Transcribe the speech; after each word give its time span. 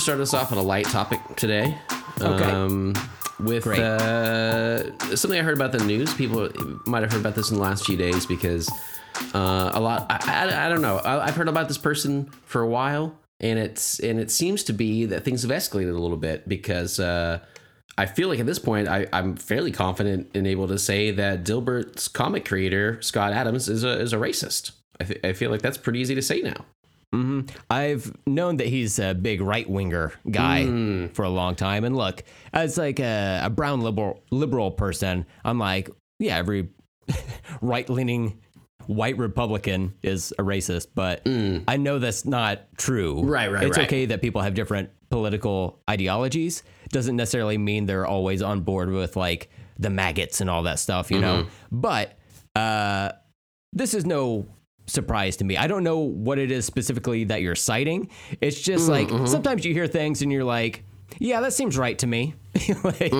to 0.00 0.04
start 0.04 0.20
us 0.20 0.32
off 0.32 0.50
on 0.50 0.56
a 0.56 0.62
light 0.62 0.86
topic 0.86 1.20
today. 1.36 1.76
Okay. 2.20 2.50
Um, 2.50 2.94
with 3.38 3.66
uh, 3.66 5.16
something 5.16 5.38
I 5.38 5.42
heard 5.42 5.56
about 5.56 5.72
the 5.72 5.84
news. 5.84 6.12
People 6.14 6.50
might 6.86 7.02
have 7.02 7.12
heard 7.12 7.20
about 7.20 7.34
this 7.34 7.50
in 7.50 7.56
the 7.56 7.62
last 7.62 7.84
few 7.84 7.96
days 7.96 8.26
because 8.26 8.70
uh, 9.34 9.70
a 9.74 9.80
lot. 9.80 10.06
I, 10.10 10.48
I, 10.48 10.66
I 10.66 10.68
don't 10.68 10.82
know. 10.82 10.98
I, 10.98 11.26
I've 11.26 11.36
heard 11.36 11.48
about 11.48 11.68
this 11.68 11.78
person 11.78 12.26
for 12.44 12.62
a 12.62 12.66
while, 12.66 13.14
and 13.40 13.58
it's 13.58 13.98
and 13.98 14.18
it 14.18 14.30
seems 14.30 14.64
to 14.64 14.72
be 14.72 15.06
that 15.06 15.24
things 15.24 15.42
have 15.42 15.50
escalated 15.50 15.94
a 15.94 15.98
little 15.98 16.16
bit 16.16 16.48
because 16.48 16.98
uh, 16.98 17.40
I 17.98 18.06
feel 18.06 18.28
like 18.28 18.38
at 18.38 18.46
this 18.46 18.58
point 18.58 18.88
I, 18.88 19.06
I'm 19.12 19.36
fairly 19.36 19.72
confident 19.72 20.30
and 20.34 20.46
able 20.46 20.68
to 20.68 20.78
say 20.78 21.10
that 21.10 21.44
Dilbert's 21.44 22.08
comic 22.08 22.46
creator 22.46 23.00
Scott 23.02 23.32
Adams 23.32 23.68
is 23.68 23.84
a 23.84 24.00
is 24.00 24.12
a 24.12 24.16
racist. 24.16 24.72
I, 25.00 25.04
th- 25.04 25.24
I 25.24 25.32
feel 25.32 25.50
like 25.50 25.62
that's 25.62 25.78
pretty 25.78 25.98
easy 25.98 26.14
to 26.14 26.22
say 26.22 26.40
now. 26.42 26.64
Hmm 27.12 27.40
I've 27.68 28.12
known 28.26 28.58
that 28.58 28.68
he's 28.68 28.98
a 28.98 29.14
big 29.14 29.40
right 29.40 29.68
winger 29.68 30.12
guy 30.30 30.64
Hmm. 30.64 31.06
for 31.08 31.24
a 31.24 31.28
long 31.30 31.54
time. 31.56 31.84
And 31.84 31.96
look, 31.96 32.22
as 32.52 32.78
like 32.78 33.00
a, 33.00 33.40
a 33.44 33.50
brown 33.50 33.80
liberal 33.80 34.22
liberal 34.30 34.70
person, 34.70 35.26
I'm 35.44 35.58
like, 35.58 35.90
yeah, 36.18 36.36
every 36.36 36.68
right 37.60 37.88
leaning 37.90 38.38
white 38.86 39.16
Republican 39.18 39.94
is 40.02 40.32
a 40.38 40.42
racist, 40.42 40.88
but 40.94 41.22
I 41.26 41.76
know 41.76 41.98
that's 41.98 42.24
not 42.24 42.60
true. 42.76 43.22
Right, 43.22 43.50
right, 43.52 43.64
It's 43.64 43.76
right. 43.76 43.86
okay 43.86 44.06
that 44.06 44.20
people 44.20 44.40
have 44.42 44.54
different 44.54 44.90
political 45.10 45.80
ideologies. 45.88 46.62
Doesn't 46.90 47.14
necessarily 47.16 47.58
mean 47.58 47.86
they're 47.86 48.06
always 48.06 48.42
on 48.42 48.60
board 48.62 48.90
with 48.90 49.16
like 49.16 49.48
the 49.78 49.90
maggots 49.90 50.40
and 50.40 50.50
all 50.50 50.64
that 50.64 50.78
stuff, 50.78 51.10
you 51.10 51.20
know. 51.20 51.42
Mm-hmm. 51.44 51.80
But 51.80 52.18
uh, 52.56 53.12
this 53.72 53.94
is 53.94 54.04
no 54.06 54.46
surprise 54.90 55.36
to 55.38 55.44
me. 55.44 55.56
I 55.56 55.66
don't 55.66 55.84
know 55.84 55.98
what 55.98 56.38
it 56.38 56.50
is 56.50 56.64
specifically 56.64 57.24
that 57.24 57.42
you're 57.42 57.54
citing. 57.54 58.10
It's 58.40 58.60
just 58.60 58.88
like 58.88 59.08
sometimes 59.26 59.64
you 59.64 59.72
hear 59.72 59.86
things 59.86 60.22
and 60.22 60.30
you're 60.32 60.44
like, 60.44 60.84
yeah, 61.18 61.40
that 61.40 61.52
seems 61.52 61.76
right 61.78 61.98
to 61.98 62.06
me. 62.06 62.34
like, 62.84 63.12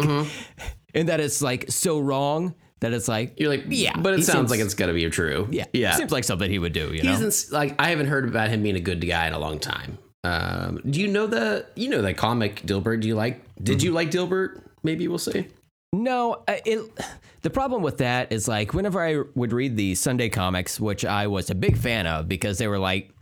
And 0.94 1.08
that 1.08 1.20
it's 1.20 1.40
like 1.42 1.70
so 1.70 1.98
wrong 2.00 2.54
that 2.80 2.92
it's 2.92 3.08
like, 3.08 3.38
You're 3.38 3.50
like, 3.50 3.64
Yeah, 3.68 3.96
but 3.96 4.14
it 4.14 4.24
sounds 4.24 4.36
seems- 4.38 4.50
like 4.50 4.60
it's 4.60 4.74
gonna 4.74 4.92
be 4.94 5.08
true. 5.10 5.48
yeah, 5.50 5.66
yeah. 5.72 5.92
seems 5.96 6.10
like 6.12 6.24
something 6.24 6.50
he 6.50 6.58
would 6.58 6.72
do, 6.72 6.92
you 6.92 7.02
He 7.02 7.08
know? 7.08 7.30
like. 7.52 7.74
I 7.78 7.90
haven't 7.90 8.06
heard 8.06 8.26
about 8.28 8.48
him 8.48 8.62
being 8.62 8.76
a 8.76 8.80
good 8.80 9.06
guy 9.06 9.26
in 9.26 9.32
a 9.34 9.38
long 9.38 9.58
time. 9.58 9.98
Um, 10.24 10.80
do 10.88 11.00
you 11.00 11.08
know 11.08 11.26
the 11.26 11.66
you 11.76 11.88
know 11.88 12.02
that 12.02 12.16
comic 12.16 12.62
Dilbert? 12.62 13.00
Do 13.00 13.08
you 13.08 13.14
like? 13.14 13.42
Did 13.62 13.78
Mm-hmm. 13.78 13.84
you 13.86 13.92
like 13.92 14.10
Dilbert? 14.10 14.62
Maybe 14.82 15.08
we'll 15.08 15.18
see. 15.18 15.46
No, 15.92 16.44
it, 16.48 16.90
the 17.42 17.50
problem 17.50 17.82
with 17.82 17.98
that 17.98 18.32
is 18.32 18.48
like 18.48 18.74
whenever 18.74 19.04
I 19.04 19.22
would 19.34 19.52
read 19.52 19.76
the 19.76 19.94
Sunday 19.94 20.28
comics, 20.28 20.78
which 20.78 21.04
I 21.04 21.26
was 21.26 21.50
a 21.50 21.54
big 21.54 21.76
fan 21.76 22.06
of 22.06 22.28
because 22.28 22.58
they 22.58 22.68
were 22.68 22.78
like 22.78 23.12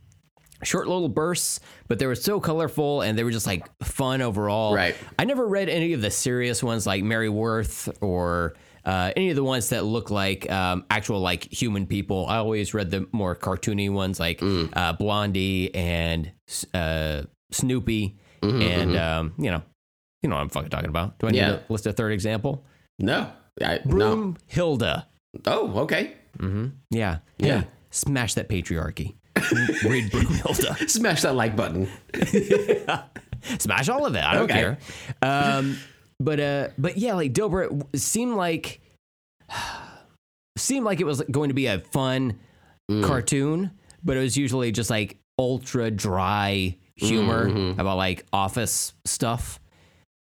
short 0.64 0.88
little 0.88 1.08
bursts, 1.08 1.60
but 1.86 1.98
they 1.98 2.06
were 2.06 2.14
so 2.14 2.40
colorful 2.40 3.02
and 3.02 3.16
they 3.16 3.24
were 3.24 3.30
just 3.30 3.46
like 3.46 3.66
fun 3.82 4.20
overall. 4.22 4.74
Right. 4.74 4.96
I 5.18 5.24
never 5.24 5.46
read 5.46 5.68
any 5.68 5.92
of 5.92 6.02
the 6.02 6.10
serious 6.10 6.62
ones 6.62 6.86
like 6.86 7.04
Mary 7.04 7.28
Worth 7.28 7.88
or 8.00 8.54
uh, 8.84 9.12
any 9.16 9.30
of 9.30 9.36
the 9.36 9.44
ones 9.44 9.68
that 9.68 9.84
look 9.84 10.10
like 10.10 10.50
um, 10.50 10.84
actual 10.90 11.20
like 11.20 11.50
human 11.52 11.86
people. 11.86 12.26
I 12.26 12.36
always 12.38 12.74
read 12.74 12.90
the 12.90 13.06
more 13.12 13.36
cartoony 13.36 13.90
ones 13.90 14.18
like 14.18 14.40
uh, 14.72 14.92
Blondie 14.94 15.74
and 15.74 16.32
uh, 16.74 17.22
Snoopy 17.50 18.18
and 18.42 18.96
um, 18.96 19.34
you 19.38 19.50
know. 19.50 19.62
You 20.22 20.28
know 20.28 20.36
what 20.36 20.42
I'm 20.42 20.48
fucking 20.48 20.70
talking 20.70 20.88
about. 20.88 21.18
Do 21.18 21.26
I 21.28 21.30
need 21.30 21.38
Yeah. 21.38 21.56
to 21.56 21.62
list 21.68 21.86
a 21.86 21.92
third 21.92 22.12
example? 22.12 22.64
No, 22.98 23.30
I, 23.62 23.80
no. 23.84 24.34
Broomhilda. 24.50 25.04
Oh, 25.46 25.80
okay. 25.80 26.14
Yeah. 26.90 27.18
Yeah. 27.38 27.64
Smash 27.90 28.34
that 28.34 28.48
patriarchy. 28.48 29.14
Read 29.36 30.10
Broomhilda. 30.10 30.88
Smash 30.90 31.22
that 31.22 31.34
like 31.34 31.54
button. 31.56 31.88
Smash 33.58 33.88
all 33.88 34.04
of 34.06 34.14
it. 34.16 34.22
I 34.24 34.34
don't 34.34 34.44
Okay. 34.50 34.54
care. 34.54 34.78
Um, 35.22 35.78
but 36.20 36.40
uh, 36.40 36.68
but 36.76 36.96
yeah, 36.98 37.14
like 37.14 37.32
Dilbert 37.32 37.96
seemed 37.96 38.34
like 38.34 38.80
seemed 40.58 40.84
like 40.84 41.00
it 41.00 41.04
was 41.04 41.22
going 41.30 41.48
to 41.48 41.54
be 41.54 41.66
a 41.66 41.78
fun 41.78 42.38
Mm. 42.90 43.04
cartoon, 43.04 43.70
but 44.02 44.16
it 44.16 44.20
was 44.20 44.38
usually 44.38 44.72
just 44.72 44.88
like 44.88 45.18
ultra 45.38 45.90
dry 45.90 46.74
humor 46.96 47.50
Mm-hmm. 47.50 47.78
about 47.78 47.98
like 47.98 48.24
office 48.32 48.94
stuff. 49.04 49.60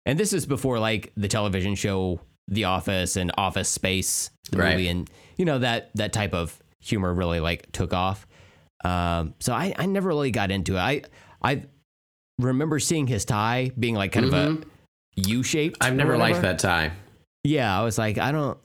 And 0.05 0.19
this 0.19 0.33
is 0.33 0.45
before 0.45 0.79
like 0.79 1.11
the 1.15 1.27
television 1.27 1.75
show 1.75 2.19
The 2.47 2.63
Office 2.65 3.15
and 3.15 3.31
Office 3.37 3.69
Space, 3.69 4.31
the 4.51 4.57
Right. 4.57 4.71
movie, 4.71 4.87
and 4.87 5.09
you 5.37 5.45
know 5.45 5.59
that 5.59 5.91
that 5.95 6.11
type 6.13 6.33
of 6.33 6.61
humor 6.79 7.13
really 7.13 7.39
like 7.39 7.71
took 7.71 7.93
off. 7.93 8.25
Um, 8.83 9.35
so 9.39 9.53
I, 9.53 9.73
I 9.77 9.85
never 9.85 10.07
really 10.09 10.31
got 10.31 10.49
into 10.51 10.75
it. 10.75 10.79
I 10.79 11.01
I 11.43 11.63
remember 12.39 12.79
seeing 12.79 13.05
his 13.07 13.25
tie 13.25 13.71
being 13.77 13.93
like 13.95 14.11
kind 14.11 14.25
of 14.25 14.33
a 14.33 14.57
U 15.17 15.43
shaped. 15.43 15.79
Mm-hmm. 15.79 15.87
I've 15.91 15.95
never 15.97 16.17
liked 16.17 16.41
that 16.41 16.57
tie. 16.59 16.91
Yeah, 17.43 17.79
I 17.79 17.83
was 17.83 17.97
like, 17.97 18.17
I 18.17 18.31
don't. 18.31 18.57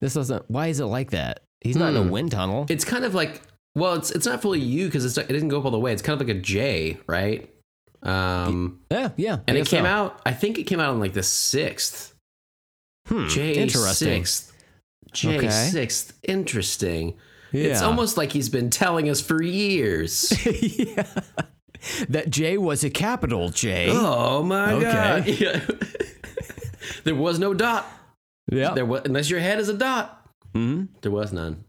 This 0.00 0.14
doesn't. 0.14 0.50
Why 0.50 0.68
is 0.68 0.80
it 0.80 0.86
like 0.86 1.10
that? 1.10 1.40
He's 1.60 1.76
not 1.76 1.90
in 1.90 1.96
a 1.96 2.02
Hmm. 2.02 2.08
wind 2.10 2.30
tunnel. 2.30 2.64
It's 2.70 2.84
kind 2.86 3.04
of 3.04 3.14
like 3.14 3.42
well, 3.74 3.94
it's 3.94 4.10
it's 4.10 4.26
not 4.26 4.40
fully 4.42 4.60
U 4.60 4.86
because 4.86 5.16
it 5.18 5.28
didn't 5.28 5.48
go 5.48 5.58
up 5.58 5.66
all 5.66 5.70
the 5.70 5.78
way. 5.78 5.92
It's 5.92 6.00
kind 6.02 6.18
of 6.20 6.26
like 6.26 6.34
a 6.36 6.40
J, 6.40 6.98
right? 7.06 7.48
Um, 8.02 8.80
yeah, 8.90 9.10
yeah. 9.16 9.38
And 9.46 9.56
it 9.56 9.66
came 9.66 9.84
so. 9.84 9.88
out. 9.90 10.20
I 10.24 10.32
think 10.32 10.58
it 10.58 10.64
came 10.64 10.80
out 10.80 10.90
on 10.90 11.00
like 11.00 11.12
the 11.12 11.22
sixth. 11.22 12.14
Hmm, 13.08 13.28
J 13.28 13.54
interesting. 13.54 14.24
sixth. 14.24 14.52
J 15.12 15.36
Okay. 15.38 15.50
sixth. 15.50 16.18
Interesting. 16.22 17.14
Yeah. 17.52 17.64
It's 17.64 17.82
almost 17.82 18.16
like 18.16 18.30
he's 18.32 18.48
been 18.48 18.70
telling 18.70 19.08
us 19.10 19.20
for 19.20 19.42
years. 19.42 20.32
yeah. 20.78 21.06
That 22.08 22.30
J 22.30 22.58
was 22.58 22.84
a 22.84 22.90
capital 22.90 23.48
J. 23.50 23.88
oh 23.90 24.42
my 24.42 24.72
Okay. 24.74 24.82
god! 24.92 25.26
Yeah. 25.40 25.60
there 27.04 27.14
was 27.14 27.38
no 27.38 27.54
dot. 27.54 27.86
yeah. 28.50 28.74
There 28.74 28.84
was 28.86 29.02
unless 29.04 29.28
your 29.30 29.40
head 29.40 29.58
is 29.58 29.68
a 29.68 29.74
dot. 29.74 30.28
Mhm. 30.54 30.88
There 31.02 31.10
was 31.12 31.32
none. 31.32 31.64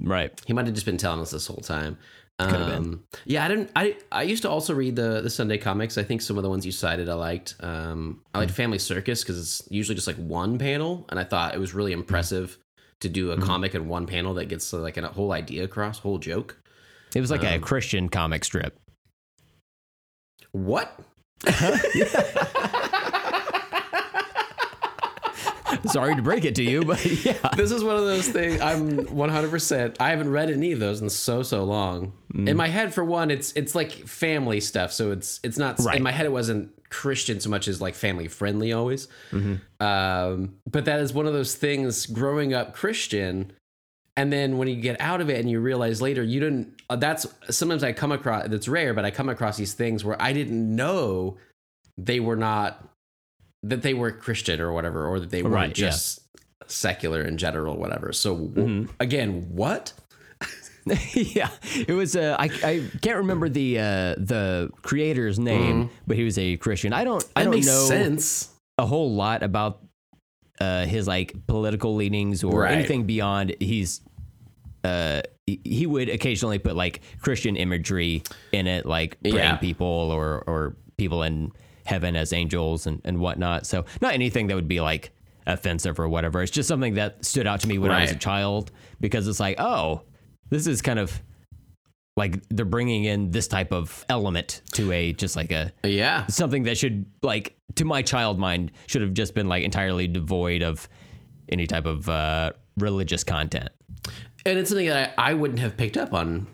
Right. 0.00 0.32
He 0.46 0.52
might 0.52 0.66
have 0.66 0.74
just 0.74 0.86
been 0.86 0.96
telling 0.96 1.20
us 1.20 1.30
this 1.30 1.46
whole 1.46 1.58
time. 1.58 1.96
Um, 2.42 3.04
yeah, 3.24 3.44
I 3.44 3.48
didn't. 3.48 3.70
I 3.76 3.96
I 4.10 4.22
used 4.22 4.42
to 4.42 4.50
also 4.50 4.74
read 4.74 4.96
the 4.96 5.20
the 5.20 5.30
Sunday 5.30 5.58
comics. 5.58 5.96
I 5.98 6.02
think 6.02 6.22
some 6.22 6.36
of 6.36 6.42
the 6.42 6.50
ones 6.50 6.64
you 6.66 6.72
cited 6.72 7.08
I 7.08 7.14
liked. 7.14 7.54
Um, 7.60 8.22
I 8.34 8.38
Hmm. 8.38 8.42
liked 8.42 8.52
Family 8.52 8.78
Circus 8.78 9.22
because 9.22 9.38
it's 9.38 9.62
usually 9.70 9.94
just 9.94 10.06
like 10.06 10.16
one 10.16 10.58
panel, 10.58 11.06
and 11.10 11.18
I 11.20 11.24
thought 11.24 11.54
it 11.54 11.58
was 11.58 11.74
really 11.74 11.92
impressive 11.92 12.58
to 13.00 13.08
do 13.08 13.32
Hmm. 13.32 13.42
a 13.42 13.46
comic 13.46 13.74
in 13.74 13.88
one 13.88 14.06
panel 14.06 14.34
that 14.34 14.46
gets 14.46 14.72
like 14.72 14.96
a 14.96 15.06
whole 15.08 15.32
idea 15.32 15.64
across, 15.64 15.98
whole 16.00 16.18
joke. 16.18 16.58
It 17.14 17.20
was 17.20 17.30
like 17.30 17.42
a 17.44 17.56
Um, 17.56 17.60
Christian 17.60 18.08
comic 18.08 18.44
strip. 18.44 18.78
What? 20.52 20.98
Sorry 25.86 26.14
to 26.16 26.22
break 26.22 26.44
it 26.44 26.54
to 26.56 26.62
you, 26.62 26.84
but 26.84 27.04
yeah. 27.24 27.36
this 27.56 27.70
is 27.70 27.82
one 27.84 27.96
of 27.96 28.04
those 28.04 28.28
things 28.28 28.60
i'm 28.60 29.06
100% 29.06 29.96
i 30.00 30.10
haven't 30.10 30.30
read 30.30 30.50
any 30.50 30.72
of 30.72 30.80
those 30.80 31.00
in 31.00 31.10
so 31.10 31.42
so 31.42 31.64
long 31.64 32.12
Mm. 32.32 32.48
in 32.48 32.56
my 32.56 32.68
head 32.68 32.94
for 32.94 33.04
one 33.04 33.30
it's 33.30 33.52
it's 33.52 33.74
like 33.74 33.90
family 33.92 34.58
stuff 34.58 34.90
so 34.90 35.10
it's 35.10 35.38
it's 35.42 35.58
not 35.58 35.78
Right. 35.80 35.96
in 35.98 36.02
my 36.02 36.12
head 36.12 36.24
it 36.24 36.32
wasn't 36.32 36.70
christian 36.88 37.40
so 37.40 37.50
much 37.50 37.68
as 37.68 37.78
like 37.82 37.94
family 37.94 38.26
friendly 38.26 38.72
always 38.72 39.06
Mm-hmm. 39.32 39.56
um 39.84 40.54
but 40.70 40.86
that 40.86 41.00
is 41.00 41.12
one 41.12 41.26
of 41.26 41.34
those 41.34 41.54
things 41.54 42.06
growing 42.06 42.54
up 42.54 42.72
christian 42.74 43.52
and 44.16 44.32
then 44.32 44.56
when 44.56 44.66
you 44.68 44.76
get 44.76 44.98
out 44.98 45.20
of 45.20 45.28
it 45.28 45.40
and 45.40 45.50
you 45.50 45.60
realize 45.60 46.00
later 46.00 46.22
you 46.22 46.40
didn't 46.40 46.80
uh, 46.88 46.96
that's 46.96 47.26
sometimes 47.50 47.84
i 47.84 47.92
come 47.92 48.12
across 48.12 48.48
that's 48.48 48.66
rare 48.68 48.94
but 48.94 49.04
i 49.04 49.10
come 49.10 49.28
across 49.28 49.58
these 49.58 49.74
things 49.74 50.02
where 50.02 50.20
i 50.20 50.32
didn't 50.32 50.74
know 50.74 51.36
they 51.98 52.18
were 52.18 52.36
not 52.36 52.88
that 53.62 53.82
they 53.82 53.94
were 53.94 54.10
christian 54.10 54.60
or 54.60 54.72
whatever 54.72 55.06
or 55.06 55.20
that 55.20 55.30
they 55.30 55.42
weren't 55.42 55.54
Right, 55.54 55.78
yeah. 55.78 55.88
just 55.90 56.20
secular 56.66 57.22
in 57.22 57.36
general 57.38 57.76
whatever 57.76 58.12
so 58.12 58.36
Mm-hmm. 58.36 58.90
again 59.00 59.46
what 59.50 59.92
yeah, 61.14 61.48
it 61.86 61.92
was. 61.92 62.16
Uh, 62.16 62.34
I 62.40 62.46
I 62.64 62.82
can't 63.02 63.18
remember 63.18 63.48
the 63.48 63.78
uh, 63.78 64.14
the 64.18 64.68
creator's 64.82 65.38
name, 65.38 65.90
but 66.08 66.16
he 66.16 66.24
was 66.24 66.36
a 66.38 66.56
Christian. 66.56 66.92
I 66.92 67.04
don't. 67.04 67.24
I 67.36 67.44
don't 67.44 67.54
know 67.54 67.60
sense 67.86 68.48
a 68.78 68.84
whole 68.84 69.14
lot 69.14 69.44
about 69.44 69.78
uh, 70.60 70.84
his 70.86 71.06
like 71.06 71.34
political 71.46 71.94
leanings 71.94 72.42
or 72.42 72.62
Right. 72.62 72.72
anything 72.72 73.04
beyond. 73.04 73.54
He's 73.60 74.00
uh, 74.82 75.22
he- 75.46 75.60
he 75.64 75.86
would 75.86 76.08
occasionally 76.08 76.58
put 76.58 76.74
like 76.74 77.00
Christian 77.20 77.54
imagery 77.54 78.24
in 78.50 78.66
it, 78.66 78.84
like 78.84 79.20
praying 79.22 79.36
Yeah. 79.36 79.56
people 79.58 79.86
or 79.86 80.42
or 80.48 80.74
people 80.96 81.22
in 81.22 81.52
heaven 81.84 82.16
as 82.16 82.32
angels 82.32 82.86
and 82.86 83.00
and 83.04 83.18
whatnot. 83.18 83.66
So 83.66 83.84
not 84.00 84.14
anything 84.14 84.46
that 84.48 84.54
would 84.54 84.68
be 84.68 84.80
like 84.80 85.12
offensive 85.46 85.98
or 85.98 86.08
whatever. 86.08 86.42
It's 86.42 86.52
just 86.52 86.68
something 86.68 86.94
that 86.94 87.24
stood 87.24 87.46
out 87.46 87.60
to 87.60 87.68
me 87.68 87.78
when 87.78 87.90
I 87.90 88.02
was 88.02 88.12
a 88.12 88.16
child 88.16 88.70
because 89.00 89.26
it's 89.26 89.40
like, 89.40 89.58
oh, 89.58 90.02
this 90.50 90.66
is 90.66 90.82
kind 90.82 90.98
of 90.98 91.20
like 92.16 92.42
they're 92.50 92.64
bringing 92.66 93.04
in 93.04 93.30
this 93.30 93.48
type 93.48 93.72
of 93.72 94.04
element 94.08 94.60
to 94.72 94.92
a 94.92 95.12
just 95.14 95.34
like 95.34 95.50
a 95.50 95.72
yeah 95.82 96.26
something 96.26 96.64
that 96.64 96.76
should 96.76 97.06
like 97.22 97.56
to 97.74 97.84
my 97.86 98.02
child 98.02 98.38
mind 98.38 98.70
should 98.86 99.00
have 99.00 99.14
just 99.14 99.34
been 99.34 99.48
like 99.48 99.64
entirely 99.64 100.06
devoid 100.06 100.62
of 100.62 100.88
any 101.48 101.66
type 101.66 101.86
of 101.86 102.08
uh, 102.08 102.52
religious 102.78 103.24
content. 103.24 103.70
and 104.44 104.58
it's 104.58 104.68
something 104.68 104.86
that 104.86 105.14
I, 105.18 105.30
I 105.30 105.34
wouldn't 105.34 105.60
have 105.60 105.76
picked 105.76 105.96
up 105.96 106.12
on 106.12 106.46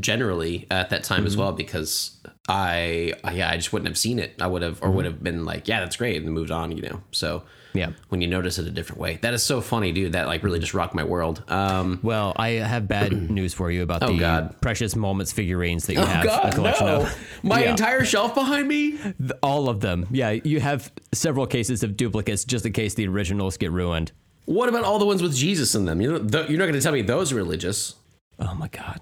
generally 0.00 0.66
at 0.70 0.90
that 0.90 1.04
time 1.04 1.26
as 1.26 1.36
well 1.36 1.52
because 1.52 2.20
I 2.48 3.12
yeah, 3.32 3.50
I 3.50 3.56
just 3.56 3.72
wouldn't 3.72 3.88
have 3.88 3.98
seen 3.98 4.18
it. 4.18 4.34
I 4.40 4.46
would 4.46 4.62
have 4.62 4.82
or 4.82 4.90
would 4.90 5.04
have 5.04 5.22
been 5.22 5.44
like, 5.44 5.66
yeah, 5.68 5.80
that's 5.80 5.96
great, 5.96 6.22
and 6.22 6.32
moved 6.32 6.50
on. 6.50 6.70
You 6.76 6.82
know, 6.82 7.02
so 7.10 7.42
Yeah. 7.74 7.90
when 8.08 8.20
you 8.20 8.28
notice 8.28 8.58
it 8.58 8.66
a 8.66 8.70
different 8.70 9.00
way, 9.00 9.18
that 9.22 9.34
is 9.34 9.42
so 9.42 9.60
funny, 9.60 9.90
dude. 9.92 10.12
That 10.12 10.28
like 10.28 10.42
really 10.44 10.60
just 10.60 10.72
rocked 10.72 10.94
my 10.94 11.02
world. 11.04 11.42
Um, 11.48 11.98
Well, 12.02 12.32
I 12.36 12.50
have 12.50 12.86
bad 12.86 13.12
news 13.30 13.52
for 13.52 13.70
you 13.70 13.82
about 13.82 14.00
the 14.00 14.06
Oh, 14.06 14.16
God. 14.16 14.60
precious 14.60 14.94
moments 14.94 15.32
figurines 15.32 15.86
that 15.86 15.94
you 15.94 16.00
have 16.04 16.24
a 16.24 16.52
collection 16.54 16.86
of. 16.86 17.12
my 17.42 17.64
Yeah. 17.64 17.70
entire 17.70 18.04
shelf 18.04 18.34
behind 18.34 18.68
me. 18.68 18.96
All 19.42 19.68
of 19.68 19.80
them. 19.80 20.06
Yeah, 20.10 20.30
you 20.30 20.60
have 20.60 20.92
several 21.12 21.46
cases 21.48 21.82
of 21.82 21.96
duplicates 21.96 22.44
just 22.44 22.64
in 22.64 22.72
case 22.72 22.94
the 22.94 23.08
originals 23.08 23.56
get 23.56 23.72
ruined. 23.72 24.12
What 24.44 24.68
about 24.68 24.84
all 24.84 25.00
the 25.00 25.06
ones 25.06 25.20
with 25.20 25.34
Jesus 25.34 25.74
in 25.74 25.84
them? 25.86 26.00
You 26.00 26.12
know, 26.12 26.18
th- 26.20 26.48
you're 26.48 26.58
not 26.60 26.66
going 26.66 26.74
to 26.74 26.80
tell 26.80 26.92
me 26.92 27.02
those 27.02 27.32
are 27.32 27.36
religious, 27.36 27.94
Oh 28.38 28.54
my 28.54 28.68
God. 28.68 29.00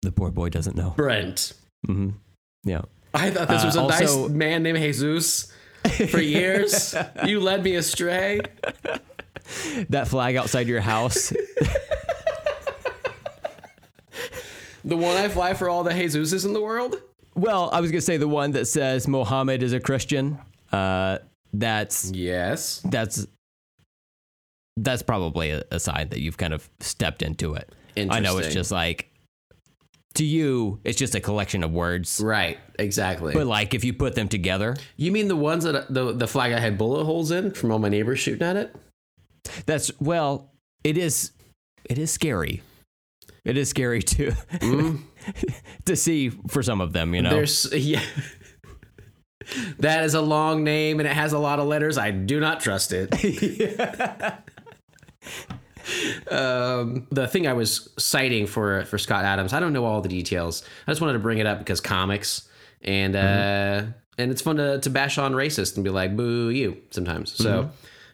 The 0.00 0.10
poor 0.12 0.30
boy 0.30 0.48
doesn't 0.48 0.76
know. 0.76 0.94
Brent. 0.96 1.52
Yeah. 2.66 2.82
I 3.14 3.30
thought 3.30 3.48
this 3.48 3.62
Uh, 3.62 3.66
was 3.66 3.76
a 3.76 3.80
also- 3.80 4.26
nice 4.26 4.30
man 4.34 4.62
named 4.62 4.78
Jesus. 4.78 5.50
For 6.10 6.20
years, 6.36 6.94
you 7.24 7.40
led 7.40 7.62
me 7.62 7.76
astray. 7.76 8.40
That 9.88 10.08
flag 10.08 10.36
outside 10.36 10.66
your 10.68 10.80
house. 10.80 11.32
The 14.84 14.96
one 14.96 15.16
I 15.16 15.28
fly 15.28 15.54
for 15.54 15.68
all 15.68 15.82
the 15.82 15.90
Jesuses 15.90 16.44
in 16.46 16.52
the 16.52 16.60
world. 16.60 16.94
well, 17.34 17.70
I 17.72 17.80
was 17.80 17.90
going 17.90 17.98
to 17.98 18.06
say 18.06 18.18
the 18.18 18.28
one 18.28 18.52
that 18.52 18.66
says 18.66 19.08
Mohammed 19.08 19.62
is 19.64 19.72
a 19.72 19.80
Christian. 19.80 20.38
Uh, 20.70 21.18
that's 21.52 22.10
Yes. 22.12 22.80
that's 22.84 23.26
that's 24.76 25.02
probably 25.02 25.50
a, 25.50 25.64
a 25.72 25.80
sign 25.80 26.10
that 26.10 26.20
you've 26.20 26.36
kind 26.36 26.52
of 26.54 26.68
stepped 26.80 27.22
into 27.22 27.54
it. 27.54 27.68
I 27.96 28.20
know 28.20 28.38
it's 28.38 28.54
just 28.54 28.70
like 28.70 29.10
to 30.16 30.24
you, 30.24 30.80
it's 30.84 30.98
just 30.98 31.14
a 31.14 31.20
collection 31.20 31.62
of 31.62 31.72
words. 31.72 32.20
Right. 32.22 32.58
Exactly. 32.78 33.32
But 33.32 33.46
like 33.46 33.74
if 33.74 33.84
you 33.84 33.92
put 33.92 34.14
them 34.14 34.28
together, 34.28 34.76
you 34.96 35.12
mean 35.12 35.28
the 35.28 35.36
ones 35.36 35.64
that 35.64 35.92
the 35.92 36.12
the 36.12 36.26
flag 36.26 36.52
I 36.52 36.60
had 36.60 36.76
bullet 36.76 37.04
holes 37.04 37.30
in 37.30 37.52
from 37.52 37.72
all 37.72 37.78
my 37.78 37.88
neighbors 37.88 38.18
shooting 38.18 38.46
at 38.46 38.56
it? 38.56 38.74
that's 39.64 39.90
well, 40.00 40.52
it 40.84 40.98
is 40.98 41.32
it 41.88 41.98
is 41.98 42.10
scary. 42.10 42.62
It 43.44 43.56
is 43.56 43.68
scary 43.68 44.02
to 44.02 44.30
mm-hmm. 44.30 44.96
to 45.84 45.96
see 45.96 46.30
for 46.48 46.62
some 46.62 46.80
of 46.80 46.92
them, 46.92 47.14
you 47.14 47.22
know. 47.22 47.30
There's 47.30 47.72
yeah. 47.72 48.02
that 49.78 50.04
is 50.04 50.14
a 50.14 50.20
long 50.20 50.64
name 50.64 50.98
and 50.98 51.08
it 51.08 51.14
has 51.14 51.32
a 51.32 51.38
lot 51.38 51.60
of 51.60 51.66
letters. 51.66 51.96
I 51.98 52.10
do 52.10 52.40
not 52.40 52.60
trust 52.60 52.92
it. 52.92 53.10
um, 56.30 57.06
the 57.10 57.26
thing 57.28 57.46
I 57.46 57.52
was 57.52 57.88
citing 57.98 58.46
for 58.46 58.84
for 58.84 58.98
Scott 58.98 59.24
Adams, 59.24 59.52
I 59.52 59.60
don't 59.60 59.72
know 59.72 59.84
all 59.84 60.00
the 60.00 60.08
details. 60.08 60.62
I 60.86 60.90
just 60.90 61.00
wanted 61.00 61.14
to 61.14 61.18
bring 61.18 61.38
it 61.38 61.46
up 61.46 61.58
because 61.58 61.80
comics 61.80 62.48
and 62.82 63.16
uh, 63.16 63.82
and 64.18 64.30
it's 64.30 64.42
fun 64.42 64.56
to, 64.56 64.80
to 64.80 64.90
bash 64.90 65.18
on 65.18 65.32
racist 65.32 65.76
and 65.76 65.84
be 65.84 65.90
like 65.90 66.16
boo 66.16 66.50
you 66.50 66.78
sometimes. 66.90 67.32
So 67.32 67.70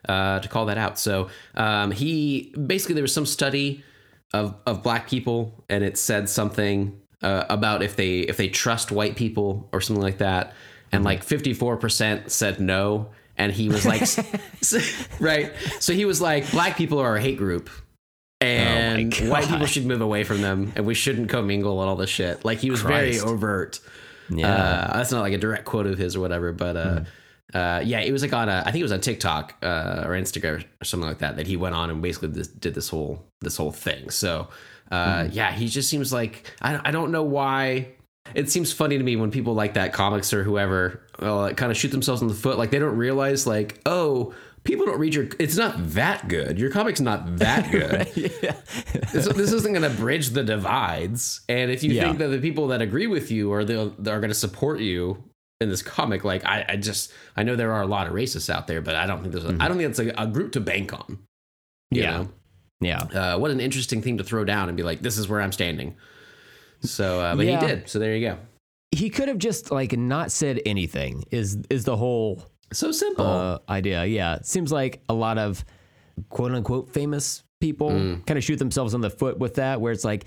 uh, 0.09 0.41
to 0.41 0.49
call 0.49 0.67
that 0.67 0.79
out. 0.79 0.99
So 0.99 1.29
um, 1.55 1.91
he 1.91 2.55
basically 2.67 2.95
there 2.95 3.03
was 3.03 3.15
some 3.15 3.27
study 3.27 3.85
of 4.33 4.55
of 4.67 4.83
black 4.83 5.09
people 5.09 5.65
and 5.69 5.85
it 5.85 5.97
said 5.97 6.29
something 6.29 7.01
uh, 7.23 7.45
about 7.49 7.83
if 7.83 7.97
they 7.97 8.21
if 8.21 8.37
they 8.37 8.49
trust 8.49 8.91
white 8.91 9.17
people 9.17 9.69
or 9.73 9.81
something 9.81 10.03
like 10.03 10.19
that 10.19 10.55
and 10.91 11.05
like 11.05 11.25
54% 11.25 12.31
said 12.31 12.61
no 12.61 13.09
and 13.43 13.53
he 13.53 13.69
was 13.69 13.85
like 13.85 14.03
s- 14.63 15.09
right 15.21 15.53
so 15.81 15.93
he 15.93 16.05
was 16.05 16.21
like 16.21 16.51
black 16.51 16.77
people 16.77 16.99
are 16.99 17.17
a 17.17 17.21
hate 17.21 17.37
group 17.39 17.69
and 18.41 19.15
Oh 19.23 19.31
white 19.31 19.49
people 19.49 19.67
should 19.67 19.87
move 19.87 20.01
away 20.01 20.25
from 20.25 20.41
them 20.43 20.73
and 20.77 20.85
we 20.87 20.95
shouldn't 20.95 21.29
commingle 21.29 21.81
and 21.81 21.89
all 21.89 21.97
this 21.97 22.11
shit 22.11 22.45
like 22.45 22.59
he 22.59 22.71
was 22.71 22.83
very 22.83 23.21
overt 23.21 23.81
Yeah. 24.31 24.49
uh, 24.53 24.97
that's 24.97 25.13
not 25.13 25.21
like 25.21 25.33
a 25.33 25.39
direct 25.39 25.65
quote 25.65 25.87
of 25.87 25.99
his 25.99 26.17
or 26.17 26.21
whatever, 26.21 26.53
but 26.53 26.77
uh, 26.77 27.01
uh, 27.55 27.83
yeah, 27.85 28.01
it 28.01 28.11
was 28.13 28.23
like 28.23 28.33
on 28.33 28.49
a, 28.49 28.63
I 28.65 28.71
think 28.71 28.81
it 28.81 28.85
was 28.85 28.93
on 28.93 29.01
TikTok 29.01 29.57
uh, 29.63 30.05
or 30.07 30.13
Instagram 30.13 30.65
or 30.81 30.85
something 30.85 31.09
like 31.09 31.19
that 31.19 31.37
that 31.37 31.47
he 31.47 31.57
went 31.57 31.75
on 31.75 31.91
and 31.91 32.01
basically 32.01 32.29
this, 32.29 32.49
did 32.49 32.75
this 32.75 32.89
whole 32.89 33.23
this 33.43 33.57
whole 33.59 33.73
thing. 33.73 34.09
So 34.11 34.49
uh, 34.91 35.29
yeah, 35.31 35.53
he 35.53 35.69
just 35.69 35.89
seems 35.91 36.13
like 36.13 36.51
I, 36.63 36.81
I 36.89 36.91
don't 36.93 37.13
know 37.13 37.23
why. 37.25 37.89
It 38.35 38.51
seems 38.51 38.73
funny 38.73 38.99
to 38.99 39.05
me 39.05 39.17
when 39.17 39.31
people 39.31 39.55
like 39.55 39.75
that, 39.75 39.93
comics 39.93 40.33
or 40.33 40.43
whoever, 40.43 41.03
uh, 41.19 41.51
kind 41.55 41.71
of 41.71 41.77
shoot 41.77 41.89
themselves 41.89 42.23
in 42.23 42.29
the 42.29 42.35
foot. 42.35 42.59
Like 42.59 42.71
they 42.71 42.79
don't 42.79 42.97
realize, 42.97 43.47
like, 43.47 43.81
oh, 43.87 44.35
people 44.65 44.87
don't 44.87 44.99
read 44.99 45.15
your. 45.15 45.29
It's 45.39 45.57
not 45.57 45.75
that 45.95 46.29
good. 46.29 46.59
Your 46.59 46.71
comic's 46.71 47.01
not 47.01 47.39
that 47.39 47.71
good. 47.73 48.07
this, 49.13 49.27
this 49.29 49.53
isn't 49.53 49.73
going 49.73 49.91
to 49.91 49.97
bridge 49.97 50.31
the 50.31 50.43
divides. 50.45 51.41
And 51.49 51.71
if 51.71 51.83
you 51.83 51.93
Yeah. 51.93 52.05
think 52.05 52.19
that 52.19 52.29
the 52.29 52.41
people 52.41 52.69
that 52.69 52.83
agree 52.83 53.07
with 53.07 53.31
you 53.31 53.53
or 53.53 53.65
they 53.65 53.75
are 53.77 53.91
going 54.21 54.29
to 54.29 54.35
support 54.35 54.81
you 54.81 55.23
in 55.61 55.69
this 55.69 55.83
comic, 55.83 56.25
like 56.25 56.45
I, 56.45 56.65
I 56.71 56.77
just 56.77 57.13
I 57.37 57.43
know 57.43 57.57
there 57.57 57.73
are 57.73 57.83
a 57.83 57.87
lot 57.87 58.07
of 58.07 58.13
racists 58.15 58.51
out 58.51 58.67
there, 58.67 58.81
but 58.81 58.95
I 58.97 59.07
don't 59.07 59.21
think 59.21 59.33
there's 59.33 59.45
a, 59.45 59.57
I 59.61 59.69
don't 59.69 59.77
think 59.77 59.91
it's 59.91 59.99
a, 59.99 60.13
a 60.23 60.27
group 60.27 60.53
to 60.53 60.61
bank 60.61 60.93
on. 60.93 61.19
Yeah. 61.91 62.11
know? 62.11 62.29
yeah. 62.81 62.99
Uh, 63.03 63.39
what 63.39 63.51
an 63.51 63.61
interesting 63.61 64.01
thing 64.03 64.19
to 64.19 64.25
throw 64.25 64.45
down 64.45 64.69
and 64.69 64.77
be 64.77 64.83
like, 64.83 65.03
this 65.03 65.19
is 65.19 65.29
where 65.29 65.41
I'm 65.41 65.53
standing. 65.53 65.95
So, 66.83 67.21
uh, 67.21 67.35
but 67.37 67.47
Yeah. 67.47 67.61
he 67.61 67.67
did. 67.67 67.89
So 67.89 67.99
there 67.99 68.15
you 68.17 68.27
go. 68.29 68.39
He 68.91 69.09
could 69.09 69.29
have 69.29 69.39
just 69.39 69.71
like 69.71 69.97
not 69.97 70.31
said 70.33 70.61
anything. 70.67 71.25
Is 71.31 71.59
is 71.71 71.85
the 71.85 71.97
whole 71.97 72.43
So 72.73 72.93
simple. 72.93 73.27
uh, 73.27 73.59
idea? 73.69 74.05
Yeah, 74.05 74.37
it 74.37 74.47
seems 74.47 74.71
like 74.73 75.03
a 75.09 75.15
lot 75.15 75.39
of 75.39 75.65
quote 76.29 76.53
unquote 76.53 76.93
famous 76.93 77.43
people 77.61 77.91
Mm. 77.91 78.27
kind 78.27 78.37
of 78.37 78.45
shoot 78.45 78.59
themselves 78.59 78.93
on 78.95 79.01
the 79.01 79.11
foot 79.11 79.39
with 79.39 79.55
that, 79.55 79.81
where 79.81 79.93
it's 79.93 80.05
like 80.05 80.25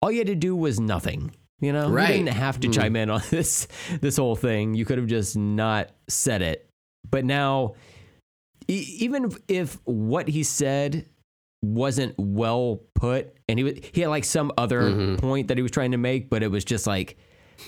all 0.00 0.10
you 0.10 0.18
had 0.18 0.26
to 0.28 0.34
do 0.34 0.54
was 0.56 0.80
nothing. 0.80 1.32
You 1.60 1.72
know, 1.72 1.90
Right. 1.90 2.10
you 2.16 2.24
didn't 2.24 2.36
have 2.36 2.58
to 2.60 2.68
chime 2.68 2.96
in 2.96 3.10
on 3.10 3.20
this 3.30 3.68
this 4.00 4.16
whole 4.16 4.36
thing. 4.36 4.74
You 4.74 4.84
could 4.84 4.98
have 4.98 5.06
just 5.06 5.36
not 5.36 5.90
said 6.08 6.40
it. 6.42 6.66
But 7.10 7.24
now, 7.24 7.74
e- 8.68 8.96
even 9.00 9.32
if 9.48 9.78
what 9.84 10.28
he 10.28 10.42
said 10.44 11.06
wasn't 11.62 12.14
well 12.18 12.80
put, 12.94 13.34
and 13.48 13.58
he 13.58 13.64
was, 13.64 13.74
he 13.92 14.00
had 14.02 14.10
like 14.10 14.24
some 14.24 14.52
other 14.58 14.82
Mm-hmm. 14.82 15.16
point 15.16 15.48
that 15.48 15.56
he 15.56 15.62
was 15.62 15.70
trying 15.70 15.92
to 15.92 15.96
make, 15.98 16.28
but 16.28 16.42
it 16.42 16.50
was 16.50 16.64
just 16.64 16.86
like 16.86 17.16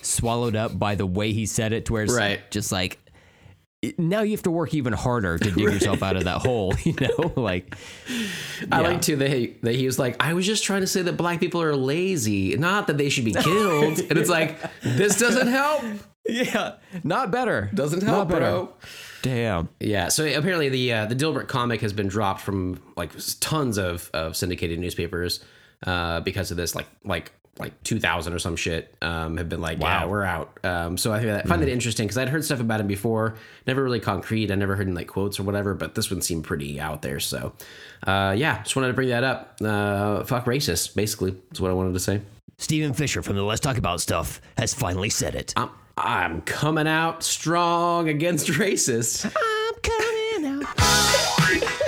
swallowed 0.03 0.57
up 0.57 0.77
by 0.79 0.95
the 0.97 1.07
way 1.07 1.33
he 1.33 1.47
said 1.47 1.73
it, 1.73 1.87
to 1.87 1.93
where 1.93 2.03
it's 2.05 2.13
Right. 2.15 2.41
just 2.51 2.73
like 2.73 2.99
now 3.99 4.23
you 4.23 4.31
have 4.31 4.43
to 4.43 4.51
work 4.51 4.73
even 4.73 4.95
harder 4.95 5.37
to 5.39 5.45
dig 5.51 5.59
yourself 5.73 6.03
out 6.03 6.17
of 6.17 6.25
that 6.25 6.39
hole. 6.39 6.75
You 6.85 6.95
know, 7.01 7.33
like 7.41 7.77
I 8.73 8.81
yeah. 8.81 8.89
like 8.89 9.03
too 9.03 9.17
that 9.17 9.31
he, 9.31 9.57
that 9.63 9.75
he 9.75 9.85
was 9.87 9.99
like, 9.99 10.17
I 10.21 10.33
was 10.33 10.47
just 10.47 10.65
trying 10.65 10.81
to 10.81 10.87
say 10.87 11.03
that 11.03 11.19
black 11.19 11.39
people 11.39 11.61
are 11.63 11.77
lazy, 11.77 12.57
not 12.57 12.87
that 12.87 12.97
they 12.99 13.11
should 13.11 13.25
be 13.27 13.35
killed. 13.35 13.99
and 14.01 14.19
it's 14.19 14.31
like, 14.31 14.59
this 14.83 15.19
doesn't 15.19 15.49
help. 15.49 15.83
yeah, 16.27 16.77
not 17.05 17.31
better. 17.31 17.71
Doesn't 17.75 18.03
help, 18.03 18.29
Not 18.29 18.29
better. 18.29 18.51
bro. 18.51 18.73
Damn. 19.25 19.71
Yeah. 19.81 20.09
So 20.09 20.27
apparently 20.27 20.69
the 20.69 20.93
uh, 20.93 21.07
the 21.07 21.15
Dilbert 21.17 21.49
comic 21.49 21.81
has 21.81 21.95
been 21.95 22.09
dropped 22.09 22.43
from 22.43 22.81
like 22.95 23.13
tons 23.41 23.79
of, 23.79 24.11
of 24.13 24.37
syndicated 24.37 24.79
newspapers 24.79 25.43
uh, 25.87 26.21
because 26.21 26.51
of 26.51 26.59
this. 26.59 26.75
Like 26.75 26.87
like 27.05 27.33
like 27.59 27.73
two 27.85 27.99
thousand 27.99 28.35
or 28.35 28.39
some 28.39 28.55
shit 28.55 28.95
um, 29.01 29.39
have 29.39 29.49
been 29.49 29.63
like, 29.63 29.81
yeah, 29.81 30.05
we're 30.05 30.25
out. 30.25 30.59
Um, 30.63 30.99
so 30.99 31.11
I 31.11 31.21
think 31.21 31.29
that, 31.31 31.49
find 31.49 31.63
Hmm. 31.63 31.69
it 31.69 31.73
interesting 31.73 32.07
because 32.07 32.19
I'd 32.19 32.29
heard 32.29 32.45
stuff 32.45 32.61
about 32.61 32.81
him 32.81 32.87
before, 32.87 33.37
never 33.67 33.83
really 33.83 34.01
concrete. 34.01 34.51
I 34.51 34.57
never 34.57 34.77
heard 34.77 34.89
in 34.89 34.95
like 34.95 35.07
quotes 35.07 35.41
or 35.41 35.45
whatever, 35.45 35.73
but 35.73 35.95
this 35.95 36.11
one 36.11 36.21
seemed 36.21 36.45
pretty 36.45 36.79
out 36.79 37.01
there. 37.01 37.19
So 37.19 37.55
uh, 38.07 38.35
yeah, 38.37 38.63
just 38.63 38.77
wanted 38.77 38.89
to 38.89 38.95
bring 38.95 39.09
that 39.09 39.25
up. 39.25 39.57
Uh, 39.65 40.23
fuck 40.25 40.45
racist, 40.45 40.95
basically, 40.95 41.35
is 41.51 41.63
what 41.63 41.71
I 41.71 41.75
wanted 41.75 41.95
to 41.95 42.01
say. 42.01 42.21
Stephen 42.59 42.93
Fisher 42.93 43.23
from 43.23 43.37
the 43.37 43.43
Let's 43.43 43.61
Talk 43.61 43.79
About 43.79 44.03
Stuff 44.03 44.41
has 44.59 44.75
finally 44.75 45.09
said 45.11 45.35
it. 45.35 45.55
I'm 45.57 45.71
I'm 45.97 46.41
coming 46.43 46.89
out 46.89 47.23
strong 47.23 48.09
against 48.09 48.47
racists. 48.49 49.25
I'm 49.25 49.75
coming 49.83 50.63
out. 50.63 50.75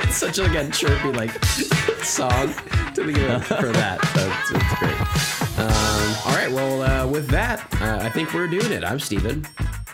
It's 0.00 0.16
such 0.16 0.38
like 0.38 0.54
a 0.54 0.70
chirpy 0.70 1.12
like 1.12 1.44
song 2.02 2.48
to 2.94 3.04
think 3.04 3.18
of 3.18 3.44
for 3.44 3.68
that. 3.72 4.02
So 4.14 4.26
it's, 4.32 4.50
it's 4.50 4.78
great. 4.78 5.58
Um, 5.58 6.16
all 6.24 6.34
right, 6.34 6.50
well, 6.50 6.82
uh, 6.82 7.06
with 7.06 7.28
that, 7.28 7.60
uh, 7.82 7.98
I 8.02 8.08
think 8.08 8.32
we're 8.32 8.46
doing 8.46 8.72
it. 8.72 8.82
I'm 8.84 8.98
Steven. 8.98 9.46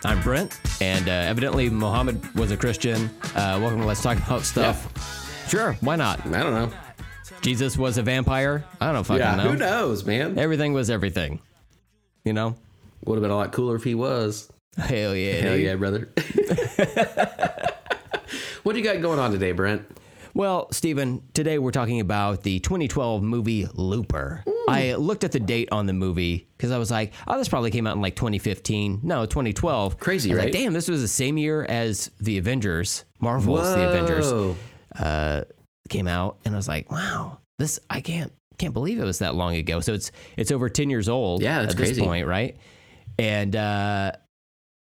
I'm 0.05 0.21
Brent, 0.23 0.61
and 0.81 1.09
uh, 1.09 1.13
evidently 1.13 1.69
Mohammed 1.71 2.33
was 2.37 2.53
a 2.53 2.57
Christian. 2.57 3.11
Uh, 3.35 3.59
welcome 3.61 3.81
to 3.81 3.87
Let's 3.87 4.03
Talk 4.03 4.19
About 4.19 4.43
Stuff. 4.43 5.49
Sure, 5.49 5.73
why 5.81 5.97
not? 5.97 6.25
I 6.27 6.43
don't 6.45 6.55
know. 6.55 6.71
Jesus 7.41 7.77
was 7.77 7.99
a 7.99 8.03
vampire. 8.03 8.65
I 8.81 8.93
don't 8.93 9.03
fucking 9.05 9.21
Yeah, 9.21 9.35
know. 9.35 9.51
who 9.51 9.57
knows, 9.57 10.05
man? 10.05 10.39
Everything 10.39 10.73
was 10.75 10.89
everything. 10.91 11.41
You 12.25 12.33
know? 12.33 12.57
Would 13.05 13.17
have 13.17 13.23
been 13.23 13.31
a 13.31 13.37
lot 13.37 13.53
cooler 13.53 13.77
if 13.77 13.85
he 13.85 13.95
was. 13.95 14.51
Hell 14.79 15.15
yeah. 15.15 15.35
Hell 15.35 15.57
dude. 15.57 15.65
yeah, 15.65 15.75
brother. 15.77 16.09
what 18.63 18.73
do 18.73 18.79
you 18.79 18.85
got 18.85 19.01
going 19.03 19.19
on 19.19 19.31
today, 19.31 19.53
Brent? 19.53 19.87
Well, 20.33 20.73
Stephen, 20.73 21.23
today 21.33 21.59
we're 21.59 21.71
talking 21.71 22.01
about 22.01 22.43
the 22.43 22.59
2012 22.61 23.23
movie 23.23 23.69
Looper. 23.75 24.43
I 24.69 24.95
looked 24.95 25.23
at 25.23 25.33
the 25.33 25.39
date 25.39 25.69
on 25.71 25.87
the 25.87 25.93
movie 25.93 26.49
because 26.57 26.73
I 26.73 26.79
was 26.79 26.91
like, 26.91 27.13
oh, 27.29 27.39
this 27.39 27.49
probably 27.49 27.71
came 27.71 27.87
out 27.87 27.95
in 27.95 28.03
like 28.03 28.17
2015. 28.17 29.01
No, 29.03 29.27
2012. 29.27 30.01
Crazy, 30.01 30.35
right? 30.35 30.45
Like, 30.45 30.53
Damn, 30.53 30.73
this 30.73 30.89
was 30.89 31.03
the 31.03 31.09
same 31.09 31.37
year 31.39 31.65
as 31.65 32.11
The 32.21 32.39
Avengers, 32.39 33.05
Marvel's 33.21 33.75
The 33.75 33.89
Avengers 33.89 34.57
uh, 34.99 35.45
came 35.89 36.09
out. 36.09 36.39
And 36.45 36.55
I 36.55 36.57
was 36.57 36.67
like, 36.67 36.91
wow, 36.91 37.39
this, 37.59 37.79
I 37.89 38.01
can't 38.01 38.33
can't 38.59 38.75
believe 38.75 38.99
it 38.99 39.05
was 39.05 39.19
that 39.21 39.35
long 39.35 39.57
ago. 39.57 39.81
So 39.81 39.95
it's 39.95 40.11
it's 40.37 40.51
over 40.51 40.69
ten 40.69 40.91
years 40.91 41.09
old. 41.09 41.43
Yeah, 41.43 41.63
that's 41.63 41.75
at 41.75 41.79
this 41.79 41.99
point, 41.99 42.27
right? 42.27 42.57
And 43.19 43.55
uh, 43.55 44.13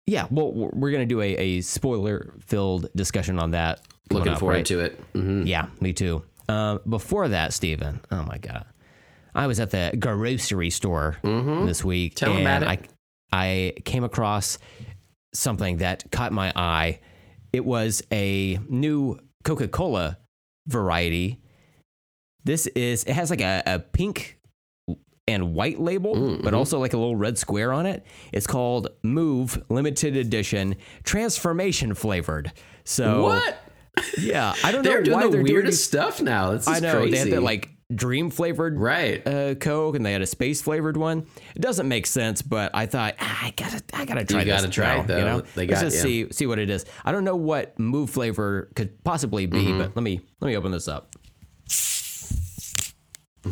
yeah, 0.07 0.27
well, 0.31 0.53
we're 0.53 0.91
gonna 0.91 1.07
do 1.07 1.21
a, 1.21 1.35
a 1.37 1.61
spoiler 1.61 2.35
filled 2.41 2.89
discussion 2.95 3.39
on 3.39 3.53
that. 3.53 3.81
Looking 4.11 4.33
up, 4.33 4.41
forward 4.41 4.55
right? 4.57 4.67
to 4.67 4.81
it. 4.81 5.01
hmm 5.13 5.45
Yeah, 5.47 5.67
me 5.81 5.93
too. 5.93 6.23
Uh, 6.49 6.79
before 6.89 7.29
that, 7.29 7.53
Stephen. 7.55 8.01
oh 8.11 8.23
my 8.25 8.39
god, 8.39 8.67
I 9.35 9.47
was 9.47 9.59
at 9.61 9.71
the 9.71 9.95
grocery 9.99 10.71
store 10.71 11.17
this 11.23 11.83
week, 11.85 12.15
Mm-hmm. 12.17 12.25
Tell 12.27 12.35
and. 12.35 12.65
I 12.65 12.79
I 13.33 13.73
came 13.85 14.05
across 14.05 14.59
something 15.33 15.79
that 15.79 16.11
caught 16.11 16.33
my 16.33 16.53
eye. 16.55 17.01
It 17.53 17.65
was 17.65 18.03
a 18.13 18.59
new 18.69 19.19
Coca 19.45 19.69
Cola 19.69 20.19
variety. 20.67 21.39
This 22.45 22.67
is 22.69 23.05
it 23.05 23.13
has 23.15 23.31
like 23.31 23.41
a, 23.41 23.63
a 23.67 23.79
pink 23.79 24.39
and 25.29 25.55
white 25.55 25.79
label, 25.81 26.17
Mm-hmm. 26.17 26.43
but 26.45 26.53
also 26.55 26.79
like 26.81 26.93
a 26.95 26.97
little 26.99 27.15
red 27.17 27.39
square 27.39 27.73
on 27.73 27.87
it. 27.87 28.05
It's 28.33 28.47
called 28.47 28.89
Move 29.03 29.63
Limited 29.69 30.17
Edition 30.17 30.77
Transformation 31.05 31.95
Flavored. 31.95 32.53
So 32.85 33.23
What? 33.23 33.57
yeah, 34.19 34.55
I 34.65 34.73
don't 34.73 34.83
They're 34.85 34.99
know 34.99 35.05
doing 35.05 35.15
why 35.17 35.23
the 35.25 35.31
they're 35.31 35.43
doing 35.43 35.53
weirdest 35.55 35.79
these. 35.79 35.85
stuff 35.85 36.21
now. 36.21 36.51
This 36.53 36.63
is 36.63 36.69
I 36.69 36.81
know 36.81 36.99
crazy. 37.01 37.11
they 37.13 37.19
had 37.19 37.31
that 37.31 37.43
like 37.43 37.69
dream 37.95 38.31
flavored 38.31 38.81
right. 38.81 39.25
uh, 39.27 39.55
Coke, 39.55 39.95
and 39.97 40.05
they 40.05 40.13
had 40.13 40.23
a 40.23 40.27
space 40.27 40.61
flavored 40.63 40.97
one. 40.97 41.27
It 41.55 41.61
doesn't 41.61 41.87
make 41.87 42.07
sense, 42.07 42.43
but 42.43 42.71
I 42.75 42.87
thought 42.87 43.15
ah, 43.21 43.41
I 43.45 43.51
gotta, 43.57 43.83
I 43.93 44.05
gotta 44.07 44.25
try. 44.25 44.41
You 44.41 44.47
gotta 44.47 44.69
try 44.71 44.97
now, 44.97 45.01
it, 45.03 45.07
though. 45.07 45.19
You 45.19 45.25
know, 45.25 45.41
They 45.55 45.67
let's 45.69 45.83
got 45.83 45.91
just 45.91 46.05
you. 46.09 46.27
see 46.27 46.33
see 46.33 46.47
what 46.47 46.59
it 46.59 46.69
is. 46.71 46.85
I 47.05 47.13
don't 47.13 47.23
know 47.25 47.37
what 47.37 47.79
move 47.79 48.11
flavor 48.11 48.71
could 48.75 49.05
possibly 49.05 49.47
be, 49.47 49.59
Mm-hmm. 49.67 49.79
but 49.79 49.95
let 49.97 50.03
me 50.03 50.21
let 50.41 50.49
me 50.49 50.57
open 50.57 50.73
this 50.73 50.89
up. 50.89 51.15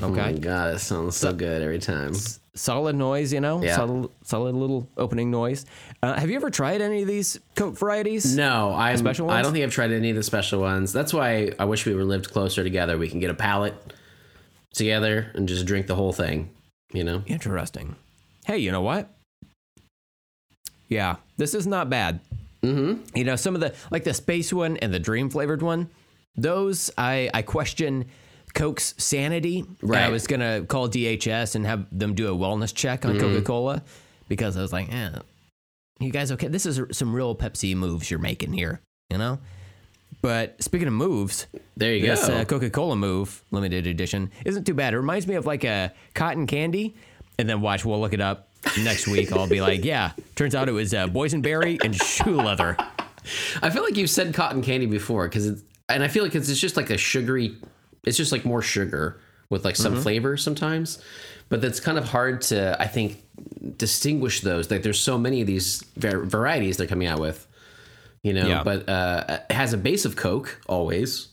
Oh 0.02 0.09
my 0.09 0.32
god, 0.32 0.75
it 0.75 0.78
sounds 0.78 1.16
so 1.16 1.32
good 1.32 1.62
every 1.62 1.78
time. 1.80 2.14
solid 2.54 2.94
noise, 2.97 3.32
you 3.32 3.40
know, 3.40 3.62
Yeah. 3.62 3.76
solid, 3.76 4.11
solid 4.23 4.54
little 4.54 4.88
opening 4.97 5.30
noise. 5.30 5.64
Uh, 6.02 6.14
have 6.18 6.30
you 6.30 6.37
ever 6.37 6.50
tried 6.50 6.80
any 6.80 7.02
of 7.02 7.09
these 7.09 7.38
Coke 7.56 7.76
varieties? 7.78 8.37
No, 8.37 8.73
I'm, 8.75 8.97
special 8.99 9.30
I 9.30 9.40
don't 9.42 9.52
think 9.52 9.64
I've 9.64 9.73
tried 9.73 9.92
any 9.92 10.11
of 10.11 10.16
the 10.16 10.23
special 10.23 10.61
ones. 10.61 10.92
That's 10.92 11.12
why 11.14 11.52
I 11.59 11.64
wish 11.64 11.87
we 11.87 11.94
were 11.94 12.04
lived 12.04 12.32
closer 12.32 12.62
together. 12.62 12.99
We 12.99 13.09
can 13.09 13.18
get 13.20 13.30
a 13.30 13.35
pallet 13.35 13.75
together 14.75 15.30
and 15.35 15.49
just 15.49 15.64
drink 15.66 15.87
the 15.87 15.94
whole 15.97 16.12
thing. 16.12 16.50
You 16.92 17.04
know? 17.04 17.23
Interesting. 17.26 17.97
Hey, 18.44 18.59
you 18.59 18.73
know 18.73 18.82
what? 18.82 19.09
Yeah, 20.88 21.16
this 21.37 21.54
is 21.54 21.66
not 21.66 21.88
bad. 21.88 22.20
Mm-hmm. 22.62 23.16
You 23.16 23.25
know, 23.25 23.37
some 23.37 23.54
of 23.54 23.61
the 23.61 23.75
like 23.90 24.04
the 24.04 24.12
space 24.14 24.52
one 24.52 24.76
and 24.78 24.92
the 24.92 24.99
dream 24.99 25.30
flavored 25.30 25.62
one, 25.62 25.88
those 26.37 26.90
I 26.99 27.30
I 27.32 27.42
question 27.42 28.06
Coke's 28.54 28.95
sanity. 28.99 29.64
And 29.83 29.95
I 29.97 30.09
was 30.11 30.26
gonna 30.26 30.62
call 30.62 30.88
DHS 30.88 31.54
and 31.54 31.66
have 31.66 31.87
them 31.97 32.14
do 32.14 32.33
a 32.33 32.37
wellness 32.37 32.75
check 32.75 33.04
on 33.04 33.19
Coca 33.19 33.42
Cola 33.42 33.83
because 34.28 34.57
I 34.57 34.62
was 34.62 34.73
like, 34.73 34.92
eh, 34.92 35.11
you 35.99 36.11
guys 36.11 36.33
okay? 36.33 36.49
This 36.49 36.66
is 36.66 36.80
some 36.97 37.14
real 37.14 37.35
Pepsi 37.35 37.75
moves 37.76 38.11
you're 38.11 38.21
making 38.21 38.52
here, 38.52 38.80
you 39.11 39.19
know. 39.19 39.38
But 40.23 40.62
speaking 40.62 40.88
of 40.88 40.95
moves, 40.95 41.47
There 41.76 41.95
you 41.95 42.07
this 42.07 42.26
go. 42.26 42.35
uh, 42.35 42.45
Coca-Cola 42.45 42.97
move 42.97 43.42
limited 43.50 43.87
edition 43.87 44.30
isn't 44.45 44.64
too 44.66 44.75
bad. 44.75 44.92
It 44.92 44.99
reminds 44.99 45.26
me 45.26 45.35
of 45.37 45.47
like 45.47 45.64
a 45.64 45.92
cotton 46.14 46.47
candy. 46.47 46.95
And 47.38 47.49
then 47.49 47.62
watch, 47.62 47.87
we'll 47.87 48.00
look 48.00 48.12
it 48.12 48.21
up 48.21 48.49
next 48.83 49.07
week. 49.09 49.33
I'll 49.33 49.49
be 49.49 49.62
like, 49.62 49.83
yeah. 49.83 50.12
Turns 50.37 50.54
out 50.54 50.69
it 50.69 50.73
was 50.73 50.92
uh, 50.92 51.07
boysenberry 51.07 51.83
and 51.83 51.95
shoe 51.95 52.37
leather. 52.37 52.76
I 53.62 53.71
feel 53.71 53.83
like 53.83 53.97
you've 53.97 54.11
said 54.11 54.35
cotton 54.35 54.61
candy 54.61 54.85
before 54.87 55.26
because 55.26 55.47
it's, 55.47 55.62
and 55.88 56.02
I 56.02 56.09
feel 56.09 56.23
like 56.23 56.35
it's, 56.35 56.50
it's 56.50 56.61
just 56.61 56.76
like 56.76 56.90
a 56.90 56.99
sugary, 56.99 57.57
it's 58.04 58.16
just 58.16 58.33
like 58.33 58.45
more 58.45 58.62
sugar 58.62 59.21
with 59.50 59.64
like 59.64 59.75
Mm-hmm. 59.75 59.83
some 59.83 60.00
flavor 60.02 60.37
sometimes, 60.37 61.02
but 61.49 61.61
that's 61.61 61.80
kind 61.80 61.99
of 61.99 62.04
hard 62.04 62.40
to 62.42 62.80
I 62.80 62.87
think 62.87 63.23
distinguish 63.76 64.40
those. 64.42 64.71
Like 64.71 64.83
there's 64.83 65.00
so 65.00 65.19
many 65.19 65.40
of 65.40 65.47
these 65.47 65.83
var- 65.97 66.25
varieties 66.25 66.76
they're 66.76 66.87
coming 66.87 67.09
out 67.09 67.19
with, 67.21 67.47
you 68.23 68.33
know. 68.33 68.47
Yeah. 68.47 68.62
But 68.62 68.88
uh, 68.88 69.40
it 69.49 69.52
has 69.54 69.73
a 69.73 69.78
base 69.78 70.04
of 70.04 70.16
Coke 70.16 70.61
always. 70.69 71.28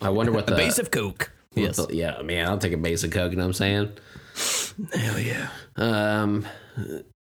I 0.00 0.10
wonder 0.10 0.32
what 0.32 0.46
the 0.48 0.54
Base 0.56 0.78
of 0.78 0.90
Coke. 0.90 1.30
Yes. 1.54 1.76
the- 1.76 1.88
yeah, 1.94 2.22
man, 2.22 2.46
I'll 2.46 2.58
take 2.58 2.72
a 2.72 2.76
base 2.76 3.04
of 3.04 3.10
Coke. 3.10 3.32
You 3.32 3.36
know 3.36 3.42
what 3.44 3.48
I'm 3.48 3.52
saying? 3.54 3.92
Hell 4.94 5.18
yeah. 5.18 5.48
Um, 5.76 6.46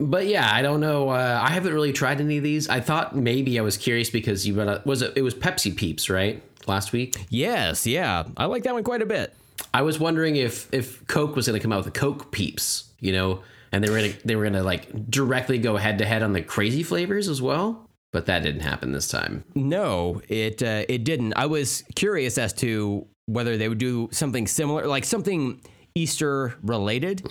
but 0.00 0.26
yeah, 0.26 0.48
I 0.50 0.62
don't 0.62 0.80
know. 0.80 1.10
Uh, 1.10 1.38
I 1.42 1.50
haven't 1.50 1.74
really 1.74 1.92
tried 1.92 2.20
any 2.20 2.38
of 2.38 2.42
these. 2.42 2.68
I 2.68 2.80
thought 2.80 3.14
maybe 3.14 3.58
I 3.58 3.62
was 3.62 3.76
curious 3.76 4.08
because 4.10 4.46
you 4.46 4.54
brought 4.54 4.68
up, 4.68 4.86
was 4.86 5.02
it? 5.02 5.12
It 5.16 5.22
was 5.22 5.34
Pepsi 5.34 5.76
Peeps, 5.76 6.08
right? 6.08 6.42
Last 6.66 6.92
week. 6.92 7.16
Yes, 7.28 7.86
yeah. 7.86 8.24
I 8.36 8.46
like 8.46 8.62
that 8.64 8.74
one 8.74 8.84
quite 8.84 9.02
a 9.02 9.06
bit. 9.06 9.34
I 9.74 9.82
was 9.82 9.98
wondering 9.98 10.36
if 10.36 10.72
if 10.72 11.06
Coke 11.06 11.36
was 11.36 11.46
going 11.46 11.58
to 11.58 11.62
come 11.62 11.72
out 11.72 11.84
with 11.84 11.92
the 11.92 11.98
Coke 11.98 12.30
Peeps, 12.32 12.92
you 13.00 13.12
know, 13.12 13.42
and 13.72 13.82
they 13.82 13.90
were 13.90 13.96
gonna, 13.96 14.12
they 14.24 14.36
were 14.36 14.42
going 14.42 14.52
to 14.54 14.62
like 14.62 15.10
directly 15.10 15.58
go 15.58 15.76
head 15.76 15.98
to 15.98 16.04
head 16.04 16.22
on 16.22 16.32
the 16.32 16.42
crazy 16.42 16.82
flavors 16.82 17.28
as 17.28 17.40
well. 17.40 17.88
But 18.12 18.26
that 18.26 18.42
didn't 18.42 18.60
happen 18.60 18.92
this 18.92 19.08
time. 19.08 19.44
No, 19.54 20.20
it 20.28 20.62
uh, 20.62 20.84
it 20.88 21.04
didn't. 21.04 21.32
I 21.34 21.46
was 21.46 21.82
curious 21.94 22.36
as 22.36 22.52
to 22.54 23.06
whether 23.26 23.56
they 23.56 23.68
would 23.68 23.78
do 23.78 24.08
something 24.12 24.46
similar, 24.46 24.86
like 24.86 25.04
something 25.04 25.62
Easter 25.94 26.54
related. 26.62 27.22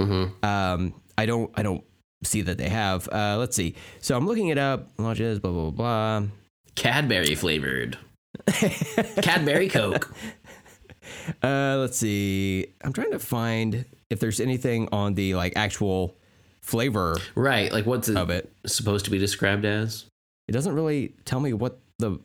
Um, 0.44 0.94
I 1.18 1.26
don't 1.28 1.52
I 1.56 1.62
don't 1.62 1.84
see 2.24 2.42
that 2.42 2.58
they 2.58 2.70
have. 2.70 3.08
Uh, 3.12 3.38
let's 3.38 3.56
see. 3.56 3.76
So 4.00 4.18
I'm 4.18 4.26
looking 4.26 4.48
it 4.48 4.58
up. 4.58 4.90
Launches, 4.98 5.40
blah 5.40 5.52
blah 5.52 5.70
blah. 5.70 6.24
Cadbury 6.76 7.36
flavored. 7.36 7.98
Cadbury 9.22 9.70
Coke. 9.70 10.14
Uh, 11.44 11.76
let's 11.80 11.98
see. 11.98 12.68
I'm 12.84 12.94
trying 12.94 13.12
to 13.12 13.20
find 13.20 13.86
if 14.10 14.20
there's 14.20 14.40
anything 14.40 14.88
on 14.92 15.14
the 15.14 15.36
like 15.36 15.54
actual 15.56 16.16
flavor 16.62 17.18
Right. 17.36 17.72
Like 17.72 17.86
what's 17.86 18.08
it 18.08 18.18
of 18.18 18.30
it. 18.30 18.52
supposed 18.66 19.06
to 19.06 19.12
be 19.12 19.18
described 19.18 19.66
as? 19.66 20.06
It 20.48 20.54
doesn't 20.54 20.74
really 20.74 21.14
tell 21.26 21.40
me 21.40 21.54
what 21.54 21.80
the 22.00 22.20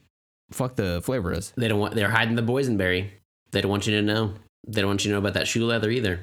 fuck 0.52 0.76
the 0.76 1.00
flavor 1.02 1.32
is. 1.32 1.52
They 1.56 1.68
don't 1.68 1.80
want. 1.80 1.94
They're 1.94 2.10
hiding 2.10 2.36
the 2.36 2.42
boysenberry. 2.42 3.08
They 3.50 3.60
don't 3.60 3.70
want 3.70 3.86
you 3.86 3.96
to 3.96 4.02
know. 4.02 4.34
They 4.66 4.80
don't 4.82 4.88
want 4.90 5.04
you 5.04 5.10
to 5.10 5.14
know 5.14 5.18
about 5.20 5.34
that 5.34 5.48
shoe 5.48 5.64
leather 5.66 5.90
either, 5.90 6.20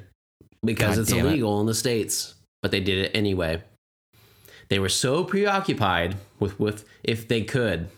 because 0.64 0.96
God 0.96 1.02
it's 1.02 1.12
damn 1.12 1.26
it. 1.26 1.30
illegal 1.30 1.60
in 1.60 1.68
the 1.68 1.76
states. 1.76 2.36
But 2.62 2.72
they 2.72 2.80
did 2.80 2.98
it 3.00 3.12
anyway. 3.14 3.62
They 4.70 4.80
were 4.80 4.90
so 4.90 5.24
preoccupied 5.24 6.16
with 6.40 6.60
with 6.60 6.86
if 7.04 7.28
they 7.28 7.42
could, 7.44 7.90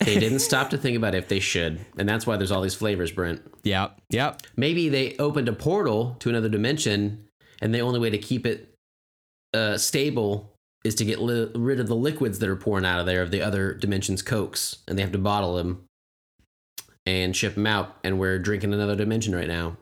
they 0.00 0.18
didn't 0.18 0.38
stop 0.40 0.70
to 0.70 0.78
think 0.78 0.96
about 0.96 1.14
if 1.14 1.28
they 1.28 1.40
should, 1.40 1.80
and 1.96 2.08
that's 2.08 2.26
why 2.26 2.36
there's 2.36 2.52
all 2.52 2.62
these 2.62 2.74
flavors, 2.74 3.10
Brent. 3.10 3.42
Yeah, 3.62 3.88
yep. 4.10 4.42
Maybe 4.56 4.88
they 4.88 5.16
opened 5.18 5.48
a 5.48 5.52
portal 5.52 6.16
to 6.20 6.28
another 6.28 6.48
dimension, 6.48 7.26
and 7.60 7.74
the 7.74 7.80
only 7.80 7.98
way 7.98 8.10
to 8.10 8.18
keep 8.18 8.46
it 8.46 8.74
uh, 9.54 9.76
stable 9.76 10.52
is 10.84 10.94
to 10.96 11.04
get 11.04 11.20
li- 11.20 11.50
rid 11.54 11.80
of 11.80 11.88
the 11.88 11.96
liquids 11.96 12.38
that 12.38 12.48
are 12.48 12.56
pouring 12.56 12.84
out 12.84 13.00
of 13.00 13.06
there 13.06 13.22
of 13.22 13.30
the 13.30 13.42
other 13.42 13.74
dimension's 13.74 14.22
cokes, 14.22 14.76
and 14.86 14.96
they 14.96 15.02
have 15.02 15.12
to 15.12 15.18
bottle 15.18 15.56
them 15.56 15.84
and 17.04 17.34
ship 17.34 17.54
them 17.54 17.66
out. 17.66 17.96
And 18.04 18.18
we're 18.18 18.38
drinking 18.38 18.72
another 18.72 18.96
dimension 18.96 19.34
right 19.34 19.48
now. 19.48 19.76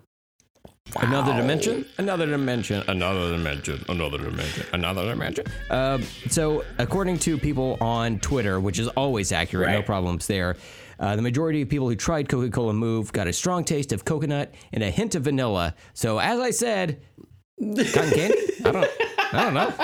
Another 0.94 1.34
dimension, 1.34 1.84
another 1.98 2.26
dimension, 2.26 2.82
another 2.88 3.30
dimension, 3.36 3.84
another 3.88 4.18
dimension, 4.18 4.64
another 4.72 5.04
dimension. 5.04 5.44
Uh, 5.68 5.98
so, 6.28 6.64
according 6.78 7.18
to 7.18 7.36
people 7.36 7.76
on 7.80 8.18
Twitter, 8.20 8.60
which 8.60 8.78
is 8.78 8.88
always 8.88 9.30
accurate, 9.32 9.68
no 9.70 9.82
problems 9.82 10.26
there, 10.26 10.56
uh, 10.98 11.14
the 11.16 11.20
majority 11.22 11.60
of 11.60 11.68
people 11.68 11.88
who 11.88 11.96
tried 11.96 12.28
Coca 12.28 12.50
Cola 12.50 12.72
Move 12.72 13.12
got 13.12 13.26
a 13.26 13.32
strong 13.32 13.64
taste 13.64 13.92
of 13.92 14.04
coconut 14.06 14.54
and 14.72 14.82
a 14.82 14.90
hint 14.90 15.14
of 15.14 15.24
vanilla. 15.24 15.74
So, 15.92 16.18
as 16.18 16.40
I 16.40 16.50
said, 16.50 17.02
cotton 17.60 18.10
candy? 18.12 18.38
I 18.64 18.70
don't, 18.72 18.90
I 19.32 19.42
don't 19.44 19.54
know. 19.54 19.70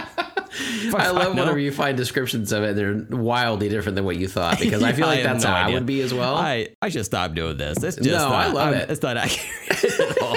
Fuck, 0.90 1.00
I 1.00 1.11
love 1.11 1.30
whenever 1.35 1.59
you 1.59 1.73
find 1.73 1.97
descriptions 1.97 2.52
of 2.52 2.62
it; 2.62 2.76
they're 2.76 3.06
wildly 3.11 3.68
different 3.71 3.97
than 3.97 4.04
what 4.04 4.16
you 4.16 4.28
thought. 4.28 4.59
Because 4.61 4.82
I 4.82 4.92
feel 4.94 5.06
like 5.06 5.21
I 5.21 5.23
that's 5.23 5.44
no 5.44 5.50
how 5.50 5.68
I 5.68 5.73
would 5.73 5.87
be 5.87 6.00
as 6.02 6.12
well. 6.14 6.37
I, 6.37 6.68
I 6.80 6.88
should 6.90 7.04
stop 7.06 7.35
doing 7.35 7.56
this. 7.56 7.82
It's 7.82 7.97
just 7.97 8.06
No, 8.09 8.28
not, 8.28 8.32
I 8.32 8.47
love 8.52 8.68
I'm- 8.68 8.75
it. 8.82 8.90
It's 8.90 9.02
not 9.02 9.16
accurate 9.16 9.85
at 10.00 10.23
all. 10.23 10.37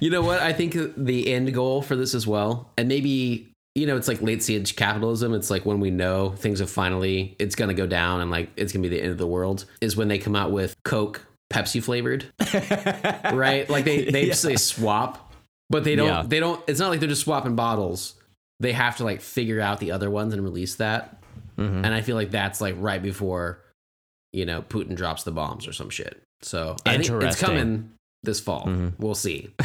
You 0.00 0.10
know 0.10 0.22
what? 0.22 0.40
I 0.40 0.52
think 0.52 0.76
the 0.96 1.32
end 1.32 1.52
goal 1.54 1.82
for 1.82 1.96
this 1.96 2.14
as 2.14 2.26
well, 2.26 2.70
and 2.76 2.88
maybe 2.88 3.52
you 3.74 3.86
know, 3.86 3.96
it's 3.96 4.08
like 4.08 4.20
late 4.20 4.42
stage 4.42 4.74
capitalism. 4.74 5.32
It's 5.34 5.50
like 5.50 5.64
when 5.64 5.78
we 5.78 5.90
know 5.90 6.30
things 6.30 6.58
have 6.58 6.70
finally, 6.70 7.36
it's 7.38 7.54
gonna 7.54 7.74
go 7.74 7.86
down, 7.86 8.20
and 8.20 8.30
like 8.30 8.50
it's 8.56 8.72
gonna 8.72 8.82
be 8.82 8.88
the 8.88 9.00
end 9.00 9.12
of 9.12 9.18
the 9.18 9.26
world. 9.26 9.66
Is 9.80 9.96
when 9.96 10.08
they 10.08 10.18
come 10.18 10.34
out 10.34 10.50
with 10.50 10.74
Coke, 10.84 11.24
Pepsi 11.52 11.82
flavored, 11.82 12.26
right? 13.32 13.68
Like 13.70 13.84
they 13.84 14.10
they 14.10 14.26
just 14.26 14.42
they 14.42 14.56
swap, 14.56 15.32
but 15.70 15.84
they 15.84 15.94
don't. 15.94 16.08
Yeah. 16.08 16.24
They 16.26 16.40
don't. 16.40 16.62
It's 16.68 16.80
not 16.80 16.88
like 16.90 17.00
they're 17.00 17.08
just 17.08 17.22
swapping 17.22 17.54
bottles. 17.54 18.14
They 18.60 18.72
have 18.72 18.96
to 18.96 19.04
like 19.04 19.20
figure 19.20 19.60
out 19.60 19.78
the 19.78 19.92
other 19.92 20.10
ones 20.10 20.34
and 20.34 20.42
release 20.42 20.74
that. 20.76 21.22
Mhm. 21.56 21.84
And 21.84 21.94
I 21.94 22.00
feel 22.00 22.16
like 22.16 22.32
that's 22.32 22.60
like 22.60 22.74
right 22.78 23.02
before, 23.02 23.60
you 24.32 24.44
know, 24.44 24.62
Putin 24.62 24.96
drops 24.96 25.22
the 25.22 25.30
bombs 25.30 25.68
or 25.68 25.72
some 25.72 25.90
shit. 25.90 26.20
So 26.42 26.74
I 26.84 26.98
think 26.98 27.22
it's 27.22 27.40
coming 27.40 27.92
this 28.22 28.40
fall. 28.40 28.66
Mm-hmm. 28.66 28.88
We'll 29.02 29.14
see. 29.14 29.54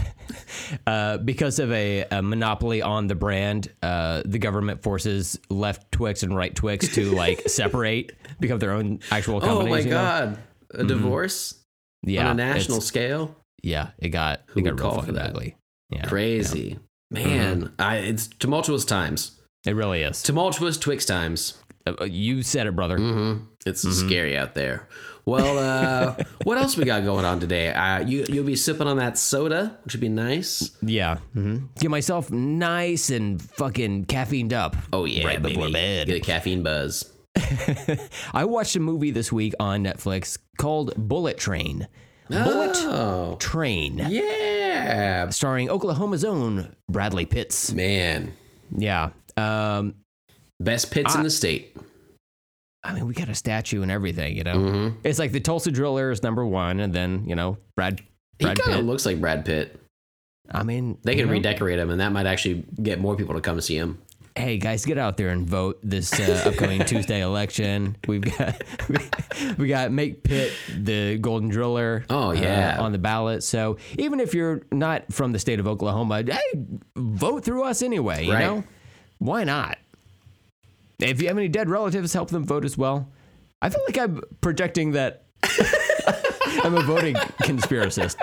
Uh, 0.88 1.18
because 1.18 1.60
of 1.60 1.72
a, 1.74 2.06
a 2.10 2.22
monopoly 2.22 2.82
on 2.82 3.08
the 3.08 3.14
brand, 3.16 3.70
uh, 3.84 4.22
the 4.26 4.40
government 4.40 4.82
forces 4.82 5.38
left 5.50 5.92
Twix 5.92 6.24
and 6.24 6.36
right 6.36 6.56
Twix 6.56 6.88
to 6.96 7.12
like 7.12 7.42
separate, 7.50 8.14
become 8.40 8.58
their 8.60 8.72
own 8.72 9.00
actual 9.12 9.42
companies. 9.42 9.68
Oh 9.68 9.70
my 9.70 9.80
you 9.80 9.86
know? 9.86 9.92
god, 9.92 10.40
a 10.74 10.84
divorce 10.86 11.56
Yeah, 12.04 12.26
on 12.30 12.40
a 12.40 12.44
national 12.46 12.80
scale. 12.82 13.36
yeah, 13.62 13.90
it 14.00 14.10
got 14.10 14.42
Who 14.48 14.62
it 14.62 14.64
got 14.64 14.80
real 14.80 14.92
fucking 14.96 15.18
ugly. 15.18 15.58
Yeah, 15.90 16.06
Crazy. 16.06 16.80
Man, 17.12 17.74
I, 17.78 17.98
it's 17.98 18.28
tumultuous 18.28 18.86
times. 18.86 19.40
it 19.66 19.76
really 19.76 20.02
is. 20.02 20.24
Tumultuous 20.24 20.78
Twix 20.78 21.06
times. 21.06 21.56
Uh, 21.86 22.06
you 22.06 22.42
said 22.44 22.66
it, 22.66 22.76
brother. 22.76 22.98
Mm-hmm. 22.98 23.44
It's 23.66 23.84
Mm-hmm. 23.86 24.08
scary 24.08 24.38
out 24.38 24.56
there. 24.56 24.88
Well, 25.26 25.58
uh, 25.58 26.24
what 26.44 26.58
else 26.58 26.76
we 26.76 26.84
got 26.84 27.04
going 27.06 27.24
on 27.24 27.40
today? 27.40 27.70
Uh, 27.72 28.00
you 28.02 28.26
you'll 28.28 28.44
be 28.46 28.56
sipping 28.58 28.88
on 28.88 28.98
that 28.98 29.18
soda, 29.18 29.78
which 29.86 29.94
would 29.94 30.02
be 30.02 30.10
nice. 30.10 30.72
Yeah, 30.82 31.18
hmm 31.34 31.60
get 31.80 31.90
myself 31.90 32.30
nice 32.32 33.10
and 33.10 33.42
fucking 33.42 34.06
caffeined 34.06 34.52
up. 34.54 34.76
Oh 34.92 35.06
yeah, 35.06 35.26
right 35.26 35.42
before 35.42 35.70
bed. 35.72 36.08
Get 36.08 36.18
a 36.18 36.20
caffeine 36.20 36.62
buzz. 36.64 37.10
I 38.34 38.46
watched 38.46 38.76
a 38.76 38.80
movie 38.80 39.12
this 39.12 39.32
week 39.32 39.54
on 39.60 39.84
Netflix 39.84 40.38
called 40.58 40.94
Bullet 40.98 41.38
Train. 41.38 41.88
Bullet 42.30 42.76
Oh, 42.86 43.36
Train, 43.40 43.98
yeah, 44.10 45.30
starring 45.30 45.70
Oklahoma's 45.70 46.24
own 46.26 46.76
Bradley 46.90 47.26
Pitts. 47.26 47.72
man. 47.72 48.34
Yeah. 48.76 49.10
Um, 49.38 49.96
Best 50.60 50.92
pits 50.92 51.14
Ah. 51.16 51.18
in 51.18 51.24
the 51.24 51.30
state. 51.30 51.76
I 52.84 52.94
mean, 52.94 53.08
we 53.08 53.14
got 53.14 53.30
a 53.30 53.36
statue 53.36 53.82
and 53.82 53.90
everything, 53.92 54.36
you 54.36 54.44
know. 54.44 54.56
Mm-hmm. 54.56 54.98
It's 55.04 55.18
like 55.20 55.32
the 55.32 55.40
Tulsa 55.40 55.72
Driller 55.72 56.12
is 56.12 56.22
number 56.22 56.46
one, 56.46 56.80
and 56.80 56.94
then 56.94 57.24
you 57.28 57.36
know 57.36 57.58
Brad. 57.76 58.02
He 58.40 58.46
kind 58.46 58.80
of 58.80 58.86
looks 58.86 59.06
like 59.06 59.22
Brad 59.22 59.46
Pitt. 59.46 59.80
I 60.52 60.64
mean, 60.64 60.98
They 61.04 61.16
can 61.16 61.28
know, 61.28 61.32
redecorate 61.32 61.80
him, 61.80 61.90
and 61.90 62.00
that 62.02 62.12
might 62.12 62.26
actually 62.26 62.66
get 62.82 63.00
more 63.00 63.16
people 63.16 63.36
to 63.36 63.42
come 63.42 63.62
see 63.62 63.78
him. 63.78 64.00
Hey 64.36 64.58
guys, 64.58 64.84
get 64.84 64.98
out 64.98 65.16
there 65.16 65.30
and 65.30 65.48
vote 65.48 65.80
this 65.84 66.12
uh, 66.20 66.44
upcoming 66.50 66.84
Tuesday 66.86 67.22
election. 67.22 67.96
We've 68.08 68.22
got 68.38 68.62
we 69.58 69.68
got 69.68 69.92
make 69.92 70.24
Pitt 70.24 70.52
the 70.76 71.20
Golden 71.20 71.50
Driller. 71.50 72.04
Oh, 72.10 72.30
uh, 72.30 72.34
yeah. 72.34 72.78
on 72.80 72.92
the 72.92 72.98
ballot. 72.98 73.44
So 73.44 73.78
even 74.00 74.20
if 74.20 74.34
you're 74.34 74.64
not 74.72 75.14
from 75.14 75.32
the 75.34 75.40
state 75.40 75.60
of 75.60 75.68
Oklahoma, 75.68 76.24
hey, 76.24 76.42
vote 76.98 77.46
through 77.46 77.64
us 77.64 77.82
anyway. 77.84 78.26
You 78.26 78.34
Right. 78.34 78.40
know, 78.42 78.64
why 79.20 79.44
not? 79.44 79.78
If 81.00 81.22
you 81.22 81.28
have 81.28 81.38
any 81.38 81.48
dead 81.48 81.70
relatives, 81.70 82.14
help 82.14 82.30
them 82.30 82.46
vote 82.46 82.66
as 82.66 82.78
well. 82.78 83.12
I 83.62 83.70
feel 83.70 83.82
like 83.88 83.98
I'm 83.98 84.22
projecting 84.42 84.92
that 84.92 85.26
I'm 86.64 86.76
a 86.76 86.82
voting 86.82 87.16
conspiracist. 87.16 88.18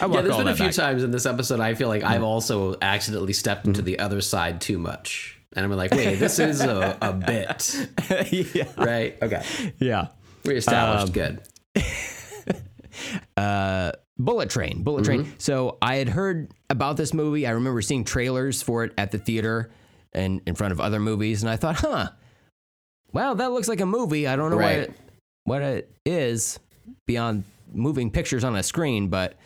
I 0.00 0.06
Yeah, 0.06 0.20
there's 0.22 0.36
been 0.36 0.48
a 0.48 0.56
few 0.56 0.66
back. 0.66 0.74
times 0.74 1.02
in 1.02 1.10
this 1.10 1.26
episode 1.26 1.60
I 1.60 1.74
feel 1.74 1.88
like 1.88 2.02
I've 2.02 2.22
also 2.22 2.76
accidentally 2.80 3.32
stepped 3.32 3.66
into 3.66 3.82
the 3.82 3.98
other 3.98 4.20
side 4.20 4.60
too 4.60 4.78
much. 4.78 5.40
And 5.54 5.64
I'm 5.64 5.72
like, 5.72 5.92
wait, 5.92 6.16
this 6.16 6.38
is 6.38 6.60
a, 6.60 6.98
a 7.00 7.12
bit. 7.14 7.88
yeah, 8.54 8.64
Right? 8.76 9.16
Okay. 9.22 9.42
yeah. 9.78 10.08
we 10.44 10.52
Reestablished. 10.52 11.14
Good. 11.14 11.40
uh, 13.38 13.92
Bullet 14.18 14.50
Train. 14.50 14.82
Bullet 14.82 15.04
Train. 15.04 15.24
Mm-hmm. 15.24 15.34
So 15.38 15.78
I 15.80 15.96
had 15.96 16.10
heard 16.10 16.52
about 16.68 16.98
this 16.98 17.14
movie. 17.14 17.46
I 17.46 17.52
remember 17.52 17.80
seeing 17.80 18.04
trailers 18.04 18.62
for 18.62 18.84
it 18.84 18.92
at 18.98 19.12
the 19.12 19.18
theater 19.18 19.70
and 20.16 20.40
in 20.46 20.54
front 20.54 20.72
of 20.72 20.80
other 20.80 20.98
movies, 20.98 21.42
and 21.42 21.50
I 21.50 21.56
thought, 21.56 21.76
huh, 21.76 22.08
well, 23.12 23.34
that 23.36 23.52
looks 23.52 23.68
like 23.68 23.80
a 23.80 23.86
movie. 23.86 24.26
I 24.26 24.36
don't 24.36 24.50
know 24.50 24.56
Right. 24.56 24.78
what 24.80 24.88
it, 24.88 24.94
what 25.44 25.62
it 25.62 25.96
is 26.04 26.58
beyond 27.06 27.44
moving 27.72 28.10
pictures 28.10 28.42
on 28.44 28.56
a 28.56 28.62
screen, 28.62 29.08
but 29.08 29.36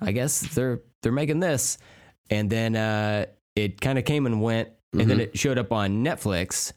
I 0.00 0.12
guess 0.12 0.40
they're 0.40 0.80
they're 1.02 1.12
making 1.12 1.40
this. 1.40 1.78
And 2.30 2.48
then 2.50 2.76
uh, 2.76 3.26
it 3.56 3.80
kind 3.80 3.98
of 3.98 4.04
came 4.04 4.26
and 4.26 4.40
went, 4.40 4.68
and 4.92 5.00
Mm-hmm. 5.02 5.08
then 5.08 5.20
it 5.20 5.38
showed 5.38 5.58
up 5.58 5.72
on 5.72 6.04
Netflix. 6.04 6.72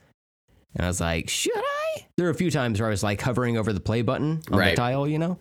And 0.75 0.85
I 0.85 0.87
was 0.87 0.99
like, 1.01 1.29
should 1.29 1.55
I? 1.55 2.05
There 2.17 2.25
were 2.25 2.31
a 2.31 2.35
few 2.35 2.49
times 2.51 2.79
where 2.79 2.87
I 2.87 2.91
was 2.91 3.03
like 3.03 3.21
hovering 3.21 3.57
over 3.57 3.71
the 3.73 3.79
play 3.79 4.01
button 4.01 4.41
on 4.51 4.57
Right. 4.59 4.71
the 4.71 4.75
tile, 4.75 5.07
you 5.07 5.19
know? 5.19 5.37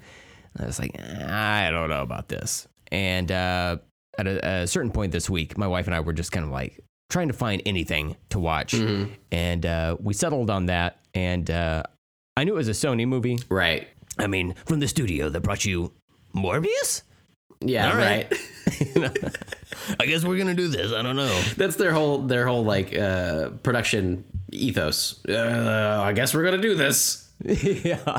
And 0.54 0.64
I 0.64 0.66
was 0.66 0.78
like, 0.78 0.98
I 1.00 1.70
don't 1.70 1.88
know 1.88 2.02
about 2.02 2.28
this. 2.28 2.68
And 2.90 3.30
uh, 3.32 3.78
at 4.18 4.26
a, 4.26 4.46
a 4.62 4.66
certain 4.66 4.90
point 4.90 5.12
this 5.12 5.28
week, 5.30 5.56
my 5.56 5.66
wife 5.66 5.86
and 5.86 5.94
I 5.94 6.00
were 6.00 6.12
just 6.12 6.32
kind 6.32 6.44
of 6.44 6.52
like 6.52 6.78
trying 7.12 7.28
to 7.28 7.34
find 7.34 7.62
anything 7.66 8.16
to 8.30 8.38
watch. 8.38 8.72
Mm-hmm. 8.72 9.12
And 9.30 9.66
uh, 9.66 9.96
we 10.00 10.14
settled 10.14 10.50
on 10.50 10.66
that. 10.66 10.98
And 11.14 11.50
uh, 11.50 11.84
I 12.36 12.44
knew 12.44 12.54
it 12.54 12.56
was 12.56 12.68
a 12.68 12.72
Sony 12.72 13.06
movie. 13.06 13.38
Right. 13.48 13.86
I 14.18 14.26
mean, 14.26 14.54
from 14.66 14.80
the 14.80 14.88
studio 14.88 15.28
that 15.28 15.40
brought 15.40 15.64
you 15.64 15.92
Morbius? 16.34 17.02
Yeah, 17.60 17.90
All 17.90 17.96
right. 17.96 18.32
right. 18.96 19.38
I 20.00 20.06
guess 20.06 20.24
we're 20.24 20.36
going 20.36 20.48
to 20.48 20.54
do 20.54 20.68
this. 20.68 20.92
I 20.92 21.02
don't 21.02 21.16
know. 21.16 21.40
That's 21.56 21.76
their 21.76 21.92
whole 21.92 22.18
their 22.22 22.46
whole 22.46 22.64
like 22.64 22.96
uh 22.96 23.50
production 23.62 24.24
ethos. 24.50 25.24
Uh, 25.26 26.00
I 26.04 26.12
guess 26.12 26.34
we're 26.34 26.44
gonna 26.44 26.58
do 26.58 26.74
this. 26.74 27.30
yeah. 27.44 28.18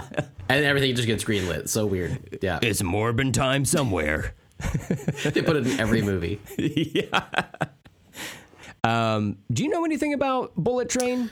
And 0.49 0.65
everything 0.65 0.95
just 0.95 1.07
gets 1.07 1.23
greenlit. 1.23 1.69
So 1.69 1.85
weird. 1.85 2.39
Yeah. 2.41 2.59
It's 2.61 2.81
Morbin 2.81 3.33
time 3.33 3.65
somewhere. 3.65 4.33
they 5.23 5.41
put 5.41 5.55
it 5.57 5.67
in 5.67 5.79
every 5.79 6.01
movie. 6.01 6.39
yeah. 6.57 7.23
Um, 8.83 9.37
do 9.51 9.63
you 9.63 9.69
know 9.69 9.85
anything 9.85 10.13
about 10.13 10.55
Bullet 10.55 10.89
Train? 10.89 11.29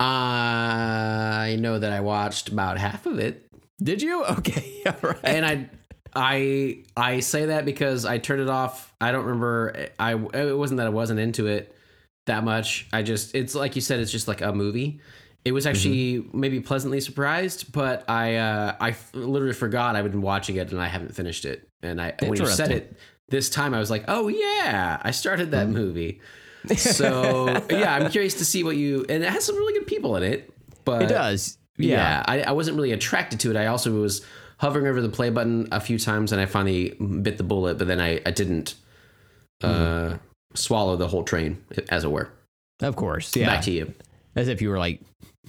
I 0.00 1.56
know 1.58 1.78
that 1.78 1.92
I 1.92 2.00
watched 2.00 2.48
about 2.48 2.78
half 2.78 3.06
of 3.06 3.18
it. 3.18 3.46
Did 3.82 4.02
you? 4.02 4.24
Okay. 4.30 4.82
All 4.86 4.94
right. 5.02 5.18
and 5.24 5.44
I, 5.46 5.70
I, 6.14 6.84
I 6.96 7.20
say 7.20 7.46
that 7.46 7.64
because 7.64 8.04
I 8.04 8.18
turned 8.18 8.40
it 8.40 8.48
off. 8.48 8.92
I 9.00 9.12
don't 9.12 9.24
remember. 9.24 9.88
I 9.98 10.12
it 10.14 10.56
wasn't 10.56 10.78
that 10.78 10.86
I 10.86 10.90
wasn't 10.90 11.20
into 11.20 11.46
it 11.46 11.74
that 12.26 12.44
much. 12.44 12.88
I 12.92 13.02
just 13.02 13.34
it's 13.34 13.54
like 13.54 13.74
you 13.76 13.82
said. 13.82 14.00
It's 14.00 14.10
just 14.12 14.26
like 14.28 14.40
a 14.40 14.52
movie. 14.52 15.00
It 15.44 15.52
was 15.52 15.66
actually 15.66 16.28
maybe 16.32 16.60
pleasantly 16.60 17.00
surprised, 17.00 17.72
but 17.72 18.08
I 18.08 18.36
uh, 18.36 18.76
I 18.80 18.90
f- 18.90 19.10
literally 19.14 19.54
forgot 19.54 19.96
I've 19.96 20.10
been 20.10 20.22
watching 20.22 20.56
it 20.56 20.70
and 20.72 20.80
I 20.80 20.86
haven't 20.88 21.14
finished 21.14 21.44
it. 21.44 21.68
And 21.82 22.00
I 22.00 22.14
when 22.20 22.38
you 22.38 22.46
said 22.56 22.70
it 22.72 22.96
this 23.28 23.48
time, 23.50 23.72
I 23.74 23.78
was 23.78 23.90
like, 23.90 24.04
oh 24.08 24.28
yeah, 24.28 25.00
I 25.02 25.10
started 25.12 25.52
that 25.52 25.68
movie. 25.68 26.20
So 26.76 27.62
yeah, 27.70 27.94
I'm 27.94 28.10
curious 28.10 28.34
to 28.34 28.44
see 28.44 28.62
what 28.64 28.76
you 28.76 29.04
and 29.08 29.22
it 29.22 29.28
has 29.30 29.44
some 29.44 29.56
really 29.56 29.72
good 29.78 29.86
people 29.86 30.16
in 30.16 30.22
it. 30.22 30.52
But 30.84 31.02
it 31.02 31.08
does. 31.08 31.58
yeah, 31.76 31.96
Yeah. 31.96 32.24
I, 32.26 32.42
I 32.42 32.52
wasn't 32.52 32.76
really 32.76 32.92
attracted 32.92 33.40
to 33.40 33.50
it. 33.50 33.56
I 33.56 33.66
also 33.66 33.92
was 34.00 34.24
hovering 34.58 34.86
over 34.86 35.00
the 35.00 35.08
play 35.08 35.30
button 35.30 35.68
a 35.70 35.80
few 35.80 35.98
times, 35.98 36.32
and 36.32 36.40
I 36.40 36.46
finally 36.46 36.90
bit 37.22 37.36
the 37.38 37.44
bullet. 37.44 37.78
But 37.78 37.86
then 37.88 38.00
I, 38.00 38.20
I 38.26 38.30
didn't 38.30 38.74
uh, 39.62 40.16
swallow 40.54 40.96
the 40.96 41.08
whole 41.08 41.24
train, 41.24 41.62
as 41.90 42.04
it 42.04 42.10
were. 42.10 42.30
Of 42.80 42.96
course. 42.96 43.34
Yeah. 43.36 43.46
Back 43.46 43.62
to 43.64 43.70
you. 43.70 43.92
As 44.36 44.48
if 44.48 44.62
you 44.62 44.70
were 44.70 44.78
like 44.78 45.00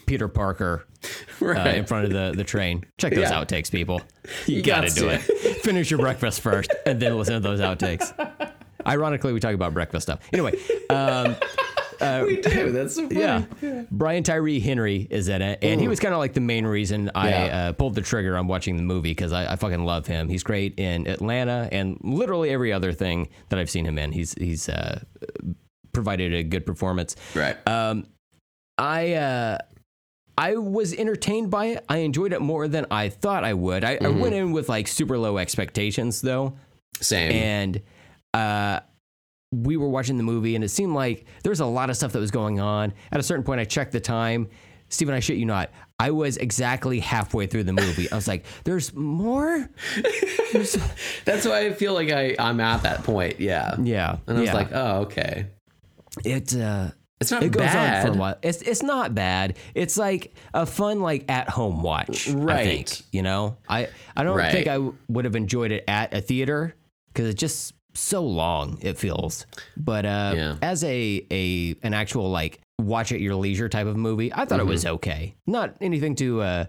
Peter 0.07 0.27
Parker 0.27 0.85
uh, 1.41 1.45
in 1.69 1.85
front 1.85 2.05
of 2.05 2.11
the, 2.11 2.33
the 2.35 2.43
train. 2.43 2.83
Check 2.99 3.13
those 3.13 3.29
Yeah. 3.29 3.43
outtakes, 3.43 3.71
people. 3.71 4.01
You, 4.45 4.57
You 4.57 4.61
got 4.63 4.81
to 4.81 4.87
got 4.89 4.95
do 4.95 5.09
it. 5.09 5.21
Finish 5.61 5.89
your 5.89 5.99
breakfast 5.99 6.41
first 6.41 6.71
and 6.85 6.99
then 6.99 7.17
listen 7.17 7.33
to 7.35 7.39
those 7.39 7.59
outtakes. 7.59 8.13
Ironically, 8.87 9.33
we 9.33 9.39
talk 9.39 9.53
about 9.53 9.73
breakfast 9.73 10.07
stuff. 10.07 10.19
Anyway, 10.33 10.53
um, 10.89 11.35
we 12.25 12.41
do. 12.41 12.71
That's 12.71 12.95
so 12.95 13.07
funny. 13.07 13.19
yeah. 13.19 13.83
Brian 13.91 14.23
Tyree 14.23 14.59
Henry 14.59 15.07
is 15.09 15.27
in 15.27 15.41
it, 15.41 15.59
and 15.61 15.81
he 15.81 15.87
was 15.87 15.99
kind 15.99 16.13
of 16.13 16.19
like 16.19 16.33
the 16.33 16.39
main 16.41 16.65
reason 16.65 17.11
I 17.13 17.29
Yeah. 17.29 17.57
uh, 17.69 17.73
pulled 17.73 17.95
the 17.95 18.01
trigger 18.01 18.37
on 18.37 18.47
watching 18.47 18.77
the 18.77 18.83
movie 18.83 19.11
because 19.11 19.33
I, 19.33 19.53
I 19.53 19.55
fucking 19.57 19.83
love 19.83 20.07
him. 20.07 20.29
He's 20.29 20.43
great 20.43 20.79
in 20.79 21.07
Atlanta 21.07 21.67
and 21.71 21.97
literally 22.01 22.49
every 22.51 22.71
other 22.71 22.93
thing 22.93 23.29
that 23.49 23.59
I've 23.59 23.69
seen 23.69 23.85
him 23.85 23.97
in. 23.99 24.11
He's 24.11 24.33
he's 24.33 24.69
uh, 24.69 25.01
provided 25.93 26.33
a 26.33 26.43
good 26.43 26.65
performance. 26.65 27.15
Right. 27.35 27.57
Um, 27.67 28.05
I 28.77 29.13
uh, 29.13 29.57
I 30.37 30.55
was 30.55 30.93
entertained 30.93 31.51
by 31.51 31.65
it. 31.65 31.85
I 31.89 31.97
enjoyed 31.97 32.31
it 32.31 32.39
more 32.41 32.69
than 32.69 32.85
I 32.89 33.09
thought 33.09 33.43
I 33.43 33.53
would. 33.53 33.83
I, 33.83 33.97
I 34.01 34.07
went 34.07 34.33
in 34.35 34.53
with 34.53 34.69
like 34.69 34.87
super 34.87 35.17
low 35.17 35.37
expectations 35.37 36.21
though, 36.21 36.53
Same. 37.01 37.31
and 37.33 37.81
uh, 38.33 38.79
we 39.51 39.77
were 39.77 39.89
watching 39.89 40.17
the 40.17 40.23
movie, 40.23 40.55
and 40.55 40.63
it 40.63 40.69
seemed 40.69 40.93
like 40.93 41.25
there 41.43 41.49
was 41.49 41.59
a 41.59 41.65
lot 41.65 41.89
of 41.89 41.95
stuff 41.97 42.11
that 42.13 42.19
was 42.19 42.31
going 42.31 42.59
on. 42.59 42.93
At 43.11 43.19
a 43.19 43.23
certain 43.23 43.43
point, 43.43 43.59
I 43.59 43.65
checked 43.65 43.91
the 43.91 43.99
time. 43.99 44.47
Steven, 44.91 45.13
I 45.13 45.19
shit 45.19 45.37
you 45.37 45.45
not. 45.45 45.69
I 45.99 46.11
was 46.11 46.37
exactly 46.37 46.99
halfway 46.99 47.45
through 47.45 47.63
the 47.65 47.73
movie. 47.73 48.11
I 48.11 48.15
was 48.15 48.27
like, 48.27 48.43
"There's 48.63 48.93
more." 48.93 49.69
That's 51.25 51.45
why 51.45 51.65
I 51.67 51.73
feel 51.73 51.93
like 51.93 52.11
I, 52.11 52.35
I'm 52.39 52.59
at 52.59 52.83
that 52.83 53.03
point. 53.03 53.39
Yeah. 53.39 53.75
Yeah, 53.81 54.17
And 54.27 54.37
I 54.37 54.41
was 54.41 54.47
yeah. 54.49 54.53
like, 54.53 54.69
oh, 54.73 55.01
okay. 55.01 55.47
"It." 56.25 56.55
Uh, 56.55 56.89
It's 57.21 57.31
not 57.31 57.43
it 57.43 57.51
goes 57.51 57.61
bad. 57.63 58.05
on 58.05 58.11
for 58.13 58.17
a 58.17 58.19
while. 58.19 58.35
It's 58.41 58.61
it's 58.61 58.81
not 58.81 59.13
bad. 59.13 59.57
It's 59.75 59.97
like 59.97 60.33
a 60.53 60.65
fun 60.65 61.01
like 61.01 61.29
at 61.29 61.49
home 61.49 61.83
watch. 61.83 62.29
I 62.29 62.33
Right. 62.33 62.87
think, 62.89 63.01
you 63.11 63.21
know, 63.21 63.57
I 63.67 63.89
I 64.15 64.23
don't 64.23 64.37
Right. 64.37 64.51
think 64.53 64.67
I 64.67 64.75
w- 64.75 64.95
would 65.09 65.25
have 65.25 65.35
enjoyed 65.35 65.71
it 65.71 65.83
at 65.87 66.13
a 66.13 66.21
theater 66.21 66.75
because 67.13 67.27
it 67.27 67.33
just 67.37 67.73
so 67.93 68.23
long. 68.23 68.77
It 68.81 68.97
feels. 68.97 69.45
But 69.77 70.05
uh, 70.05 70.33
Yeah. 70.35 70.55
as 70.61 70.83
a 70.83 71.25
a 71.31 71.75
an 71.83 71.93
actual 71.93 72.29
like 72.29 72.59
watch 72.77 73.11
at 73.11 73.19
your 73.19 73.35
leisure 73.35 73.67
type 73.69 73.87
of 73.87 73.97
movie, 73.97 74.31
I 74.33 74.45
thought 74.45 74.59
it 74.59 74.65
was 74.65 74.83
Mm-hmm. 74.85 74.95
okay. 74.95 75.35
Not 75.45 75.75
anything 75.81 76.15
to 76.15 76.41
uh, 76.41 76.65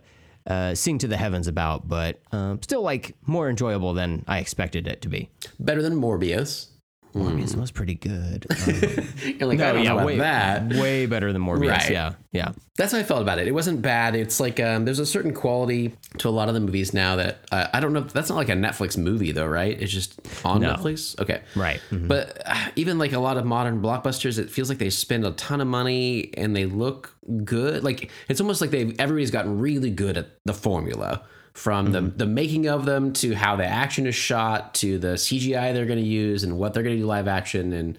uh, 0.46 0.74
sing 0.74 0.98
to 0.98 1.06
the 1.08 1.16
heavens 1.16 1.46
about, 1.46 1.86
but 1.86 2.20
um, 2.32 2.60
still 2.62 2.82
like 2.82 3.14
more 3.26 3.48
enjoyable 3.48 3.92
than 3.94 4.24
I 4.26 4.38
expected 4.38 4.88
it 4.88 5.02
to 5.02 5.08
be. 5.08 5.28
Better 5.60 5.82
than 5.82 5.94
Morbius. 6.00 6.69
Morbius 7.14 7.56
was 7.56 7.70
pretty 7.70 7.94
good. 7.94 8.46
Um, 8.60 9.36
You're 9.38 9.48
like, 9.48 9.60
I 9.60 9.72
don't 9.72 9.84
know 9.84 9.94
about 9.94 10.06
way, 10.06 10.18
that. 10.18 10.72
way 10.74 11.06
better 11.06 11.32
than 11.32 11.42
Morbius. 11.42 11.68
Right. 11.70 11.90
Yeah, 11.90 12.12
yeah. 12.32 12.52
That's 12.76 12.92
how 12.92 12.98
I 12.98 13.02
felt 13.02 13.20
about 13.22 13.38
it. 13.38 13.46
It 13.48 13.52
wasn't 13.52 13.82
bad. 13.82 14.14
It's 14.14 14.40
like 14.40 14.58
um, 14.60 14.84
there's 14.84 14.98
a 14.98 15.06
certain 15.06 15.34
quality 15.34 15.94
to 16.18 16.28
a 16.28 16.30
lot 16.30 16.48
of 16.48 16.54
the 16.54 16.60
movies 16.60 16.94
now 16.94 17.16
that 17.16 17.38
uh, 17.52 17.66
I 17.74 17.80
don't 17.80 17.92
know. 17.92 18.00
That's 18.00 18.28
not 18.30 18.36
like 18.36 18.48
a 18.48 18.52
Netflix 18.54 18.96
movie 18.96 19.32
though, 19.32 19.46
right? 19.46 19.80
It's 19.80 19.92
just 19.92 20.20
on 20.44 20.60
No. 20.62 20.74
Netflix. 20.74 21.18
Okay, 21.20 21.42
Right. 21.54 21.80
Mhm. 21.90 22.08
But 22.08 22.40
uh, 22.46 22.68
even 22.76 22.98
like 22.98 23.12
a 23.12 23.18
lot 23.18 23.36
of 23.36 23.44
modern 23.44 23.82
blockbusters, 23.82 24.38
it 24.38 24.50
feels 24.50 24.68
like 24.68 24.78
they 24.78 24.90
spend 24.90 25.24
a 25.26 25.32
ton 25.32 25.60
of 25.60 25.66
money 25.66 26.30
and 26.36 26.54
they 26.56 26.64
look 26.66 27.14
good. 27.44 27.84
Like 27.84 28.10
it's 28.28 28.40
almost 28.40 28.60
like 28.60 28.70
they've 28.70 28.94
everybody's 28.98 29.30
gotten 29.30 29.58
really 29.58 29.90
good 29.90 30.16
at 30.16 30.28
the 30.44 30.54
formula. 30.54 31.22
From 31.52 31.92
the 31.92 32.00
mm-hmm. 32.00 32.16
the 32.16 32.26
making 32.26 32.68
of 32.68 32.84
them 32.84 33.12
to 33.14 33.34
how 33.34 33.56
the 33.56 33.66
action 33.66 34.06
is 34.06 34.14
shot 34.14 34.74
to 34.74 34.98
the 34.98 35.14
CGI 35.14 35.74
they're 35.74 35.86
going 35.86 35.98
to 35.98 36.04
use 36.04 36.44
and 36.44 36.58
what 36.58 36.74
they're 36.74 36.82
going 36.82 36.96
to 36.96 37.02
do 37.02 37.06
live 37.06 37.28
action 37.28 37.72
and 37.72 37.98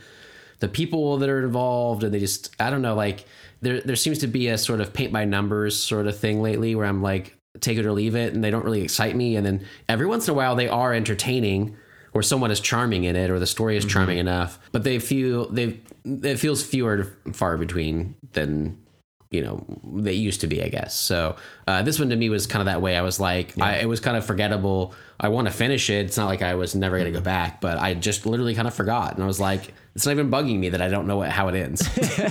the 0.60 0.68
people 0.68 1.18
that 1.18 1.30
are 1.30 1.44
involved 1.44 2.04
and 2.04 2.14
they 2.14 2.20
just 2.20 2.56
I 2.60 2.70
don't 2.70 2.82
know 2.82 2.96
like 2.96 3.26
there 3.62 3.82
there 3.82 3.96
seems 3.96 4.20
to 4.20 4.28
be 4.28 4.48
a 4.48 4.58
sort 4.58 4.80
of 4.80 4.94
paint 4.94 5.12
by 5.12 5.26
numbers 5.26 5.82
sort 5.82 6.08
of 6.08 6.18
thing 6.18 6.42
lately 6.42 6.76
where 6.76 6.86
I'm 6.86 7.02
like 7.02 7.38
take 7.60 7.78
it 7.78 7.86
or 7.86 7.92
leave 7.92 8.16
it 8.16 8.34
and 8.34 8.44
they 8.44 8.52
don't 8.52 8.64
really 8.64 8.82
excite 8.82 9.16
me. 9.16 9.36
And 9.36 9.46
then 9.46 9.66
every 9.90 10.06
once 10.06 10.28
in 10.28 10.32
a 10.32 10.36
while 10.36 10.56
they 10.56 10.68
are 10.68 10.94
entertaining 10.94 11.76
or 12.14 12.24
someone 12.24 12.52
is 12.52 12.60
charming 12.60 13.04
in 13.04 13.16
it 13.16 13.30
or 13.30 13.40
the 13.40 13.48
story 13.48 13.78
is 13.78 13.86
charming 13.86 14.18
mm-hmm. 14.18 14.28
enough 14.28 14.60
but 14.72 14.84
they 14.84 15.00
feel 15.00 15.50
they 15.50 15.80
it 16.06 16.38
feels 16.38 16.64
fewer 16.64 17.08
far 17.34 17.58
between 17.58 18.16
than 18.34 18.78
you 19.32 19.42
know 19.42 19.66
they 19.94 20.14
used 20.14 20.42
to 20.42 20.48
be 20.48 20.62
i 20.62 20.68
guess. 20.68 20.94
So 20.94 21.38
uh, 21.68 21.82
this 21.82 21.98
one 22.00 22.10
to 22.10 22.16
me 22.16 22.30
was 22.30 22.46
kind 22.48 22.62
of 22.62 22.66
that 22.68 22.82
way. 22.82 22.96
I 22.98 23.02
was 23.02 23.20
like 23.20 23.60
I, 23.60 23.78
it 23.78 23.88
was 23.88 24.00
kind 24.00 24.16
of 24.18 24.26
forgettable. 24.26 24.94
I 25.20 25.30
want 25.30 25.48
to 25.48 25.54
finish 25.54 25.90
it. 25.90 26.06
It's 26.06 26.18
not 26.18 26.26
like 26.28 26.42
i 26.42 26.54
was 26.56 26.76
never 26.76 26.98
going 27.00 27.12
to 27.12 27.18
go 27.18 27.24
back 27.24 27.62
but 27.62 27.78
i 27.78 27.94
just 27.94 28.26
literally 28.26 28.54
kind 28.54 28.68
of 28.68 28.74
forgot. 28.74 29.14
And 29.16 29.24
i 29.24 29.28
was 29.28 29.40
like 29.40 29.74
it's 29.96 30.06
not 30.06 30.12
even 30.12 30.30
bugging 30.30 30.60
me 30.60 30.70
that 30.70 30.82
i 30.82 30.88
don't 30.90 31.08
know 31.08 31.18
what, 31.18 31.30
how 31.30 31.48
it 31.48 31.56
ends. 31.56 31.82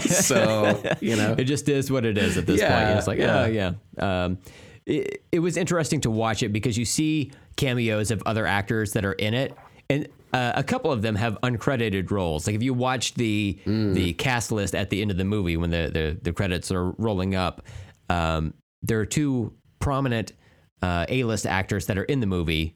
So 0.27 0.81
you 1.01 1.17
know. 1.17 1.35
It 1.39 1.45
just 1.45 1.69
is 1.69 1.91
what 1.91 2.05
it 2.05 2.19
is 2.19 2.37
at 2.37 2.47
this 2.47 2.61
Yeah, 2.61 2.85
point. 2.85 2.99
It's 2.99 3.07
like, 3.07 3.19
yeah. 3.19 3.43
oh 3.43 3.47
yeah. 3.47 3.73
Um, 3.99 4.39
it, 4.87 5.23
it 5.33 5.39
was 5.41 5.57
interesting 5.57 6.01
to 6.03 6.11
watch 6.11 6.43
it 6.43 6.51
because 6.53 6.77
you 6.77 6.85
see 6.85 7.33
cameos 7.57 8.11
of 8.11 8.23
other 8.27 8.47
actors 8.47 8.93
that 8.93 9.05
are 9.05 9.13
in 9.13 9.35
it, 9.35 9.55
and 9.89 10.09
uh, 10.33 10.53
a 10.55 10.62
couple 10.62 10.90
of 10.93 11.03
them 11.03 11.16
have 11.16 11.38
uncredited 11.43 12.11
roles. 12.11 12.47
Like 12.47 12.57
if 12.57 12.62
you 12.62 12.75
watch 12.75 13.14
the 13.14 13.59
Mm. 13.66 13.95
the 13.95 14.12
cast 14.14 14.53
list 14.53 14.75
at 14.75 14.90
the 14.90 15.03
end 15.03 15.11
of 15.11 15.16
the 15.16 15.25
movie 15.25 15.57
when 15.57 15.71
the 15.71 15.90
the, 15.93 16.19
the 16.23 16.33
credits 16.33 16.71
are 16.71 16.90
rolling 16.93 17.35
up, 17.35 17.62
um, 18.09 18.55
there 18.83 19.01
are 19.01 19.07
two 19.07 19.53
prominent 19.81 20.33
uh, 20.83 21.05
A 21.09 21.25
list 21.25 21.47
actors 21.47 21.87
that 21.87 21.99
are 21.99 22.05
in 22.05 22.21
the 22.21 22.27
movie. 22.27 22.75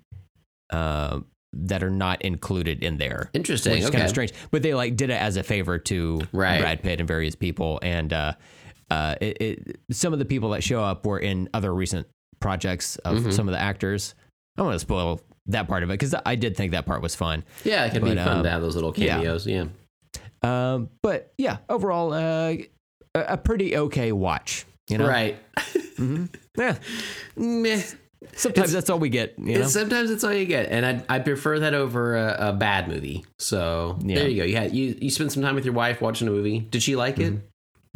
Uh, 0.70 1.20
that 1.56 1.84
are 1.84 1.90
not 1.90 2.20
included 2.22 2.82
in 2.82 2.96
there. 2.98 3.30
Interesting, 3.32 3.74
Which 3.74 3.84
is 3.84 3.90
kind 3.90 4.02
of 4.02 4.10
strange. 4.10 4.32
But 4.50 4.62
they 4.64 4.74
like 4.74 4.96
did 4.96 5.10
it 5.10 5.20
as 5.22 5.36
a 5.36 5.44
favor 5.44 5.78
to 5.78 6.20
Right. 6.32 6.58
Brad 6.60 6.82
Pitt 6.82 6.98
and 6.98 7.06
various 7.06 7.36
people. 7.36 7.78
And 7.80 8.12
uh, 8.12 8.32
uh, 8.90 9.14
it, 9.20 9.40
it, 9.40 9.76
some 9.92 10.12
of 10.12 10.18
the 10.18 10.24
people 10.24 10.50
that 10.50 10.64
show 10.64 10.82
up 10.82 11.06
were 11.06 11.20
in 11.20 11.48
other 11.54 11.72
recent 11.72 12.08
projects 12.40 12.96
of 12.96 13.18
Mm-hmm. 13.18 13.30
some 13.30 13.46
of 13.48 13.52
the 13.52 13.60
actors. 13.60 14.16
I 14.56 14.62
don't 14.62 14.66
want 14.66 14.74
to 14.76 14.80
spoil 14.80 15.20
that 15.46 15.68
part 15.68 15.82
of 15.82 15.90
it 15.90 15.94
because 15.94 16.14
I 16.24 16.34
did 16.36 16.56
think 16.56 16.72
that 16.72 16.86
part 16.86 17.02
was 17.02 17.14
fun. 17.14 17.44
yeah 17.64 17.84
it 17.84 17.92
could 17.92 18.02
be 18.04 18.14
But, 18.14 18.24
fun 18.24 18.38
um, 18.38 18.42
to 18.44 18.50
have 18.50 18.62
those 18.62 18.74
little 18.74 18.94
yeah. 18.96 19.16
cameos 19.16 19.46
yeah, 19.46 19.66
Um, 20.42 20.88
but 21.02 21.32
yeah, 21.38 21.58
overall, 21.68 22.12
uh, 22.12 22.56
a, 23.14 23.36
pretty 23.36 23.76
okay 23.76 24.12
watch. 24.12 24.64
You 24.88 24.98
know, 24.98 25.08
right 25.08 25.36
Yeah. 26.58 26.76
Meh. 27.36 27.82
Sometimes 28.36 28.72
that's 28.72 28.88
all 28.90 28.98
we 28.98 29.10
get. 29.10 29.34
You 29.38 29.60
know, 29.60 29.66
sometimes 29.66 30.10
it's 30.10 30.24
all 30.24 30.32
you 30.32 30.46
get, 30.46 30.70
and 30.70 30.84
I 30.86 31.16
I 31.16 31.18
prefer 31.18 31.58
that 31.60 31.74
over 31.74 32.16
a, 32.16 32.48
a 32.48 32.52
bad 32.54 32.88
movie. 32.88 33.24
So 33.38 33.98
Yeah. 34.02 34.16
there 34.16 34.28
you 34.28 34.36
go. 34.42 34.44
You 34.44 34.56
had 34.56 34.74
you 34.74 34.96
you 35.00 35.10
spent 35.10 35.30
some 35.32 35.42
time 35.42 35.54
with 35.54 35.64
your 35.64 35.74
wife 35.74 36.00
watching 36.00 36.26
a 36.28 36.30
movie. 36.30 36.60
Did 36.60 36.82
she 36.82 36.96
like 36.96 37.18
it? 37.18 37.34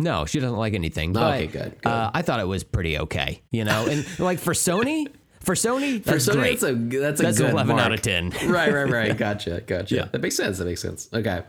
no, 0.01 0.27
she 0.27 0.39
doesn't 0.39 0.57
like 0.57 0.75
anything. 0.75 1.17
Okay, 1.17 1.47
good, 1.49 1.77
good. 1.83 1.89
Uh, 1.89 2.11
I 2.15 2.23
thought 2.23 2.41
it 2.41 2.47
was 2.47 2.63
pretty 2.63 2.99
okay. 2.99 3.43
You 3.51 3.65
know, 3.65 3.87
and 3.87 4.07
like 4.21 4.39
for 4.39 4.53
Sony, 4.53 5.09
for 5.49 5.55
Sony, 5.55 6.05
that's 6.05 6.27
For 6.27 6.33
Sony, 6.33 6.41
great. 6.41 6.61
That's 6.61 6.63
a 6.63 6.75
that's 7.01 7.21
a 7.21 7.23
That's 7.23 7.39
good 7.39 7.51
eleven 7.53 7.77
mark. 7.77 7.87
out 7.87 7.93
of 7.93 8.03
ten. 8.03 8.29
right, 8.47 8.71
right, 8.71 8.91
right. 8.91 9.17
Gotcha, 9.17 9.63
gotcha. 9.67 9.95
Yeah. 9.95 10.05
That 10.13 10.21
makes 10.21 10.37
sense. 10.37 10.59
That 10.59 10.67
makes 10.67 10.83
sense. 10.83 11.09
Okay. 11.11 11.43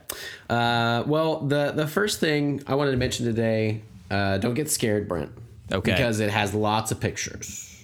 Uh, 0.49 1.03
well, 1.05 1.41
the 1.41 1.71
the 1.71 1.85
first 1.85 2.21
thing 2.21 2.63
I 2.65 2.75
wanted 2.75 2.91
to 2.91 2.97
mention 2.97 3.25
today, 3.25 3.81
uh, 4.09 4.37
don't 4.37 4.53
get 4.53 4.69
scared, 4.71 5.09
Brent. 5.09 5.31
Okay. 5.69 5.91
Because 5.91 6.21
it 6.21 6.29
has 6.29 6.53
lots 6.53 6.93
of 6.93 7.01
pictures, 7.01 7.83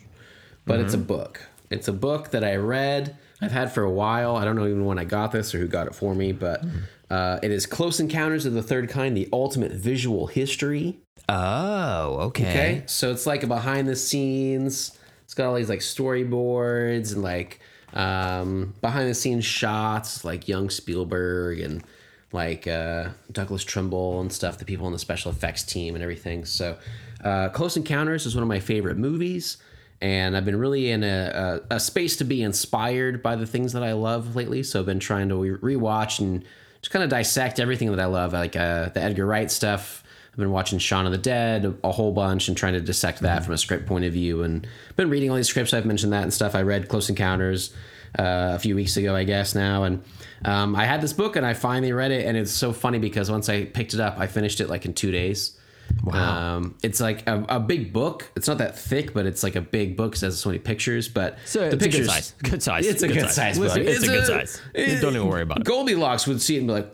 but 0.66 0.80
it's 0.80 0.94
a 0.94 0.98
book. 0.98 1.42
It's 1.70 1.90
a 1.90 1.94
book 1.94 2.32
that 2.32 2.46
I 2.46 2.56
read. 2.56 3.18
I've 3.42 3.52
had 3.52 3.74
for 3.74 3.84
a 3.84 3.92
while. 3.92 4.38
I 4.38 4.46
don't 4.46 4.56
know 4.56 4.66
even 4.68 4.86
when 4.86 4.98
I 4.98 5.04
got 5.04 5.34
this 5.34 5.54
or 5.54 5.60
who 5.60 5.68
got 5.68 5.88
it 5.88 5.96
for 5.96 6.16
me, 6.16 6.32
but 6.32 6.64
uh, 7.10 7.40
it 7.44 7.52
is 7.52 7.66
Close 7.66 8.00
Encounters 8.00 8.46
of 8.46 8.54
the 8.54 8.64
Third 8.64 8.90
Kind: 8.90 9.18
The 9.18 9.28
Ultimate 9.34 9.74
Visual 9.74 10.28
History. 10.28 10.98
Oh, 11.28 12.20
okay. 12.28 12.50
Okay. 12.50 12.84
So 12.86 13.12
it's 13.12 13.26
like 13.28 13.44
a 13.44 13.48
behind 13.48 13.90
the 13.90 13.98
scenes. 13.98 14.98
It's 15.26 15.34
got 15.34 15.48
all 15.48 15.56
these 15.56 15.70
like 15.70 15.80
storyboards 15.80 17.14
and 17.14 17.22
like 17.22 17.60
um, 17.94 18.74
behind 18.82 19.10
the 19.10 19.14
scenes 19.14 19.44
shots, 19.44 20.24
like 20.24 20.48
young 20.48 20.70
Spielberg 20.70 21.60
and 21.60 21.84
like 22.32 22.68
uh, 22.68 23.10
Douglas 23.32 23.64
Trumbull 23.64 24.22
and 24.22 24.32
stuff, 24.32 24.58
the 24.58 24.66
people 24.66 24.86
on 24.86 24.92
the 24.92 25.00
special 25.00 25.32
effects 25.32 25.64
team 25.64 25.96
and 25.96 26.04
everything. 26.04 26.46
So 26.46 26.78
uh, 27.24 27.50
Close 27.50 27.76
Encounters 27.76 28.26
is 28.26 28.36
one 28.36 28.44
of 28.44 28.48
my 28.48 28.60
favorite 28.60 28.98
movies. 28.98 29.58
And 30.02 30.36
I've 30.36 30.46
been 30.46 30.60
really 30.60 30.92
in 30.92 31.04
a, 31.04 31.62
a, 31.70 31.76
a 31.76 31.80
space 31.80 32.18
to 32.18 32.26
be 32.26 32.44
inspired 32.44 33.24
by 33.24 33.36
the 33.36 33.46
things 33.48 33.74
that 33.74 33.84
I 33.84 33.94
love 33.94 34.36
lately. 34.36 34.62
So 34.62 34.82
I've 34.82 34.86
been 34.86 35.00
trying 35.00 35.30
to 35.30 35.36
re- 35.36 35.76
rewatch 35.76 36.20
and 36.20 36.44
just 36.82 36.92
kind 36.92 37.04
of 37.04 37.10
dissect 37.10 37.60
everything 37.60 37.90
that 37.92 38.00
I 38.00 38.06
love, 38.06 38.34
like 38.34 38.56
uh, 38.56 38.90
the 38.90 39.02
Edgar 39.02 39.26
Wright 39.26 39.50
stuff. 39.50 40.04
I've 40.36 40.40
been 40.40 40.52
watching 40.52 40.80
Shaun 40.80 41.06
of 41.06 41.14
the 41.14 41.18
Dead 41.18 41.78
a 41.82 41.94
whole 41.94 42.12
bunch 42.12 42.50
and 42.50 42.58
trying 42.58 42.74
to 42.74 42.82
dissect 42.82 43.22
that 43.22 43.46
from 43.46 43.54
a 43.54 43.58
script 43.58 43.86
point 43.86 44.04
of 44.04 44.12
view, 44.12 44.44
and 44.44 44.68
been 44.98 45.10
reading 45.10 45.30
all 45.30 45.38
these 45.38 45.48
scripts. 45.48 45.74
I've 45.74 45.86
mentioned 45.86 46.12
that 46.12 46.24
and 46.24 46.34
stuff. 46.34 46.56
I 46.56 46.62
read 46.64 46.90
Close 46.90 47.10
Encounters 47.10 47.74
uh, 48.20 48.52
a 48.56 48.60
few 48.60 48.76
weeks 48.76 48.98
ago, 48.98 49.16
I 49.16 49.24
guess 49.24 49.56
now, 49.56 49.84
and 49.86 50.04
um, 50.44 50.76
I 50.76 50.84
had 50.84 51.00
this 51.00 51.14
book 51.14 51.38
and 51.38 51.46
I 51.46 51.54
finally 51.54 51.94
read 51.94 52.12
it, 52.12 52.26
and 52.26 52.36
it's 52.36 52.52
so 52.52 52.74
funny 52.74 53.00
because 53.00 53.32
once 53.32 53.48
I 53.48 53.64
picked 53.64 53.94
it 53.94 54.02
up, 54.02 54.20
I 54.20 54.28
finished 54.28 54.60
it 54.60 54.68
like 54.70 54.86
in 54.86 54.94
two 54.94 55.10
days. 55.12 55.58
Wow! 56.04 56.56
Um, 56.58 56.78
it's 56.84 57.00
like 57.00 57.26
a, 57.30 57.46
a 57.48 57.60
big 57.62 57.94
book. 57.94 58.30
It's 58.36 58.50
not 58.50 58.58
that 58.58 58.78
thick, 58.78 59.14
but 59.14 59.26
it's 59.26 59.42
like 59.42 59.56
a 59.56 59.62
big 59.62 59.96
book. 59.96 60.16
It 60.16 60.22
has 60.22 60.38
so 60.40 60.50
many 60.50 60.60
pictures, 60.60 61.08
but 61.08 61.38
So 61.46 61.60
the 61.60 61.66
it's 61.68 61.76
a 61.76 61.78
pictures, 61.78 62.08
good 62.08 62.12
size. 62.12 62.34
Good 62.44 62.64
size. 62.64 62.86
It's 62.88 63.04
a 63.04 63.08
good, 63.08 63.30
size. 63.30 63.58
book. 63.58 63.68
Listen, 63.76 63.88
It's, 63.88 64.04
a 64.04 64.08
good 64.08 64.26
size. 64.26 64.62
Don't 65.02 65.16
even 65.16 65.30
worry 65.30 65.44
about 65.44 65.60
it. 65.60 65.64
Goldilocks 65.64 66.28
would 66.28 66.42
see 66.42 66.56
it 66.56 66.60
and 66.60 66.68
be 66.68 66.74
like, 66.74 66.92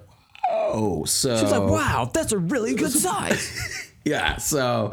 "Oh, 0.49 1.05
so." 1.05 1.37
She's 1.37 1.51
like, 1.51 1.69
wow, 1.69 2.09
that's 2.13 2.31
a 2.31 2.37
really 2.37 2.75
good 2.75 2.91
size. 3.07 3.89
yeah 4.03 4.37
so 4.37 4.91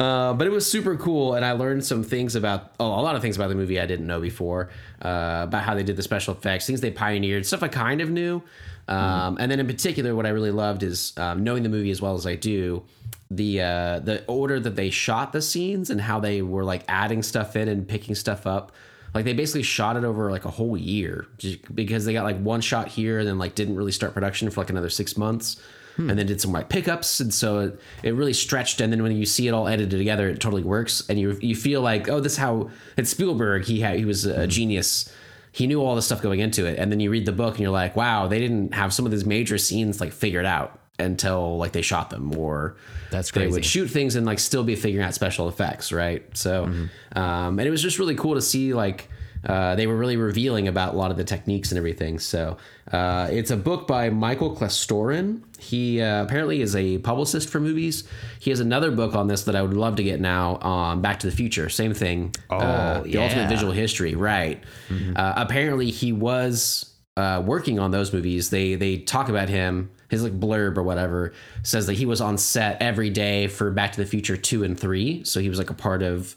uh, 0.00 0.32
but 0.34 0.44
it 0.44 0.50
was 0.50 0.68
super 0.68 0.96
cool 0.96 1.34
and 1.34 1.44
i 1.44 1.52
learned 1.52 1.84
some 1.84 2.02
things 2.02 2.34
about 2.34 2.72
oh, 2.80 2.86
a 2.86 3.02
lot 3.02 3.14
of 3.14 3.22
things 3.22 3.36
about 3.36 3.48
the 3.48 3.54
movie 3.54 3.78
i 3.78 3.86
didn't 3.86 4.06
know 4.08 4.20
before 4.20 4.68
uh, 5.02 5.42
about 5.44 5.62
how 5.62 5.74
they 5.76 5.84
did 5.84 5.96
the 5.96 6.02
special 6.02 6.34
effects 6.34 6.66
things 6.66 6.80
they 6.80 6.90
pioneered 6.90 7.46
stuff 7.46 7.62
i 7.62 7.68
kind 7.68 8.00
of 8.00 8.10
knew 8.10 8.42
um, 8.88 9.36
and 9.38 9.48
then 9.48 9.60
in 9.60 9.66
particular 9.68 10.12
what 10.16 10.26
i 10.26 10.30
really 10.30 10.50
loved 10.50 10.82
is 10.82 11.12
um, 11.18 11.44
knowing 11.44 11.62
the 11.62 11.68
movie 11.68 11.92
as 11.92 12.02
well 12.02 12.14
as 12.14 12.26
i 12.26 12.34
do 12.34 12.82
the 13.30 13.60
uh, 13.62 14.00
the 14.00 14.24
order 14.26 14.58
that 14.58 14.74
they 14.74 14.90
shot 14.90 15.32
the 15.32 15.42
scenes 15.42 15.90
and 15.90 16.00
how 16.00 16.18
they 16.18 16.42
were 16.42 16.64
like 16.64 16.82
adding 16.88 17.22
stuff 17.22 17.54
in 17.54 17.68
and 17.68 17.86
picking 17.86 18.16
stuff 18.16 18.44
up 18.44 18.72
like 19.14 19.24
they 19.24 19.32
basically 19.32 19.62
shot 19.62 19.96
it 19.96 20.04
over 20.04 20.30
like 20.30 20.44
a 20.44 20.50
whole 20.50 20.76
year 20.76 21.26
because 21.74 22.04
they 22.04 22.12
got 22.12 22.24
like 22.24 22.38
one 22.40 22.60
shot 22.60 22.88
here 22.88 23.18
and 23.18 23.28
then 23.28 23.38
like 23.38 23.54
didn't 23.54 23.76
really 23.76 23.92
start 23.92 24.14
production 24.14 24.50
for 24.50 24.60
like 24.60 24.70
another 24.70 24.90
six 24.90 25.16
months 25.16 25.60
and 25.98 26.10
then 26.10 26.26
did 26.26 26.40
some 26.40 26.52
like 26.52 26.68
pickups. 26.68 27.18
And 27.18 27.34
so 27.34 27.58
it, 27.58 27.80
it 28.04 28.14
really 28.14 28.32
stretched. 28.32 28.80
And 28.80 28.92
then 28.92 29.02
when 29.02 29.16
you 29.16 29.26
see 29.26 29.48
it 29.48 29.52
all 29.52 29.66
edited 29.66 29.98
together 29.98 30.28
it 30.28 30.40
totally 30.40 30.62
works. 30.62 31.02
And 31.08 31.18
you 31.18 31.36
you 31.40 31.56
feel 31.56 31.80
like 31.80 32.08
oh 32.08 32.20
this 32.20 32.32
is 32.32 32.38
how 32.38 32.70
it's 32.96 33.10
Spielberg. 33.10 33.64
He 33.64 33.80
had 33.80 33.98
he 33.98 34.04
was 34.04 34.24
a 34.24 34.46
genius. 34.46 35.12
He 35.50 35.66
knew 35.66 35.82
all 35.82 35.96
the 35.96 36.02
stuff 36.02 36.22
going 36.22 36.40
into 36.40 36.66
it. 36.66 36.78
And 36.78 36.92
then 36.92 37.00
you 37.00 37.10
read 37.10 37.26
the 37.26 37.32
book 37.32 37.54
and 37.54 37.60
you're 37.60 37.72
like 37.72 37.96
wow 37.96 38.28
they 38.28 38.38
didn't 38.38 38.74
have 38.74 38.94
some 38.94 39.06
of 39.06 39.10
these 39.10 39.24
major 39.24 39.58
scenes 39.58 40.00
like 40.00 40.12
figured 40.12 40.46
out 40.46 40.78
until 40.98 41.56
like 41.58 41.72
they 41.72 41.82
shot 41.82 42.10
them 42.10 42.36
or 42.36 42.76
That's 43.10 43.30
they 43.30 43.46
would 43.46 43.64
shoot 43.64 43.88
things 43.88 44.16
and 44.16 44.26
like 44.26 44.38
still 44.38 44.64
be 44.64 44.76
figuring 44.76 45.06
out 45.06 45.14
special 45.14 45.48
effects 45.48 45.92
right? 45.92 46.24
So 46.36 46.64
um, 46.64 47.58
and 47.58 47.60
it 47.60 47.70
was 47.70 47.82
just 47.82 47.98
really 47.98 48.14
cool 48.14 48.34
to 48.34 48.42
see 48.42 48.74
like 48.74 49.08
uh, 49.46 49.76
they 49.76 49.86
were 49.86 49.96
really 49.96 50.16
revealing 50.16 50.66
about 50.66 50.94
a 50.94 50.96
lot 50.96 51.12
of 51.12 51.16
the 51.16 51.22
techniques 51.22 51.70
and 51.70 51.78
everything. 51.78 52.18
So 52.18 52.56
uh, 52.90 53.28
it's 53.30 53.52
a 53.52 53.56
book 53.56 53.86
by 53.86 54.10
michael 54.10 54.56
klastorin. 54.56 55.42
He 55.58 56.00
uh, 56.00 56.24
apparently 56.24 56.60
is 56.60 56.74
a 56.74 56.98
publicist 56.98 57.48
for 57.48 57.60
movies. 57.60 58.04
He 58.40 58.50
has 58.50 58.60
another 58.60 58.90
book 58.90 59.14
on 59.14 59.28
this 59.28 59.44
that 59.44 59.54
i 59.54 59.62
would 59.62 59.74
love 59.74 59.96
to 59.96 60.02
get 60.02 60.20
now 60.20 60.56
on 60.56 61.00
back 61.00 61.20
to 61.20 61.30
the 61.30 61.36
future. 61.36 61.68
Same 61.68 61.94
thing. 61.94 62.34
Oh 62.50 63.02
the 63.02 63.10
yeah. 63.10 63.22
ultimate 63.22 63.48
visual 63.48 63.72
history. 63.72 64.14
Right. 64.14 64.62
Uh, 64.90 65.34
apparently 65.36 65.90
he 65.90 66.12
was 66.12 66.88
uh, 67.18 67.42
working 67.44 67.80
on 67.80 67.90
those 67.90 68.12
movies, 68.12 68.50
they 68.50 68.76
they 68.76 68.96
talk 68.96 69.28
about 69.28 69.48
him. 69.48 69.90
His 70.08 70.22
like 70.22 70.38
blurb 70.38 70.76
or 70.76 70.82
whatever 70.82 71.32
says 71.62 71.86
that 71.86 71.94
he 71.94 72.06
was 72.06 72.20
on 72.20 72.38
set 72.38 72.80
every 72.80 73.10
day 73.10 73.46
for 73.46 73.70
Back 73.70 73.92
to 73.92 74.00
the 74.00 74.06
Future 74.06 74.36
two 74.36 74.64
and 74.64 74.78
three. 74.78 75.22
So 75.24 75.40
he 75.40 75.48
was 75.48 75.58
like 75.58 75.70
a 75.70 75.74
part 75.74 76.02
of 76.02 76.34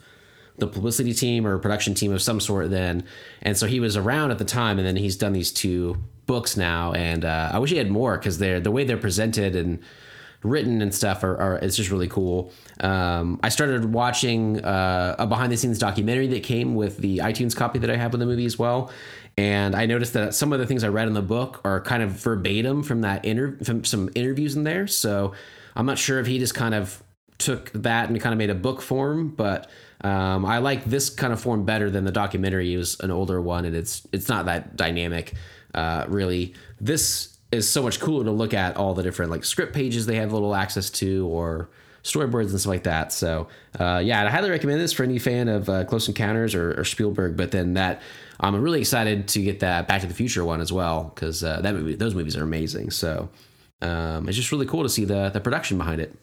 the 0.58 0.68
publicity 0.68 1.14
team 1.14 1.48
or 1.48 1.58
production 1.58 1.94
team 1.94 2.12
of 2.12 2.22
some 2.22 2.40
sort 2.40 2.70
then. 2.70 3.04
And 3.42 3.58
so 3.58 3.68
he 3.68 3.80
was 3.80 3.96
around 3.96 4.32
at 4.32 4.38
the 4.38 4.46
time, 4.46 4.78
and 4.78 4.86
then 4.86 4.96
he's 4.96 5.16
done 5.16 5.34
these 5.34 5.52
two 5.52 5.98
books 6.28 6.56
now, 6.56 6.94
and 6.94 7.26
uh, 7.26 7.50
I 7.52 7.60
wish 7.60 7.72
he 7.72 7.78
had 7.78 7.90
more 7.90 8.18
because 8.18 8.38
they're 8.38 8.62
the 8.62 8.72
way 8.72 8.84
they're 8.84 8.98
presented 8.98 9.56
and 9.56 9.80
written 10.44 10.82
and 10.82 10.94
stuff 10.94 11.24
are, 11.24 11.38
are 11.38 11.58
it's 11.58 11.76
just 11.76 11.92
really 11.92 12.08
cool. 12.08 12.52
Um, 12.80 13.40
I 13.44 13.50
started 13.50 13.94
watching 13.94 14.64
uh, 14.64 15.16
a 15.20 15.28
behind 15.28 15.52
the 15.52 15.58
scenes 15.58 15.78
documentary 15.78 16.28
that 16.28 16.44
came 16.44 16.74
with 16.76 16.98
the 16.98 17.20
iTunes 17.20 17.56
copy 17.56 17.80
that 17.80 17.90
I 17.90 17.98
have 17.98 18.14
of 18.14 18.20
the 18.20 18.26
movie 18.26 18.46
as 18.46 18.58
well. 18.58 18.92
And 19.38 19.76
I 19.76 19.86
noticed 19.86 20.13
that 20.13 20.36
some 20.36 20.54
of 20.54 20.60
the 20.60 20.65
things 20.65 20.84
I 20.84 20.89
read 20.89 21.08
in 21.08 21.13
the 21.13 21.22
book 21.22 21.62
are 21.63 21.82
kind 21.82 22.04
of 22.04 22.12
verbatim 22.12 22.84
from 22.84 23.02
that 23.02 23.26
inter- 23.26 23.58
from 23.63 23.84
some 23.86 24.10
interviews 24.13 24.56
in 24.56 24.63
there. 24.63 24.88
So 24.88 25.34
I'm 25.76 25.86
not 25.86 25.98
sure 25.98 26.20
if 26.20 26.28
he 26.28 26.38
just 26.38 26.54
kind 26.54 26.76
of 26.76 27.02
took 27.38 27.72
that 27.72 28.10
and 28.10 28.20
kind 28.22 28.34
of 28.34 28.38
made 28.38 28.50
a 28.50 28.56
book 28.56 28.82
form, 28.82 29.30
but 29.30 29.70
um, 30.04 30.46
I 30.46 30.60
like 30.60 30.86
this 30.86 31.10
kind 31.10 31.34
of 31.34 31.41
form 31.41 31.65
better 31.65 31.89
than 31.89 32.06
the 32.06 32.12
documentary. 32.12 32.74
It 32.74 32.78
was 32.78 33.00
an 33.00 33.12
older 33.12 33.41
one, 33.41 33.65
and 33.65 33.76
it's 33.76 34.08
it's 34.12 34.30
not 34.30 34.46
that 34.46 34.76
dynamic, 34.76 35.34
uh, 35.74 36.06
really. 36.08 36.54
This 36.80 37.38
is 37.52 37.70
so 37.70 37.84
much 37.84 38.00
cooler 38.00 38.24
to 38.26 38.32
look 38.32 38.54
at 38.54 38.78
all 38.78 38.94
the 38.94 39.04
different 39.04 39.32
like 39.32 39.44
script 39.44 39.74
pages 39.74 40.06
they 40.06 40.15
have 40.15 40.34
little 40.34 40.56
access 40.56 40.89
to, 40.89 41.28
or 41.28 41.70
storyboards 42.04 42.50
and 42.50 42.60
stuff 42.60 42.70
like 42.70 42.84
that. 42.84 43.13
So 43.13 43.48
uh, 43.80 44.02
yeah, 44.04 44.26
I 44.26 44.30
highly 44.30 44.50
recommend 44.50 44.80
this 44.80 44.94
for 44.94 45.04
any 45.04 45.20
fan 45.20 45.48
of 45.48 45.70
uh, 45.70 45.84
Close 45.86 46.08
Encounters 46.08 46.56
or, 46.56 46.80
or 46.80 46.84
Spielberg. 46.84 47.38
But 47.38 47.52
then 47.52 47.74
that 47.76 48.02
I'm 48.41 48.56
really 48.60 48.80
excited 48.80 49.27
to 49.30 49.41
get 49.41 49.60
that 49.60 49.88
Back 49.88 50.01
to 50.01 50.08
the 50.08 50.13
Future 50.13 50.43
one 50.43 50.62
as 50.62 50.73
well 50.73 51.12
because 51.13 51.43
uh, 51.43 51.62
that 51.62 51.73
movie, 51.73 51.95
those 51.95 52.15
movies 52.15 52.36
are 52.36 52.43
amazing. 52.43 52.89
So 52.91 53.30
um, 53.82 54.27
it's 54.27 54.36
just 54.36 54.51
really 54.51 54.65
cool 54.65 54.84
to 54.84 54.89
see 54.89 55.06
the 55.06 55.30
the 55.30 55.39
production 55.39 55.77
behind 55.77 56.01
it. 56.01 56.15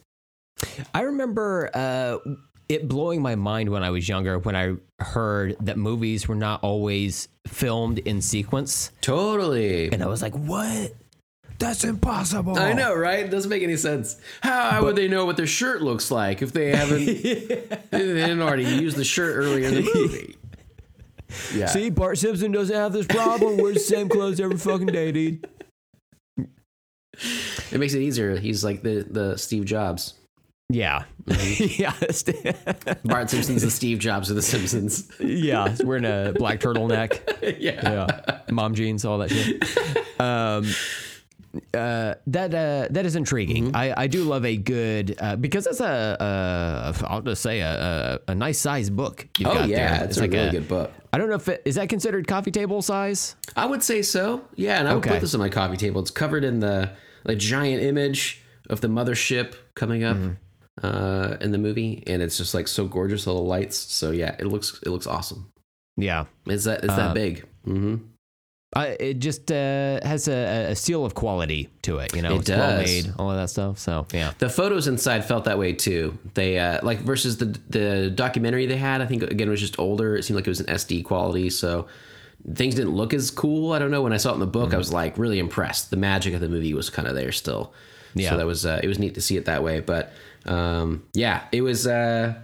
I 0.92 1.02
remember 1.02 1.70
uh, 1.72 2.18
it 2.68 2.88
blowing 2.88 3.22
my 3.22 3.36
mind 3.36 3.70
when 3.70 3.82
I 3.82 3.90
was 3.90 4.08
younger 4.08 4.38
when 4.38 4.56
I 4.56 4.74
heard 4.98 5.56
that 5.60 5.78
movies 5.78 6.28
were 6.28 6.34
not 6.34 6.62
always 6.62 7.28
filmed 7.46 7.98
in 8.00 8.20
sequence. 8.20 8.90
Totally. 9.00 9.90
And 9.90 10.02
I 10.02 10.06
was 10.06 10.20
like, 10.20 10.34
what? 10.34 10.92
That's 11.58 11.82
impossible. 11.82 12.56
I 12.56 12.72
know, 12.72 12.94
right? 12.94 13.20
It 13.20 13.30
doesn't 13.30 13.48
make 13.48 13.64
any 13.64 13.76
sense. 13.76 14.20
How 14.42 14.84
would 14.84 14.94
they 14.94 15.08
know 15.08 15.24
what 15.24 15.36
their 15.36 15.46
shirt 15.46 15.82
looks 15.82 16.10
like 16.10 16.40
if 16.40 16.52
they 16.52 16.74
haven't 16.76 17.04
they 17.22 17.80
didn't 17.90 18.40
already 18.40 18.64
use 18.64 18.94
the 18.94 19.04
shirt 19.04 19.36
earlier 19.36 19.68
in 19.68 19.74
the 19.74 19.90
movie? 19.94 20.36
Yeah. 21.54 21.66
See, 21.66 21.90
Bart 21.90 22.18
Simpson 22.18 22.52
doesn't 22.52 22.74
have 22.74 22.92
this 22.92 23.06
problem. 23.06 23.58
Wears 23.58 23.74
the 23.74 23.80
same 23.80 24.08
clothes 24.08 24.40
every 24.40 24.56
fucking 24.58 24.86
day, 24.86 25.12
dude. 25.12 25.46
It 27.70 27.78
makes 27.78 27.94
it 27.94 28.00
easier. 28.00 28.36
He's 28.36 28.64
like 28.64 28.82
the 28.82 29.06
the 29.08 29.36
Steve 29.36 29.64
Jobs. 29.64 30.14
Yeah. 30.70 31.04
yeah. 31.26 31.94
Bart 33.04 33.30
Simpson's 33.30 33.62
the 33.62 33.70
Steve 33.70 33.98
Jobs 33.98 34.28
of 34.30 34.36
the 34.36 34.42
Simpsons. 34.42 35.10
yeah. 35.18 35.74
Wearing 35.82 36.04
a 36.04 36.32
black 36.36 36.60
turtleneck. 36.60 37.20
yeah. 37.58 38.06
Yeah. 38.08 38.40
Mom 38.50 38.74
jeans, 38.74 39.04
all 39.04 39.18
that 39.18 39.30
shit. 39.30 40.20
Um, 40.20 40.66
uh, 41.74 42.14
that 42.26 42.54
uh, 42.54 42.88
that 42.90 43.06
is 43.06 43.16
intriguing. 43.16 43.74
I, 43.74 44.02
I 44.02 44.06
do 44.06 44.24
love 44.24 44.44
a 44.44 44.56
good 44.56 45.16
uh, 45.20 45.36
because 45.36 45.64
that's 45.64 45.80
a, 45.80 46.16
a 47.00 47.06
I'll 47.08 47.22
just 47.22 47.42
say 47.42 47.60
a, 47.60 48.20
a, 48.26 48.32
a 48.32 48.34
nice 48.34 48.58
size 48.58 48.90
book. 48.90 49.26
You've 49.38 49.48
Oh 49.50 49.54
got 49.54 49.68
yeah, 49.68 49.98
there. 49.98 50.04
it's, 50.08 50.16
a 50.18 50.28
really 50.28 50.50
good 50.50 50.68
book. 50.68 50.90
I 51.12 51.18
don't 51.18 51.28
know 51.28 51.36
if 51.36 51.48
it 51.48 51.62
is 51.64 51.76
that 51.76 51.88
considered 51.88 52.26
coffee 52.26 52.50
table 52.50 52.82
size. 52.82 53.36
I 53.56 53.66
would 53.66 53.82
say 53.82 54.02
so. 54.02 54.42
Yeah, 54.56 54.78
and 54.78 54.88
I 54.88 54.94
would 54.94 54.98
Okay. 55.04 55.10
put 55.10 55.20
this 55.20 55.34
on 55.34 55.40
my 55.40 55.48
coffee 55.48 55.76
table. 55.76 56.00
It's 56.00 56.10
covered 56.10 56.44
in 56.44 56.60
the 56.60 56.90
like 57.24 57.38
giant 57.38 57.82
image 57.82 58.42
of 58.70 58.80
the 58.80 58.88
mothership 58.88 59.54
coming 59.74 60.04
up 60.04 60.16
uh, 60.82 61.36
in 61.40 61.50
the 61.52 61.58
movie, 61.58 62.02
and 62.06 62.22
it's 62.22 62.36
just 62.36 62.54
like 62.54 62.68
so 62.68 62.86
gorgeous, 62.86 63.26
all 63.26 63.36
the 63.36 63.48
lights. 63.48 63.76
So 63.76 64.10
yeah, 64.10 64.36
it 64.38 64.46
looks 64.46 64.80
it 64.84 64.90
looks 64.90 65.06
awesome. 65.06 65.50
Yeah. 65.96 66.26
It's 66.46 66.64
that 66.64 66.84
it's 66.84 66.92
Uh, 66.92 66.96
that 66.96 67.14
big. 67.14 67.44
hmm 67.64 67.96
I, 68.74 68.88
it 69.00 69.14
just 69.18 69.50
uh, 69.50 69.98
has 70.02 70.28
a, 70.28 70.70
a 70.72 70.76
seal 70.76 71.04
of 71.04 71.14
quality 71.14 71.70
to 71.82 71.98
it. 71.98 72.14
You 72.14 72.20
know, 72.22 72.34
It 72.34 72.40
it's 72.40 72.50
well 72.50 72.78
does. 72.80 72.86
made, 72.86 73.12
all 73.18 73.30
of 73.30 73.36
that 73.38 73.48
stuff. 73.48 73.78
So 73.78 74.06
yeah. 74.12 74.32
The 74.38 74.50
photos 74.50 74.86
inside 74.88 75.24
felt 75.24 75.44
that 75.44 75.58
way 75.58 75.72
too. 75.72 76.18
They 76.34 76.58
uh, 76.58 76.80
like 76.82 76.98
versus 77.00 77.38
the 77.38 77.46
the 77.70 78.10
documentary 78.10 78.66
they 78.66 78.76
had. 78.76 79.00
I 79.00 79.06
think 79.06 79.22
again 79.22 79.48
it 79.48 79.50
was 79.50 79.60
just 79.60 79.78
older. 79.78 80.16
It 80.16 80.24
seemed 80.24 80.36
like 80.36 80.46
it 80.46 80.50
was 80.50 80.60
an 80.60 80.66
SD 80.66 81.04
quality, 81.04 81.48
so 81.48 81.88
things 82.54 82.74
didn't 82.74 82.94
look 82.94 83.14
as 83.14 83.30
cool. 83.30 83.72
I 83.72 83.78
don't 83.78 83.90
know. 83.90 84.02
When 84.02 84.12
I 84.12 84.18
saw 84.18 84.30
it 84.32 84.34
in 84.34 84.40
the 84.40 84.46
book, 84.46 84.74
I 84.74 84.76
was 84.76 84.92
like 84.92 85.16
really 85.16 85.38
impressed. 85.38 85.90
The 85.90 85.96
magic 85.96 86.34
of 86.34 86.40
the 86.40 86.48
movie 86.48 86.74
was 86.74 86.90
kind 86.90 87.08
of 87.08 87.14
there 87.14 87.32
still. 87.32 87.72
Yeah. 88.14 88.30
So 88.30 88.36
that 88.36 88.46
was 88.46 88.66
uh, 88.66 88.80
it 88.82 88.88
was 88.88 88.98
neat 88.98 89.14
to 89.14 89.22
see 89.22 89.36
it 89.38 89.46
that 89.46 89.62
way. 89.62 89.80
But 89.80 90.12
um, 90.44 91.04
yeah, 91.14 91.44
it 91.52 91.62
was. 91.62 91.86
Uh, 91.86 92.34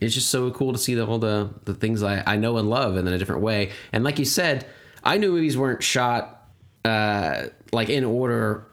it's 0.00 0.14
just 0.14 0.28
so 0.30 0.50
cool 0.50 0.72
to 0.72 0.78
see 0.78 0.94
the, 0.94 1.06
all 1.06 1.18
the 1.18 1.50
the 1.64 1.74
things 1.74 2.02
I, 2.02 2.22
I 2.26 2.36
know 2.36 2.58
and 2.58 2.68
love 2.68 2.96
in 2.98 3.08
a 3.08 3.16
different 3.18 3.40
way. 3.42 3.70
And 3.92 4.02
like 4.04 4.18
you 4.18 4.24
said, 4.24 4.66
I 5.02 5.18
knew 5.18 5.32
movies 5.32 5.56
weren't 5.56 5.82
shot 5.82 6.48
uh, 6.84 7.46
like 7.72 7.88
in 7.88 8.04
order 8.04 8.66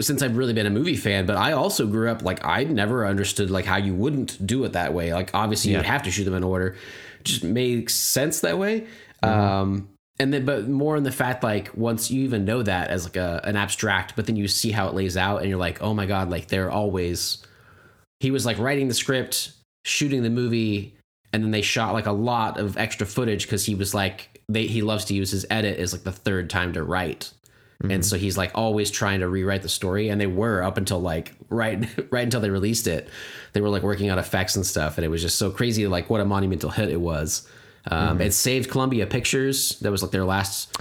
since 0.00 0.22
I've 0.22 0.36
really 0.36 0.52
been 0.52 0.66
a 0.66 0.70
movie 0.70 0.96
fan, 0.96 1.26
but 1.26 1.36
I 1.36 1.52
also 1.52 1.86
grew 1.86 2.10
up 2.10 2.22
like 2.22 2.44
I 2.44 2.64
never 2.64 3.06
understood 3.06 3.50
like 3.50 3.64
how 3.64 3.76
you 3.76 3.94
wouldn't 3.94 4.44
do 4.46 4.64
it 4.64 4.72
that 4.72 4.94
way. 4.94 5.12
Like 5.12 5.30
obviously 5.34 5.72
you 5.72 5.76
would 5.76 5.86
have 5.86 6.02
to 6.04 6.10
shoot 6.10 6.24
them 6.24 6.34
in 6.34 6.44
order. 6.44 6.76
It 7.20 7.24
just 7.24 7.44
makes 7.44 7.94
sense 7.94 8.40
that 8.40 8.58
way. 8.58 8.86
Um 9.22 9.88
and 10.18 10.32
then 10.32 10.44
but 10.44 10.68
more 10.68 10.96
in 10.96 11.02
the 11.02 11.12
fact 11.12 11.42
like 11.42 11.70
once 11.74 12.10
you 12.10 12.22
even 12.24 12.44
know 12.44 12.62
that 12.62 12.88
as 12.88 13.04
like 13.04 13.16
a 13.16 13.40
an 13.44 13.56
abstract, 13.56 14.16
but 14.16 14.26
then 14.26 14.36
you 14.36 14.48
see 14.48 14.70
how 14.70 14.88
it 14.88 14.94
lays 14.94 15.16
out 15.16 15.40
and 15.40 15.48
you're 15.48 15.58
like, 15.58 15.82
"Oh 15.82 15.92
my 15.92 16.06
god, 16.06 16.30
like 16.30 16.48
they're 16.48 16.70
always 16.70 17.44
he 18.20 18.30
was 18.30 18.46
like 18.46 18.58
writing 18.58 18.88
the 18.88 18.94
script, 18.94 19.52
shooting 19.84 20.22
the 20.22 20.30
movie, 20.30 20.96
and 21.32 21.42
then 21.42 21.50
they 21.50 21.62
shot 21.62 21.92
like 21.92 22.06
a 22.06 22.12
lot 22.12 22.58
of 22.58 22.78
extra 22.78 23.06
footage 23.06 23.44
because 23.44 23.66
he 23.66 23.74
was 23.74 23.92
like 23.92 24.33
they 24.48 24.66
he 24.66 24.82
loves 24.82 25.04
to 25.06 25.14
use 25.14 25.30
his 25.30 25.46
edit 25.50 25.78
as 25.78 25.92
like 25.92 26.04
the 26.04 26.12
third 26.12 26.50
time 26.50 26.72
to 26.74 26.82
write. 26.82 27.32
And 27.90 28.06
so 28.06 28.16
he's 28.16 28.38
like 28.38 28.52
always 28.54 28.90
trying 28.90 29.20
to 29.20 29.28
rewrite 29.28 29.60
the 29.62 29.68
story, 29.68 30.08
and 30.08 30.18
they 30.18 30.26
were 30.26 30.62
up 30.62 30.78
until 30.78 31.00
like 31.00 31.34
right 31.50 31.86
right 32.10 32.24
until 32.24 32.40
they 32.40 32.48
released 32.48 32.86
it. 32.86 33.08
They 33.52 33.60
were 33.60 33.68
like 33.68 33.82
working 33.82 34.10
on 34.10 34.18
effects 34.18 34.56
and 34.56 34.64
stuff, 34.64 34.96
and 34.96 35.04
it 35.04 35.08
was 35.08 35.20
just 35.20 35.36
so 35.36 35.50
crazy 35.50 35.86
like 35.86 36.08
what 36.08 36.20
a 36.20 36.24
monumental 36.24 36.70
hit 36.70 36.88
it 36.88 37.00
was. 37.00 37.46
Um, 37.90 38.20
It 38.22 38.32
saved 38.32 38.70
Columbia 38.70 39.06
Pictures. 39.06 39.78
That 39.80 39.90
was 39.90 40.02
like 40.02 40.12
their 40.12 40.24
last 40.24 40.74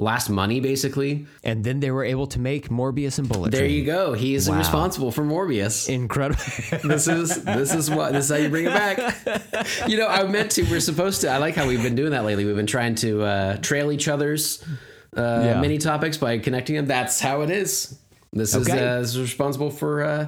last 0.00 0.30
money 0.30 0.60
basically. 0.60 1.26
And 1.42 1.64
then 1.64 1.80
they 1.80 1.90
were 1.90 2.04
able 2.04 2.26
to 2.28 2.38
make 2.38 2.68
Morbius 2.68 3.18
and 3.18 3.28
Bullet 3.28 3.50
Train. 3.50 3.60
There 3.60 3.60
Train. 3.68 3.74
you 3.78 3.84
go. 3.84 4.12
He 4.14 4.34
is 4.34 4.48
Wow. 4.48 4.58
responsible 4.58 5.10
for 5.10 5.22
Morbius. 5.24 5.88
Incredible. 5.88 6.40
this 6.88 7.08
is 7.08 7.42
this 7.44 7.74
is 7.74 7.90
what 7.90 8.12
this 8.12 8.26
is 8.26 8.30
how 8.30 8.36
you 8.36 8.48
bring 8.48 8.66
it 8.66 8.72
back. 8.72 9.88
You 9.88 9.96
know, 9.98 10.06
I 10.06 10.22
meant 10.24 10.52
to. 10.52 10.62
We're 10.64 10.80
supposed 10.80 11.20
to. 11.22 11.28
I 11.30 11.38
like 11.38 11.54
how 11.56 11.66
we've 11.66 11.82
been 11.82 11.96
doing 11.96 12.12
that 12.12 12.24
lately. 12.24 12.44
We've 12.44 12.56
been 12.56 12.66
trying 12.66 12.94
to 12.96 13.22
uh, 13.22 13.56
trail 13.58 13.90
each 13.90 14.06
other's 14.08 14.62
uh, 15.16 15.20
Yeah. 15.44 15.60
mini 15.60 15.78
topics 15.78 16.16
by 16.16 16.38
connecting 16.38 16.76
them. 16.76 16.86
That's 16.86 17.20
how 17.20 17.42
it 17.42 17.50
is. 17.50 17.98
This 18.32 18.54
is 18.54 18.68
uh, 18.68 19.00
this 19.00 19.10
is 19.16 19.20
responsible 19.20 19.70
for 19.70 20.04
uh, 20.04 20.26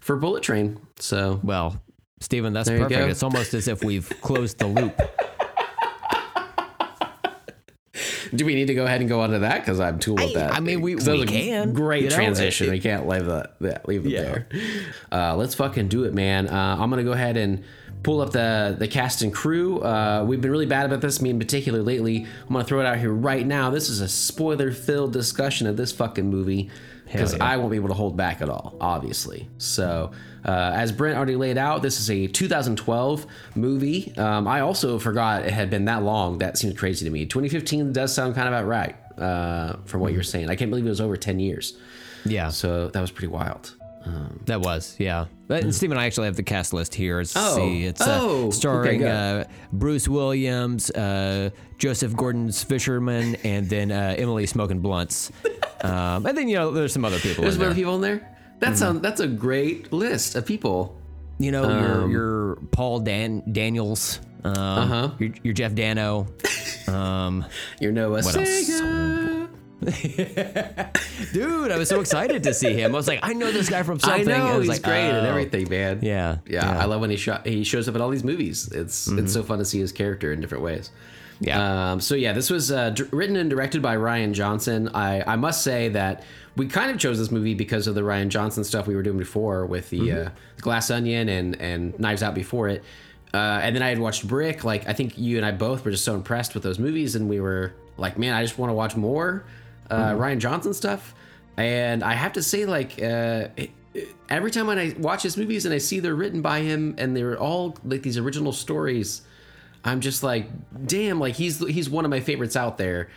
for 0.00 0.16
Bullet 0.16 0.42
Train. 0.42 0.80
So 0.98 1.40
well, 1.42 1.82
Stephen, 2.20 2.52
that's 2.54 2.68
There 2.68 2.78
perfect. 2.78 3.10
It's 3.10 3.22
almost 3.22 3.52
as 3.54 3.68
if 3.68 3.84
we've 3.84 4.08
closed 4.22 4.58
the 4.58 4.66
loop. 4.68 4.98
do 8.34 8.44
we 8.46 8.54
need 8.54 8.66
to 8.66 8.74
go 8.74 8.84
ahead 8.84 9.00
and 9.00 9.08
go 9.08 9.20
on 9.20 9.30
to 9.30 9.40
that? 9.40 9.60
Because 9.60 9.80
I'm 9.80 9.98
too 9.98 10.14
with 10.14 10.34
that. 10.34 10.54
I 10.54 10.60
mean, 10.60 10.80
we- 10.80 10.94
we 10.96 11.26
can, 11.26 11.72
Great 11.72 12.04
you 12.04 12.10
know? 12.10 12.14
transition. 12.16 12.68
It- 12.68 12.70
we 12.70 12.80
can't 12.80 13.08
leave 13.08 13.26
that. 13.26 13.54
that 13.60 13.88
leave 13.88 14.06
it 14.06 14.10
Yeah. 14.10 14.22
there. 14.22 14.46
Uh, 15.12 15.36
let's 15.36 15.54
fucking 15.54 15.88
do 15.88 16.04
it, 16.04 16.14
man. 16.14 16.48
Uh, 16.48 16.76
I'm 16.78 16.90
gonna 16.90 17.02
go 17.04 17.12
ahead 17.12 17.36
and 17.36 17.62
pull 18.02 18.20
up 18.22 18.30
the 18.32 18.74
the 18.78 18.88
cast 18.88 19.20
and 19.22 19.32
crew. 19.32 19.80
Uh, 19.80 20.24
we've 20.26 20.40
been 20.40 20.50
really 20.50 20.66
bad 20.66 20.86
about 20.86 21.00
this, 21.00 21.20
me 21.20 21.30
in 21.30 21.38
particular 21.38 21.82
lately. 21.82 22.26
I'm 22.46 22.52
gonna 22.52 22.64
throw 22.64 22.80
it 22.80 22.86
out 22.86 22.98
here 22.98 23.12
right 23.12 23.46
now. 23.46 23.70
This 23.70 23.88
is 23.88 24.00
a 24.00 24.08
spoiler 24.08 24.72
filled 24.72 25.12
discussion 25.12 25.66
of 25.66 25.76
this 25.76 25.92
fucking 25.92 26.28
movie 26.30 26.70
because 27.10 27.36
yeah. 27.36 27.44
I 27.44 27.56
won't 27.56 27.70
be 27.70 27.76
able 27.76 27.88
to 27.88 27.94
hold 27.94 28.16
back 28.16 28.40
at 28.40 28.48
all, 28.48 28.76
obviously. 28.80 29.48
So, 29.58 30.12
uh, 30.44 30.72
as 30.74 30.92
Brent 30.92 31.16
already 31.16 31.36
laid 31.36 31.58
out, 31.58 31.82
this 31.82 32.00
is 32.00 32.10
a 32.10 32.26
2012 32.26 33.26
movie. 33.54 34.14
Um, 34.16 34.46
I 34.46 34.60
also 34.60 34.98
forgot 34.98 35.44
it 35.44 35.52
had 35.52 35.70
been 35.70 35.86
that 35.86 36.02
long. 36.02 36.38
That 36.38 36.56
seems 36.56 36.78
crazy 36.78 37.04
to 37.04 37.10
me. 37.10 37.26
2015 37.26 37.92
does 37.92 38.14
sound 38.14 38.34
kind 38.34 38.48
of 38.48 38.54
about 38.54 38.66
right 38.66 38.96
uh, 39.18 39.76
from 39.84 40.00
what 40.00 40.12
you're 40.12 40.22
saying. 40.22 40.50
I 40.50 40.56
can't 40.56 40.70
believe 40.70 40.86
it 40.86 40.90
was 40.90 41.00
over 41.00 41.16
10 41.16 41.40
years. 41.40 41.76
Yeah, 42.24 42.48
So 42.50 42.88
that 42.88 43.00
was 43.00 43.10
pretty 43.10 43.28
wild. 43.28 43.74
that 44.46 44.60
was 44.60 44.96
yeah. 44.98 45.26
But 45.50 45.64
and 45.64 45.74
Stephen, 45.74 45.98
I 45.98 46.06
actually 46.06 46.26
have 46.26 46.36
the 46.36 46.44
cast 46.44 46.72
list 46.72 46.94
here. 46.94 47.18
Let's 47.18 47.34
Oh. 47.36 47.56
see, 47.56 47.82
it's 47.84 48.00
Oh, 48.06 48.46
uh, 48.48 48.50
starring 48.52 49.00
good. 49.00 49.08
uh, 49.08 49.44
Bruce 49.72 50.06
Williams, 50.06 50.90
uh, 50.92 51.50
Joseph 51.76 52.14
Gordon's 52.14 52.62
Fisherman, 52.62 53.34
and 53.42 53.68
then 53.68 53.90
uh, 53.90 54.14
Emily 54.16 54.46
Smoking 54.46 54.78
Blunts. 54.78 55.32
um, 55.82 56.24
and 56.24 56.38
then 56.38 56.48
you 56.48 56.54
know 56.54 56.70
there's 56.70 56.92
some 56.92 57.04
other 57.04 57.18
people 57.18 57.42
There's 57.42 57.54
in 57.56 57.58
some 57.58 57.60
there. 57.62 57.70
other 57.70 57.74
people 57.74 57.96
in 57.96 58.00
there. 58.00 58.36
That 58.60 58.78
sound, 58.78 59.02
That's 59.02 59.20
a 59.20 59.26
great 59.26 59.92
list 59.92 60.36
of 60.36 60.46
people. 60.46 60.96
You 61.40 61.50
know 61.50 61.64
Um, 61.64 61.82
your 61.82 62.10
your 62.10 62.56
Paul 62.70 63.00
Dan 63.00 63.42
Daniels, 63.50 64.20
um, 64.44 64.54
Uh-huh. 64.54 65.10
your, 65.18 65.30
your 65.42 65.54
Jeff 65.54 65.74
Dano. 65.74 66.28
Um, 66.86 67.44
You're 67.80 67.90
Noah 67.90 68.22
What 68.22 68.36
else? 68.36 68.80
Dude, 71.32 71.70
I 71.70 71.76
was 71.78 71.88
so 71.88 72.00
excited 72.00 72.42
to 72.44 72.54
see 72.54 72.72
him. 72.74 72.92
I 72.92 72.96
was 72.96 73.08
like, 73.08 73.20
I 73.22 73.32
know 73.32 73.50
this 73.50 73.68
guy 73.68 73.82
from 73.82 73.96
I 74.02 74.06
something. 74.08 74.28
know 74.28 74.34
I 74.46 74.56
was 74.56 74.66
he's 74.66 74.76
like, 74.76 74.82
great 74.82 75.08
and 75.10 75.26
oh. 75.26 75.30
everything, 75.30 75.68
man. 75.68 76.00
Yeah, 76.02 76.38
yeah, 76.46 76.78
I 76.78 76.84
love 76.84 77.00
when 77.00 77.10
he 77.10 77.16
shot. 77.16 77.46
He 77.46 77.64
shows 77.64 77.88
up 77.88 77.94
in 77.94 78.00
all 78.00 78.10
these 78.10 78.24
movies. 78.24 78.68
It's 78.68 79.08
Mm-hmm. 79.08 79.20
it's 79.20 79.32
so 79.32 79.42
fun 79.42 79.58
to 79.58 79.64
see 79.64 79.78
his 79.80 79.92
character 79.92 80.32
in 80.32 80.40
different 80.40 80.64
ways. 80.64 80.90
Yeah. 81.40 81.92
Um, 81.92 82.00
so 82.00 82.14
yeah, 82.14 82.32
this 82.32 82.50
was 82.50 82.70
uh, 82.70 82.90
d- 82.90 83.04
written 83.12 83.36
and 83.36 83.48
directed 83.48 83.80
by 83.80 83.96
Rian 83.96 84.32
Johnson. 84.32 84.90
I 84.94 85.22
I 85.26 85.36
must 85.36 85.62
say 85.62 85.88
that 85.90 86.22
we 86.56 86.66
kind 86.66 86.90
of 86.90 86.98
chose 86.98 87.18
this 87.18 87.30
movie 87.30 87.54
because 87.54 87.86
of 87.86 87.94
the 87.94 88.02
Rian 88.02 88.28
Johnson 88.28 88.62
stuff 88.64 88.86
we 88.86 88.94
were 88.94 89.02
doing 89.02 89.18
before 89.18 89.64
with 89.66 89.88
the 89.90 90.00
Mm-hmm. 90.00 90.26
uh, 90.28 90.30
Glass 90.60 90.90
Onion 90.90 91.28
and 91.28 91.56
and 91.60 91.98
Knives 91.98 92.22
Out 92.22 92.34
before 92.34 92.68
it. 92.68 92.84
Uh, 93.32 93.60
and 93.62 93.74
then 93.76 93.82
I 93.82 93.88
had 93.88 93.98
watched 94.00 94.26
Brick. 94.28 94.64
Like 94.64 94.86
I 94.88 94.92
think 94.92 95.16
you 95.16 95.36
and 95.38 95.46
I 95.46 95.52
both 95.52 95.84
were 95.84 95.90
just 95.92 96.04
so 96.04 96.14
impressed 96.14 96.52
with 96.54 96.62
those 96.62 96.78
movies, 96.78 97.14
and 97.14 97.28
we 97.28 97.40
were 97.40 97.72
like, 97.96 98.18
man, 98.18 98.34
I 98.34 98.42
just 98.42 98.58
want 98.58 98.70
to 98.70 98.74
watch 98.74 98.96
more 98.96 99.44
uh, 99.90 100.12
Mm-hmm. 100.12 100.20
Rian 100.22 100.38
Johnson 100.38 100.72
stuff. 100.74 101.14
And 101.56 102.02
I 102.02 102.14
have 102.14 102.32
to 102.34 102.42
say, 102.42 102.64
like, 102.64 102.92
uh, 103.02 103.48
it, 103.56 103.70
it- 103.94 104.08
every 104.28 104.50
time 104.52 104.66
when 104.68 104.78
I 104.78 104.94
watch 104.98 105.22
his 105.24 105.36
movies 105.36 105.64
and 105.66 105.74
I 105.74 105.78
see 105.78 105.98
they're 106.00 106.14
written 106.14 106.42
by 106.42 106.60
him 106.60 106.94
and 106.98 107.16
they're 107.16 107.38
all 107.38 107.76
like 107.84 108.02
these 108.02 108.16
original 108.18 108.52
stories, 108.52 109.22
I'm 109.84 110.00
just 110.00 110.22
like, 110.22 110.46
damn, 110.86 111.18
like 111.18 111.34
he's 111.34 111.58
he's 111.66 111.90
one 111.90 112.04
of 112.04 112.10
my 112.10 112.20
favorites 112.20 112.54
out 112.56 112.78
there. 112.78 113.08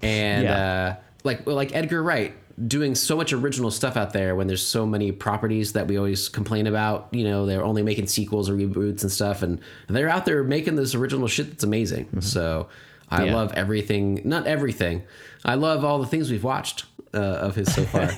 And 0.00 0.44
Yeah. 0.44 0.96
uh, 0.98 1.02
like 1.24 1.46
like 1.46 1.74
Edgar 1.76 2.02
Wright 2.02 2.34
doing 2.66 2.94
so 2.94 3.16
much 3.16 3.32
original 3.32 3.70
stuff 3.70 3.96
out 3.96 4.12
there 4.12 4.34
when 4.36 4.46
there's 4.46 4.64
so 4.64 4.84
many 4.86 5.10
properties 5.12 5.72
that 5.74 5.86
we 5.86 5.96
always 5.96 6.28
complain 6.28 6.66
about. 6.66 7.08
You 7.12 7.24
know, 7.24 7.44
they're 7.46 7.64
only 7.64 7.82
making 7.82 8.06
sequels 8.06 8.48
or 8.48 8.54
reboots 8.54 9.02
and 9.02 9.12
stuff, 9.12 9.42
and 9.42 9.60
they're 9.88 10.08
out 10.08 10.24
there 10.24 10.42
making 10.44 10.76
this 10.76 10.94
original 10.94 11.28
shit 11.28 11.50
that's 11.50 11.64
amazing. 11.64 12.20
So 12.20 12.68
I 13.10 13.24
Yeah. 13.26 13.34
love 13.34 13.52
everything. 13.54 14.22
Not 14.24 14.46
everything. 14.46 15.02
I 15.44 15.54
love 15.54 15.84
all 15.84 15.98
the 15.98 16.06
things 16.06 16.30
we've 16.30 16.44
watched 16.44 16.84
uh, 17.14 17.18
of 17.18 17.54
his 17.54 17.72
so 17.72 17.84
far. 17.84 18.02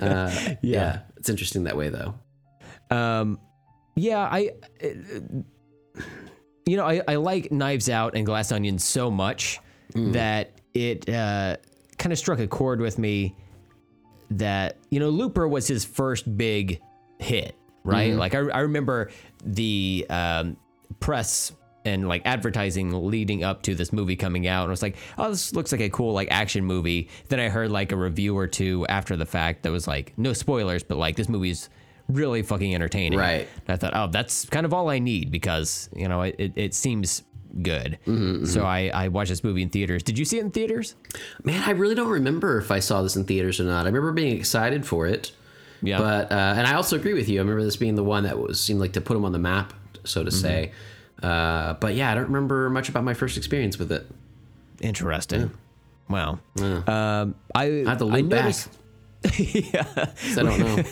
uh, 0.00 0.54
yeah. 0.62 1.00
it's 1.16 1.28
interesting 1.28 1.64
that 1.64 1.76
way 1.76 1.90
though. 1.90 2.14
Um, 2.90 3.38
yeah, 3.96 4.20
I, 4.20 4.52
uh, 4.82 4.88
you 6.66 6.76
know, 6.76 6.86
I, 6.86 7.02
I 7.06 7.16
like 7.16 7.50
Knives 7.50 7.88
Out 7.88 8.14
and 8.14 8.24
Glass 8.24 8.52
Onion 8.52 8.78
so 8.78 9.10
much 9.10 9.60
that 9.94 10.60
it 10.74 11.08
uh, 11.08 11.56
kind 11.96 12.12
of 12.12 12.18
struck 12.18 12.38
a 12.38 12.46
chord 12.46 12.80
with 12.80 12.98
me 12.98 13.34
that, 14.30 14.76
you 14.90 15.00
know, 15.00 15.08
Looper 15.08 15.48
was 15.48 15.66
his 15.66 15.84
first 15.84 16.36
big 16.36 16.80
hit, 17.18 17.56
right? 17.84 18.14
Like, 18.14 18.34
I, 18.34 18.38
I 18.38 18.60
remember 18.60 19.10
the 19.44 20.06
um, 20.10 20.56
press 21.00 21.52
and 21.84 22.08
like 22.08 22.22
advertising 22.24 22.90
leading 22.92 23.44
up 23.44 23.62
to 23.62 23.74
this 23.74 23.92
movie 23.92 24.16
coming 24.16 24.46
out 24.46 24.62
and 24.62 24.70
I 24.70 24.72
was 24.72 24.82
like 24.82 24.96
oh 25.16 25.30
this 25.30 25.54
looks 25.54 25.72
like 25.72 25.80
a 25.80 25.90
cool 25.90 26.12
like 26.12 26.28
action 26.30 26.64
movie 26.64 27.08
then 27.28 27.40
i 27.40 27.48
heard 27.48 27.70
like 27.70 27.92
a 27.92 27.96
review 27.96 28.36
or 28.36 28.46
two 28.46 28.84
after 28.88 29.16
the 29.16 29.24
fact 29.24 29.62
that 29.62 29.70
was 29.70 29.86
like 29.86 30.12
no 30.16 30.32
spoilers 30.32 30.82
but 30.82 30.98
like 30.98 31.16
this 31.16 31.28
movie's 31.28 31.70
really 32.08 32.42
fucking 32.42 32.74
entertaining 32.74 33.18
Right. 33.18 33.48
and 33.66 33.74
I 33.74 33.76
thought, 33.76 33.92
oh, 33.94 34.08
that's 34.10 34.46
kind 34.46 34.66
of 34.66 34.72
all 34.72 34.88
I 34.88 34.98
need 34.98 35.30
because 35.30 35.88
you 35.94 36.08
know 36.08 36.22
it, 36.22 36.52
it, 36.56 36.74
seems 36.74 37.22
good. 37.62 37.98
Mm-hmm, 38.06 38.12
mm-hmm. 38.12 38.44
So 38.46 38.64
I 38.64 38.90
I 38.92 39.08
watched 39.08 39.30
this 39.30 39.44
movie 39.44 39.62
in 39.62 39.70
theaters. 39.70 40.02
Did 40.02 40.18
you 40.18 40.24
see 40.24 40.38
it 40.38 40.42
in 40.42 40.50
theaters? 40.50 40.94
Man, 41.44 41.62
I 41.66 41.72
really 41.72 41.94
don't 41.94 42.10
remember 42.10 42.58
if 42.58 42.70
I 42.70 42.80
saw 42.80 43.02
this 43.02 43.16
in 43.16 43.24
theaters 43.24 43.60
or 43.60 43.64
not. 43.64 43.82
I 43.82 43.88
remember 43.88 44.12
being 44.12 44.36
excited 44.36 44.86
for 44.86 45.06
it. 45.06 45.32
Yeah. 45.82 45.98
But 45.98 46.32
uh, 46.32 46.54
and 46.56 46.66
I 46.66 46.74
also 46.74 46.96
agree 46.96 47.14
with 47.14 47.28
you. 47.28 47.38
I 47.38 47.42
remember 47.42 47.62
this 47.62 47.76
being 47.76 47.94
the 47.94 48.04
one 48.04 48.24
that 48.24 48.38
was 48.38 48.60
seemed 48.60 48.80
like 48.80 48.94
to 48.94 49.00
put 49.00 49.16
him 49.16 49.24
on 49.24 49.32
the 49.32 49.38
map, 49.38 49.72
so 50.04 50.24
to 50.24 50.30
mm-hmm. 50.30 50.40
say. 50.40 50.72
Uh, 51.22 51.74
but 51.74 51.94
yeah, 51.94 52.10
I 52.10 52.14
don't 52.14 52.26
remember 52.26 52.70
much 52.70 52.88
about 52.88 53.04
my 53.04 53.14
first 53.14 53.36
experience 53.36 53.78
with 53.78 53.92
it. 53.92 54.06
Interesting. 54.80 55.50
Wow. 56.08 56.38
Um, 56.60 57.34
I 57.54 57.82
I 57.84 57.88
have 57.88 57.98
to 57.98 58.04
loop 58.04 58.32
yeah. 59.38 59.84
I 59.96 60.42
don't 60.42 60.58
know. 60.58 60.82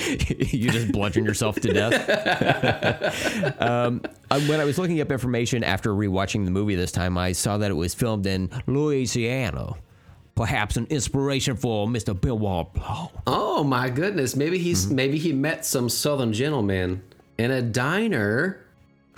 you 0.06 0.70
just 0.70 0.92
bludgeon 0.92 1.24
yourself 1.24 1.56
to 1.60 1.72
death. 1.72 3.60
um, 3.60 4.02
when 4.48 4.60
I 4.60 4.64
was 4.64 4.78
looking 4.78 5.00
up 5.00 5.12
information 5.12 5.62
after 5.62 5.92
rewatching 5.94 6.44
the 6.44 6.50
movie 6.50 6.74
this 6.74 6.92
time, 6.92 7.16
I 7.16 7.32
saw 7.32 7.58
that 7.58 7.70
it 7.70 7.74
was 7.74 7.94
filmed 7.94 8.26
in 8.26 8.50
Louisiana. 8.66 9.74
Perhaps 10.34 10.76
an 10.76 10.86
inspiration 10.86 11.56
for 11.56 11.86
Mr. 11.86 12.18
Bill 12.18 12.38
Wallblow. 12.38 13.10
Oh 13.26 13.62
my 13.62 13.90
goodness! 13.90 14.34
Maybe 14.34 14.58
he's 14.58 14.90
maybe 14.90 15.18
he 15.18 15.32
met 15.32 15.66
some 15.66 15.88
southern 15.88 16.32
gentleman 16.32 17.02
in 17.36 17.50
a 17.50 17.60
diner. 17.60 18.64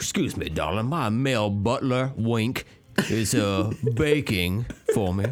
Excuse 0.02 0.36
me, 0.36 0.48
darling. 0.48 0.86
My 0.86 1.10
male 1.10 1.48
butler, 1.48 2.10
Wink, 2.16 2.66
is 3.08 3.36
uh, 3.36 3.72
baking 3.94 4.66
for 4.92 5.14
me. 5.14 5.26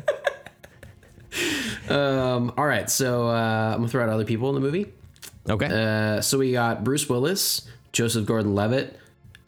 Um, 1.88 2.52
all 2.56 2.66
right, 2.66 2.88
so 2.88 3.26
uh, 3.26 3.72
I'm 3.72 3.78
gonna 3.78 3.88
throw 3.88 4.04
out 4.04 4.09
other 4.11 4.24
people 4.24 4.48
in 4.48 4.54
the 4.54 4.61
movie. 4.61 4.87
Okay. 5.48 5.66
Uh, 5.66 6.20
so 6.20 6.38
we 6.38 6.52
got 6.52 6.85
Bruce 6.85 7.09
Willis, 7.09 7.68
Joseph 7.90 8.26
Gordon-Levitt, 8.26 8.96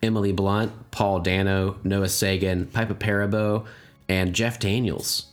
Emily 0.03 0.33
Blunt, 0.33 0.73
Paul 0.91 1.21
Dano, 1.21 1.77
Noah 1.85 2.07
Segan, 2.07 2.73
Piper 2.73 2.95
Perabo, 2.95 3.65
and 4.09 4.35
Jeff 4.35 4.59
Daniels. 4.59 5.27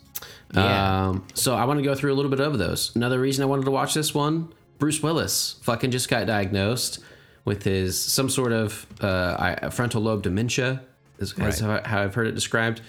Yeah. 0.53 1.07
Um, 1.07 1.25
so 1.33 1.55
I 1.55 1.65
want 1.65 1.79
to 1.79 1.83
go 1.83 1.95
through 1.95 2.13
a 2.13 2.15
little 2.15 2.29
bit 2.29 2.39
of 2.39 2.59
those. 2.59 2.95
Another 2.95 3.19
reason 3.19 3.41
I 3.41 3.47
wanted 3.47 3.65
to 3.65 3.71
watch 3.71 3.95
this 3.95 4.13
one: 4.13 4.53
Bruce 4.77 5.01
Willis 5.01 5.55
fucking 5.63 5.89
just 5.89 6.09
got 6.09 6.27
diagnosed 6.27 6.99
with 7.45 7.63
his 7.63 7.99
some 7.99 8.29
sort 8.29 8.51
of 8.51 8.85
uh, 9.01 9.69
frontal 9.69 10.01
lobe 10.01 10.23
dementia. 10.23 10.81
Is, 11.19 11.33
is 11.37 11.59
how, 11.59 11.81
I've 11.83 12.15
heard 12.15 12.27
it 12.27 12.35
described. 12.35 12.81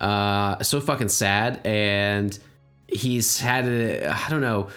Uh, 0.00 0.62
so 0.62 0.80
fucking 0.80 1.08
sad, 1.08 1.60
and 1.64 2.36
he's 2.88 3.38
had 3.38 3.66
a, 3.66 4.08
I 4.08 4.28
don't 4.28 4.40
know. 4.40 4.68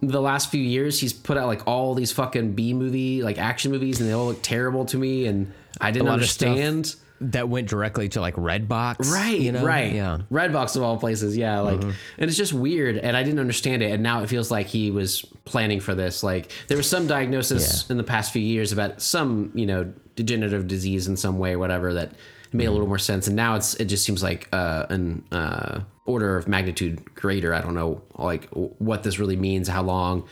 The 0.00 0.20
last 0.20 0.50
few 0.50 0.62
years, 0.62 1.00
he's 1.00 1.12
put 1.12 1.36
out 1.36 1.46
like 1.46 1.66
all 1.66 1.94
these 1.94 2.12
fucking 2.12 2.52
B 2.52 2.74
movie, 2.74 3.22
like 3.22 3.38
action 3.38 3.72
movies, 3.72 4.00
and 4.00 4.08
they 4.08 4.12
all 4.12 4.26
look 4.26 4.42
terrible 4.42 4.84
to 4.86 4.96
me, 4.96 5.26
and 5.26 5.52
I 5.80 5.90
didn't 5.90 6.08
understand. 6.08 6.94
That 7.20 7.48
went 7.48 7.68
directly 7.68 8.08
to 8.10 8.20
like 8.20 8.34
Redbox. 8.36 9.10
Right, 9.12 9.38
You 9.40 9.52
know? 9.52 9.64
right. 9.64 9.92
Yeah. 9.92 10.18
Redbox 10.30 10.76
of 10.76 10.82
all 10.82 10.96
places, 10.98 11.36
yeah. 11.36 11.60
Like, 11.60 11.82
and 11.82 11.94
it's 12.18 12.36
just 12.36 12.52
weird, 12.52 12.96
and 12.96 13.16
I 13.16 13.22
didn't 13.22 13.40
understand 13.40 13.82
it, 13.82 13.90
and 13.90 14.02
now 14.02 14.22
it 14.22 14.28
feels 14.28 14.50
like 14.50 14.66
he 14.66 14.90
was 14.90 15.22
planning 15.44 15.80
for 15.80 15.94
this. 15.94 16.22
Like, 16.22 16.52
there 16.68 16.76
was 16.76 16.88
some 16.88 17.06
diagnosis 17.06 17.88
in 17.90 17.96
the 17.96 18.04
past 18.04 18.32
few 18.32 18.42
years 18.42 18.70
about 18.72 19.02
some, 19.02 19.50
you 19.54 19.66
know, 19.66 19.92
degenerative 20.16 20.66
disease 20.68 21.08
in 21.08 21.16
some 21.16 21.38
way, 21.38 21.56
whatever 21.56 21.94
that 21.94 22.12
made 22.52 22.66
a 22.66 22.70
little 22.70 22.86
more 22.86 22.98
sense, 22.98 23.26
and 23.26 23.36
now 23.36 23.56
it's 23.56 23.74
it 23.74 23.84
just 23.86 24.04
seems 24.04 24.22
like 24.22 24.48
uh, 24.52 24.86
an 24.88 25.22
uh, 25.32 25.80
order 26.06 26.36
of 26.36 26.48
magnitude 26.48 27.14
greater. 27.14 27.52
I 27.52 27.60
don't 27.60 27.74
know, 27.74 28.00
like 28.16 28.48
w- 28.50 28.74
what 28.78 29.02
this 29.02 29.18
really 29.18 29.36
means, 29.36 29.68
how 29.68 29.82
long. 29.82 30.26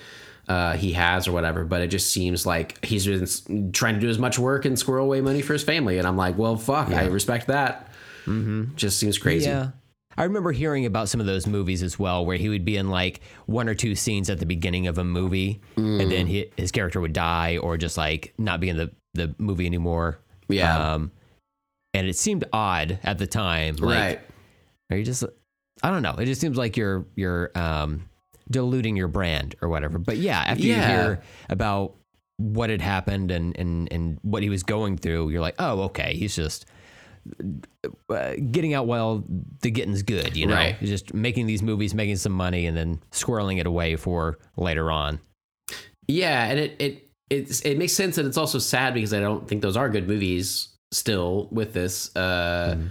Uh, 0.48 0.76
he 0.76 0.92
has 0.92 1.26
or 1.26 1.32
whatever, 1.32 1.64
but 1.64 1.82
it 1.82 1.88
just 1.88 2.12
seems 2.12 2.46
like 2.46 2.84
he's 2.84 3.04
been 3.04 3.72
trying 3.72 3.94
to 3.94 4.00
do 4.00 4.08
as 4.08 4.18
much 4.18 4.38
work 4.38 4.64
and 4.64 4.78
squirrel 4.78 5.06
away 5.06 5.20
money 5.20 5.42
for 5.42 5.52
his 5.52 5.64
family, 5.64 5.98
and 5.98 6.06
I'm 6.06 6.16
like, 6.16 6.38
well, 6.38 6.56
fuck, 6.56 6.90
I 6.90 7.06
respect 7.06 7.48
that. 7.48 7.90
Just 8.76 8.98
seems 8.98 9.18
crazy. 9.18 9.48
Yeah. 9.48 9.70
I 10.18 10.24
remember 10.24 10.52
hearing 10.52 10.86
about 10.86 11.08
some 11.08 11.20
of 11.20 11.26
those 11.26 11.46
movies 11.46 11.82
as 11.82 11.98
well, 11.98 12.24
where 12.24 12.38
he 12.38 12.48
would 12.48 12.64
be 12.64 12.76
in 12.76 12.90
like 12.90 13.20
one 13.46 13.68
or 13.68 13.74
two 13.74 13.94
scenes 13.94 14.30
at 14.30 14.38
the 14.38 14.46
beginning 14.46 14.86
of 14.86 14.98
a 14.98 15.04
movie, 15.04 15.60
and 15.76 16.10
then 16.10 16.26
he, 16.26 16.50
his 16.56 16.70
character 16.70 17.00
would 17.00 17.12
die 17.12 17.58
or 17.58 17.76
just 17.76 17.98
like 17.98 18.32
not 18.38 18.60
be 18.60 18.68
in 18.68 18.76
the, 18.76 18.90
the 19.14 19.34
movie 19.38 19.66
anymore. 19.66 20.20
Yeah. 20.48 20.94
Um, 20.94 21.10
and 21.92 22.06
it 22.06 22.16
seemed 22.16 22.44
odd 22.52 22.98
at 23.02 23.18
the 23.18 23.26
time. 23.26 23.76
Like, 23.76 23.98
right. 23.98 24.20
Are 24.90 24.96
you 24.96 25.04
just? 25.04 25.24
I 25.82 25.90
don't 25.90 26.02
know. 26.02 26.14
It 26.14 26.26
just 26.26 26.40
seems 26.40 26.56
like 26.56 26.76
you're 26.76 27.04
you're 27.16 27.50
um, 27.54 28.08
diluting 28.50 28.96
your 28.96 29.08
brand 29.08 29.54
or 29.60 29.68
whatever. 29.68 29.98
But 29.98 30.16
yeah, 30.18 30.38
after 30.46 30.64
Yeah. 30.64 30.76
you 30.76 30.82
hear 30.82 31.22
about 31.48 31.94
what 32.38 32.68
had 32.70 32.80
happened 32.82 33.30
and 33.30 33.56
and 33.58 33.90
and 33.92 34.18
what 34.22 34.42
he 34.42 34.48
was 34.50 34.62
going 34.62 34.96
through, 34.98 35.30
you're 35.30 35.40
like, 35.40 35.56
oh, 35.58 35.80
okay, 35.82 36.14
he's 36.16 36.36
just 36.36 36.66
uh, 38.08 38.34
getting 38.50 38.74
out 38.74 38.86
while 38.86 39.24
the 39.62 39.70
getting's 39.70 40.02
good. 40.02 40.36
You 40.36 40.46
know, 40.46 40.54
Right. 40.54 40.78
just 40.80 41.14
making 41.14 41.46
these 41.46 41.62
movies, 41.62 41.94
making 41.94 42.16
some 42.16 42.32
money, 42.32 42.66
and 42.66 42.76
then 42.76 43.00
squirreling 43.12 43.58
it 43.58 43.66
away 43.66 43.96
for 43.96 44.38
later 44.56 44.90
on. 44.90 45.18
Yeah, 46.08 46.44
and 46.44 46.58
it 46.60 46.76
it 46.78 47.02
it's, 47.30 47.60
it 47.62 47.76
makes 47.78 47.92
sense, 47.92 48.18
and 48.18 48.28
it's 48.28 48.36
also 48.38 48.58
sad 48.60 48.94
because 48.94 49.12
I 49.12 49.18
don't 49.20 49.48
think 49.48 49.60
those 49.62 49.76
are 49.76 49.88
good 49.88 50.06
movies 50.06 50.68
still 50.92 51.48
with 51.50 51.72
this. 51.72 52.14
Uh, 52.14 52.76
but 52.78 52.84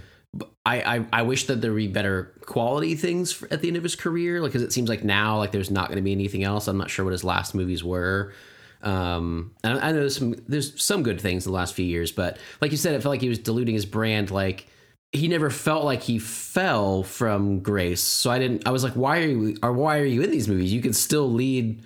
I, 0.64 0.96
I 0.96 1.06
I 1.12 1.22
wish 1.22 1.46
that 1.46 1.60
there 1.60 1.72
would 1.72 1.78
be 1.78 1.88
better 1.88 2.34
quality 2.46 2.94
things 2.94 3.32
for, 3.32 3.52
at 3.52 3.62
the 3.62 3.68
end 3.68 3.76
of 3.76 3.82
his 3.82 3.96
career, 3.96 4.40
like 4.40 4.52
because 4.52 4.62
it 4.62 4.72
seems 4.72 4.88
like 4.88 5.04
now 5.04 5.38
like 5.38 5.52
there's 5.52 5.70
not 5.70 5.88
going 5.88 5.96
to 5.96 6.02
be 6.02 6.12
anything 6.12 6.44
else. 6.44 6.68
I'm 6.68 6.78
not 6.78 6.90
sure 6.90 7.04
what 7.04 7.12
his 7.12 7.24
last 7.24 7.54
movies 7.54 7.84
were. 7.84 8.32
Um, 8.82 9.52
and 9.64 9.78
I 9.78 9.92
know 9.92 10.00
there's 10.00 10.16
some 10.16 10.34
there's 10.48 10.82
some 10.82 11.02
good 11.02 11.20
things 11.20 11.46
in 11.46 11.52
the 11.52 11.56
last 11.56 11.74
few 11.74 11.84
years, 11.84 12.12
but 12.12 12.38
like 12.60 12.70
you 12.70 12.76
said, 12.76 12.94
it 12.94 13.02
felt 13.02 13.12
like 13.12 13.20
he 13.20 13.28
was 13.28 13.38
diluting 13.38 13.74
his 13.74 13.86
brand. 13.86 14.30
Like 14.30 14.66
he 15.12 15.28
never 15.28 15.50
felt 15.50 15.84
like 15.84 16.02
he 16.02 16.18
fell 16.18 17.02
from 17.02 17.60
grace. 17.60 18.02
So 18.02 18.30
I 18.30 18.38
didn't. 18.38 18.66
I 18.66 18.70
was 18.70 18.84
like, 18.84 18.94
why 18.94 19.18
are 19.18 19.26
you? 19.26 19.56
Or 19.62 19.72
why 19.72 19.98
are 19.98 20.04
you 20.04 20.22
in 20.22 20.30
these 20.30 20.48
movies? 20.48 20.72
You 20.72 20.82
can 20.82 20.92
still 20.92 21.30
lead. 21.30 21.82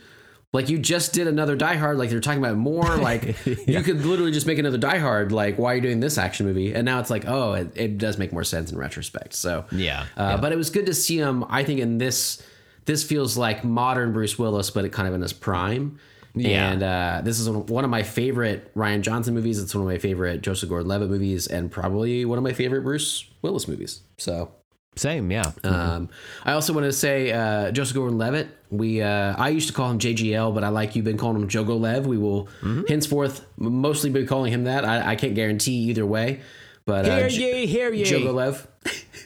Like 0.53 0.69
you 0.69 0.79
just 0.79 1.13
did 1.13 1.29
another 1.29 1.55
Die 1.55 1.77
Hard. 1.77 1.97
Like 1.97 2.11
they're 2.11 2.21
talking 2.21 2.43
about 2.43 2.57
more. 2.57 2.97
Like 3.01 3.37
you 3.47 3.83
could 3.83 4.05
literally 4.05 4.33
just 4.33 4.47
make 4.47 4.59
another 4.59 4.79
Die 4.79 4.99
Hard. 4.99 5.33
Like 5.33 5.59
why 5.59 5.73
are 5.73 5.75
you 5.77 5.81
doing 5.81 6.01
this 6.01 6.19
action 6.19 6.47
movie? 6.47 6.75
And 6.75 6.85
now 6.85 6.99
it's 7.01 7.11
like, 7.11 7.25
oh, 7.27 7.55
it, 7.55 7.73
it 7.77 7.99
does 7.99 8.19
make 8.19 8.33
more 8.33 8.45
sense 8.45 8.71
in 8.73 8.79
retrospect. 8.79 9.35
So 9.35 9.65
Yeah, 9.71 10.07
uh, 10.17 10.37
but 10.39 10.53
it 10.53 10.57
was 10.57 10.71
good 10.71 10.87
to 10.87 10.95
see 10.95 11.19
him. 11.19 11.45
I 11.49 11.63
think 11.65 11.81
in 11.81 11.99
this, 11.99 12.43
this 12.85 13.05
feels 13.05 13.37
like 13.37 13.65
modern 13.65 14.13
Bruce 14.13 14.39
Willis, 14.39 14.71
but 14.71 14.85
it 14.85 14.91
kind 14.91 15.07
of 15.07 15.15
in 15.15 15.23
his 15.23 15.33
prime. 15.33 15.99
Yeah. 16.35 16.71
And 16.71 16.83
uh, 16.83 17.21
this 17.25 17.41
is 17.41 17.49
one 17.49 17.85
of 17.85 17.91
my 17.91 18.03
favorite 18.03 18.73
Rian 18.75 19.01
Johnson 19.03 19.35
movies. 19.35 19.61
It's 19.61 19.75
one 19.75 19.83
of 19.83 19.89
my 19.89 19.99
favorite 19.99 20.43
Joseph 20.43 20.69
Gordon-Levitt 20.69 21.11
movies, 21.11 21.47
and 21.47 21.71
probably 21.71 22.25
one 22.25 22.39
of 22.39 22.45
my 22.45 22.53
favorite 22.53 22.83
Bruce 22.83 23.29
Willis 23.43 23.67
movies. 23.67 24.03
So 24.19 24.53
Same, 24.97 25.31
yeah. 25.31 25.51
um, 25.65 26.09
I 26.45 26.53
also 26.53 26.73
want 26.73 26.85
to 26.85 26.93
say 26.93 27.33
uh, 27.33 27.71
Joseph 27.71 27.95
Gordon-Levitt. 27.95 28.49
We 28.71 29.01
uh, 29.03 29.35
I 29.37 29.49
used 29.49 29.69
to 29.69 29.73
call 29.75 29.91
him 29.91 29.99
JGL, 29.99 30.53
but 30.55 30.63
I 30.63 30.69
like 30.69 30.95
you've 30.95 31.05
been 31.05 31.17
calling 31.17 31.41
him 31.41 31.49
Jogo 31.49 31.81
Lev. 31.81 32.07
We 32.07 32.19
will 32.19 32.49
henceforth 32.89 33.47
mostly 33.57 34.11
be 34.11 34.27
calling 34.27 34.53
him 34.53 34.65
that. 34.65 34.85
I, 34.85 35.13
I 35.13 35.17
can't 35.17 35.35
guarantee 35.35 35.73
either 35.91 36.05
way, 36.05 36.41
but 36.87 37.07
uh, 37.09 37.17
hear 37.17 37.29
J- 37.29 37.61
ye, 37.63 37.67
hear 37.67 37.93
ye. 37.93 38.05
Jogo 38.05 38.35
Lev. 38.35 38.67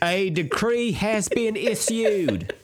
A 0.02 0.30
decree 0.30 0.92
has 0.92 1.28
been 1.28 1.56
issued. 1.56 2.54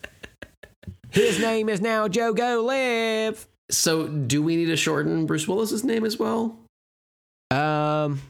His 1.11 1.40
name 1.40 1.68
is 1.68 1.80
now 1.80 2.07
Jogo 2.07 2.62
Live. 2.64 3.46
So, 3.70 4.07
do 4.09 4.42
we 4.42 4.57
need 4.57 4.66
to 4.66 4.76
shorten 4.76 5.26
Bruce 5.26 5.46
Willis's 5.48 5.84
name 5.84 6.05
as 6.05 6.18
well? 6.18 6.59
Um, 7.51 8.20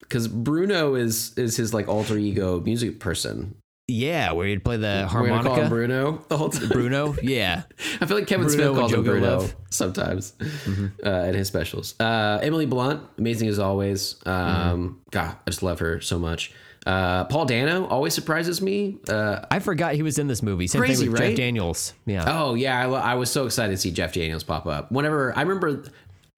Because 0.00 0.28
Bruno 0.28 0.94
is 0.94 1.36
is 1.36 1.56
his 1.56 1.74
like 1.74 1.88
alter 1.88 2.16
ego 2.16 2.60
music 2.60 3.00
person. 3.00 3.56
Yeah, 3.90 4.32
where 4.32 4.46
you'd 4.46 4.64
play 4.64 4.76
the 4.76 5.08
We're 5.12 5.26
gonna 5.28 5.42
call 5.42 5.54
him 5.54 5.66
harmonica. 5.66 5.68
Bruno 5.68 6.24
the 6.28 6.36
whole 6.38 6.48
time. 6.50 6.68
Bruno, 6.68 7.14
yeah. 7.22 7.62
I 8.00 8.06
feel 8.06 8.16
like 8.18 8.26
Kevin 8.26 8.46
Bruno 8.46 8.64
Smith 8.72 8.78
calls 8.78 8.92
him 8.92 9.04
Bruno 9.04 9.38
Lev. 9.40 9.56
sometimes 9.70 10.32
uh, 11.04 11.10
in 11.10 11.34
his 11.34 11.48
specials. 11.48 11.94
Uh, 12.00 12.38
Emily 12.42 12.66
Blunt, 12.66 13.02
amazing 13.18 13.48
as 13.48 13.58
always. 13.58 14.16
Um, 14.26 15.00
God, 15.10 15.36
I 15.46 15.50
just 15.50 15.62
love 15.62 15.78
her 15.80 16.00
so 16.00 16.18
much. 16.18 16.52
Uh, 16.86 17.24
Paul 17.24 17.44
Dano 17.44 17.86
always 17.88 18.14
surprises 18.14 18.62
me. 18.62 18.96
Uh, 19.06 19.44
I 19.50 19.58
forgot 19.58 19.94
he 19.94 20.02
was 20.02 20.18
in 20.18 20.28
this 20.28 20.42
movie. 20.42 20.66
Same 20.66 20.80
Crazy, 20.80 21.02
thing 21.04 21.12
with 21.12 21.20
right? 21.20 21.28
Jeff 21.28 21.36
Daniels. 21.36 21.92
Yeah. 22.06 22.24
oh 22.26 22.54
yeah, 22.54 22.80
I, 22.80 22.86
lo- 22.86 22.98
I 22.98 23.14
was 23.16 23.30
so 23.30 23.44
excited 23.44 23.72
to 23.72 23.76
see 23.76 23.90
Jeff 23.90 24.14
Daniels 24.14 24.44
pop 24.44 24.66
up. 24.66 24.90
Whenever 24.90 25.36
I 25.36 25.42
remember, 25.42 25.84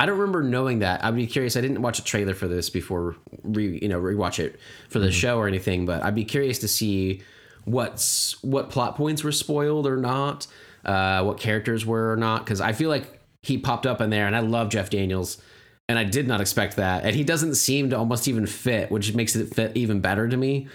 I 0.01 0.07
don't 0.07 0.19
remember 0.19 0.43
knowing 0.43 0.81
that. 0.81 1.05
I'd 1.05 1.15
be 1.15 1.29
curious. 1.29 1.57
I 1.57 1.61
didn't 1.61 1.81
watch 1.81 2.01
a 2.01 2.05
trailer 2.05 2.35
for 2.35 2.49
this 2.49 2.71
before, 2.71 3.15
re, 3.45 3.79
you 3.81 3.89
know, 3.89 4.01
rewatch 4.01 4.41
it 4.41 4.59
for 4.89 4.99
the 4.99 5.13
show 5.13 5.39
or 5.39 5.47
anything. 5.47 5.87
But 5.87 6.03
I'd 6.03 6.17
be 6.17 6.25
curious 6.25 6.59
to 6.59 6.67
see 6.69 7.23
what's 7.65 8.43
what 8.43 8.71
plot 8.71 8.97
points 8.97 9.25
were 9.25 9.33
spoiled 9.33 9.87
or 9.87 9.97
not, 9.97 10.47
uh, 10.85 11.23
what 11.23 11.39
characters 11.39 11.87
were 11.87 12.13
or 12.13 12.17
not. 12.17 12.45
Because 12.45 12.61
I 12.61 12.73
feel 12.73 12.89
like 12.91 13.21
he 13.43 13.59
popped 13.59 13.87
up 13.87 14.01
in 14.01 14.11
there, 14.11 14.27
and 14.27 14.37
I 14.37 14.41
love 14.41 14.69
Jeff 14.69 14.91
Daniels, 14.91 15.41
and 15.89 15.99
I 15.99 16.05
did 16.05 16.29
not 16.29 16.41
expect 16.41 16.77
that. 16.77 17.05
And 17.05 17.15
he 17.15 17.25
doesn't 17.25 17.57
seem 17.57 17.91
to 17.91 17.99
almost 17.99 18.29
even 18.29 18.47
fit, 18.47 18.91
which 18.91 19.15
makes 19.15 19.37
it 19.37 19.55
fit 19.55 19.77
even 19.77 20.01
better 20.01 20.29
to 20.29 20.37
me. 20.37 20.69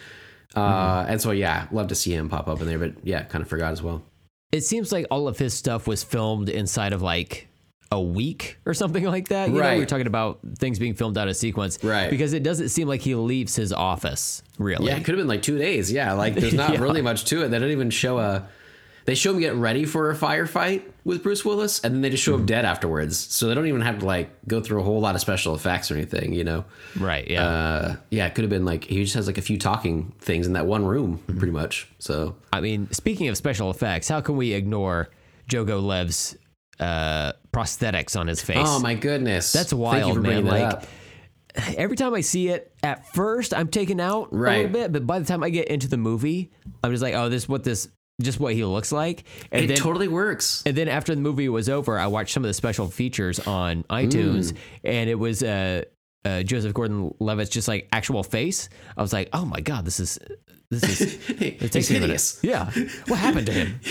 Uh, 0.55 1.05
and 1.07 1.21
so 1.21 1.31
yeah, 1.31 1.67
love 1.71 1.87
to 1.87 1.95
see 1.95 2.13
him 2.13 2.29
pop 2.29 2.47
up 2.47 2.61
in 2.61 2.67
there, 2.67 2.79
but 2.79 2.93
yeah, 3.03 3.23
kind 3.23 3.41
of 3.41 3.47
forgot 3.47 3.71
as 3.71 3.83
well. 3.83 4.01
It 4.51 4.61
seems 4.61 4.91
like 4.91 5.05
all 5.11 5.27
of 5.27 5.37
his 5.37 5.53
stuff 5.53 5.87
was 5.87 6.03
filmed 6.03 6.49
inside 6.49 6.93
of 6.93 7.01
like 7.01 7.46
a 7.91 8.01
week 8.01 8.57
or 8.65 8.73
something 8.73 9.03
like 9.15 9.29
that. 9.29 9.49
You 9.49 9.55
know, 9.61 9.75
we 9.75 9.81
are 9.81 9.85
talking 9.85 10.07
about 10.07 10.39
things 10.57 10.79
being 10.79 10.93
filmed 10.93 11.17
out 11.17 11.27
of 11.27 11.35
sequence. 11.37 11.83
Right. 11.83 12.09
Because 12.09 12.33
it 12.33 12.43
doesn't 12.43 12.69
seem 12.69 12.87
like 12.87 13.01
he 13.01 13.15
leaves 13.15 13.55
his 13.55 13.71
office, 13.73 14.43
really. 14.57 14.87
Yeah, 14.87 14.97
it 14.97 15.05
could 15.05 15.13
have 15.15 15.17
been 15.19 15.27
like 15.27 15.41
two 15.41 15.57
days. 15.57 15.91
Yeah, 15.91 16.13
like 16.13 16.35
there's 16.35 16.53
not 16.53 16.71
Yeah. 16.73 16.81
really 16.81 17.01
much 17.01 17.25
to 17.25 17.43
it. 17.43 17.49
They 17.49 17.59
don't 17.59 17.71
even 17.71 17.89
show 17.89 18.17
a. 18.19 18.47
They 19.05 19.15
show 19.15 19.31
him 19.33 19.39
get 19.39 19.55
ready 19.55 19.85
for 19.85 20.11
a 20.11 20.15
firefight 20.15 20.81
with 21.05 21.23
Bruce 21.23 21.45
Willis, 21.45 21.79
and 21.81 21.93
then 21.93 22.01
they 22.01 22.09
just 22.09 22.23
show 22.23 22.35
him 22.35 22.45
dead 22.45 22.65
afterwards. 22.65 23.17
So 23.17 23.47
they 23.47 23.55
don't 23.55 23.67
even 23.67 23.79
have 23.79 23.99
to 23.99 24.05
like 24.05 24.31
go 24.49 24.59
through 24.59 24.81
a 24.81 24.83
whole 24.83 24.99
lot 24.99 25.15
of 25.15 25.21
special 25.21 25.55
effects 25.55 25.89
or 25.89 25.93
anything. 25.95 26.33
You 26.33 26.43
know. 26.43 26.65
Right. 26.99 27.25
Yeah. 27.25 27.45
Uh, 27.47 27.95
yeah, 28.11 28.25
it 28.25 28.35
could 28.35 28.43
have 28.43 28.49
been 28.49 28.65
like 28.65 28.83
he 28.83 29.01
just 29.03 29.15
has 29.15 29.25
like 29.25 29.37
a 29.37 29.41
few 29.41 29.57
talking 29.57 30.11
things 30.19 30.45
in 30.45 30.51
that 30.53 30.65
one 30.65 30.83
room, 30.85 31.23
pretty 31.37 31.53
much. 31.53 31.87
So 31.99 32.35
I 32.51 32.59
mean, 32.59 32.91
speaking 32.91 33.29
of 33.29 33.37
special 33.37 33.71
effects, 33.71 34.09
how 34.09 34.19
can 34.19 34.35
we 34.35 34.51
ignore 34.51 35.07
Jogo 35.49 35.81
Lev's 35.81 36.35
uh, 36.79 37.33
prosthetics 37.51 38.19
on 38.19 38.27
his 38.27 38.41
face? 38.41 38.57
Oh 38.67 38.79
my 38.79 38.93
goodness, 38.95 39.51
That's 39.53 39.73
wild, 39.73 40.21
man. 40.21 40.45
Like. 40.45 40.83
Every 41.75 41.95
time 41.97 42.13
I 42.13 42.21
see 42.21 42.49
it, 42.49 42.71
at 42.83 43.11
first 43.15 43.51
I'm 43.51 43.67
taken 43.69 43.99
out 43.99 44.29
a 44.31 44.35
Right. 44.35 44.57
little 44.57 44.71
bit, 44.73 44.93
but 44.93 45.07
by 45.07 45.17
the 45.17 45.25
time 45.25 45.41
I 45.43 45.49
get 45.49 45.69
into 45.69 45.87
the 45.87 45.97
movie, 45.97 46.51
I'm 46.83 46.91
just 46.91 47.01
like, 47.01 47.15
oh, 47.15 47.29
this 47.29 47.43
is 47.43 47.49
what 47.49 47.63
this 47.63 47.87
just 48.21 48.39
what 48.39 48.53
he 48.53 48.63
looks 48.63 48.91
like. 48.91 49.23
And 49.51 49.65
it 49.65 49.67
then 49.69 49.77
totally 49.77 50.07
works. 50.07 50.61
and 50.67 50.75
then 50.77 50.87
after 50.87 51.15
the 51.15 51.21
movie 51.21 51.49
was 51.49 51.67
over, 51.67 51.97
I 51.97 52.07
watched 52.07 52.33
some 52.33 52.43
of 52.43 52.47
the 52.47 52.53
special 52.53 52.87
features 52.89 53.39
on 53.39 53.83
iTunes, 53.89 54.51
Mm. 54.53 54.57
and 54.83 55.09
it 55.09 55.15
was 55.15 55.41
uh, 55.41 55.83
uh, 56.27 56.43
Joseph 56.43 56.73
Gordon-Levitt's 56.73 57.49
just 57.49 57.67
like 57.67 57.87
actual 57.91 58.23
face. 58.23 58.69
I 58.97 59.01
was 59.01 59.13
like, 59.13 59.29
oh 59.33 59.45
my 59.45 59.61
god, 59.61 59.85
this 59.85 59.99
is 59.99 60.19
this 60.69 60.83
is 61.01 61.29
it 61.29 61.71
takes 61.71 61.89
me 61.89 61.97
a 61.97 61.99
minute. 62.01 62.19
hideous. 62.19 62.39
Yeah, 62.43 62.69
what 63.07 63.17
happened 63.19 63.47
to 63.47 63.53
him? 63.53 63.79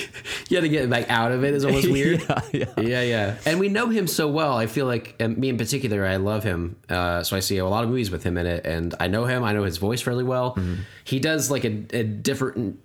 You 0.49 0.59
had 0.59 0.62
to 0.62 0.68
get 0.68 0.89
like 0.89 1.11
out 1.11 1.32
of 1.32 1.43
it 1.43 1.55
is 1.55 1.64
almost 1.64 1.91
weird. 1.97 2.20
yeah, 2.28 2.41
yeah. 2.53 2.66
yeah, 2.80 3.03
yeah. 3.03 3.34
And 3.47 3.59
we 3.59 3.68
know 3.68 3.89
him 3.89 4.07
so 4.07 4.28
well. 4.28 4.57
I 4.57 4.66
feel 4.66 4.87
like, 4.87 5.16
and 5.18 5.37
me 5.37 5.49
in 5.49 5.57
particular, 5.59 6.07
I 6.07 6.16
love 6.16 6.45
him. 6.45 6.76
Uh, 6.89 7.24
so 7.24 7.37
I 7.37 7.41
see 7.41 7.59
a 7.59 7.66
lot 7.66 7.82
of 7.82 7.91
movies 7.91 8.12
with 8.12 8.22
him 8.22 8.39
in 8.39 8.47
it, 8.47 8.64
and 8.64 8.95
I 9.01 9.09
know 9.09 9.24
him. 9.24 9.43
I 9.43 9.53
know 9.55 9.64
his 9.64 9.78
voice 9.78 10.01
fairly 10.03 10.22
well. 10.22 10.57
He 11.03 11.18
does 11.18 11.51
like 11.51 11.64
a, 11.64 11.84
a 11.93 12.05
different 12.05 12.78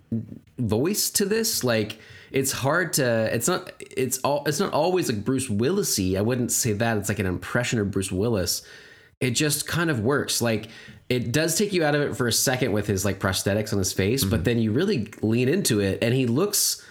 voice 0.58 1.10
to 1.10 1.24
this. 1.24 1.62
Like 1.62 2.00
it's 2.32 2.50
hard 2.50 2.94
to. 2.94 3.32
It's 3.32 3.46
not. 3.46 3.70
It's 3.78 4.18
all. 4.18 4.42
It's 4.46 4.58
not 4.58 4.72
always 4.72 5.08
like 5.08 5.24
Bruce 5.24 5.48
Willisy. 5.48 6.16
I 6.18 6.22
wouldn't 6.22 6.50
say 6.50 6.72
that. 6.72 6.96
It's 6.96 7.08
like 7.08 7.20
an 7.20 7.26
impression 7.26 7.78
of 7.78 7.90
Bruce 7.92 8.10
Willis. 8.10 8.62
It 9.22 9.30
just 9.30 9.66
kind 9.66 9.88
of 9.88 10.00
works. 10.00 10.42
Like 10.42 10.68
it 11.08 11.30
does 11.30 11.56
take 11.56 11.72
you 11.72 11.84
out 11.84 11.94
of 11.94 12.02
it 12.02 12.16
for 12.16 12.26
a 12.26 12.32
second 12.32 12.72
with 12.72 12.86
his 12.86 13.04
like 13.04 13.18
prosthetics 13.18 13.72
on 13.72 13.78
his 13.78 13.92
face, 13.92 14.24
but 14.24 14.44
then 14.44 14.58
you 14.58 14.72
really 14.72 15.12
lean 15.22 15.48
into 15.48 15.80
it, 15.80 15.98
and 16.02 16.12
he 16.12 16.26
looks 16.26 16.84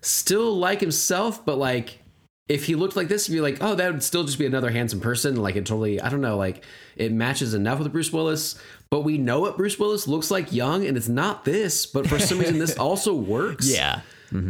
still 0.00 0.56
like 0.56 0.80
himself, 0.80 1.44
but 1.44 1.58
like 1.58 2.00
if 2.48 2.64
he 2.64 2.74
looked 2.74 2.96
like 2.96 3.08
this, 3.08 3.28
you'd 3.28 3.36
be 3.36 3.40
like, 3.40 3.58
oh, 3.60 3.74
that 3.74 3.92
would 3.92 4.02
still 4.02 4.24
just 4.24 4.38
be 4.38 4.46
another 4.46 4.70
handsome 4.70 5.00
person. 5.00 5.36
Like 5.36 5.56
it 5.56 5.66
totally, 5.66 6.00
I 6.00 6.08
don't 6.08 6.20
know, 6.20 6.36
like 6.36 6.64
it 6.96 7.12
matches 7.12 7.54
enough 7.54 7.78
with 7.78 7.92
Bruce 7.92 8.12
Willis, 8.12 8.60
but 8.90 9.00
we 9.00 9.18
know 9.18 9.40
what 9.40 9.56
Bruce 9.56 9.78
Willis 9.78 10.08
looks 10.08 10.30
like 10.30 10.52
young, 10.52 10.86
and 10.86 10.96
it's 10.96 11.08
not 11.08 11.44
this. 11.44 11.86
But 11.86 12.06
for 12.06 12.18
some 12.18 12.38
reason, 12.38 12.58
this 12.58 12.76
also 12.78 13.14
works. 13.14 13.70
Yeah. 13.70 14.00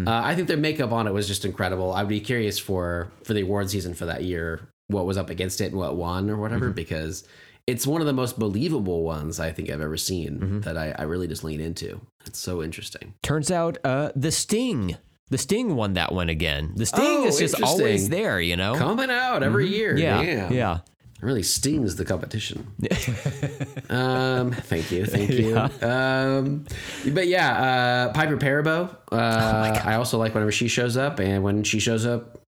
Uh, 0.09 0.11
I 0.25 0.35
think 0.35 0.49
their 0.49 0.57
makeup 0.57 0.91
on 0.91 1.07
it 1.07 1.13
was 1.13 1.29
just 1.29 1.45
incredible. 1.45 1.93
I'd 1.93 2.09
be 2.09 2.21
curious 2.21 2.59
for 2.59 3.13
for 3.23 3.33
the 3.33 3.43
award 3.43 3.71
season 3.71 3.95
for 3.95 4.07
that 4.07 4.25
year, 4.25 4.61
what 4.89 5.07
was 5.07 5.17
up 5.17 5.31
against 5.31 5.61
it 5.61 5.67
and 5.67 5.77
what 5.77 5.97
won 5.97 6.29
or 6.31 6.37
whatever, 6.37 6.71
because 6.71 7.27
it's 7.67 7.87
one 7.87 8.01
of 8.01 8.07
the 8.07 8.13
most 8.13 8.39
believable 8.39 9.03
ones 9.05 9.39
I 9.39 9.53
think 9.53 9.71
I've 9.71 9.81
ever 9.83 9.97
seen 9.99 10.61
that 10.63 10.77
I, 10.77 10.95
I 10.99 11.03
really 11.03 11.29
just 11.29 11.45
lean 11.45 11.61
into. 11.61 12.01
It's 12.27 12.39
so 12.39 12.63
interesting. 12.63 13.15
Turns 13.23 13.51
out 13.51 13.77
uh, 13.85 14.11
the 14.17 14.33
Sting, 14.33 14.97
the 15.29 15.37
Sting 15.39 15.77
won 15.77 15.93
that 15.95 16.13
one 16.13 16.31
again. 16.31 16.73
The 16.75 16.87
Sting 16.87 17.03
Oh, 17.05 17.27
is 17.27 17.39
just 17.39 17.61
always 17.63 18.09
there, 18.09 18.41
you 18.41 18.57
know. 18.57 18.75
Coming 18.77 19.11
out 19.11 19.43
every 19.43 19.69
year. 19.69 19.97
yeah, 19.97 20.23
Damn. 20.23 20.53
yeah. 20.55 20.79
really 21.21 21.43
stings 21.43 21.97
the 21.97 22.05
competition. 22.07 22.67
um, 23.91 24.53
thank 24.53 24.91
you, 24.91 25.05
thank 25.05 25.31
you. 25.31 25.57
Um, 25.87 26.65
but 27.13 27.27
yeah, 27.27 28.07
uh, 28.09 28.13
Piper 28.15 28.37
Perabo. 28.39 28.97
Uh, 29.13 29.81
I 29.85 29.95
also 29.95 30.17
like 30.19 30.33
whenever 30.35 30.53
she 30.53 30.69
shows 30.69 30.97
up, 30.97 31.19
and 31.21 31.43
when 31.43 31.65
she 31.65 31.81
shows 31.81 32.07
up 32.07 32.41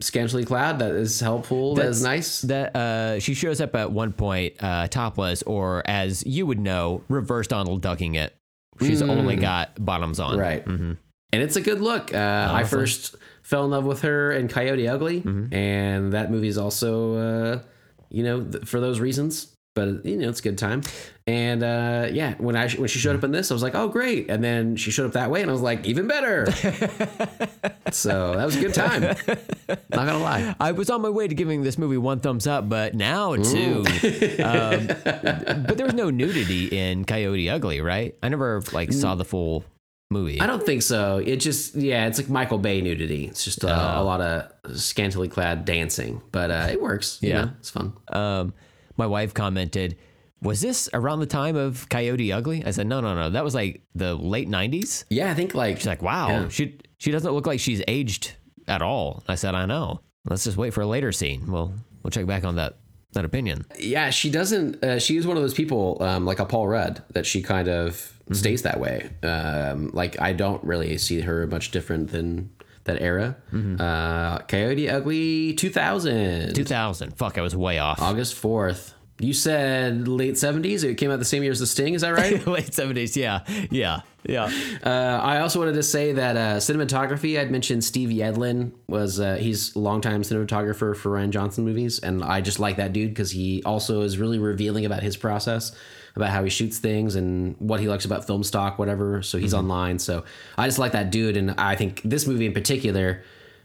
scantily 0.00 0.44
clad, 0.44 0.78
that 0.80 0.92
is 0.92 1.20
helpful. 1.20 1.74
That 1.74 1.86
is 1.86 2.02
nice. 2.02 2.42
That 2.42 2.74
uh, 2.74 3.20
she 3.20 3.34
shows 3.34 3.60
up 3.60 3.74
at 3.74 3.92
one 3.92 4.12
point 4.12 4.54
uh, 4.60 4.88
topless, 4.88 5.42
or 5.42 5.82
as 5.86 6.24
you 6.26 6.46
would 6.46 6.60
know, 6.60 7.02
reverse 7.08 7.46
Donald 7.46 7.82
ducking 7.82 8.14
it. 8.14 8.34
She's 8.80 9.02
only 9.02 9.36
got 9.36 9.84
bottoms 9.84 10.18
on. 10.18 10.36
Mm. 10.36 10.40
Right. 10.40 10.66
And 10.66 11.42
it's 11.42 11.56
a 11.56 11.60
good 11.60 11.80
look. 11.80 12.12
Uh, 12.12 12.48
I 12.52 12.64
first 12.64 13.16
fell 13.42 13.64
in 13.64 13.70
love 13.70 13.84
with 13.84 14.02
her 14.02 14.32
in 14.32 14.48
Coyote 14.48 14.88
Ugly, 14.88 15.22
and 15.52 16.12
that 16.12 16.30
movie 16.30 16.48
is 16.48 16.58
also, 16.58 17.14
uh, 17.14 17.62
you 18.10 18.22
know, 18.22 18.42
th- 18.42 18.64
for 18.64 18.80
those 18.80 18.98
reasons. 19.00 19.54
But 19.74 20.04
you 20.04 20.16
know, 20.16 20.28
it's 20.28 20.40
a 20.40 20.42
good 20.42 20.58
time. 20.58 20.82
And 21.26 21.62
uh, 21.62 22.08
yeah, 22.12 22.34
when 22.38 22.56
I 22.56 22.68
when 22.70 22.88
she 22.88 22.98
showed 22.98 23.14
up 23.14 23.22
in 23.22 23.30
this, 23.30 23.50
I 23.50 23.54
was 23.54 23.62
like, 23.62 23.74
oh 23.76 23.88
great. 23.88 24.28
And 24.28 24.42
then 24.42 24.74
she 24.76 24.90
showed 24.90 25.06
up 25.06 25.12
that 25.12 25.30
way, 25.30 25.40
and 25.40 25.48
I 25.48 25.52
was 25.52 25.62
like, 25.62 25.86
even 25.86 26.08
better. 26.08 26.50
so 27.92 28.34
that 28.34 28.44
was 28.44 28.56
a 28.56 28.60
good 28.60 28.74
time. 28.74 29.02
Not 29.02 29.78
gonna 29.90 30.18
lie. 30.18 30.54
I 30.58 30.72
was 30.72 30.90
on 30.90 31.00
my 31.02 31.08
way 31.10 31.28
to 31.28 31.34
giving 31.34 31.62
this 31.62 31.78
movie 31.78 31.96
one 31.96 32.20
thumbs 32.20 32.46
up, 32.46 32.68
but 32.68 32.94
now 32.94 33.36
two. 33.36 33.78
um, 34.44 34.86
but 34.86 35.76
there 35.76 35.86
was 35.86 35.94
no 35.94 36.10
nudity 36.10 36.66
in 36.66 37.04
Coyote 37.04 37.48
Ugly, 37.48 37.80
right? 37.80 38.14
I 38.22 38.28
never 38.28 38.62
like 38.72 38.92
saw 38.92 39.14
the 39.14 39.24
full 39.24 39.64
movie. 40.10 40.40
I 40.40 40.46
don't 40.46 40.64
think 40.64 40.82
so. 40.82 41.18
It 41.18 41.36
just 41.36 41.74
yeah, 41.76 42.06
it's 42.06 42.18
like 42.18 42.28
Michael 42.30 42.58
Bay 42.58 42.80
nudity. 42.80 43.26
It's 43.26 43.44
just 43.44 43.64
uh, 43.64 43.94
a 43.96 44.02
lot 44.02 44.20
of 44.20 44.76
scantily 44.78 45.28
clad 45.28 45.64
dancing, 45.64 46.20
but 46.32 46.50
uh, 46.50 46.66
it 46.70 46.80
works. 46.82 47.18
you 47.22 47.30
Yeah. 47.30 47.44
know, 47.44 47.50
it's 47.60 47.70
fun. 47.70 47.92
um, 48.08 48.54
my 48.96 49.06
wife 49.06 49.32
commented, 49.32 49.96
"Was 50.42 50.60
this 50.60 50.88
around 50.92 51.20
the 51.20 51.26
time 51.26 51.56
of 51.56 51.88
Coyote 51.88 52.32
Ugly?" 52.32 52.64
I 52.66 52.70
said, 52.72 52.86
"No, 52.86 53.00
no, 53.00 53.14
no. 53.14 53.30
That 53.30 53.44
was 53.44 53.54
like 53.54 53.82
the 53.94 54.14
late 54.14 54.48
'90s." 54.48 55.04
Yeah, 55.08 55.30
I 55.30 55.34
think 55.34 55.54
like 55.54 55.76
She's 55.78 55.86
like, 55.86 56.02
"Wow, 56.02 56.28
Yeah. 56.28 56.48
she 56.48 56.78
she 56.98 57.10
doesn't 57.10 57.32
look 57.32 57.46
like 57.46 57.60
she's 57.60 57.82
aged 57.88 58.32
at 58.68 58.82
all." 58.82 59.22
I 59.28 59.36
said, 59.36 59.54
"I 59.54 59.66
know. 59.66 60.00
Let's 60.24 60.44
just 60.44 60.56
wait 60.56 60.72
for 60.74 60.82
a 60.82 60.86
later 60.86 61.12
scene. 61.12 61.50
We'll 61.50 61.72
we'll 62.02 62.10
check 62.10 62.26
back 62.26 62.44
on 62.44 62.56
that 62.56 62.76
that 63.12 63.24
opinion." 63.24 63.64
Yeah, 63.78 64.10
she 64.10 64.30
doesn't. 64.30 64.82
Uh, 64.84 64.98
she 64.98 65.16
is 65.16 65.26
one 65.26 65.36
of 65.36 65.42
those 65.42 65.54
people, 65.54 66.02
um, 66.02 66.24
like 66.26 66.38
a 66.40 66.44
Paul 66.44 66.68
Rudd, 66.68 67.02
that 67.14 67.24
she 67.26 67.42
kind 67.42 67.68
of 67.68 68.08
Mm-hmm. 68.22 68.34
stays 68.34 68.62
that 68.62 68.78
way. 68.78 69.10
Um, 69.24 69.90
like 69.92 70.18
I 70.20 70.32
don't 70.32 70.62
really 70.62 70.96
see 70.96 71.20
her 71.22 71.44
much 71.48 71.72
different 71.72 72.12
than 72.12 72.50
that 72.84 73.02
era. 73.02 73.36
Mm-hmm. 73.52 73.80
Uh, 73.80 74.38
Coyote 74.46 74.88
Ugly 74.88 75.54
2000, 75.54 76.54
2000. 76.54 77.16
Fuck, 77.16 77.36
I 77.36 77.42
was 77.42 77.56
way 77.56 77.78
off. 77.80 78.00
August 78.00 78.40
4th. 78.40 78.92
You 79.22 79.32
said 79.32 80.08
late 80.08 80.34
70s. 80.34 80.82
It 80.82 80.96
came 80.96 81.10
out 81.10 81.18
the 81.18 81.24
same 81.24 81.42
year 81.42 81.52
as 81.52 81.60
The 81.60 81.66
Sting. 81.66 81.94
Is 81.94 82.02
that 82.02 82.10
right? 82.10 82.44
Late 82.46 82.70
70s. 82.70 83.14
Yeah. 83.14 83.44
Yeah. 83.70 84.00
Yeah. 84.24 84.50
Uh, 84.84 85.20
I 85.22 85.40
also 85.40 85.58
wanted 85.58 85.74
to 85.74 85.82
say 85.82 86.12
that 86.12 86.36
uh, 86.36 86.56
cinematography. 86.56 87.38
I'd 87.38 87.50
mentioned 87.50 87.84
Steve 87.84 88.08
Yedlin 88.10 88.72
was 88.88 89.20
uh, 89.20 89.36
he's 89.36 89.74
a 89.74 89.78
longtime 89.78 90.22
cinematographer 90.22 90.96
for 90.96 91.10
Rian 91.10 91.30
Johnson 91.30 91.64
movies, 91.64 91.98
and 91.98 92.22
I 92.22 92.40
just 92.40 92.60
like 92.60 92.76
that 92.76 92.92
dude 92.92 93.10
because 93.10 93.32
he 93.32 93.62
also 93.64 94.02
is 94.02 94.18
really 94.18 94.38
revealing 94.38 94.84
about 94.86 95.02
his 95.02 95.16
process, 95.16 95.72
about 96.14 96.30
how 96.30 96.44
he 96.44 96.50
shoots 96.50 96.78
things 96.78 97.16
and 97.16 97.56
what 97.58 97.80
he 97.80 97.88
likes 97.88 98.04
about 98.04 98.26
film 98.26 98.44
stock, 98.44 98.78
whatever. 98.78 99.22
So 99.22 99.38
he's 99.38 99.54
online. 99.54 99.98
So 99.98 100.24
I 100.56 100.66
just 100.66 100.78
like 100.78 100.92
that 100.92 101.10
dude, 101.10 101.36
and 101.36 101.52
I 101.52 101.74
think 101.74 102.02
this 102.02 102.26
movie 102.26 102.46
in 102.46 102.52
particular. 102.52 103.22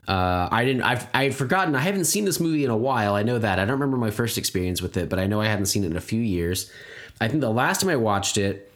Uh, 0.08 0.48
I 0.52 0.64
didn't. 0.64 0.84
I've 0.84 1.06
I 1.14 1.26
had 1.26 1.36
forgotten. 1.36 1.76
I 1.76 1.82
haven't 1.82 2.06
seen 2.06 2.24
this 2.26 2.40
movie 2.40 2.64
in 2.64 2.72
a 2.72 2.78
while. 2.78 3.14
I 3.16 3.24
know 3.24 3.38
that. 3.40 3.60
I 3.60 3.66
don't 3.66 3.74
remember 3.74 3.98
my 3.98 4.12
first 4.12 4.38
experience 4.38 4.82
with 4.82 4.96
it, 4.96 5.10
but 5.10 5.20
I 5.20 5.28
know 5.28 5.42
I 5.42 5.48
hadn't 5.48 5.66
seen 5.66 5.84
it 5.84 5.92
in 5.92 5.98
a 5.98 6.02
few 6.02 6.22
years. 6.22 6.72
I 7.20 7.28
think 7.28 7.42
the 7.42 7.50
last 7.50 7.82
time 7.82 7.90
I 7.90 7.98
watched 7.98 8.38
it, 8.38 8.72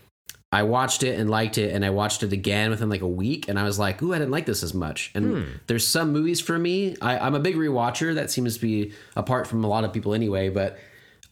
I 0.51 0.63
watched 0.63 1.03
it 1.03 1.17
and 1.17 1.29
liked 1.29 1.57
it, 1.57 1.73
and 1.73 1.85
I 1.85 1.89
watched 1.91 2.23
it 2.23 2.33
again 2.33 2.69
within 2.71 2.89
like 2.89 3.01
a 3.01 3.07
week, 3.07 3.47
and 3.47 3.57
I 3.57 3.63
was 3.63 3.79
like, 3.79 4.01
"Ooh, 4.01 4.13
I 4.13 4.19
didn't 4.19 4.31
like 4.31 4.45
this 4.45 4.61
as 4.61 4.73
much." 4.73 5.11
And 5.15 5.45
there's 5.67 5.87
some 5.87 6.11
movies 6.11 6.41
for 6.41 6.59
me. 6.59 6.97
I, 7.01 7.17
I'm 7.19 7.35
a 7.35 7.39
big 7.39 7.55
rewatcher. 7.55 8.15
That 8.15 8.29
seems 8.29 8.55
to 8.55 8.61
be 8.61 8.91
apart 9.15 9.47
from 9.47 9.63
a 9.63 9.67
lot 9.67 9.83
of 9.83 9.93
people 9.93 10.13
anyway, 10.13 10.49
but. 10.49 10.77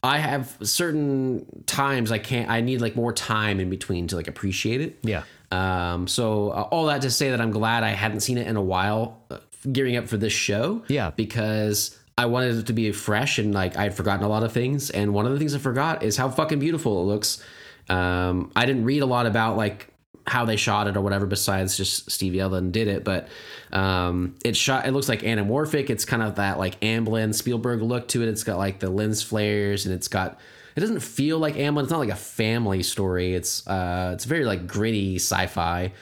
I 0.02 0.16
have 0.16 0.56
certain 0.62 1.64
times 1.66 2.10
I 2.10 2.16
can't. 2.16 2.48
I 2.48 2.62
need 2.62 2.80
like 2.80 2.96
more 2.96 3.12
time 3.12 3.60
in 3.60 3.68
between 3.68 4.06
to 4.06 4.16
like 4.16 4.28
appreciate 4.28 4.80
it. 4.80 4.98
Yeah. 5.02 5.24
Um. 5.52 6.06
So 6.08 6.48
uh, 6.48 6.62
all 6.70 6.86
that 6.86 7.02
to 7.02 7.10
say 7.10 7.28
that 7.32 7.40
I'm 7.42 7.50
glad 7.50 7.84
I 7.84 7.90
hadn't 7.90 8.20
seen 8.20 8.38
it 8.38 8.46
in 8.46 8.56
a 8.56 8.62
while, 8.62 9.22
uh, 9.30 9.40
gearing 9.70 9.96
up 9.96 10.08
for 10.08 10.16
this 10.16 10.32
show. 10.32 10.82
Yeah. 10.88 11.10
Because 11.10 11.98
I 12.18 12.26
wanted 12.26 12.56
it 12.56 12.66
to 12.66 12.72
be 12.72 12.92
fresh 12.92 13.38
and 13.38 13.54
like 13.54 13.76
I 13.76 13.84
had 13.84 13.94
forgotten 13.94 14.24
a 14.24 14.28
lot 14.28 14.42
of 14.42 14.52
things, 14.52 14.90
and 14.90 15.14
one 15.14 15.26
of 15.26 15.32
the 15.32 15.38
things 15.38 15.54
I 15.54 15.58
forgot 15.58 16.02
is 16.02 16.16
how 16.16 16.28
fucking 16.28 16.58
beautiful 16.58 17.02
it 17.02 17.04
looks. 17.04 17.42
Um. 17.88 18.52
I 18.54 18.66
didn't 18.66 18.84
read 18.84 19.02
a 19.02 19.06
lot 19.06 19.26
about 19.26 19.56
like 19.56 19.90
how 20.26 20.44
they 20.44 20.56
shot 20.56 20.86
it 20.86 20.96
or 20.96 21.00
whatever 21.00 21.26
besides 21.26 21.76
just 21.76 22.10
Steve 22.10 22.34
Yedlin 22.34 22.72
did 22.72 22.88
it 22.88 23.04
but 23.04 23.28
um 23.72 24.36
it 24.44 24.54
shot 24.56 24.86
it 24.86 24.92
looks 24.92 25.08
like 25.08 25.22
anamorphic 25.22 25.90
it's 25.90 26.04
kind 26.04 26.22
of 26.22 26.36
that 26.36 26.58
like 26.58 26.78
Amblin 26.80 27.34
Spielberg 27.34 27.82
look 27.82 28.06
to 28.08 28.22
it 28.22 28.28
it's 28.28 28.44
got 28.44 28.58
like 28.58 28.78
the 28.80 28.90
lens 28.90 29.22
flares 29.22 29.86
and 29.86 29.94
it's 29.94 30.08
got 30.08 30.38
it 30.76 30.80
doesn't 30.80 31.00
feel 31.00 31.38
like 31.38 31.54
Amblin 31.54 31.82
it's 31.82 31.90
not 31.90 31.98
like 31.98 32.10
a 32.10 32.16
family 32.16 32.82
story 32.82 33.34
it's 33.34 33.66
uh 33.66 34.10
it's 34.14 34.24
very 34.24 34.44
like 34.44 34.66
gritty 34.66 35.16
sci-fi 35.16 35.92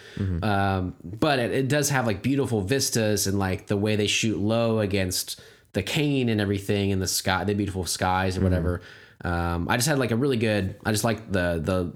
um 0.42 0.94
but 1.02 1.38
it, 1.38 1.52
it 1.52 1.68
does 1.68 1.90
have 1.90 2.06
like 2.06 2.22
beautiful 2.22 2.60
vistas 2.60 3.26
and 3.26 3.38
like 3.38 3.66
the 3.66 3.76
way 3.76 3.96
they 3.96 4.06
shoot 4.06 4.38
low 4.38 4.80
against 4.80 5.40
the 5.72 5.82
cane 5.82 6.28
and 6.28 6.40
everything 6.40 6.90
in 6.90 6.98
the 6.98 7.06
sky 7.06 7.44
the 7.44 7.54
beautiful 7.54 7.84
skies 7.84 8.36
or 8.38 8.42
whatever 8.42 8.80
um 9.24 9.68
I 9.68 9.76
just 9.76 9.88
had 9.88 9.98
like 9.98 10.10
a 10.10 10.16
really 10.16 10.36
good 10.36 10.76
I 10.84 10.92
just 10.92 11.04
like 11.04 11.30
the 11.30 11.60
the 11.62 11.92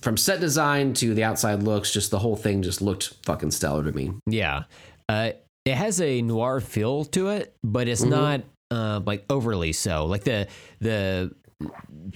from 0.00 0.16
set 0.16 0.40
design 0.40 0.92
to 0.94 1.14
the 1.14 1.24
outside 1.24 1.62
looks, 1.62 1.90
just 1.92 2.10
the 2.10 2.18
whole 2.18 2.36
thing 2.36 2.62
just 2.62 2.82
looked 2.82 3.14
fucking 3.24 3.50
stellar 3.50 3.84
to 3.84 3.92
me. 3.92 4.12
Yeah. 4.26 4.64
Uh, 5.08 5.32
it 5.64 5.74
has 5.74 6.00
a 6.00 6.22
noir 6.22 6.60
feel 6.60 7.04
to 7.06 7.28
it, 7.28 7.54
but 7.64 7.88
it's 7.88 8.02
not 8.02 8.42
uh, 8.70 9.00
like 9.04 9.24
overly 9.30 9.72
so. 9.72 10.06
Like 10.06 10.24
the 10.24 10.48
the 10.80 11.34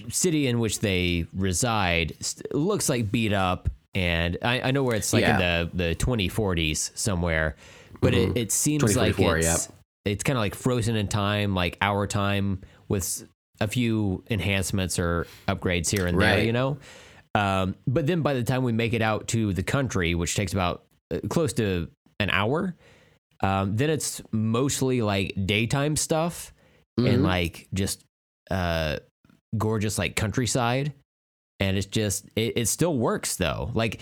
city 0.09 0.47
in 0.47 0.59
which 0.59 0.79
they 0.79 1.25
reside 1.33 2.13
st- 2.19 2.53
looks 2.55 2.89
like 2.89 3.11
beat 3.11 3.33
up, 3.33 3.69
and 3.93 4.37
I, 4.41 4.61
I 4.61 4.71
know 4.71 4.83
where 4.83 4.95
it's 4.95 5.13
like 5.13 5.21
Yeah. 5.21 5.59
in 5.59 5.69
the 5.75 5.85
the 5.89 5.95
2040s 5.95 6.91
somewhere, 6.97 7.55
but 8.01 8.13
it, 8.13 8.35
it 8.37 8.51
seems 8.51 8.83
like 8.95 9.15
2044, 9.15 9.37
it's 9.37 9.69
it's 10.05 10.23
kind 10.23 10.37
of 10.37 10.41
like 10.41 10.55
frozen 10.55 10.95
in 10.95 11.07
time, 11.07 11.55
like 11.55 11.77
our 11.81 12.07
time 12.07 12.61
with 12.89 13.27
a 13.61 13.67
few 13.67 14.23
enhancements 14.29 14.99
or 14.99 15.27
upgrades 15.47 15.89
here 15.89 16.07
and 16.07 16.19
there, 16.19 16.43
you 16.43 16.51
know. 16.51 16.77
Um, 17.35 17.75
but 17.87 18.05
then 18.07 18.21
by 18.21 18.33
the 18.33 18.43
time 18.43 18.63
we 18.63 18.71
make 18.73 18.93
it 18.93 19.01
out 19.01 19.27
to 19.29 19.53
the 19.53 19.63
country, 19.63 20.13
which 20.15 20.35
takes 20.35 20.53
about 20.53 20.83
uh, 21.11 21.19
close 21.29 21.53
to 21.53 21.87
an 22.19 22.29
hour, 22.29 22.75
um, 23.41 23.75
then 23.77 23.89
it's 23.89 24.21
mostly 24.31 25.01
like 25.01 25.33
daytime 25.45 25.95
stuff 25.95 26.53
and 26.97 27.23
like 27.23 27.67
just 27.73 28.03
uh, 28.51 28.97
gorgeous 29.57 29.97
like 29.97 30.15
countryside. 30.15 30.93
And 31.59 31.77
it's 31.77 31.85
just, 31.87 32.25
it, 32.35 32.53
it 32.57 32.65
still 32.67 32.97
works 32.97 33.35
though. 33.37 33.71
Like, 33.73 34.01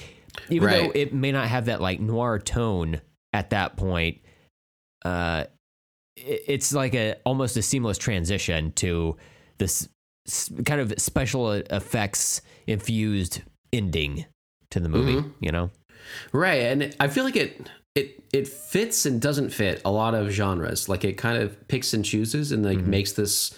even 0.50 0.70
though 0.70 0.92
it 0.96 1.14
may 1.14 1.32
not 1.32 1.48
have 1.48 1.66
that 1.66 1.82
like 1.82 2.00
noir 2.00 2.40
tone 2.40 3.02
at 3.34 3.50
that 3.52 3.76
point, 3.78 4.20
uh, 5.06 5.46
it- 6.16 6.44
it's 6.48 6.74
like 6.74 6.94
a 6.96 7.16
almost 7.26 7.58
a 7.58 7.62
seamless 7.62 7.98
transition 7.98 8.72
to 8.74 9.18
this 9.58 9.88
kind 10.66 10.80
of 10.82 10.94
special 10.98 11.52
effects 11.52 12.42
infused 12.68 13.42
ending 13.74 14.26
to 14.70 14.80
the 14.80 14.90
movie. 14.90 15.16
Mm-hmm. 15.16 15.30
You 15.44 15.52
know, 15.52 15.72
Right, 16.32 16.62
and 16.64 16.96
I 17.00 17.08
feel 17.08 17.24
like 17.24 17.36
it 17.36 17.70
it 17.96 18.24
it 18.34 18.48
fits 18.48 19.06
and 19.06 19.22
doesn't 19.22 19.50
fit 19.50 19.82
a 19.86 19.92
lot 19.92 20.14
of 20.16 20.30
genres. 20.30 20.88
Like 20.90 21.04
it 21.04 21.14
kind 21.14 21.38
of 21.42 21.68
picks 21.68 21.94
and 21.94 22.04
chooses 22.06 22.52
and 22.52 22.64
like 22.66 22.80
makes 22.80 23.12
this 23.14 23.54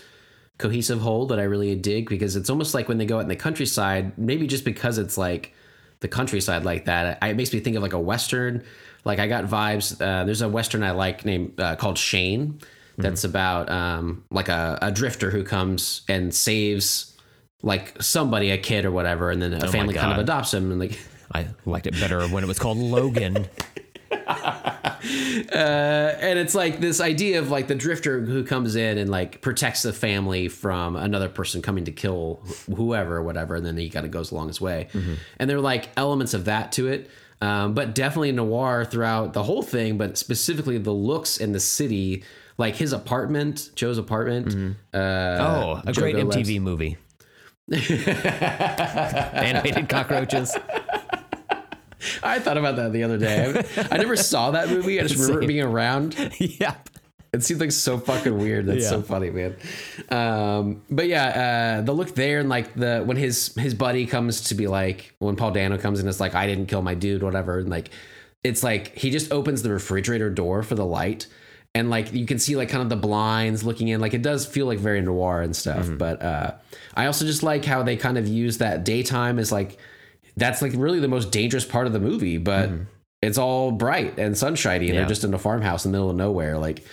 cohesive 0.63 1.01
whole 1.01 1.25
that 1.25 1.39
I 1.39 1.43
really 1.43 1.75
dig 1.75 2.07
because 2.07 2.37
it's 2.37 2.49
almost 2.49 2.73
like 2.73 2.87
when 2.87 2.97
they 2.97 3.05
go 3.05 3.17
out 3.17 3.23
in 3.23 3.27
the 3.27 3.35
countryside, 3.35 4.17
maybe 4.17 4.47
just 4.47 4.63
because 4.63 4.97
it's 4.97 5.17
like 5.17 5.53
the 5.99 6.07
countryside 6.07 6.63
like 6.63 6.85
that, 6.85 7.21
it 7.21 7.35
makes 7.35 7.51
me 7.51 7.59
think 7.59 7.75
of 7.75 7.83
like 7.83 7.91
a 7.91 7.99
western. 7.99 8.63
Like 9.03 9.19
I 9.19 9.27
got 9.27 9.43
vibes. 9.43 9.93
Uh, 10.01 10.23
there's 10.23 10.41
a 10.41 10.47
western 10.47 10.81
I 10.81 10.91
like 10.91 11.25
named 11.25 11.59
uh, 11.59 11.75
called 11.75 11.97
Shane. 11.97 12.59
That's 12.97 13.23
about 13.23 13.69
um, 13.69 14.23
like 14.29 14.49
a, 14.49 14.77
a 14.81 14.91
drifter 14.91 15.31
who 15.31 15.43
comes 15.43 16.03
and 16.07 16.33
saves 16.33 17.17
like 17.61 18.01
somebody, 18.01 18.51
a 18.51 18.57
kid 18.57 18.85
or 18.85 18.91
whatever, 18.91 19.31
and 19.31 19.41
then 19.41 19.53
a 19.53 19.67
family 19.67 19.95
kind 19.95 20.13
of 20.13 20.19
adopts 20.19 20.53
him 20.53 20.71
and 20.71 20.79
like 20.79 20.97
I 21.33 21.47
liked 21.65 21.87
it 21.87 21.99
better 21.99 22.25
when 22.27 22.43
it 22.43 22.47
was 22.47 22.59
called 22.59 22.77
Logan. 22.77 23.47
and 25.53 26.39
it's 26.39 26.55
like 26.55 26.79
this 26.79 26.99
idea 27.01 27.39
of 27.39 27.49
like 27.49 27.67
the 27.67 27.75
drifter 27.75 28.21
who 28.21 28.43
comes 28.43 28.75
in 28.75 28.97
and 28.97 29.09
like 29.09 29.41
protects 29.41 29.83
the 29.83 29.93
family 29.93 30.47
from 30.47 30.95
another 30.95 31.29
person 31.29 31.61
coming 31.61 31.85
to 31.85 31.91
kill 31.91 32.41
wh- 32.45 32.73
whoever 32.75 33.17
or 33.17 33.23
whatever 33.23 33.55
and 33.55 33.65
then 33.65 33.77
he 33.77 33.89
kind 33.89 34.05
of 34.05 34.11
goes 34.11 34.31
along 34.31 34.47
his 34.47 34.61
way 34.61 34.87
and 35.39 35.49
there 35.49 35.57
are 35.57 35.61
like 35.61 35.89
elements 35.97 36.33
of 36.33 36.45
that 36.45 36.71
to 36.71 36.87
it 36.87 37.09
um, 37.41 37.73
but 37.73 37.93
definitely 37.95 38.31
noir 38.31 38.85
throughout 38.85 39.33
the 39.33 39.43
whole 39.43 39.61
thing 39.63 39.97
but 39.97 40.17
specifically 40.17 40.77
the 40.77 40.91
looks 40.93 41.37
in 41.37 41.51
the 41.51 41.59
city 41.59 42.23
like 42.57 42.75
his 42.75 42.93
apartment 42.93 43.69
joe's 43.75 43.97
apartment 43.97 44.77
uh, 44.93 44.97
Oh, 44.97 45.81
a 45.85 45.91
Joe 45.91 46.01
great. 46.01 46.15
MTV 46.15 46.61
movie. 46.61 46.97
Animated 47.71 49.87
cockroaches. 49.89 50.55
i 52.23 52.39
thought 52.39 52.57
about 52.57 52.75
that 52.75 52.93
the 52.93 53.03
other 53.03 53.17
day 53.17 53.63
i, 53.77 53.87
I 53.95 53.97
never 53.97 54.15
saw 54.15 54.51
that 54.51 54.69
movie 54.69 54.99
i 54.99 55.03
just 55.03 55.21
remember 55.21 55.43
it 55.43 55.47
being 55.47 55.63
around 55.63 56.15
yeah. 56.39 56.75
It 57.33 57.43
seems 57.43 57.59
like 57.59 57.71
so 57.71 57.97
fucking 57.97 58.37
weird. 58.37 58.67
That's 58.67 58.87
so 58.87 59.01
funny, 59.01 59.31
man. 59.31 59.55
Um, 60.09 60.83
but 60.91 61.07
yeah, 61.07 61.79
uh, 61.79 61.81
the 61.81 61.91
look 61.91 62.13
there 62.13 62.39
and 62.39 62.47
like 62.47 62.75
the 62.75 63.01
when 63.03 63.17
his 63.17 63.55
his 63.55 63.73
buddy 63.73 64.05
comes 64.05 64.41
to 64.41 64.55
be 64.55 64.67
like 64.67 65.15
when 65.17 65.35
Paul 65.35 65.49
Dano 65.49 65.79
comes 65.79 65.99
and 65.99 66.07
it's 66.07 66.19
like 66.19 66.35
I 66.35 66.45
didn't 66.45 66.67
kill 66.67 66.83
my 66.83 66.93
dude, 66.93 67.23
whatever, 67.23 67.57
and 67.57 67.69
like 67.69 67.89
it's 68.43 68.61
like 68.61 68.95
he 68.95 69.09
just 69.09 69.31
opens 69.31 69.63
the 69.63 69.71
refrigerator 69.71 70.29
door 70.29 70.61
for 70.61 70.75
the 70.75 70.85
light. 70.85 71.25
And 71.73 71.89
like 71.89 72.13
you 72.13 72.27
can 72.27 72.37
see 72.37 72.55
like 72.55 72.69
kind 72.69 72.83
of 72.83 72.89
the 72.89 72.95
blinds 72.95 73.63
looking 73.63 73.87
in, 73.87 73.99
like 73.99 74.13
it 74.13 74.21
does 74.21 74.45
feel 74.45 74.67
like 74.67 74.77
very 74.77 75.01
noir 75.01 75.41
and 75.41 75.55
stuff. 75.55 75.87
Mm-hmm. 75.87 75.97
But 75.97 76.21
uh, 76.21 76.51
I 76.93 77.07
also 77.07 77.25
just 77.25 77.41
like 77.41 77.65
how 77.65 77.81
they 77.81 77.97
kind 77.97 78.19
of 78.19 78.27
use 78.27 78.59
that 78.59 78.83
daytime 78.83 79.39
as 79.39 79.51
like 79.51 79.79
that's 80.37 80.61
like 80.61 80.71
really 80.75 80.99
the 80.99 81.07
most 81.07 81.31
dangerous 81.31 81.65
part 81.65 81.87
of 81.87 81.93
the 81.93 81.99
movie, 81.99 82.37
but 82.37 82.69
it's 83.21 83.37
all 83.37 83.71
bright 83.71 84.17
and 84.19 84.37
sunshiny, 84.37 84.75
and 84.75 84.83
Mm-hmm. 84.85 84.93
Yeah. 84.95 84.99
they're 85.01 85.09
just 85.09 85.23
in 85.23 85.33
a 85.33 85.39
farmhouse 85.39 85.85
in 85.85 85.91
the 85.91 85.97
middle 85.97 86.09
of 86.09 86.15
nowhere, 86.15 86.57
like. 86.57 86.83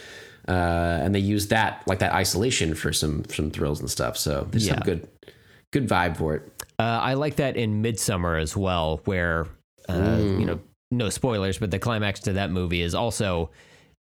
Uh, 0.48 0.98
and 1.02 1.14
they 1.14 1.20
use 1.20 1.48
that 1.48 1.82
like 1.86 2.00
that 2.00 2.12
isolation 2.12 2.74
for 2.74 2.92
some 2.92 3.24
some 3.26 3.50
thrills 3.52 3.78
and 3.78 3.88
stuff. 3.90 4.16
So 4.16 4.48
there's 4.50 4.66
some 4.66 4.80
good 4.80 5.06
good 5.70 5.86
vibe 5.86 6.16
for 6.16 6.34
it. 6.34 6.42
Uh, 6.78 6.82
I 7.02 7.14
like 7.14 7.36
that 7.36 7.56
in 7.56 7.82
Midsummer 7.82 8.36
as 8.36 8.56
well, 8.56 9.00
where 9.04 9.46
uh, 9.88 10.16
you 10.18 10.46
know, 10.46 10.58
no 10.90 11.08
spoilers, 11.10 11.58
but 11.58 11.70
the 11.70 11.78
climax 11.78 12.20
to 12.20 12.32
that 12.32 12.50
movie 12.50 12.80
is 12.82 12.94
also 12.96 13.50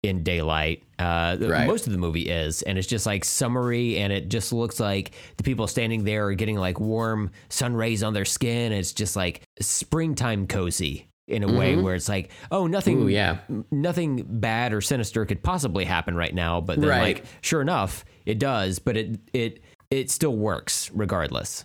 in 0.02 0.22
daylight. 0.22 0.84
Uh, 0.98 1.36
Right. 1.40 1.66
Most 1.66 1.86
of 1.86 1.92
the 1.92 1.98
movie 1.98 2.28
is, 2.28 2.62
and 2.62 2.78
it's 2.78 2.86
just 2.86 3.04
like 3.06 3.24
summery, 3.24 3.98
and 3.98 4.12
it 4.12 4.28
just 4.28 4.52
looks 4.52 4.78
like 4.80 5.12
the 5.36 5.42
people 5.42 5.66
standing 5.66 6.04
there 6.04 6.26
are 6.26 6.34
getting 6.34 6.56
like 6.56 6.78
warm 6.80 7.30
sun 7.48 7.74
rays 7.74 8.02
on 8.02 8.12
their 8.14 8.24
skin. 8.24 8.72
It's 8.72 8.92
just 8.92 9.16
like 9.16 9.42
springtime 9.60 10.46
cozy 10.46 11.08
in 11.26 11.42
a 11.42 11.52
way 11.52 11.76
where 11.76 11.94
it's 11.94 12.08
like, 12.08 12.30
oh, 12.50 12.66
nothing, 12.66 12.96
Mm-hmm. 12.98 13.06
Ooh, 13.06 13.08
yeah. 13.10 13.38
nothing 13.70 14.24
bad 14.26 14.72
or 14.72 14.80
sinister 14.80 15.26
could 15.26 15.42
possibly 15.42 15.84
happen 15.84 16.14
right 16.16 16.34
now. 16.34 16.60
But 16.60 16.80
then, 16.80 16.88
Right. 16.88 17.16
like, 17.16 17.24
sure 17.42 17.60
enough, 17.60 18.04
it 18.24 18.38
does. 18.38 18.78
But 18.78 18.96
it 18.96 19.20
it 19.32 19.60
it 19.90 20.10
still 20.10 20.36
works 20.36 20.90
regardless. 20.94 21.64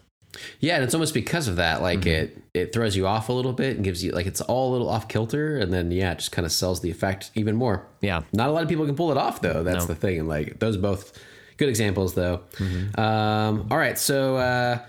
Yeah, 0.60 0.76
and 0.76 0.84
it's 0.84 0.94
almost 0.94 1.14
because 1.14 1.48
of 1.48 1.58
that, 1.58 1.82
like 1.82 2.06
it 2.06 2.42
it 2.54 2.74
throws 2.74 2.96
you 2.96 3.08
off 3.08 3.30
a 3.30 3.34
little 3.34 3.54
bit 3.54 3.76
and 3.76 3.84
gives 3.84 4.04
you 4.04 4.12
like 4.12 4.26
it's 4.26 4.42
all 4.42 4.72
a 4.72 4.74
little 4.74 4.90
off 4.90 5.08
kilter, 5.08 5.58
and 5.58 5.72
then 5.72 5.92
yeah, 5.92 6.12
it 6.12 6.20
just 6.20 6.32
kind 6.32 6.46
of 6.46 6.52
sells 6.52 6.82
the 6.82 6.90
effect 6.90 7.32
even 7.36 7.56
more. 7.56 7.86
Yeah. 8.02 8.24
not 8.34 8.50
a 8.50 8.52
lot 8.52 8.64
of 8.64 8.70
people 8.70 8.86
can 8.86 8.96
pull 8.96 9.12
it 9.12 9.18
off 9.18 9.42
though. 9.42 9.64
That's 9.64 9.86
the 9.86 9.96
thing, 9.96 10.20
and 10.20 10.28
like 10.28 10.60
those 10.60 10.78
both 10.78 11.18
good 11.58 11.70
examples 11.70 12.14
though. 12.14 12.42
Um, 12.98 13.68
all 13.72 13.78
right, 13.78 13.98
so. 13.98 14.38
Uh, 14.38 14.80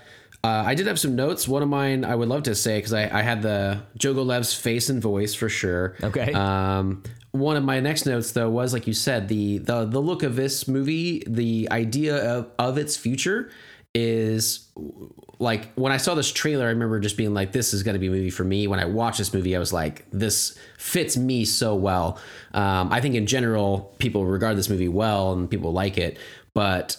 uh, 0.43 0.63
I 0.63 0.75
did 0.75 0.85
have 0.85 0.99
some 0.99 1.15
notes. 1.15 1.47
One 1.47 1.63
of 1.63 1.69
mine 1.69 2.05
I 2.05 2.13
would 2.13 2.29
love 2.29 2.43
to 2.43 2.53
say 2.53 2.77
because 2.77 2.93
I, 2.93 3.09
I 3.11 3.23
had 3.23 3.41
the 3.41 3.81
Joe 3.97 4.13
Golev's 4.13 4.53
face 4.53 4.89
and 4.89 5.01
voice 5.01 5.33
for 5.33 5.49
sure. 5.49 5.95
Okay. 6.03 6.33
Um, 6.33 7.01
one 7.31 7.57
of 7.57 7.63
my 7.63 7.79
next 7.79 8.05
notes 8.05 8.31
though 8.31 8.49
was 8.49 8.71
like 8.71 8.85
you 8.85 8.93
said 8.93 9.27
the 9.27 9.57
the 9.57 9.85
the 9.85 9.99
look 9.99 10.21
of 10.21 10.35
this 10.35 10.67
movie, 10.67 11.23
the 11.25 11.67
idea 11.71 12.17
of, 12.17 12.51
of 12.59 12.77
its 12.77 12.95
future 12.95 13.49
is 13.95 14.67
like 15.39 15.73
when 15.73 15.91
I 15.91 15.97
saw 15.97 16.13
this 16.13 16.31
trailer, 16.31 16.65
I 16.65 16.69
remember 16.69 16.99
just 16.99 17.17
being 17.17 17.33
like, 17.33 17.53
"This 17.53 17.73
is 17.73 17.81
going 17.81 17.93
to 17.93 17.99
be 17.99 18.07
a 18.07 18.11
movie 18.11 18.29
for 18.29 18.43
me." 18.43 18.67
When 18.67 18.79
I 18.79 18.85
watched 18.85 19.17
this 19.17 19.33
movie, 19.33 19.55
I 19.55 19.59
was 19.59 19.73
like, 19.73 20.05
"This 20.11 20.59
fits 20.77 21.17
me 21.17 21.45
so 21.45 21.75
well." 21.75 22.19
Um, 22.53 22.91
I 22.91 22.99
think 23.01 23.15
in 23.15 23.25
general, 23.25 23.95
people 23.97 24.25
regard 24.25 24.57
this 24.57 24.69
movie 24.69 24.89
well 24.89 25.33
and 25.33 25.49
people 25.49 25.71
like 25.71 25.97
it, 25.97 26.17
but 26.53 26.97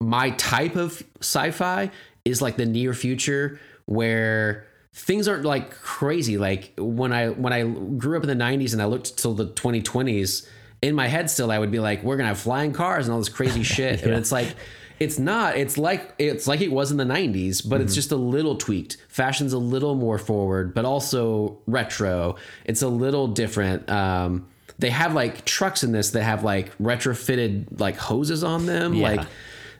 my 0.00 0.30
type 0.30 0.74
of 0.74 1.02
sci-fi 1.20 1.90
is 2.24 2.40
like 2.40 2.56
the 2.56 2.66
near 2.66 2.94
future 2.94 3.60
where 3.86 4.66
things 4.92 5.28
aren't 5.28 5.44
like 5.44 5.70
crazy 5.70 6.38
like 6.38 6.72
when 6.78 7.12
i 7.12 7.28
when 7.28 7.52
i 7.52 7.62
grew 7.62 8.16
up 8.16 8.22
in 8.22 8.28
the 8.28 8.44
90s 8.44 8.72
and 8.72 8.82
i 8.82 8.84
looked 8.84 9.16
till 9.16 9.34
the 9.34 9.46
2020s 9.46 10.46
in 10.82 10.94
my 10.94 11.06
head 11.06 11.30
still 11.30 11.50
i 11.50 11.58
would 11.58 11.70
be 11.70 11.78
like 11.78 12.02
we're 12.02 12.16
gonna 12.16 12.28
have 12.28 12.38
flying 12.38 12.72
cars 12.72 13.06
and 13.06 13.12
all 13.12 13.18
this 13.18 13.28
crazy 13.28 13.62
shit 13.74 14.02
and 14.02 14.12
it's 14.12 14.32
like 14.32 14.54
it's 15.00 15.18
not 15.18 15.56
it's 15.56 15.78
like 15.78 16.14
it's 16.18 16.46
like 16.48 16.60
it 16.60 16.72
was 16.72 16.90
in 16.90 16.96
the 16.96 17.04
90s 17.04 17.68
but 17.68 17.80
it's 17.80 17.94
just 17.94 18.10
a 18.12 18.16
little 18.16 18.56
tweaked. 18.56 18.96
Fashion's 19.08 19.52
a 19.52 19.58
little 19.58 19.94
more 19.94 20.18
forward 20.18 20.74
but 20.74 20.84
also 20.84 21.58
retro. 21.66 22.36
It's 22.64 22.82
a 22.82 22.88
little 22.88 23.28
different. 23.28 23.88
Um 23.90 24.46
they 24.78 24.90
have 24.90 25.12
like 25.14 25.44
trucks 25.44 25.82
in 25.82 25.92
this 25.92 26.10
that 26.10 26.22
have 26.22 26.44
like 26.44 26.76
retrofitted 26.78 27.80
like 27.80 27.96
hoses 27.96 28.44
on 28.44 28.66
them 28.66 28.94
Yeah. 28.94 29.08
like 29.16 29.26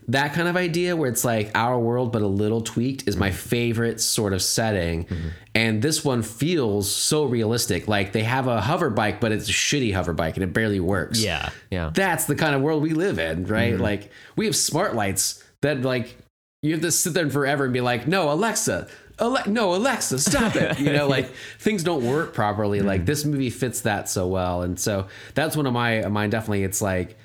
that 0.08 0.32
kind 0.32 0.48
of 0.48 0.56
idea 0.56 0.96
where 0.96 1.10
it's 1.10 1.24
like 1.24 1.50
our 1.54 1.78
world 1.78 2.12
but 2.12 2.22
a 2.22 2.26
little 2.26 2.62
tweaked 2.62 3.06
is 3.06 3.16
my 3.16 3.30
favorite 3.30 4.00
sort 4.00 4.32
of 4.32 4.42
setting. 4.42 5.04
Mm-hmm. 5.04 5.28
And 5.54 5.82
this 5.82 6.04
one 6.04 6.22
feels 6.22 6.90
so 6.90 7.24
realistic. 7.24 7.88
Like 7.88 8.12
they 8.12 8.22
have 8.22 8.46
a 8.46 8.60
hover 8.60 8.90
bike 8.90 9.20
but 9.20 9.32
it's 9.32 9.48
a 9.48 9.52
shitty 9.52 9.92
hover 9.92 10.14
bike 10.14 10.36
and 10.36 10.44
it 10.44 10.52
barely 10.52 10.80
works. 10.80 11.22
Yeah. 11.22 11.50
Yeah. 11.70 11.90
that's 11.92 12.24
the 12.24 12.34
kind 12.34 12.54
of 12.54 12.62
world 12.62 12.82
we 12.82 12.94
live 12.94 13.18
in 13.18 13.44
right? 13.46 13.74
Mm-hmm. 13.74 13.82
Like 13.82 14.10
we 14.34 14.46
have 14.46 14.56
smart 14.56 14.94
lights 14.94 15.44
that 15.60 15.82
like 15.82 16.16
you 16.62 16.72
have 16.72 16.82
to 16.82 16.90
sit 16.90 17.12
there 17.12 17.28
forever 17.28 17.64
and 17.64 17.72
be 17.72 17.82
like 17.82 18.08
no 18.08 18.32
alexa 18.32 18.88
Ale- 19.20 19.42
no 19.46 19.74
alexa 19.74 20.18
stop 20.20 20.56
it. 20.56 20.78
You 20.78 20.92
know 20.92 21.06
like 21.16 21.30
things 21.58 21.82
don't 21.82 22.04
work 22.04 22.32
properly. 22.32 22.80
Like 22.80 23.00
mm-hmm. 23.00 23.06
this 23.06 23.24
movie 23.26 23.50
fits 23.50 23.82
that 23.82 24.08
so 24.08 24.26
well. 24.26 24.62
And 24.62 24.80
so 24.80 25.08
that's 25.34 25.54
one 25.54 25.66
of 25.66 25.74
my 25.74 26.06
mine 26.08 26.30
definitely. 26.30 26.64
It's 26.64 26.80
like 26.80 27.18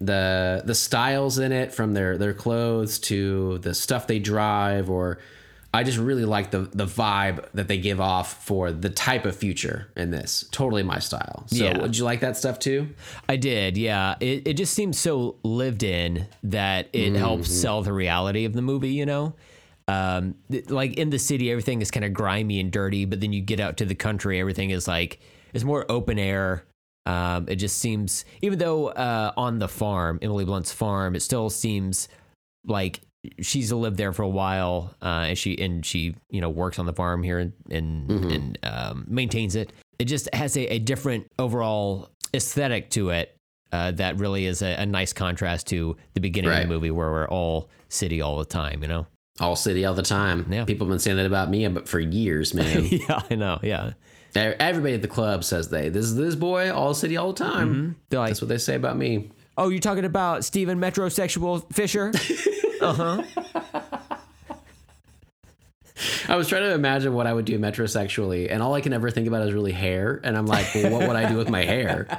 the 0.00 0.62
the 0.64 0.74
styles 0.74 1.38
in 1.38 1.52
it 1.52 1.72
from 1.72 1.92
their 1.92 2.16
their 2.16 2.32
clothes 2.34 2.98
to 2.98 3.58
the 3.58 3.74
stuff 3.74 4.06
they 4.06 4.18
drive 4.18 4.88
or 4.88 5.18
I 5.72 5.84
just 5.84 5.98
really 5.98 6.24
like 6.24 6.50
the 6.50 6.60
the 6.72 6.86
vibe 6.86 7.44
that 7.54 7.68
they 7.68 7.78
give 7.78 8.00
off 8.00 8.44
for 8.44 8.72
the 8.72 8.90
type 8.90 9.24
of 9.24 9.36
future 9.36 9.88
in 9.96 10.10
this. 10.10 10.44
Totally 10.50 10.82
my 10.82 10.98
style. 10.98 11.44
So 11.46 11.64
Yeah. 11.64 11.78
would 11.80 11.96
you 11.96 12.02
like 12.04 12.20
that 12.20 12.36
stuff 12.36 12.58
too? 12.58 12.88
I 13.28 13.36
did, 13.36 13.76
yeah. 13.76 14.16
It, 14.18 14.48
it 14.48 14.54
just 14.54 14.74
seems 14.74 14.98
so 14.98 15.36
lived 15.44 15.84
in 15.84 16.26
that 16.42 16.88
it 16.92 17.14
helps 17.14 17.52
sell 17.52 17.82
the 17.82 17.92
reality 17.92 18.44
of 18.46 18.52
the 18.52 18.62
movie, 18.62 18.90
you 18.94 19.06
know? 19.06 19.34
Um, 19.86 20.34
th- 20.50 20.70
like 20.70 20.94
in 20.94 21.10
the 21.10 21.18
city, 21.20 21.50
everything 21.52 21.82
is 21.82 21.90
kind 21.92 22.04
of 22.04 22.12
grimy 22.14 22.58
and 22.58 22.72
dirty, 22.72 23.04
but 23.04 23.20
then 23.20 23.32
you 23.32 23.40
get 23.40 23.60
out 23.60 23.76
to 23.76 23.84
the 23.84 23.94
country, 23.94 24.40
everything 24.40 24.70
is 24.70 24.88
like, 24.88 25.20
it's 25.52 25.62
more 25.64 25.84
open 25.88 26.18
air. 26.18 26.64
Um, 27.10 27.46
it 27.48 27.56
just 27.56 27.78
seems, 27.78 28.24
even 28.40 28.58
though 28.58 28.88
uh, 28.88 29.32
on 29.36 29.58
the 29.58 29.68
farm, 29.68 30.20
Emily 30.22 30.44
Blunt's 30.44 30.70
farm, 30.70 31.16
it 31.16 31.20
still 31.20 31.50
seems 31.50 32.08
like 32.64 33.00
she's 33.40 33.72
lived 33.72 33.96
there 33.96 34.12
for 34.12 34.22
a 34.22 34.28
while, 34.28 34.94
uh, 35.02 35.26
and 35.28 35.36
she 35.36 35.58
and 35.60 35.84
she 35.84 36.14
you 36.30 36.40
know 36.40 36.48
works 36.48 36.78
on 36.78 36.86
the 36.86 36.92
farm 36.92 37.22
here 37.22 37.40
and 37.40 37.52
and, 37.68 38.10
and 38.10 38.58
um, 38.62 39.04
maintains 39.08 39.56
it. 39.56 39.72
It 39.98 40.04
just 40.04 40.32
has 40.32 40.56
a, 40.56 40.74
a 40.74 40.78
different 40.78 41.26
overall 41.38 42.10
aesthetic 42.32 42.90
to 42.90 43.10
it 43.10 43.36
uh, 43.72 43.90
that 43.92 44.16
really 44.18 44.46
is 44.46 44.62
a, 44.62 44.74
a 44.76 44.86
nice 44.86 45.12
contrast 45.12 45.66
to 45.68 45.96
the 46.14 46.20
beginning 46.20 46.52
of 46.52 46.60
the 46.60 46.66
movie 46.66 46.90
where 46.90 47.10
we're 47.10 47.28
all 47.28 47.68
city 47.88 48.20
all 48.20 48.38
the 48.38 48.44
time. 48.44 48.82
You 48.82 48.88
know? 48.88 49.06
All 49.40 49.56
city 49.56 49.84
all 49.84 49.94
the 49.94 50.02
time. 50.02 50.46
Yeah. 50.50 50.64
People 50.64 50.86
have 50.86 50.92
been 50.92 50.98
saying 50.98 51.16
that 51.16 51.26
about 51.26 51.50
me 51.50 51.66
but 51.68 51.88
for 51.88 51.98
years, 51.98 52.54
man. 52.54 52.86
yeah, 52.90 53.22
I 53.30 53.34
know. 53.34 53.58
Yeah, 53.62 53.92
Everybody 54.34 54.94
at 54.94 55.02
the 55.02 55.08
club 55.08 55.42
says 55.44 55.68
they 55.70 55.88
this 55.88 56.04
is 56.04 56.16
this 56.16 56.34
boy 56.34 56.72
all 56.72 56.94
city 56.94 57.16
all 57.16 57.32
the 57.32 57.44
time. 57.44 57.96
they're 58.08 58.20
like, 58.20 58.28
That's 58.30 58.40
what 58.42 58.48
they 58.48 58.58
say 58.58 58.74
about 58.76 58.96
me. 58.96 59.30
oh, 59.58 59.68
you're 59.68 59.80
talking 59.80 60.04
about 60.04 60.44
Steven 60.44 60.78
metrosexual 60.80 61.70
Fisher? 61.72 62.12
Uh 62.80 62.94
huh. 62.94 63.22
I 66.28 66.36
was 66.36 66.48
trying 66.48 66.62
to 66.62 66.72
imagine 66.72 67.12
what 67.12 67.26
I 67.26 67.34
would 67.34 67.44
do 67.44 67.58
metrosexually, 67.58 68.50
and 68.50 68.62
all 68.62 68.72
I 68.72 68.80
can 68.80 68.94
ever 68.94 69.10
think 69.10 69.26
about 69.28 69.46
is 69.46 69.52
really 69.52 69.72
hair. 69.72 70.18
And 70.24 70.34
I'm 70.34 70.46
like, 70.46 70.66
well, 70.74 70.90
what 70.92 71.06
would 71.08 71.16
I 71.16 71.28
do 71.28 71.36
with 71.36 71.50
my 71.50 71.62
hair? 71.62 72.06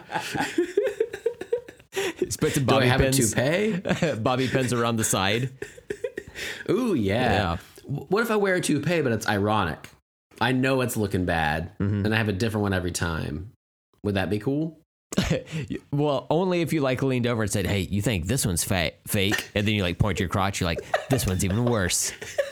Some 2.30 2.50
Do 2.50 2.62
I 2.62 2.64
bobby 2.64 2.88
have 2.88 3.02
pins, 3.02 3.34
a 3.34 3.72
toupee? 3.82 4.16
bobby 4.22 4.48
pins 4.48 4.72
around 4.72 4.98
the 4.98 5.04
side. 5.04 5.50
Ooh, 6.70 6.94
yeah. 6.94 7.32
Yeah. 7.32 7.58
What 7.86 8.22
if 8.22 8.30
I 8.32 8.36
wear 8.36 8.54
a 8.56 8.62
toupee, 8.62 9.02
but 9.02 9.12
it's 9.12 9.28
ironic? 9.28 9.90
I 10.42 10.52
know 10.52 10.82
it's 10.82 10.98
looking 10.98 11.24
bad, 11.26 11.78
Mm-hmm. 11.78 12.04
and 12.06 12.14
I 12.14 12.18
have 12.18 12.28
a 12.28 12.34
different 12.34 12.64
one 12.64 12.74
every 12.74 12.92
time. 12.92 13.52
Would 14.04 14.16
that 14.16 14.30
be 14.30 14.40
cool? 14.40 14.78
Well, 15.92 16.26
only 16.30 16.62
if 16.62 16.74
you 16.74 16.82
like 16.82 17.02
leaned 17.04 17.28
over 17.28 17.44
and 17.44 17.52
said, 17.52 17.66
"Hey, 17.68 17.82
you 17.82 18.02
think 18.02 18.26
this 18.28 18.46
one's 18.46 18.64
fa- 18.64 18.92
fake?" 19.08 19.50
And 19.56 19.68
then 19.68 19.76
you 19.76 19.84
like 19.84 19.98
point 20.00 20.20
your 20.20 20.28
crotch. 20.30 20.60
You're 20.60 20.70
like, 20.70 20.80
"This 21.10 21.26
one's 21.28 21.46
even 21.46 21.64
worse." 21.66 22.12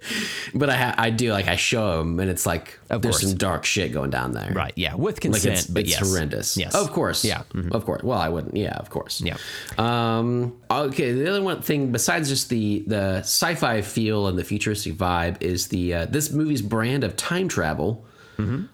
But 0.54 0.68
I 0.70 0.76
ha- 0.76 0.94
I 0.98 1.10
do 1.10 1.32
like 1.32 1.46
I 1.48 1.56
show 1.56 1.98
them, 1.98 2.18
and 2.20 2.28
it's 2.30 2.44
like 2.46 2.78
Of 2.90 3.02
there's 3.02 3.18
course. 3.18 3.28
some 3.30 3.38
dark 3.38 3.64
shit 3.64 3.92
going 3.92 4.10
down 4.10 4.32
there. 4.32 4.50
Right? 4.52 4.72
Yeah, 4.76 4.94
with 4.94 5.14
Like 5.16 5.20
consent, 5.22 5.54
it's, 5.58 5.66
but 5.66 5.82
it's 5.82 5.90
yes, 5.92 6.00
horrendous. 6.10 6.56
Yes, 6.56 6.74
Of 6.74 6.90
course. 6.92 7.24
Yeah. 7.24 7.42
Mhm. 7.52 7.72
Of 7.72 7.84
course. 7.84 8.02
Well, 8.02 8.18
I 8.18 8.28
wouldn't. 8.28 8.56
Yeah, 8.56 8.74
of 8.76 8.90
course. 8.90 9.20
Yeah. 9.20 9.36
Um. 9.78 10.56
Okay. 10.70 11.12
The 11.12 11.28
other 11.30 11.42
one 11.42 11.62
thing 11.62 11.92
besides 11.92 12.28
just 12.28 12.48
the 12.48 12.84
the 12.86 13.18
sci-fi 13.18 13.82
feel 13.82 14.26
and 14.26 14.38
the 14.38 14.44
futuristic 14.44 14.94
vibe 14.94 15.40
is 15.42 15.68
the 15.68 15.94
uh, 15.94 16.06
this 16.06 16.30
movie's 16.30 16.62
brand 16.62 17.04
of 17.04 17.16
time 17.16 17.48
travel. 17.48 18.06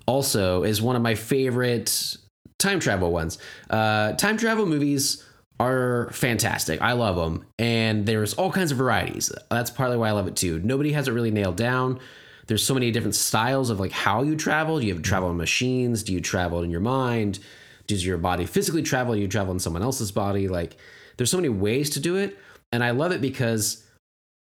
Also, 0.06 0.62
is 0.62 0.80
one 0.80 0.94
of 0.94 1.02
my 1.02 1.16
favorite 1.16 2.16
time 2.58 2.78
travel 2.78 3.10
ones. 3.10 3.36
Uh, 3.68 4.12
time 4.12 4.36
travel 4.36 4.64
movies 4.64 5.24
are 5.58 6.10
fantastic. 6.12 6.82
I 6.82 6.92
love 6.92 7.16
them, 7.16 7.46
and 7.58 8.04
there's 8.06 8.34
all 8.34 8.52
kinds 8.52 8.72
of 8.72 8.78
varieties. 8.78 9.32
That's 9.50 9.70
partly 9.70 9.96
why 9.96 10.08
I 10.08 10.12
love 10.12 10.26
it 10.28 10.36
too. 10.36 10.60
Nobody 10.60 10.92
has 10.92 11.08
it 11.08 11.12
really 11.12 11.30
nailed 11.30 11.56
down. 11.56 11.98
There's 12.46 12.64
so 12.64 12.74
many 12.74 12.90
different 12.90 13.14
styles 13.14 13.70
of 13.70 13.80
like 13.80 13.92
how 13.92 14.22
you 14.22 14.36
travel. 14.36 14.78
Do 14.78 14.86
you 14.86 14.94
have 14.94 15.02
travel 15.02 15.30
in 15.30 15.36
machines? 15.36 16.02
Do 16.02 16.12
you 16.12 16.20
travel 16.20 16.62
in 16.62 16.70
your 16.70 16.80
mind? 16.80 17.38
Does 17.86 18.04
your 18.04 18.18
body 18.18 18.46
physically 18.46 18.82
travel? 18.82 19.14
Do 19.14 19.20
you 19.20 19.28
travel 19.28 19.52
in 19.52 19.58
someone 19.60 19.82
else's 19.82 20.12
body? 20.12 20.46
Like, 20.48 20.76
there's 21.16 21.30
so 21.30 21.38
many 21.38 21.48
ways 21.48 21.90
to 21.90 22.00
do 22.00 22.16
it, 22.16 22.36
and 22.72 22.84
I 22.84 22.90
love 22.90 23.12
it 23.12 23.20
because 23.20 23.82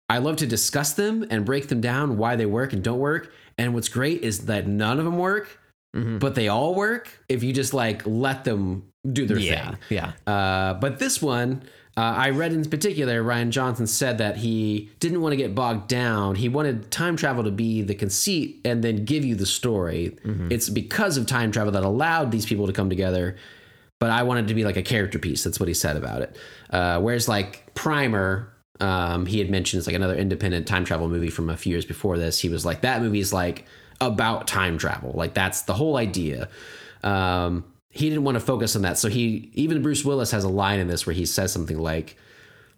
I 0.08 0.18
love 0.18 0.36
to 0.36 0.46
discuss 0.46 0.94
them 0.94 1.26
and 1.30 1.44
break 1.44 1.68
them 1.68 1.80
down 1.80 2.16
why 2.16 2.36
they 2.36 2.46
work 2.46 2.72
and 2.72 2.82
don't 2.82 2.98
work. 2.98 3.32
And 3.56 3.74
what's 3.74 3.88
great 3.88 4.22
is 4.22 4.46
that 4.46 4.66
none 4.66 4.98
of 4.98 5.04
them 5.04 5.18
work, 5.18 5.58
Mm-hmm. 5.96 6.18
but 6.18 6.34
they 6.34 6.48
all 6.48 6.74
work 6.74 7.08
if 7.30 7.42
you 7.42 7.54
just 7.54 7.72
like 7.72 8.02
let 8.06 8.44
them 8.44 8.92
do 9.12 9.26
their 9.26 9.38
Yeah, 9.38 9.70
thing. 9.70 9.78
yeah. 9.90 10.12
Uh, 10.26 10.74
but 10.74 10.98
this 10.98 11.20
one, 11.22 11.62
uh, 11.96 12.00
I 12.00 12.30
read 12.30 12.52
in 12.52 12.64
particular, 12.64 13.22
Rian 13.24 13.50
Johnson 13.50 13.86
said 13.86 14.18
that 14.18 14.36
he 14.36 14.90
didn't 15.00 15.20
want 15.20 15.32
to 15.32 15.36
get 15.36 15.54
bogged 15.54 15.88
down. 15.88 16.36
He 16.36 16.48
wanted 16.48 16.90
time 16.90 17.16
travel 17.16 17.42
to 17.44 17.50
be 17.50 17.82
the 17.82 17.94
conceit 17.94 18.60
and 18.64 18.84
then 18.84 19.04
give 19.04 19.24
you 19.24 19.34
the 19.34 19.46
story. 19.46 20.16
It's 20.50 20.68
because 20.68 21.16
of 21.16 21.26
time 21.26 21.50
travel 21.50 21.72
that 21.72 21.82
allowed 21.82 22.30
these 22.30 22.46
people 22.46 22.66
to 22.68 22.72
come 22.72 22.88
together. 22.88 23.36
But 23.98 24.10
I 24.10 24.22
wanted 24.22 24.46
to 24.46 24.54
be 24.54 24.62
like 24.62 24.76
a 24.76 24.82
character 24.82 25.18
piece. 25.18 25.42
That's 25.42 25.58
what 25.58 25.66
he 25.68 25.74
said 25.74 25.96
about 25.96 26.22
it. 26.22 26.36
Uh, 26.70 27.00
whereas 27.00 27.26
like 27.28 27.74
Primer, 27.74 28.52
um, 28.78 29.26
he 29.26 29.40
had 29.40 29.50
mentioned 29.50 29.78
it's 29.78 29.88
like 29.88 29.96
another 29.96 30.14
independent 30.14 30.68
time 30.68 30.84
travel 30.84 31.08
movie 31.08 31.30
from 31.30 31.50
a 31.50 31.56
few 31.56 31.72
years 31.72 31.84
before 31.84 32.16
this. 32.16 32.38
He 32.38 32.48
was 32.48 32.64
like, 32.64 32.82
that 32.82 33.02
movie's 33.02 33.32
like 33.32 33.64
about 34.00 34.46
time 34.46 34.78
travel. 34.78 35.10
Like 35.16 35.34
that's 35.34 35.62
the 35.62 35.74
whole 35.74 35.96
idea. 35.96 36.48
Um, 37.02 37.64
he 37.98 38.08
didn't 38.08 38.24
want 38.24 38.36
to 38.36 38.40
focus 38.40 38.76
on 38.76 38.82
that. 38.82 38.96
So 38.96 39.08
he 39.08 39.50
even 39.54 39.82
Bruce 39.82 40.04
Willis 40.04 40.30
has 40.30 40.44
a 40.44 40.48
line 40.48 40.78
in 40.78 40.86
this 40.86 41.04
where 41.04 41.14
he 41.14 41.26
says 41.26 41.52
something 41.52 41.78
like, 41.78 42.16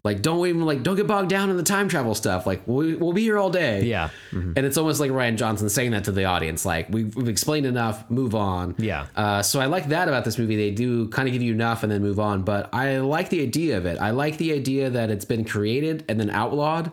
like 0.03 0.23
don't 0.23 0.47
even 0.47 0.65
like 0.65 0.83
don't 0.83 0.97
get 0.97 1.07
bogged 1.07 1.29
down 1.29 1.51
in 1.51 1.59
the 1.59 1.63
time 1.63 1.89
travel 1.89 2.15
stuff. 2.15 2.47
Like 2.47 2.63
we'll, 2.67 2.97
we'll 2.99 3.13
be 3.13 3.21
here 3.21 3.37
all 3.37 3.51
day. 3.51 3.83
Yeah. 3.83 4.09
And 4.57 4.59
it's 4.59 4.79
almost 4.79 4.99
like 4.99 5.11
Rian 5.11 5.37
Johnson 5.37 5.69
saying 5.69 5.91
that 5.91 6.05
to 6.05 6.13
the 6.13 6.25
audience, 6.25 6.65
like 6.65 6.89
we've, 6.89 7.15
we've 7.15 7.29
explained 7.29 7.67
enough, 7.67 8.11
move 8.11 8.35
on. 8.35 8.75
Yeah. 8.79 9.09
Uh, 9.15 9.43
so 9.43 9.61
I 9.61 9.67
like 9.67 9.89
that 9.89 10.09
about 10.09 10.25
this 10.25 10.39
movie. 10.39 10.57
They 10.57 10.71
do 10.71 11.09
kind 11.09 11.29
of 11.29 11.35
give 11.35 11.43
you 11.43 11.53
enough 11.53 11.83
and 11.83 11.93
then 11.93 12.01
move 12.01 12.19
on. 12.19 12.43
But 12.43 12.73
I 12.73 12.97
like 12.99 13.29
the 13.29 13.43
idea 13.43 13.77
of 13.77 13.85
it. 13.85 13.99
I 13.99 14.13
like 14.13 14.39
the 14.39 14.55
idea 14.55 14.89
that 14.89 15.11
it's 15.11 15.27
been 15.27 15.45
created 15.45 16.03
and 16.09 16.19
then 16.19 16.31
outlawed. 16.31 16.93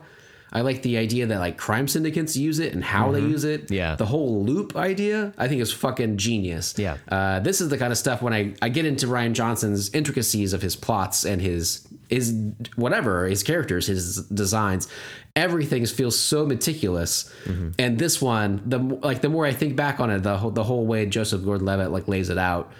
I 0.52 0.62
like 0.62 0.82
the 0.82 0.96
idea 0.96 1.26
that 1.26 1.38
like 1.40 1.58
crime 1.58 1.88
syndicates 1.88 2.36
use 2.36 2.58
it 2.58 2.72
and 2.72 2.82
how 2.82 3.12
they 3.12 3.20
use 3.20 3.44
it. 3.44 3.64
Mm-hmm. 3.66 3.74
Yeah. 3.74 3.96
The 3.96 4.06
whole 4.06 4.44
loop 4.44 4.76
idea, 4.76 5.32
I 5.36 5.46
think 5.46 5.60
is 5.60 5.72
fucking 5.72 6.16
genius. 6.16 6.74
Yeah. 6.78 6.96
Uh, 7.06 7.40
this 7.40 7.60
is 7.60 7.68
the 7.68 7.76
kind 7.76 7.92
of 7.92 7.98
stuff 7.98 8.22
when 8.22 8.32
I, 8.32 8.54
I 8.62 8.70
get 8.70 8.86
into 8.86 9.06
Rian 9.06 9.34
Johnson's 9.34 9.92
intricacies 9.94 10.52
of 10.52 10.62
his 10.62 10.74
plots 10.74 11.24
and 11.24 11.42
his 11.42 11.86
his 12.08 12.34
whatever 12.76 13.26
his 13.26 13.42
characters, 13.42 13.88
his 13.88 14.22
designs, 14.28 14.88
everything 15.36 15.84
feels 15.84 16.18
so 16.18 16.46
meticulous. 16.46 17.30
Mm-hmm. 17.44 17.70
And 17.78 17.98
this 17.98 18.22
one, 18.22 18.62
the 18.64 18.78
like 18.78 19.20
the 19.20 19.28
more 19.28 19.44
I 19.44 19.52
think 19.52 19.76
back 19.76 20.00
on 20.00 20.10
it, 20.10 20.22
the 20.22 20.38
whole, 20.38 20.50
the 20.50 20.64
whole 20.64 20.86
way 20.86 21.04
Joseph 21.04 21.44
Gordon-Levitt 21.44 21.90
like 21.90 22.08
lays 22.08 22.30
it 22.30 22.38
out, 22.38 22.72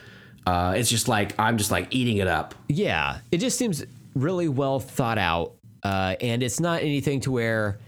uh, 0.46 0.72
it's 0.74 0.88
just 0.88 1.08
like 1.08 1.38
I'm 1.38 1.58
just 1.58 1.70
like 1.70 1.94
eating 1.94 2.16
it 2.16 2.28
up. 2.28 2.54
Yeah, 2.68 3.18
it 3.30 3.38
just 3.38 3.58
seems 3.58 3.84
really 4.14 4.48
well 4.48 4.80
thought 4.80 5.18
out, 5.18 5.54
uh, 5.88 6.16
and 6.20 6.42
it's 6.42 6.60
not 6.60 6.82
anything 6.82 7.20
to 7.20 7.30
where, 7.32 7.78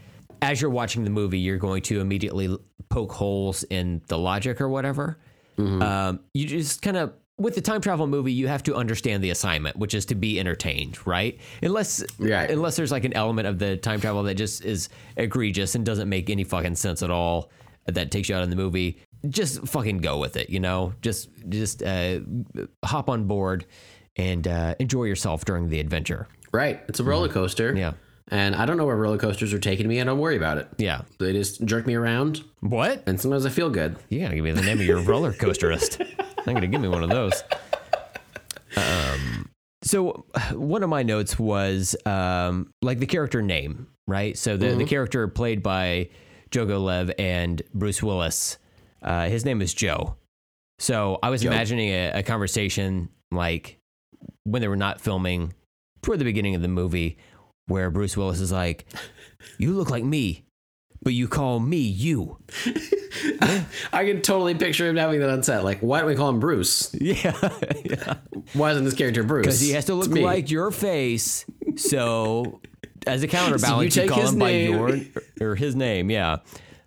as 0.41 0.59
you're 0.61 0.71
watching 0.81 1.03
the 1.03 1.09
movie, 1.21 1.39
you're 1.39 1.57
going 1.69 1.81
to 1.83 1.99
immediately 2.01 2.47
poke 2.89 3.11
holes 3.11 3.63
in 3.69 4.01
the 4.07 4.17
logic 4.17 4.59
or 4.61 4.69
whatever. 4.69 5.17
Um, 5.57 6.21
you 6.33 6.47
just 6.47 6.81
kind 6.81 6.97
of 6.97 7.13
with 7.37 7.53
the 7.55 7.61
time 7.61 7.81
travel 7.81 8.07
movie, 8.07 8.33
you 8.33 8.47
have 8.47 8.63
to 8.63 8.75
understand 8.75 9.23
the 9.23 9.29
assignment, 9.31 9.75
which 9.77 9.93
is 9.93 10.05
to 10.07 10.15
be 10.15 10.39
entertained, 10.39 10.95
right? 11.05 11.39
Unless, 11.61 12.03
Right. 12.19 12.49
unless 12.49 12.75
there's 12.75 12.91
like 12.91 13.03
an 13.05 13.13
element 13.13 13.47
of 13.47 13.57
the 13.59 13.77
time 13.77 13.99
travel 14.01 14.23
that 14.23 14.35
just 14.35 14.63
is 14.65 14.89
egregious 15.17 15.75
and 15.75 15.85
doesn't 15.85 16.09
make 16.09 16.29
any 16.29 16.43
fucking 16.43 16.75
sense 16.75 17.01
at 17.03 17.09
all, 17.11 17.49
that 17.85 18.09
takes 18.11 18.29
you 18.29 18.35
out 18.35 18.43
of 18.43 18.49
the 18.49 18.55
movie. 18.55 18.97
Just 19.29 19.67
fucking 19.67 19.99
go 19.99 20.17
with 20.19 20.35
it, 20.37 20.49
you 20.49 20.59
know. 20.59 20.93
Just, 21.01 21.29
just 21.49 21.81
uh, 21.83 22.19
hop 22.83 23.09
on 23.09 23.25
board 23.25 23.65
and 24.15 24.47
uh, 24.47 24.75
enjoy 24.79 25.05
yourself 25.05 25.45
during 25.45 25.69
the 25.69 25.79
adventure. 25.79 26.27
Right. 26.53 26.81
It's 26.87 26.99
a 26.99 27.03
roller 27.03 27.29
coaster. 27.29 27.69
Mm-hmm. 27.69 27.77
Yeah. 27.77 27.93
And 28.29 28.55
I 28.55 28.65
don't 28.65 28.77
know 28.77 28.85
where 28.85 28.95
roller 28.95 29.17
coasters 29.17 29.53
are 29.53 29.59
taking 29.59 29.87
me. 29.87 29.99
I 29.99 30.03
don't 30.05 30.19
worry 30.19 30.37
about 30.37 30.57
it. 30.57 30.67
Yeah. 30.77 31.01
They 31.19 31.33
just 31.33 31.65
jerk 31.65 31.85
me 31.85 31.95
around, 31.95 32.43
What? 32.61 33.03
and 33.05 33.19
sometimes 33.19 33.45
I 33.45 33.49
feel 33.49 33.69
good. 33.69 33.97
You 34.09 34.21
gotta 34.21 34.35
give 34.35 34.43
me 34.43 34.51
the 34.51 34.61
name 34.61 34.79
of 34.79 34.85
your 34.85 35.01
roller 35.01 35.33
coasterist. 35.33 35.99
I'm 36.47 36.53
gonna 36.53 36.67
give 36.67 36.79
me 36.81 36.87
one 36.87 37.03
of 37.03 37.09
those. 37.09 37.43
Um, 38.77 39.49
so 39.83 40.25
one 40.53 40.83
of 40.83 40.89
my 40.89 41.03
notes 41.03 41.37
was 41.37 41.95
um, 42.05 42.71
like 42.81 42.99
the 42.99 43.05
character 43.05 43.41
name, 43.41 43.87
right? 44.07 44.37
So 44.37 44.55
the, 44.55 44.75
the 44.75 44.85
character 44.85 45.27
played 45.27 45.61
by 45.61 46.09
Jogo 46.51 46.81
Lev 46.83 47.11
and 47.19 47.61
Bruce 47.73 48.01
Willis, 48.01 48.57
uh, 49.01 49.27
his 49.27 49.43
name 49.45 49.61
is 49.61 49.73
Joe. 49.73 50.15
So 50.79 51.19
I 51.21 51.29
was 51.29 51.43
imagining 51.43 51.89
a, 51.89 52.11
a 52.15 52.23
conversation 52.23 53.09
like 53.31 53.77
when 54.43 54.61
they 54.61 54.67
were 54.67 54.75
not 54.77 55.01
filming 55.01 55.53
toward 56.01 56.19
the 56.19 56.25
beginning 56.25 56.55
of 56.55 56.61
the 56.61 56.67
movie, 56.67 57.17
where 57.67 57.89
Bruce 57.89 58.15
Willis 58.17 58.39
is 58.39 58.51
like, 58.51 58.85
"You 59.57 59.73
look 59.73 59.89
like 59.89 60.03
me, 60.03 60.45
but 61.01 61.13
you 61.13 61.27
call 61.27 61.59
me 61.59 61.77
you." 61.77 62.37
I 63.93 64.05
can 64.05 64.21
totally 64.21 64.55
picture 64.55 64.87
him 64.87 64.95
having 64.95 65.19
that 65.19 65.29
on 65.29 65.43
set. 65.43 65.63
Like, 65.63 65.79
why 65.79 65.99
don't 65.99 66.07
we 66.07 66.15
call 66.15 66.29
him 66.29 66.39
Bruce? 66.39 66.93
Yeah, 67.01 67.33
yeah. 67.83 68.15
Why 68.53 68.71
isn't 68.71 68.85
this 68.85 68.93
character 68.93 69.23
Bruce? 69.23 69.45
Because 69.45 69.59
he 69.59 69.71
has 69.71 69.85
to 69.85 69.93
look 69.95 70.09
like 70.11 70.49
your 70.51 70.71
face. 70.71 71.45
So, 71.75 72.61
as 73.07 73.23
a 73.23 73.27
counterbalance, 73.27 73.63
So 73.67 73.77
you, 73.79 73.83
you 73.85 73.89
take 73.89 74.09
call 74.09 74.21
his 74.21 74.33
him 74.33 74.39
by 74.39 74.51
name. 74.51 74.71
your 74.71 75.49
or 75.49 75.55
his 75.55 75.75
name. 75.75 76.09
Yeah. 76.09 76.37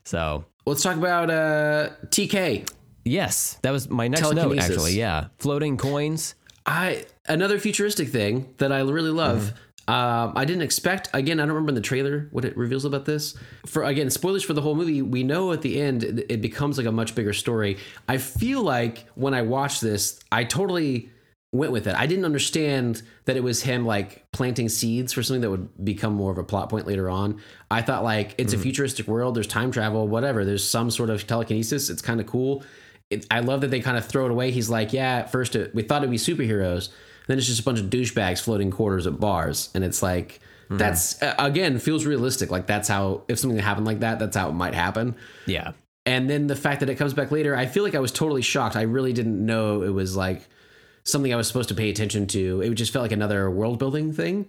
So, 0.04 0.44
Let's 0.66 0.82
talk 0.82 0.96
about 0.96 1.30
uh, 1.30 1.90
TK. 2.06 2.68
yes, 3.04 3.58
that 3.62 3.70
was 3.70 3.88
my 3.90 4.08
next 4.08 4.22
note. 4.32 4.58
Actually, 4.58 4.94
yeah, 4.94 5.28
floating 5.38 5.76
coins. 5.76 6.34
I 6.66 7.04
another 7.26 7.58
futuristic 7.58 8.08
thing 8.08 8.54
that 8.58 8.72
I 8.72 8.80
really 8.80 9.10
love. 9.10 9.52
Um, 9.86 10.32
I 10.34 10.46
didn't 10.46 10.62
expect. 10.62 11.10
Again, 11.12 11.38
I 11.38 11.42
don't 11.42 11.52
remember 11.52 11.70
in 11.70 11.74
the 11.74 11.80
trailer 11.82 12.28
what 12.30 12.44
it 12.44 12.56
reveals 12.56 12.84
about 12.84 13.04
this. 13.04 13.36
For 13.66 13.82
again, 13.82 14.08
spoilers 14.08 14.42
for 14.42 14.54
the 14.54 14.62
whole 14.62 14.74
movie. 14.74 15.02
We 15.02 15.22
know 15.22 15.52
at 15.52 15.60
the 15.60 15.80
end 15.80 16.04
it, 16.04 16.26
it 16.30 16.40
becomes 16.40 16.78
like 16.78 16.86
a 16.86 16.92
much 16.92 17.14
bigger 17.14 17.34
story. 17.34 17.76
I 18.08 18.16
feel 18.16 18.62
like 18.62 19.06
when 19.14 19.34
I 19.34 19.42
watched 19.42 19.82
this, 19.82 20.20
I 20.32 20.44
totally 20.44 21.10
went 21.52 21.70
with 21.70 21.86
it. 21.86 21.94
I 21.94 22.06
didn't 22.06 22.24
understand 22.24 23.02
that 23.26 23.36
it 23.36 23.42
was 23.42 23.62
him 23.62 23.84
like 23.84 24.24
planting 24.32 24.68
seeds 24.68 25.12
for 25.12 25.22
something 25.22 25.42
that 25.42 25.50
would 25.50 25.84
become 25.84 26.14
more 26.14 26.32
of 26.32 26.38
a 26.38 26.44
plot 26.44 26.70
point 26.70 26.86
later 26.86 27.10
on. 27.10 27.40
I 27.70 27.82
thought 27.82 28.02
like 28.02 28.34
it's 28.38 28.54
a 28.54 28.58
futuristic 28.58 29.06
world. 29.06 29.36
There's 29.36 29.46
time 29.46 29.70
travel, 29.70 30.08
whatever. 30.08 30.44
There's 30.44 30.68
some 30.68 30.90
sort 30.90 31.10
of 31.10 31.26
telekinesis. 31.26 31.90
It's 31.90 32.02
kind 32.02 32.20
of 32.20 32.26
cool. 32.26 32.64
It, 33.10 33.26
I 33.30 33.40
love 33.40 33.60
that 33.60 33.70
they 33.70 33.80
kind 33.80 33.98
of 33.98 34.06
throw 34.06 34.24
it 34.24 34.30
away. 34.30 34.50
He's 34.50 34.70
like, 34.70 34.92
yeah, 34.94 35.18
at 35.18 35.30
first 35.30 35.54
it, 35.54 35.74
we 35.74 35.82
thought 35.82 36.02
it'd 36.02 36.10
be 36.10 36.16
superheroes. 36.16 36.88
Then 37.26 37.38
it's 37.38 37.46
just 37.46 37.60
a 37.60 37.62
bunch 37.62 37.80
of 37.80 37.86
douchebags 37.86 38.40
floating 38.40 38.70
quarters 38.70 39.06
at 39.06 39.18
bars, 39.18 39.70
and 39.74 39.82
it's 39.82 40.02
like 40.02 40.40
that's 40.70 41.22
uh, 41.22 41.34
again 41.38 41.78
feels 41.78 42.04
realistic. 42.04 42.50
Like 42.50 42.66
that's 42.66 42.88
how 42.88 43.22
if 43.28 43.38
something 43.38 43.58
happened 43.58 43.86
like 43.86 44.00
that, 44.00 44.18
that's 44.18 44.36
how 44.36 44.48
it 44.48 44.52
might 44.52 44.74
happen. 44.74 45.16
Yeah. 45.46 45.72
And 46.06 46.28
then 46.28 46.48
the 46.48 46.56
fact 46.56 46.80
that 46.80 46.90
it 46.90 46.96
comes 46.96 47.14
back 47.14 47.30
later, 47.30 47.56
I 47.56 47.66
feel 47.66 47.82
like 47.82 47.94
I 47.94 48.00
was 48.00 48.12
totally 48.12 48.42
shocked. 48.42 48.76
I 48.76 48.82
really 48.82 49.14
didn't 49.14 49.44
know 49.44 49.82
it 49.82 49.88
was 49.88 50.16
like 50.16 50.46
something 51.04 51.32
I 51.32 51.36
was 51.36 51.48
supposed 51.48 51.70
to 51.70 51.74
pay 51.74 51.88
attention 51.88 52.26
to. 52.28 52.60
It 52.60 52.74
just 52.74 52.92
felt 52.92 53.02
like 53.02 53.12
another 53.12 53.50
world 53.50 53.78
building 53.78 54.12
thing. 54.12 54.46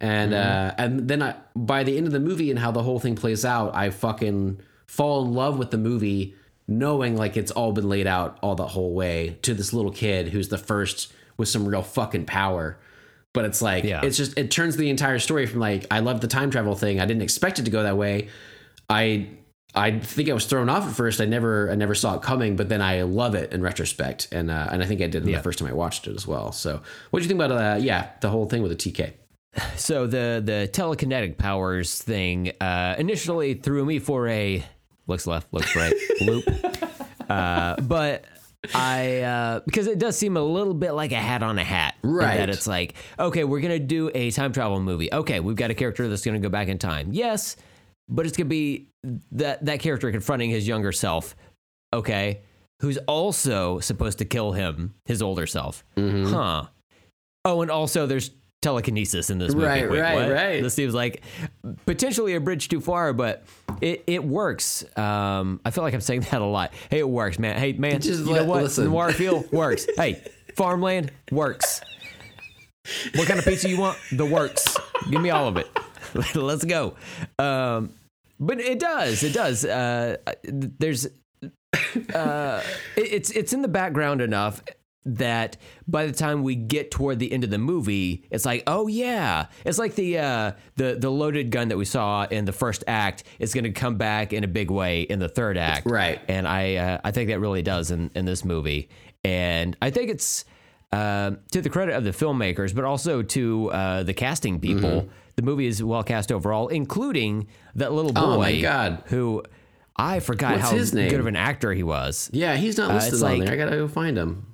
And 0.00 0.32
uh, 0.32 0.74
and 0.78 1.08
then 1.08 1.22
I, 1.22 1.36
by 1.54 1.84
the 1.84 1.96
end 1.96 2.06
of 2.06 2.12
the 2.12 2.20
movie 2.20 2.50
and 2.50 2.58
how 2.58 2.70
the 2.70 2.82
whole 2.82 2.98
thing 2.98 3.16
plays 3.16 3.44
out, 3.44 3.74
I 3.74 3.90
fucking 3.90 4.60
fall 4.86 5.24
in 5.24 5.34
love 5.34 5.58
with 5.58 5.70
the 5.70 5.78
movie, 5.78 6.34
knowing 6.66 7.16
like 7.16 7.36
it's 7.36 7.50
all 7.50 7.72
been 7.72 7.88
laid 7.88 8.06
out 8.06 8.38
all 8.42 8.54
the 8.54 8.66
whole 8.66 8.94
way 8.94 9.38
to 9.42 9.52
this 9.52 9.72
little 9.72 9.92
kid 9.92 10.28
who's 10.28 10.48
the 10.48 10.58
first 10.58 11.12
with 11.40 11.48
some 11.48 11.66
real 11.66 11.82
fucking 11.82 12.26
power. 12.26 12.78
But 13.32 13.44
it's 13.46 13.60
like 13.62 13.82
Yeah. 13.84 14.02
it's 14.04 14.16
just 14.16 14.38
it 14.38 14.50
turns 14.52 14.76
the 14.76 14.90
entire 14.90 15.18
story 15.18 15.46
from 15.46 15.58
like 15.60 15.86
I 15.90 15.98
love 16.00 16.20
the 16.20 16.28
time 16.28 16.50
travel 16.50 16.74
thing. 16.76 17.00
I 17.00 17.06
didn't 17.06 17.22
expect 17.22 17.58
it 17.58 17.64
to 17.64 17.70
go 17.72 17.82
that 17.82 17.96
way. 17.96 18.28
I 18.88 19.28
I 19.72 20.00
think 20.00 20.28
I 20.28 20.32
was 20.32 20.46
thrown 20.46 20.68
off 20.68 20.84
at 20.88 20.94
first. 20.96 21.20
I 21.20 21.26
never 21.26 21.70
I 21.70 21.76
never 21.76 21.94
saw 21.94 22.16
it 22.16 22.22
coming, 22.22 22.56
but 22.56 22.68
then 22.68 22.82
I 22.82 23.02
love 23.02 23.36
it 23.36 23.52
in 23.52 23.62
retrospect, 23.62 24.26
and 24.32 24.50
uh, 24.50 24.68
and 24.72 24.82
I 24.82 24.86
think 24.86 25.00
I 25.00 25.06
did 25.06 25.24
Yeah. 25.24 25.36
the 25.36 25.42
first 25.44 25.60
time 25.60 25.68
I 25.68 25.72
watched 25.72 26.08
it 26.08 26.16
as 26.16 26.26
well. 26.26 26.50
So, 26.50 26.82
what 27.10 27.20
do 27.20 27.22
you 27.22 27.28
think 27.28 27.40
about 27.40 27.52
uh, 27.52 27.78
yeah 27.80 28.10
the 28.20 28.30
whole 28.30 28.46
thing 28.46 28.62
with 28.62 28.72
the 28.76 28.92
TK? 28.92 29.12
So 29.76 30.08
the 30.08 30.42
the 30.44 30.68
telekinetic 30.72 31.38
powers 31.38 32.02
thing 32.02 32.50
uh, 32.60 32.96
initially 32.98 33.54
threw 33.54 33.84
me 33.84 34.00
for 34.00 34.26
a 34.26 34.64
looks 35.06 35.26
left, 35.28 35.52
looks 35.54 35.76
right 35.76 35.94
loop, 36.20 36.44
uh, 37.30 37.76
but 37.80 38.24
I 38.74 39.20
uh, 39.20 39.60
because 39.64 39.86
it 39.86 39.98
does 39.98 40.18
seem 40.18 40.36
a 40.36 40.42
little 40.42 40.74
bit 40.74 40.92
like 40.92 41.12
a 41.12 41.16
hat 41.16 41.42
on 41.42 41.58
a 41.58 41.64
hat, 41.64 41.94
Right. 42.02 42.36
That 42.36 42.50
it's 42.50 42.66
like 42.66 42.94
okay, 43.18 43.44
we're 43.44 43.60
gonna 43.60 43.78
do 43.78 44.10
a 44.14 44.30
time 44.30 44.52
travel 44.52 44.80
movie. 44.80 45.12
Okay, 45.12 45.40
we've 45.40 45.56
got 45.56 45.70
a 45.70 45.74
character 45.74 46.08
that's 46.08 46.24
gonna 46.24 46.40
go 46.40 46.50
back 46.50 46.68
in 46.68 46.78
time. 46.78 47.08
Yes, 47.12 47.56
but 48.08 48.26
it's 48.26 48.36
gonna 48.36 48.48
be 48.48 48.88
that 49.32 49.64
that 49.64 49.80
character 49.80 50.10
confronting 50.10 50.50
his 50.50 50.68
younger 50.68 50.92
self. 50.92 51.34
Okay, 51.92 52.42
who's 52.80 52.98
also 52.98 53.80
supposed 53.80 54.18
to 54.18 54.24
kill 54.24 54.52
him, 54.52 54.94
his 55.06 55.22
older 55.22 55.46
self. 55.46 55.84
Mm-hmm. 55.96 56.32
Huh. 56.32 56.66
Oh, 57.46 57.62
and 57.62 57.70
also 57.70 58.06
there's 58.06 58.30
telekinesis 58.62 59.30
in 59.30 59.38
this 59.38 59.54
movie. 59.54 59.66
Right, 59.66 59.90
Wait, 59.90 60.00
right, 60.00 60.14
what? 60.14 60.30
right. 60.30 60.62
This 60.62 60.74
seems 60.74 60.94
like 60.94 61.22
potentially 61.86 62.34
a 62.34 62.40
bridge 62.40 62.68
too 62.68 62.80
far, 62.80 63.12
but 63.12 63.44
it, 63.80 64.04
it 64.06 64.22
works. 64.24 64.84
Um, 64.98 65.60
I 65.64 65.70
feel 65.70 65.82
like 65.84 65.94
I'm 65.94 66.00
saying 66.00 66.20
that 66.30 66.42
a 66.42 66.44
lot. 66.44 66.72
Hey, 66.90 66.98
it 66.98 67.08
works, 67.08 67.38
man. 67.38 67.56
Hey, 67.58 67.72
man, 67.72 68.00
Just 68.00 68.24
you 68.24 68.30
let- 68.32 68.42
know 68.42 68.48
what? 68.48 68.62
listen. 68.64 68.84
Noir 68.84 69.12
feel 69.12 69.44
works. 69.52 69.86
hey, 69.96 70.22
farmland 70.56 71.10
works. 71.30 71.80
What 73.14 73.28
kind 73.28 73.38
of 73.38 73.44
pizza 73.44 73.68
you 73.68 73.78
want? 73.78 73.98
The 74.12 74.26
works. 74.26 74.76
Give 75.10 75.20
me 75.20 75.30
all 75.30 75.46
of 75.48 75.56
it. 75.56 75.66
Let's 76.34 76.64
go. 76.64 76.96
Um, 77.38 77.90
but 78.40 78.58
it 78.58 78.78
does. 78.80 79.22
It 79.22 79.32
does. 79.34 79.64
Uh, 79.64 80.16
there's 80.42 81.06
uh, 82.14 82.62
it- 82.96 83.12
it's 83.12 83.30
it's 83.30 83.52
in 83.52 83.62
the 83.62 83.68
background 83.68 84.20
enough 84.20 84.62
that 85.06 85.56
by 85.88 86.06
the 86.06 86.12
time 86.12 86.42
we 86.42 86.54
get 86.54 86.90
toward 86.90 87.18
the 87.18 87.32
end 87.32 87.42
of 87.44 87.50
the 87.50 87.58
movie, 87.58 88.24
it's 88.30 88.44
like, 88.44 88.62
oh 88.66 88.86
yeah, 88.86 89.46
it's 89.64 89.78
like 89.78 89.94
the 89.94 90.18
uh, 90.18 90.52
the 90.76 90.96
the 90.98 91.10
loaded 91.10 91.50
gun 91.50 91.68
that 91.68 91.78
we 91.78 91.84
saw 91.86 92.24
in 92.24 92.44
the 92.44 92.52
first 92.52 92.84
act 92.86 93.24
is 93.38 93.54
going 93.54 93.64
to 93.64 93.72
come 93.72 93.96
back 93.96 94.32
in 94.32 94.44
a 94.44 94.48
big 94.48 94.70
way 94.70 95.02
in 95.02 95.18
the 95.18 95.28
third 95.28 95.56
act, 95.56 95.86
Right. 95.86 96.20
And 96.28 96.46
I 96.46 96.76
uh, 96.76 97.00
I 97.04 97.10
think 97.12 97.30
that 97.30 97.40
really 97.40 97.62
does 97.62 97.90
in 97.90 98.10
in 98.14 98.24
this 98.26 98.44
movie, 98.44 98.88
and 99.24 99.76
I 99.82 99.90
think 99.90 100.10
it's. 100.10 100.44
Uh, 100.92 101.36
to 101.52 101.62
the 101.62 101.70
credit 101.70 101.94
of 101.94 102.02
the 102.02 102.10
filmmakers, 102.10 102.74
but 102.74 102.82
also 102.84 103.22
to 103.22 103.70
uh, 103.70 104.02
the 104.02 104.12
casting 104.12 104.58
people, 104.58 104.90
Mm-hmm. 104.90 105.08
the 105.36 105.42
movie 105.42 105.66
is 105.68 105.80
well 105.84 106.02
cast 106.02 106.32
overall, 106.32 106.66
including 106.66 107.46
that 107.76 107.92
little 107.92 108.12
boy 108.12 108.20
Oh, 108.20 108.38
my 108.38 108.60
God. 108.60 109.04
who 109.06 109.44
I 109.94 110.18
forgot 110.18 110.54
What's 110.58 110.90
how 110.92 110.96
good 111.08 111.20
of 111.20 111.26
an 111.28 111.36
actor 111.36 111.72
he 111.72 111.84
was. 111.84 112.28
Yeah, 112.32 112.56
he's 112.56 112.76
not 112.76 112.92
listed 112.92 113.22
Uh, 113.22 113.26
on 113.26 113.38
like- 113.38 113.44
there. 113.46 113.54
I 113.54 113.56
gotta 113.56 113.76
go 113.76 113.86
find 113.86 114.18
him. 114.18 114.46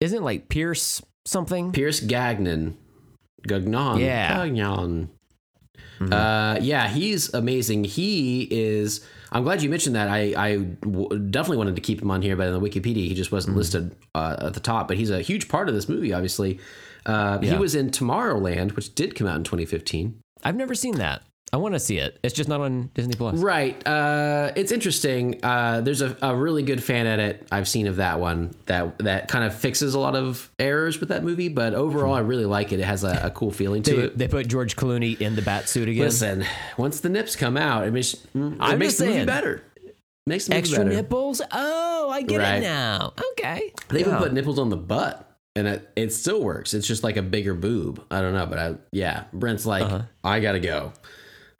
Isn't 0.00 0.18
it 0.18 0.22
like 0.24 0.48
Pierce 0.48 1.02
something? 1.24 1.72
Pierce 1.72 2.00
Gagnon, 2.00 2.76
Gagnon, 3.46 3.98
Yeah. 3.98 4.28
Gagnon. 4.46 5.10
Uh, 6.00 6.58
yeah, 6.60 6.88
he's 6.88 7.32
amazing. 7.32 7.84
He 7.84 8.42
is. 8.50 9.06
I'm 9.32 9.42
glad 9.44 9.62
you 9.62 9.70
mentioned 9.70 9.96
that. 9.96 10.08
I, 10.08 10.34
I 10.36 10.56
w- 10.56 11.18
definitely 11.18 11.56
wanted 11.58 11.76
to 11.76 11.80
keep 11.82 12.02
him 12.02 12.10
on 12.10 12.20
here, 12.20 12.36
but 12.36 12.48
in 12.48 12.52
the 12.52 12.60
Wikipedia, 12.60 13.06
he 13.08 13.14
just 13.14 13.32
wasn't 13.32 13.56
listed 13.56 13.94
uh, 14.14 14.36
at 14.40 14.54
the 14.54 14.60
top. 14.60 14.86
But 14.88 14.96
he's 14.98 15.10
a 15.10 15.20
huge 15.22 15.48
part 15.48 15.68
of 15.68 15.74
this 15.74 15.88
movie, 15.88 16.12
obviously. 16.12 16.58
Uh, 17.06 17.38
He 17.40 17.54
was 17.56 17.74
in 17.74 17.90
Tomorrowland, 17.90 18.76
which 18.76 18.94
did 18.94 19.14
come 19.14 19.26
out 19.26 19.36
in 19.36 19.44
2015. 19.44 20.20
I've 20.42 20.56
never 20.56 20.74
seen 20.74 20.96
that. 20.96 21.22
I 21.54 21.56
want 21.56 21.74
to 21.74 21.78
see 21.78 21.98
it. 21.98 22.18
It's 22.24 22.34
just 22.34 22.48
not 22.48 22.60
on 22.60 22.90
Disney 22.94 23.14
Plus. 23.14 23.36
Right. 23.38 23.80
Uh, 23.86 24.50
it's 24.56 24.72
interesting. 24.72 25.38
Uh, 25.40 25.82
there's 25.82 26.02
a, 26.02 26.16
a 26.20 26.34
really 26.34 26.64
good 26.64 26.82
fan 26.82 27.06
edit 27.06 27.46
I've 27.52 27.68
seen 27.68 27.86
of 27.86 27.94
that 27.96 28.18
one 28.18 28.52
that 28.66 28.98
that 28.98 29.28
kind 29.28 29.44
of 29.44 29.54
fixes 29.54 29.94
a 29.94 30.00
lot 30.00 30.16
of 30.16 30.50
errors 30.58 30.98
with 30.98 31.10
that 31.10 31.22
movie. 31.22 31.48
But 31.48 31.74
overall, 31.74 32.12
I 32.12 32.18
really 32.20 32.44
like 32.44 32.72
it. 32.72 32.80
It 32.80 32.84
has 32.86 33.04
a, 33.04 33.20
a 33.26 33.30
cool 33.30 33.52
feeling 33.52 33.84
to 33.84 33.94
They, 33.94 34.02
it. 34.02 34.18
they 34.18 34.26
put 34.26 34.48
George 34.48 34.74
Clooney 34.74 35.20
in 35.20 35.36
the 35.36 35.42
bat 35.42 35.68
suit 35.68 35.88
again. 35.88 36.02
Listen, 36.06 36.44
once 36.76 36.98
the 36.98 37.08
nips 37.08 37.36
come 37.36 37.56
out, 37.56 37.86
it 37.86 37.92
makes, 37.92 38.14
it 38.14 38.20
I'm 38.34 38.80
makes 38.80 38.98
the 38.98 39.06
movie 39.06 39.24
better. 39.24 39.62
Makes 40.26 40.46
the 40.46 40.54
movie 40.54 40.58
Extra 40.58 40.78
better. 40.78 40.90
nipples. 40.96 41.40
Oh, 41.52 42.10
I 42.10 42.22
get 42.22 42.38
Right. 42.40 42.56
it 42.56 42.62
now. 42.62 43.12
Okay. 43.38 43.72
They 43.90 44.00
even 44.00 44.14
Yeah. 44.14 44.18
put 44.18 44.32
nipples 44.32 44.58
on 44.58 44.70
the 44.70 44.76
butt, 44.76 45.30
and 45.54 45.68
it, 45.68 45.88
it 45.94 46.12
still 46.12 46.42
works. 46.42 46.74
It's 46.74 46.88
just 46.88 47.04
like 47.04 47.16
a 47.16 47.22
bigger 47.22 47.54
boob. 47.54 48.02
I 48.10 48.20
don't 48.22 48.32
know, 48.34 48.46
but 48.46 48.58
I 48.58 48.74
yeah. 48.90 49.24
Brent's 49.32 49.64
like, 49.66 50.02
I 50.24 50.40
gotta 50.40 50.58
go. 50.58 50.92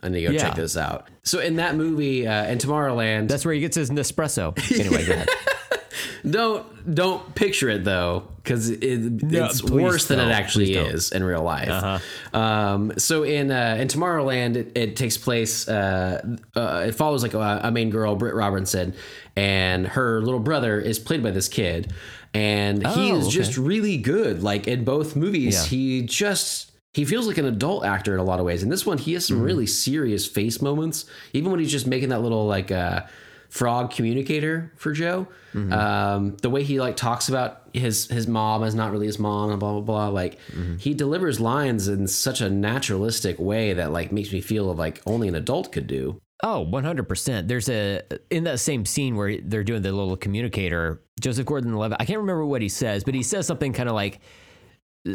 I 0.05 0.09
need 0.09 0.21
to 0.21 0.23
go 0.23 0.29
Uh-huh. 0.29 0.35
Yeah. 0.37 0.49
check 0.49 0.57
this 0.57 0.77
out. 0.77 1.09
So 1.23 1.41
in 1.41 1.57
that 1.57 1.75
movie, 1.77 2.27
uh, 2.27 2.45
in 2.47 2.59
Tomorrowland, 2.59 3.29
That's 3.29 3.45
where 3.45 3.55
he 3.55 3.61
gets 3.61 3.77
his 3.77 3.91
Nespresso. 3.91 4.53
Anyway, 4.79 5.05
go 5.07 5.13
ahead. 5.15 5.29
don't 6.29 6.95
don't 6.95 7.35
picture 7.35 7.69
it 7.71 7.85
though, 7.85 8.25
because 8.43 8.69
it, 8.71 8.81
it's 8.83 9.63
worse 9.63 10.07
than 10.07 10.21
it 10.21 10.31
actually. 10.31 10.77
Uh-huh. 10.79 10.89
is 10.91 11.13
in 11.13 11.23
real 11.25 11.43
life. 11.43 12.03
Um, 12.35 12.93
so 12.99 13.23
in 13.23 13.51
uh, 13.51 13.77
in 13.79 13.89
Tomorrowland, 13.89 14.57
it, 14.57 14.73
it 14.77 14.97
takes 14.97 15.17
place. 15.17 15.69
Uh, 15.69 16.37
uh, 16.57 16.85
it 16.89 16.95
follows 16.95 17.23
like 17.23 17.35
a, 17.35 17.61
a 17.65 17.71
main 17.71 17.91
girl, 17.91 18.17
Britt 18.17 18.35
Robertson, 18.35 18.95
and 19.37 19.87
her 19.89 20.21
little 20.21 20.41
brother 20.41 20.79
is 20.81 20.99
played 20.99 21.23
by 21.23 21.31
this 21.31 21.49
kid, 21.49 21.93
and 22.35 22.87
he 22.87 23.13
Oh, 23.13 23.17
is 23.19 23.27
okay. 23.29 23.37
just 23.37 23.57
really 23.57 23.97
good. 23.97 24.43
Like 24.43 24.67
in 24.69 24.85
both 24.85 25.17
movies, 25.17 25.55
Yeah. 25.63 25.65
he 25.71 26.03
just 26.03 26.71
he 26.95 27.05
feels 27.05 27.27
like 27.27 27.37
an 27.39 27.45
adult 27.45 27.85
actor 27.85 28.15
in 28.15 28.21
a 28.21 28.25
lot 28.25 28.39
of 28.41 28.47
ways. 28.47 28.63
In 28.63 28.71
this 28.71 28.87
one, 28.87 28.97
he 28.99 29.13
has 29.15 29.27
some 29.27 29.37
Mm-hmm. 29.37 29.45
really 29.47 29.67
serious 29.67 30.27
face 30.27 30.63
moments, 30.63 31.05
even 31.35 31.51
when 31.51 31.61
he's 31.61 31.71
just 31.73 31.87
making 31.87 32.09
that 32.11 32.21
little 32.23 32.47
like 32.47 32.71
uh, 32.71 33.03
frog 33.51 33.91
communicator 33.91 34.73
for 34.77 34.93
Joe. 34.93 35.27
Mm-hmm. 35.55 35.73
Um, 35.73 36.37
the 36.43 36.51
way 36.51 36.63
he 36.65 36.81
like 36.81 36.97
talks 36.97 37.29
about 37.29 37.63
his 37.73 38.07
his 38.09 38.27
mom 38.27 38.65
as 38.65 38.75
not 38.75 38.91
really 38.93 39.07
his 39.07 39.19
mom 39.19 39.51
and 39.51 39.61
blah 39.61 39.73
blah 39.73 39.81
blah. 39.81 40.09
Like 40.09 40.39
Mm-hmm. 40.53 40.77
he 40.79 40.95
delivers 40.95 41.39
lines 41.41 41.89
in 41.89 42.07
such 42.07 42.41
a 42.41 42.49
naturalistic 42.51 43.39
way 43.39 43.73
that 43.75 43.93
like 43.93 44.11
makes 44.13 44.33
me 44.33 44.41
feel 44.41 44.73
like 44.75 45.03
only 45.07 45.29
an 45.29 45.35
adult 45.35 45.73
could 45.73 45.87
do. 45.87 46.21
Oh, 46.43 46.67
100%. 46.71 47.49
There's 47.49 47.71
a, 47.71 48.03
in 48.29 48.45
that 48.45 48.61
same 48.61 48.85
scene 48.85 49.17
where 49.17 49.39
they're 49.41 49.65
doing 49.65 49.81
the 49.81 49.93
little 49.93 50.17
communicator, 50.17 51.01
Joseph 51.19 51.47
Gordon 51.47 51.75
Levitt, 51.75 51.97
I 52.01 52.05
can't 52.05 52.19
remember 52.19 52.45
what 52.45 52.61
he 52.61 52.69
says, 52.69 53.03
but 53.03 53.15
he 53.15 53.23
says 53.23 53.47
something 53.47 53.73
kind 53.73 53.89
of 53.89 53.95
like 53.95 54.21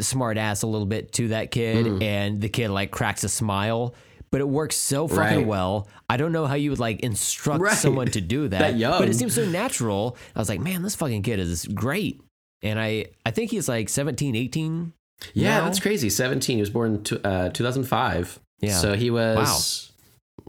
smart 0.00 0.38
ass 0.38 0.62
a 0.62 0.66
little 0.66 0.86
bit 0.86 1.12
to 1.12 1.28
that 1.28 1.50
kid, 1.50 1.86
Mm. 1.86 2.02
and 2.02 2.40
the 2.40 2.48
kid 2.48 2.68
like 2.70 2.90
cracks 2.90 3.24
a 3.24 3.28
smile. 3.28 3.94
But 4.32 4.40
it 4.40 4.48
works 4.48 4.76
so 4.76 5.08
fucking 5.08 5.38
Right. 5.38 5.46
well. 5.46 5.88
I 6.08 6.16
don't 6.16 6.30
know 6.30 6.46
how 6.46 6.54
you 6.54 6.70
would 6.70 6.78
like 6.78 7.00
instruct 7.00 7.60
Right. 7.60 7.74
someone 7.76 8.06
to 8.12 8.20
do 8.20 8.46
that. 8.46 8.58
That 8.60 8.76
young. 8.76 9.00
But 9.00 9.08
it 9.08 9.16
seems 9.16 9.34
so 9.34 9.44
natural. 9.44 10.16
I 10.36 10.38
was 10.38 10.48
like, 10.48 10.60
man, 10.60 10.82
this 10.82 10.94
fucking 10.94 11.22
kid 11.22 11.40
is 11.40 11.66
great. 11.66 12.20
And 12.62 12.78
I, 12.78 13.06
I 13.26 13.32
think 13.32 13.50
he's 13.50 13.68
like 13.68 13.88
17, 13.88 14.36
18. 14.36 14.92
Yeah, 15.34 15.58
now. 15.58 15.64
that's 15.64 15.80
crazy. 15.80 16.08
Seventeen. 16.10 16.58
He 16.58 16.62
was 16.62 16.70
born 16.70 17.04
in 17.10 17.26
uh, 17.26 17.48
2005. 17.50 18.38
Yeah. 18.60 18.76
So 18.78 18.94
he 18.94 19.10
was 19.10 19.90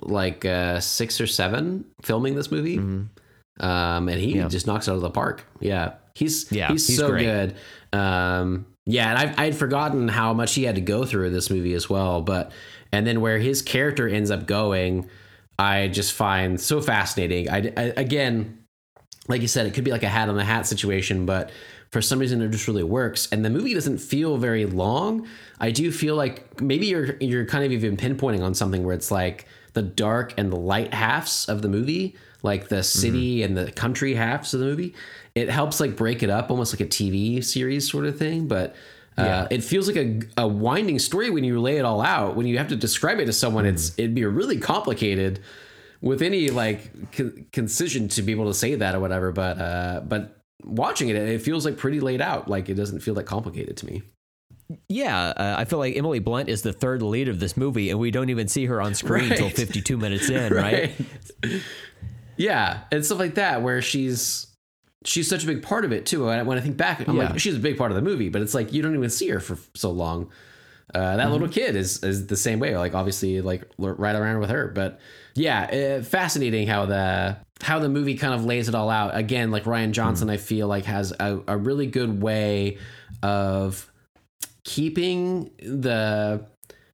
like 0.01 0.45
uh, 0.45 0.79
six 0.79 1.19
or 1.19 1.25
seven 1.27 1.85
filming 2.03 2.35
this 2.35 2.51
movie. 2.51 2.77
Um, 2.77 3.09
and 3.59 4.09
he 4.11 4.29
Mm-hmm. 4.31 4.37
Yeah. 4.41 4.47
just 4.47 4.67
knocks 4.67 4.87
it 4.87 4.91
out 4.91 4.95
of 4.95 5.01
the 5.01 5.09
park. 5.09 5.45
Yeah. 5.59 5.93
He's 6.13 6.51
Yeah, 6.51 6.67
he's, 6.71 6.87
he's 6.87 6.97
so 6.97 7.09
great. 7.09 7.23
good. 7.23 7.55
Um, 7.93 8.65
yeah, 8.85 9.09
and 9.09 9.17
I've 9.17 9.39
I'd 9.39 9.55
forgotten 9.55 10.07
how 10.07 10.33
much 10.33 10.55
he 10.55 10.63
had 10.63 10.75
to 10.75 10.81
go 10.81 11.05
through 11.05 11.27
in 11.27 11.33
this 11.33 11.49
movie 11.49 11.73
as 11.73 11.89
well. 11.89 12.21
But 12.21 12.51
and 12.91 13.05
then 13.05 13.21
where 13.21 13.37
his 13.37 13.61
character 13.61 14.07
ends 14.07 14.31
up 14.31 14.47
going, 14.47 15.09
I 15.59 15.87
just 15.87 16.13
find 16.13 16.59
so 16.59 16.81
fascinating. 16.81 17.49
I, 17.49 17.71
I 17.77 17.81
again, 17.95 18.65
like 19.27 19.41
you 19.41 19.47
said, 19.47 19.67
it 19.67 19.73
could 19.73 19.83
be 19.83 19.91
like 19.91 20.03
a 20.03 20.09
hat 20.09 20.29
on 20.29 20.35
the 20.35 20.43
hat 20.43 20.65
situation, 20.65 21.25
but 21.25 21.51
for 21.91 22.01
some 22.01 22.19
reason 22.19 22.41
it 22.41 22.49
just 22.49 22.67
really 22.67 22.83
works. 22.83 23.27
And 23.31 23.45
the 23.45 23.49
movie 23.49 23.73
doesn't 23.73 23.99
feel 23.99 24.37
very 24.37 24.65
long. 24.65 25.27
I 25.59 25.71
do 25.71 25.91
feel 25.91 26.15
like 26.15 26.59
maybe 26.61 26.87
you're 26.87 27.17
you're 27.19 27.45
kind 27.45 27.63
of 27.63 27.71
even 27.71 27.97
pinpointing 27.97 28.41
on 28.41 28.55
something 28.55 28.83
where 28.83 28.95
it's 28.95 29.11
like 29.11 29.45
the 29.73 29.81
dark 29.81 30.33
and 30.37 30.51
the 30.51 30.57
light 30.57 30.93
halves 30.93 31.45
of 31.45 31.61
the 31.61 31.69
movie, 31.69 32.15
like 32.41 32.69
the 32.69 32.77
mm-hmm. 32.77 32.99
city 32.99 33.43
and 33.43 33.55
the 33.55 33.71
country 33.71 34.15
halves 34.15 34.53
of 34.53 34.59
the 34.59 34.65
movie. 34.65 34.95
It 35.35 35.49
helps 35.49 35.79
like 35.79 35.95
break 35.95 36.23
it 36.23 36.29
up, 36.29 36.49
almost 36.51 36.73
like 36.73 36.81
a 36.81 36.85
TV 36.89 37.43
series 37.43 37.89
sort 37.89 38.05
of 38.05 38.17
thing. 38.17 38.47
But 38.47 38.75
uh, 39.17 39.23
Yeah. 39.23 39.47
it 39.49 39.63
feels 39.63 39.87
like 39.87 39.97
a, 39.97 40.19
a 40.37 40.47
winding 40.47 40.99
story 40.99 41.29
when 41.29 41.43
you 41.43 41.59
lay 41.61 41.77
it 41.77 41.85
all 41.85 42.01
out. 42.01 42.35
When 42.35 42.45
you 42.47 42.57
have 42.57 42.67
to 42.69 42.75
describe 42.75 43.19
it 43.19 43.25
to 43.25 43.33
someone, 43.33 43.65
it's 43.65 43.93
it'd 43.97 44.13
be 44.15 44.25
really 44.25 44.57
complicated 44.59 45.39
with 46.01 46.21
any 46.21 46.49
like 46.49 47.11
con- 47.11 47.45
concision 47.53 48.07
to 48.09 48.21
be 48.21 48.31
able 48.31 48.47
to 48.47 48.53
say 48.53 48.75
that 48.75 48.93
or 48.95 48.99
whatever. 48.99 49.31
But 49.31 49.57
uh, 49.59 50.01
but 50.07 50.37
watching 50.63 51.09
it, 51.09 51.15
it 51.15 51.41
feels 51.41 51.65
like 51.65 51.77
pretty 51.77 51.99
laid 51.99 52.21
out. 52.21 52.47
Like 52.49 52.67
it 52.69 52.75
doesn't 52.75 52.99
feel 52.99 53.13
that 53.15 53.23
complicated 53.25 53.77
to 53.77 53.85
me. 53.85 54.01
Yeah, 54.87 55.17
uh, 55.35 55.55
I 55.57 55.65
feel 55.65 55.79
like 55.79 55.97
Emily 55.97 56.19
Blunt 56.19 56.47
is 56.47 56.61
the 56.61 56.71
third 56.71 57.01
lead 57.01 57.27
of 57.27 57.41
this 57.41 57.57
movie, 57.57 57.89
and 57.89 57.99
we 57.99 58.09
don't 58.09 58.29
even 58.29 58.47
see 58.47 58.65
her 58.67 58.81
on 58.81 58.93
screen 58.95 59.29
until 59.31 59.45
Right. 59.47 59.55
52 59.55 59.97
minutes 59.97 60.29
in, 60.29 60.53
right? 60.53 60.93
yeah, 62.37 62.81
and 62.91 63.05
stuff 63.05 63.19
like 63.19 63.35
that 63.35 63.61
where 63.61 63.81
she's 63.81 64.47
she's 65.05 65.27
such 65.29 65.43
a 65.43 65.47
big 65.47 65.63
part 65.63 65.85
of 65.85 65.91
it 65.91 66.05
too. 66.05 66.25
When 66.25 66.39
I, 66.39 66.43
when 66.43 66.57
I 66.57 66.61
think 66.61 66.77
back, 66.77 67.07
I'm 67.07 67.15
Yeah. 67.15 67.29
like 67.31 67.39
she's 67.39 67.55
a 67.55 67.59
big 67.59 67.77
part 67.77 67.91
of 67.91 67.95
the 67.95 68.01
movie, 68.01 68.29
but 68.29 68.41
it's 68.41 68.53
like 68.53 68.71
you 68.73 68.81
don't 68.81 68.95
even 68.95 69.09
see 69.09 69.29
her 69.29 69.39
for 69.39 69.57
so 69.75 69.91
long. 69.91 70.29
Uh, 70.93 71.15
that 71.17 71.31
little 71.31 71.47
kid 71.47 71.75
is 71.75 72.03
is 72.03 72.27
the 72.27 72.35
same 72.35 72.59
way. 72.59 72.77
Like 72.77 72.93
obviously, 72.93 73.39
like 73.41 73.63
right 73.77 74.15
around 74.15 74.39
with 74.39 74.49
her, 74.49 74.67
but 74.67 74.99
yeah, 75.35 75.99
uh, 75.99 76.03
fascinating 76.03 76.67
how 76.67 76.85
the 76.85 77.37
how 77.61 77.79
the 77.79 77.87
movie 77.89 78.15
kind 78.15 78.33
of 78.33 78.43
lays 78.43 78.67
it 78.67 78.75
all 78.75 78.89
out. 78.89 79.15
Again, 79.15 79.51
like 79.51 79.63
Rian 79.63 79.91
Johnson, 79.91 80.29
I 80.29 80.37
feel 80.37 80.67
like 80.67 80.85
has 80.85 81.13
a, 81.19 81.39
a 81.47 81.57
really 81.57 81.87
good 81.87 82.21
way 82.21 82.77
of 83.23 83.89
keeping 84.65 85.49
the 85.59 86.45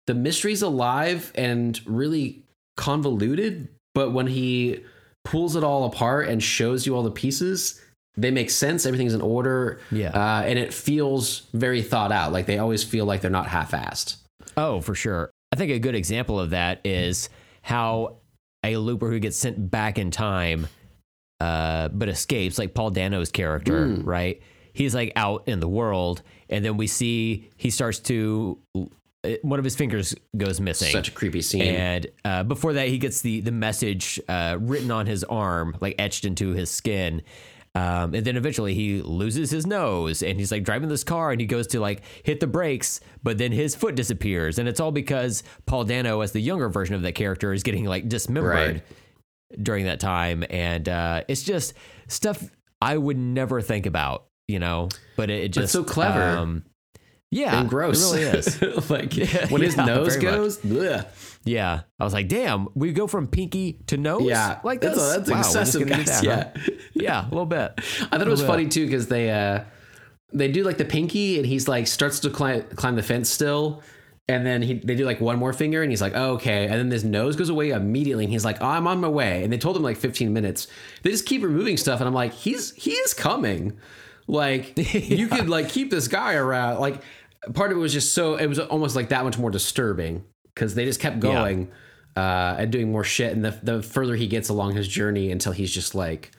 the 0.06 0.14
mysteries 0.14 0.62
alive 0.62 1.32
and 1.36 1.80
really 1.86 2.44
convoluted. 2.76 3.68
But 3.94 4.12
when 4.14 4.28
he 4.28 4.84
pulls 5.26 5.56
it 5.56 5.64
all 5.64 5.86
apart 5.86 6.28
and 6.30 6.42
shows 6.42 6.86
you 6.86 6.96
all 6.96 7.04
the 7.04 7.12
pieces, 7.12 7.82
they 8.18 8.32
make 8.32 8.50
sense. 8.50 8.86
Everything's 8.86 9.14
in 9.14 9.22
order. 9.22 9.80
Yeah. 9.92 10.10
Uh, 10.10 10.42
and 10.44 10.58
it 10.58 10.74
feels 10.74 11.44
very 11.54 11.82
thought 11.82 12.12
out. 12.12 12.32
Like 12.34 12.46
they 12.48 12.58
always 12.58 12.84
feel 12.84 13.06
like 13.06 13.22
they're 13.22 13.32
not 13.32 13.48
half 13.48 13.72
assed. 13.72 14.18
Oh, 14.58 14.82
for 14.82 14.96
sure. 14.96 15.30
I 15.52 15.56
think 15.56 15.72
a 15.72 15.80
good 15.80 15.96
example 15.96 16.40
of 16.40 16.50
that 16.50 16.82
is 16.84 17.30
how 17.62 18.18
a 18.64 18.76
looper 18.78 19.10
who 19.10 19.20
gets 19.20 19.38
sent 19.38 19.70
back 19.72 19.98
in 20.00 20.12
time, 20.12 20.68
uh, 21.40 21.90
but 21.90 22.10
escapes, 22.10 22.58
like 22.58 22.74
Paul 22.74 22.90
Dano's 22.92 23.32
character, 23.32 23.86
Mm. 23.88 24.02
right? 24.06 24.42
He's 24.74 24.94
like 24.96 25.14
out 25.16 25.48
in 25.48 25.60
the 25.60 25.68
world, 25.68 26.22
and 26.50 26.64
then 26.66 26.78
we 26.78 26.88
see 26.88 27.50
he 27.58 27.70
starts 27.70 28.00
to 28.00 28.60
uh, 29.24 29.32
one 29.42 29.58
of 29.60 29.66
his 29.66 29.76
fingers 29.76 30.14
goes 30.38 30.60
missing. 30.62 30.92
Such 30.92 31.08
a 31.10 31.12
creepy 31.12 31.42
scene. 31.42 31.62
And 31.64 32.08
uh, 32.24 32.44
before 32.44 32.74
that, 32.74 32.88
he 32.88 32.98
gets 32.98 33.22
the 33.22 33.42
the 33.42 33.52
message 33.52 34.20
uh, 34.28 34.58
written 34.60 34.92
on 34.92 35.06
his 35.08 35.24
arm, 35.24 35.76
like 35.82 35.96
etched 36.00 36.26
into 36.26 36.50
his 36.54 36.70
skin. 36.70 37.22
Um, 37.78 38.14
and 38.16 38.26
then 38.26 38.38
eventually 38.38 38.74
he 38.74 39.02
loses 39.02 39.52
his 39.52 39.68
nose 39.68 40.24
and 40.24 40.40
he's 40.40 40.52
like 40.52 40.64
driving 40.64 40.90
this 40.90 41.04
car 41.04 41.32
and 41.32 41.40
he 41.40 41.46
goes 41.46 41.68
to 41.68 41.80
like 41.80 42.02
hit 42.24 42.40
the 42.40 42.48
brakes, 42.48 43.00
but 43.24 43.38
then 43.38 43.52
his 43.52 43.76
foot 43.76 43.96
disappears. 43.96 44.58
And 44.58 44.68
it's 44.68 44.80
all 44.80 44.92
because 44.92 45.44
Paul 45.66 45.84
Dano, 45.84 46.22
as 46.22 46.32
the 46.32 46.40
younger 46.42 46.70
version 46.70 46.96
of 46.96 47.02
that 47.04 47.14
character, 47.14 47.54
is 47.54 47.64
getting 47.64 47.86
like 47.86 48.10
dismembered 48.10 48.82
Right. 48.82 48.84
during 49.64 49.86
that 49.86 50.00
time. 50.00 50.44
And 50.50 50.88
uh, 50.90 51.24
it's 51.28 51.44
just 51.44 51.74
stuff 52.08 52.44
I 52.82 52.98
would 52.98 53.18
never 53.18 53.62
think 53.62 53.86
about, 53.86 54.26
you 54.48 54.60
know, 54.60 54.90
but 55.16 55.30
it, 55.30 55.44
it 55.46 55.50
just 55.50 55.74
so 55.74 55.84
clever. 55.84 56.38
Um, 56.38 56.64
yeah, 57.30 57.60
and 57.60 57.70
gross. 57.70 58.14
It 58.14 58.16
really 58.16 58.38
is. 58.40 58.62
like 58.90 59.14
when 59.50 59.62
his 59.62 59.76
Yeah, 59.76 59.86
nose 59.86 60.16
goes. 60.18 60.64
Yeah, 61.48 61.82
I 62.00 62.04
was 62.04 62.14
like, 62.14 62.28
damn, 62.28 62.68
we 62.76 62.92
go 62.92 63.08
from 63.08 63.28
pinky 63.28 63.80
to 63.88 63.98
nose. 63.98 64.24
yeah, 64.24 64.60
like 64.64 64.82
that's, 64.82 64.96
this. 64.98 65.16
that's 65.16 65.30
Wow, 65.30 65.40
excessive, 65.40 65.88
guys. 65.88 66.22
that, 66.22 66.56
huh? 66.58 66.62
yeah. 66.66 66.74
yeah, 66.94 67.26
a 67.26 67.30
little 67.30 67.46
bit. 67.46 67.74
I 67.78 68.18
thought 68.18 68.22
it 68.22 68.28
was 68.28 68.44
funny 68.44 68.68
too 68.68 68.86
because 68.86 69.08
they 69.08 69.32
uh 69.32 69.64
they 70.34 70.52
do 70.52 70.64
like 70.64 70.78
the 70.78 70.86
pinky 70.86 71.38
and 71.38 71.46
he's 71.46 71.68
like 71.68 71.88
starts 71.88 72.20
to 72.22 72.30
climb 72.30 72.64
climb 72.76 72.96
the 72.96 73.04
fence 73.04 73.30
still. 73.30 73.82
And 74.30 74.46
then 74.46 74.62
he, 74.62 74.74
they 74.74 74.96
do 74.96 75.06
like 75.06 75.22
one 75.22 75.40
more 75.40 75.54
finger, 75.54 75.82
and 75.82 75.90
he's 75.90 76.02
like, 76.02 76.12
oh, 76.14 76.34
"Okay." 76.34 76.66
And 76.66 76.74
then 76.74 76.92
his 76.92 77.06
nose 77.06 77.38
goes 77.38 77.48
away 77.48 77.70
immediately, 77.70 78.26
and 78.26 78.34
he's 78.34 78.44
like, 78.44 78.58
oh, 78.60 78.66
"I'm 78.66 78.86
on 78.86 79.00
my 79.00 79.08
way." 79.08 79.42
And 79.42 79.54
they 79.54 79.58
told 79.58 79.78
him 79.78 79.84
like 79.84 79.96
15 79.96 80.34
minutes. 80.34 80.68
They 81.02 81.12
just 81.12 81.26
keep 81.26 81.42
removing 81.44 81.78
stuff, 81.78 82.02
and 82.02 82.10
I'm 82.10 82.14
like, 82.14 82.34
"He's 82.34 82.74
he 82.74 82.92
is 82.92 83.14
coming." 83.14 83.80
Like 84.28 84.74
you 84.94 85.30
could 85.30 85.48
like 85.50 85.70
keep 85.70 85.92
this 85.92 86.10
guy 86.10 86.34
around. 86.34 86.82
Like 86.82 87.02
part 87.54 87.72
of 87.72 87.78
it 87.78 87.80
was 87.80 87.94
just 87.94 88.14
so 88.14 88.36
it 88.36 88.48
was 88.48 88.60
almost 88.60 88.98
like 88.98 89.08
that 89.10 89.24
much 89.24 89.38
more 89.38 89.50
disturbing 89.50 90.26
because 90.58 90.74
they 90.74 90.86
just 90.86 91.00
kept 91.00 91.20
going 91.20 91.72
uh, 92.16 92.56
and 92.58 92.72
doing 92.72 92.92
more 92.92 93.04
shit. 93.04 93.32
And 93.34 93.46
the 93.46 93.52
the 93.62 93.84
further 93.84 94.16
he 94.16 94.28
gets 94.28 94.50
along 94.50 94.76
his 94.76 94.88
journey 94.88 95.32
until 95.32 95.52
he's 95.52 95.72
just 95.72 95.94
like 95.94 96.32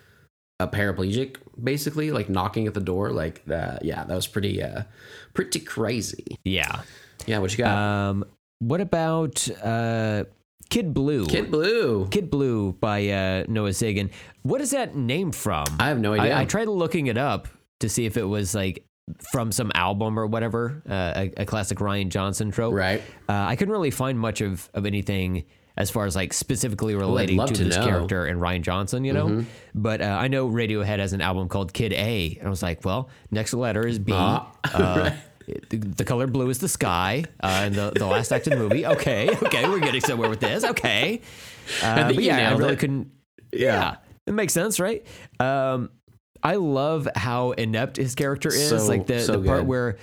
a 0.59 0.66
paraplegic, 0.66 1.37
basically, 1.62 2.11
like 2.11 2.29
knocking 2.29 2.66
at 2.66 2.75
the 2.75 2.81
door. 2.81 3.11
Like 3.11 3.45
that. 3.47 3.85
Yeah, 3.85 4.03
that 4.05 4.14
was 4.14 4.27
pretty 4.27 4.62
uh, 4.62 4.83
pretty 5.35 5.61
crazy. 5.61 6.39
Yeah. 6.45 6.83
Yeah, 7.27 7.39
what 7.39 7.53
you 7.53 7.59
got? 7.59 7.77
Um, 7.77 8.25
what 8.59 8.81
about 8.81 9.49
uh, 9.62 10.25
Kid 10.71 10.93
Blue. 10.93 11.27
Kid 11.27 11.51
Blue. 11.51 12.09
Kid 12.09 12.31
Blue 12.31 12.73
by 12.73 13.09
uh, 13.09 13.45
Noah 13.49 13.71
Segan. 13.71 14.11
What 14.43 14.61
is 14.61 14.71
that 14.71 14.97
name 14.97 15.33
from? 15.33 15.66
I 15.79 15.89
have 15.89 16.01
no 16.01 16.14
idea. 16.14 16.37
I, 16.37 16.43
I 16.43 16.45
tried 16.45 16.69
looking 16.69 17.07
it 17.07 17.16
up 17.16 17.49
to 17.81 17.89
see 17.89 18.07
if 18.07 18.16
it 18.16 18.25
was 18.25 18.55
like 18.55 18.85
from 19.33 19.53
some 19.53 19.71
album 19.75 20.19
or 20.19 20.27
whatever, 20.27 20.83
uh, 20.89 21.13
a, 21.17 21.43
a 21.43 21.47
classic 21.47 21.79
Rian 21.79 22.09
Johnson 22.09 22.51
trope. 22.51 22.75
Right. 22.75 23.01
Uh, 23.29 23.33
I 23.33 23.57
couldn't 23.57 23.73
really 23.73 23.91
find 23.91 24.19
much 24.19 24.41
of, 24.41 24.69
of 24.75 24.87
anything 24.87 25.45
as 25.77 25.91
far 25.91 26.07
as 26.07 26.17
like 26.17 26.33
specifically 26.33 26.97
relating 26.97 27.37
love 27.37 27.49
to, 27.51 27.55
to 27.55 27.65
this 27.65 27.77
know. 27.77 27.83
Mm-hmm. 27.83 27.91
character 27.91 28.27
and 28.27 28.41
Rian 28.41 28.63
Johnson, 28.63 29.05
you 29.05 29.13
know. 29.13 29.45
But 29.75 30.03
uh, 30.03 30.19
I 30.21 30.27
know 30.27 30.49
Radiohead 30.49 30.99
has 30.99 31.13
an 31.13 31.21
album 31.21 31.49
called 31.49 31.73
Kid 31.73 31.93
A, 31.93 32.37
and 32.39 32.47
I 32.47 32.51
was 32.51 32.63
like, 32.63 32.85
well, 32.85 33.09
next 33.31 33.55
letter 33.55 33.87
is 33.87 34.01
B. 34.01 34.13
Ah. 34.13 34.53
Uh, 34.75 35.11
the, 35.71 35.77
the 35.79 36.05
color 36.05 36.27
blue 36.27 36.51
is 36.51 36.59
the 36.59 36.69
sky, 36.69 37.25
uh, 37.41 37.61
and 37.65 37.75
the, 37.77 37.93
the 37.95 38.07
last 38.07 38.33
act 38.33 38.49
of 38.49 38.55
the 38.55 38.59
movie. 38.59 38.87
Okay, 38.87 39.31
okay, 39.45 39.69
we're 39.69 39.79
getting 39.79 40.01
somewhere 40.01 40.29
with 40.29 40.41
this. 40.41 40.65
Okay, 40.65 41.21
uh, 41.83 42.13
but 42.13 42.23
yeah, 42.23 42.51
I 42.51 42.55
really 42.55 42.73
it. 42.73 42.79
couldn't. 42.81 43.13
Yeah. 43.53 43.61
Yeah, 43.61 43.97
it 44.27 44.33
makes 44.33 44.53
sense, 44.53 44.81
right? 44.81 45.07
Um, 45.39 45.91
I 46.43 46.57
love 46.57 47.09
how 47.14 47.53
inept 47.53 47.97
his 47.97 48.14
character 48.14 48.49
is. 48.49 48.68
So- 48.68 48.86
like 48.86 49.07
the 49.07 49.20
so 49.20 49.39
the 49.41 49.47
part 49.47 49.64
where 49.64 49.97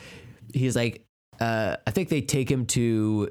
he's 0.54 0.76
like, 0.76 1.06
uh, 1.40 1.78
I 1.86 1.92
think 1.92 2.10
they 2.10 2.22
take 2.22 2.50
him 2.50 2.66
to 2.68 3.30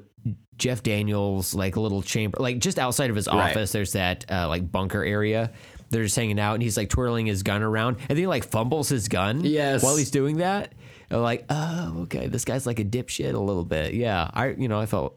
Jeff 0.57 0.83
Daniels' 0.83 1.53
like 1.53 1.75
little 1.77 2.01
chamber, 2.01 2.37
like 2.39 2.59
just 2.59 2.79
outside 2.79 3.09
of 3.09 3.15
his 3.15 3.27
Right. 3.27 3.51
office. 3.51 3.71
There's 3.71 3.93
that 3.93 4.25
uh, 4.31 4.47
like 4.47 4.71
bunker 4.71 5.03
area. 5.03 5.51
They're 5.89 6.03
just 6.03 6.15
hanging 6.15 6.39
out, 6.39 6.55
and 6.55 6.63
he's 6.63 6.77
like 6.77 6.89
twirling 6.89 7.25
his 7.27 7.43
gun 7.43 7.61
around, 7.61 7.97
and 7.99 8.09
then 8.09 8.17
he 8.17 8.27
like 8.27 8.43
fumbles 8.43 8.89
his 8.89 9.07
gun. 9.07 9.41
Yes. 9.43 9.83
while 9.83 9.95
he's 9.95 10.11
doing 10.11 10.37
that. 10.37 10.73
I'm 11.11 11.21
like, 11.21 11.45
oh, 11.49 11.99
okay, 12.03 12.27
this 12.27 12.43
guy's 12.45 12.65
like 12.65 12.79
a 12.79 12.83
dipshit 12.85 13.35
a 13.35 13.39
little 13.39 13.63
bit. 13.63 13.93
Yeah, 13.93 14.29
I, 14.33 14.47
you 14.49 14.67
know, 14.67 14.79
I 14.79 14.87
felt, 14.87 15.15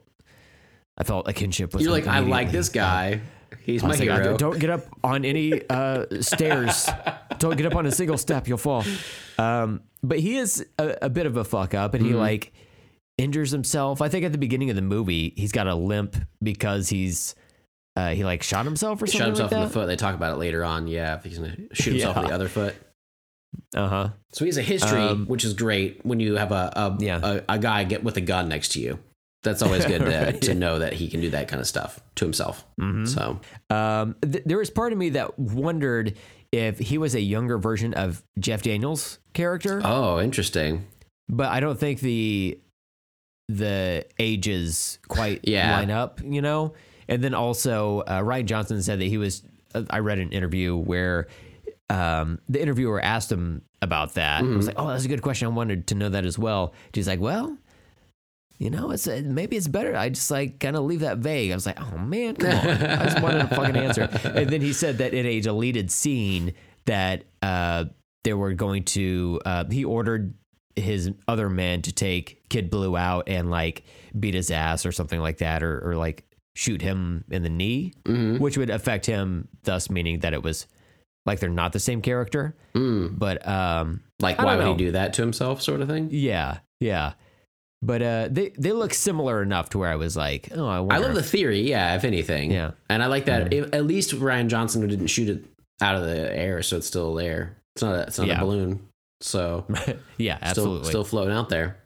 I 0.99 1.05
felt 1.05 1.26
a 1.26 1.32
kinship 1.32 1.72
with. 1.72 1.82
You're 1.82 1.97
him 1.97 2.05
like, 2.05 2.14
I 2.14 2.18
like 2.20 2.51
this 2.53 2.68
guy. 2.68 3.22
He's 3.62 3.82
my 3.82 3.91
like, 3.91 4.01
hero. 4.01 4.36
don't 4.36 4.59
get 4.59 4.68
up 4.68 4.82
on 5.03 5.24
any 5.24 5.62
uh, 5.70 6.05
stairs. 6.20 6.89
Don't 7.39 7.57
get 7.57 7.66
up 7.66 7.76
on 7.76 7.86
a 7.86 7.93
single 7.93 8.18
step. 8.18 8.49
You'll 8.49 8.59
fall. 8.59 8.84
Um, 9.39 9.82
but 10.03 10.18
he 10.18 10.36
is 10.36 10.64
a, 10.78 10.97
a 11.03 11.09
bit 11.11 11.26
of 11.26 11.36
a 11.36 11.45
fuck 11.45 11.74
up, 11.74 11.95
and 11.95 12.05
he 12.05 12.11
Mm-hmm. 12.12 12.20
like 12.20 12.53
injures 13.18 13.51
himself. 13.51 14.01
I 14.01 14.09
think 14.09 14.24
at 14.24 14.32
the 14.32 14.39
beginning 14.39 14.70
of 14.70 14.76
the 14.76 14.82
movie, 14.82 15.32
he's 15.36 15.51
got 15.53 15.66
a 15.66 15.74
limp 15.74 16.16
because 16.43 16.89
he's 16.89 17.34
uh, 17.97 18.11
he 18.11 18.24
like 18.24 18.43
shot 18.45 18.64
himself 18.64 19.03
or 19.03 19.07
something 19.07 19.18
Shot 19.20 19.26
himself 19.28 19.51
like 19.53 19.61
in 19.61 19.66
the 19.66 19.72
foot. 19.72 19.86
They 19.86 19.97
talk 19.97 20.14
about 20.14 20.34
it 20.34 20.39
later 20.39 20.64
on. 20.64 20.86
Yeah, 20.86 21.16
if 21.16 21.24
he's 21.24 21.39
gonna 21.39 21.57
shoot 21.72 21.93
himself 21.93 22.16
in 22.18 22.24
the 22.24 22.32
other 22.32 22.49
foot. 22.49 22.76
Uh 23.74 23.89
huh. 23.89 24.09
So 24.32 24.45
he 24.45 24.49
has 24.51 24.59
a 24.59 24.62
history, 24.62 25.01
Um, 25.01 25.26
which 25.26 25.45
is 25.45 25.55
great 25.55 26.05
when 26.05 26.20
you 26.20 26.36
have 26.36 26.53
a 26.53 26.72
a, 26.76 26.97
Yeah. 27.01 27.20
a 27.22 27.43
a 27.55 27.59
guy 27.59 27.84
get 27.84 28.05
with 28.05 28.16
a 28.16 28.20
gun 28.20 28.49
next 28.49 28.68
to 28.72 28.80
you. 28.80 28.99
That's 29.43 29.62
always 29.62 29.84
good 29.86 30.01
to, 30.01 30.07
Right. 30.32 30.43
to 30.43 30.55
know 30.55 30.80
that 30.80 30.93
he 30.93 31.09
can 31.09 31.20
do 31.20 31.30
that 31.30 31.49
kind 31.49 31.61
of 31.61 31.66
stuff 31.66 32.01
to 32.16 32.24
himself. 32.24 32.64
Mm-hmm. 32.80 33.07
So 33.07 33.41
Um, 33.70 34.16
th- 34.20 34.45
there 34.45 34.59
was 34.59 34.68
part 34.70 34.93
of 34.93 34.99
me 34.99 35.11
that 35.11 35.39
wondered 35.39 36.16
if 36.53 36.79
he 36.79 36.99
was 36.99 37.15
a 37.15 37.21
younger 37.21 37.59
version 37.59 37.95
of 37.95 38.23
Jeff 38.39 38.63
Daniels' 38.63 39.19
character. 39.35 39.81
oh, 39.85 40.21
interesting. 40.21 40.87
but 41.29 41.49
I 41.51 41.61
don't 41.61 41.79
think 41.79 42.01
the 42.01 42.59
the 43.49 44.05
ages 44.19 44.99
quite 45.09 45.41
Yeah. 45.45 45.77
line 45.77 45.91
up, 45.91 46.21
you 46.23 46.43
know. 46.43 46.75
And 47.09 47.25
then 47.25 47.33
also, 47.35 48.01
uh, 48.01 48.21
Rian 48.21 48.45
Johnson 48.45 48.83
said 48.83 48.99
that 49.01 49.07
he 49.07 49.17
was. 49.19 49.43
Uh, 49.75 49.85
I 49.91 50.01
read 50.01 50.19
an 50.19 50.31
interview 50.33 50.77
where 50.77 51.27
um, 51.91 52.39
the 52.49 52.61
interviewer 52.61 53.01
asked 53.01 53.33
him 53.33 53.63
about 53.81 54.15
that. 54.15 54.41
I 54.43 54.47
was 54.47 54.67
like, 54.67 54.77
"Oh, 54.79 54.89
that's 54.89 55.05
a 55.05 55.09
good 55.09 55.23
question. 55.23 55.47
I 55.47 55.51
wanted 55.51 55.87
to 55.89 55.95
know 55.95 56.11
that 56.11 56.27
as 56.27 56.39
well." 56.39 56.75
He's 56.93 57.09
like, 57.09 57.21
"Well." 57.21 57.57
You 58.59 58.71
know, 58.71 58.91
it's 58.91 59.07
uh 59.07 59.23
maybe 59.25 59.57
it's 59.57 59.69
better. 59.69 59.97
I 59.97 60.09
just 60.09 60.31
like 60.31 60.59
kind 60.59 60.75
of 60.77 60.83
leave 60.85 61.01
that 61.01 61.19
vague. 61.19 61.53
I 61.53 61.55
was 61.55 61.65
like, 61.67 61.81
oh 61.81 61.97
man, 61.99 62.35
come 62.35 62.51
on! 62.51 62.67
I 62.67 63.05
just 63.05 63.23
wanted 63.23 63.43
a 63.43 63.49
fucking 63.49 63.77
answer. 63.77 64.09
And 64.25 64.51
then 64.51 64.61
he 64.61 64.73
said 64.73 64.99
that 64.99 65.15
in 65.15 65.27
a 65.27 65.41
deleted 65.41 65.91
scene 65.93 66.55
that 66.87 67.25
uh, 67.41 67.85
they 68.25 68.35
were 68.35 68.55
going 68.55 68.83
to. 68.85 69.41
Uh, 69.45 69.65
he 69.71 69.85
ordered 69.85 70.35
his 70.75 71.13
other 71.29 71.49
men 71.49 71.83
to 71.83 71.93
take 71.93 72.49
Kid 72.49 72.69
Blue 72.71 72.97
out 72.97 73.29
and 73.29 73.49
like 73.51 73.85
beat 74.19 74.35
his 74.35 74.51
ass 74.51 74.85
or 74.85 74.91
something 74.93 75.21
like 75.21 75.39
that, 75.39 75.63
or, 75.63 75.91
or 75.91 75.95
like 75.97 76.25
shoot 76.57 76.83
him 76.83 77.23
in 77.31 77.45
the 77.45 77.49
knee, 77.51 77.93
which 78.39 78.59
would 78.59 78.71
affect 78.71 79.07
him, 79.07 79.47
thus 79.63 79.89
meaning 79.89 80.19
that 80.21 80.33
it 80.35 80.43
was 80.43 80.67
like 81.27 81.39
they're 81.39 81.49
not 81.49 81.73
the 81.73 81.79
same 81.81 82.03
character. 82.03 82.57
But 82.75 83.47
um, 83.47 84.03
Like, 84.21 84.39
why 84.39 84.57
would 84.57 84.67
he 84.67 84.75
do 84.75 84.91
that 84.93 85.13
to 85.15 85.23
himself, 85.23 85.63
sort 85.63 85.81
of 85.81 85.87
thing? 85.89 86.09
yeah, 86.11 86.59
yeah. 86.81 87.13
But 87.81 88.03
uh, 88.03 88.29
they 88.31 88.51
they 88.59 88.72
look 88.72 88.93
similar 88.93 89.43
enough 89.43 89.70
to 89.70 89.79
where 89.79 89.91
I 89.91 89.97
was 89.97 90.16
like, 90.16 90.49
oh, 90.55 90.66
I, 90.66 90.97
I 90.97 90.99
love 90.99 91.14
the 91.14 91.22
theory, 91.22 91.61
yeah, 91.61 91.95
if 91.95 92.05
anything. 92.05 92.51
Yeah. 92.51 92.72
And 92.91 93.03
I 93.03 93.07
like 93.07 93.26
that. 93.26 93.53
If, 93.53 93.72
at 93.72 93.87
least 93.87 94.12
Rian 94.12 94.49
Johnson 94.49 94.87
didn't 94.87 95.07
shoot 95.07 95.29
it 95.29 95.45
out 95.81 95.95
of 95.95 96.03
the 96.03 96.37
air, 96.37 96.62
so 96.62 96.76
it's 96.79 96.89
still 96.89 97.14
there. 97.14 97.57
It's 97.76 97.83
not 97.83 97.95
a, 97.95 98.03
it's 98.03 98.18
not 98.18 98.26
Yeah. 98.26 98.39
a 98.39 98.45
balloon. 98.45 98.81
So 99.20 99.64
yeah, 100.16 100.37
still, 100.39 100.49
absolutely. 100.49 100.89
still 100.89 101.05
floating 101.05 101.35
out 101.35 101.49
there. 101.51 101.76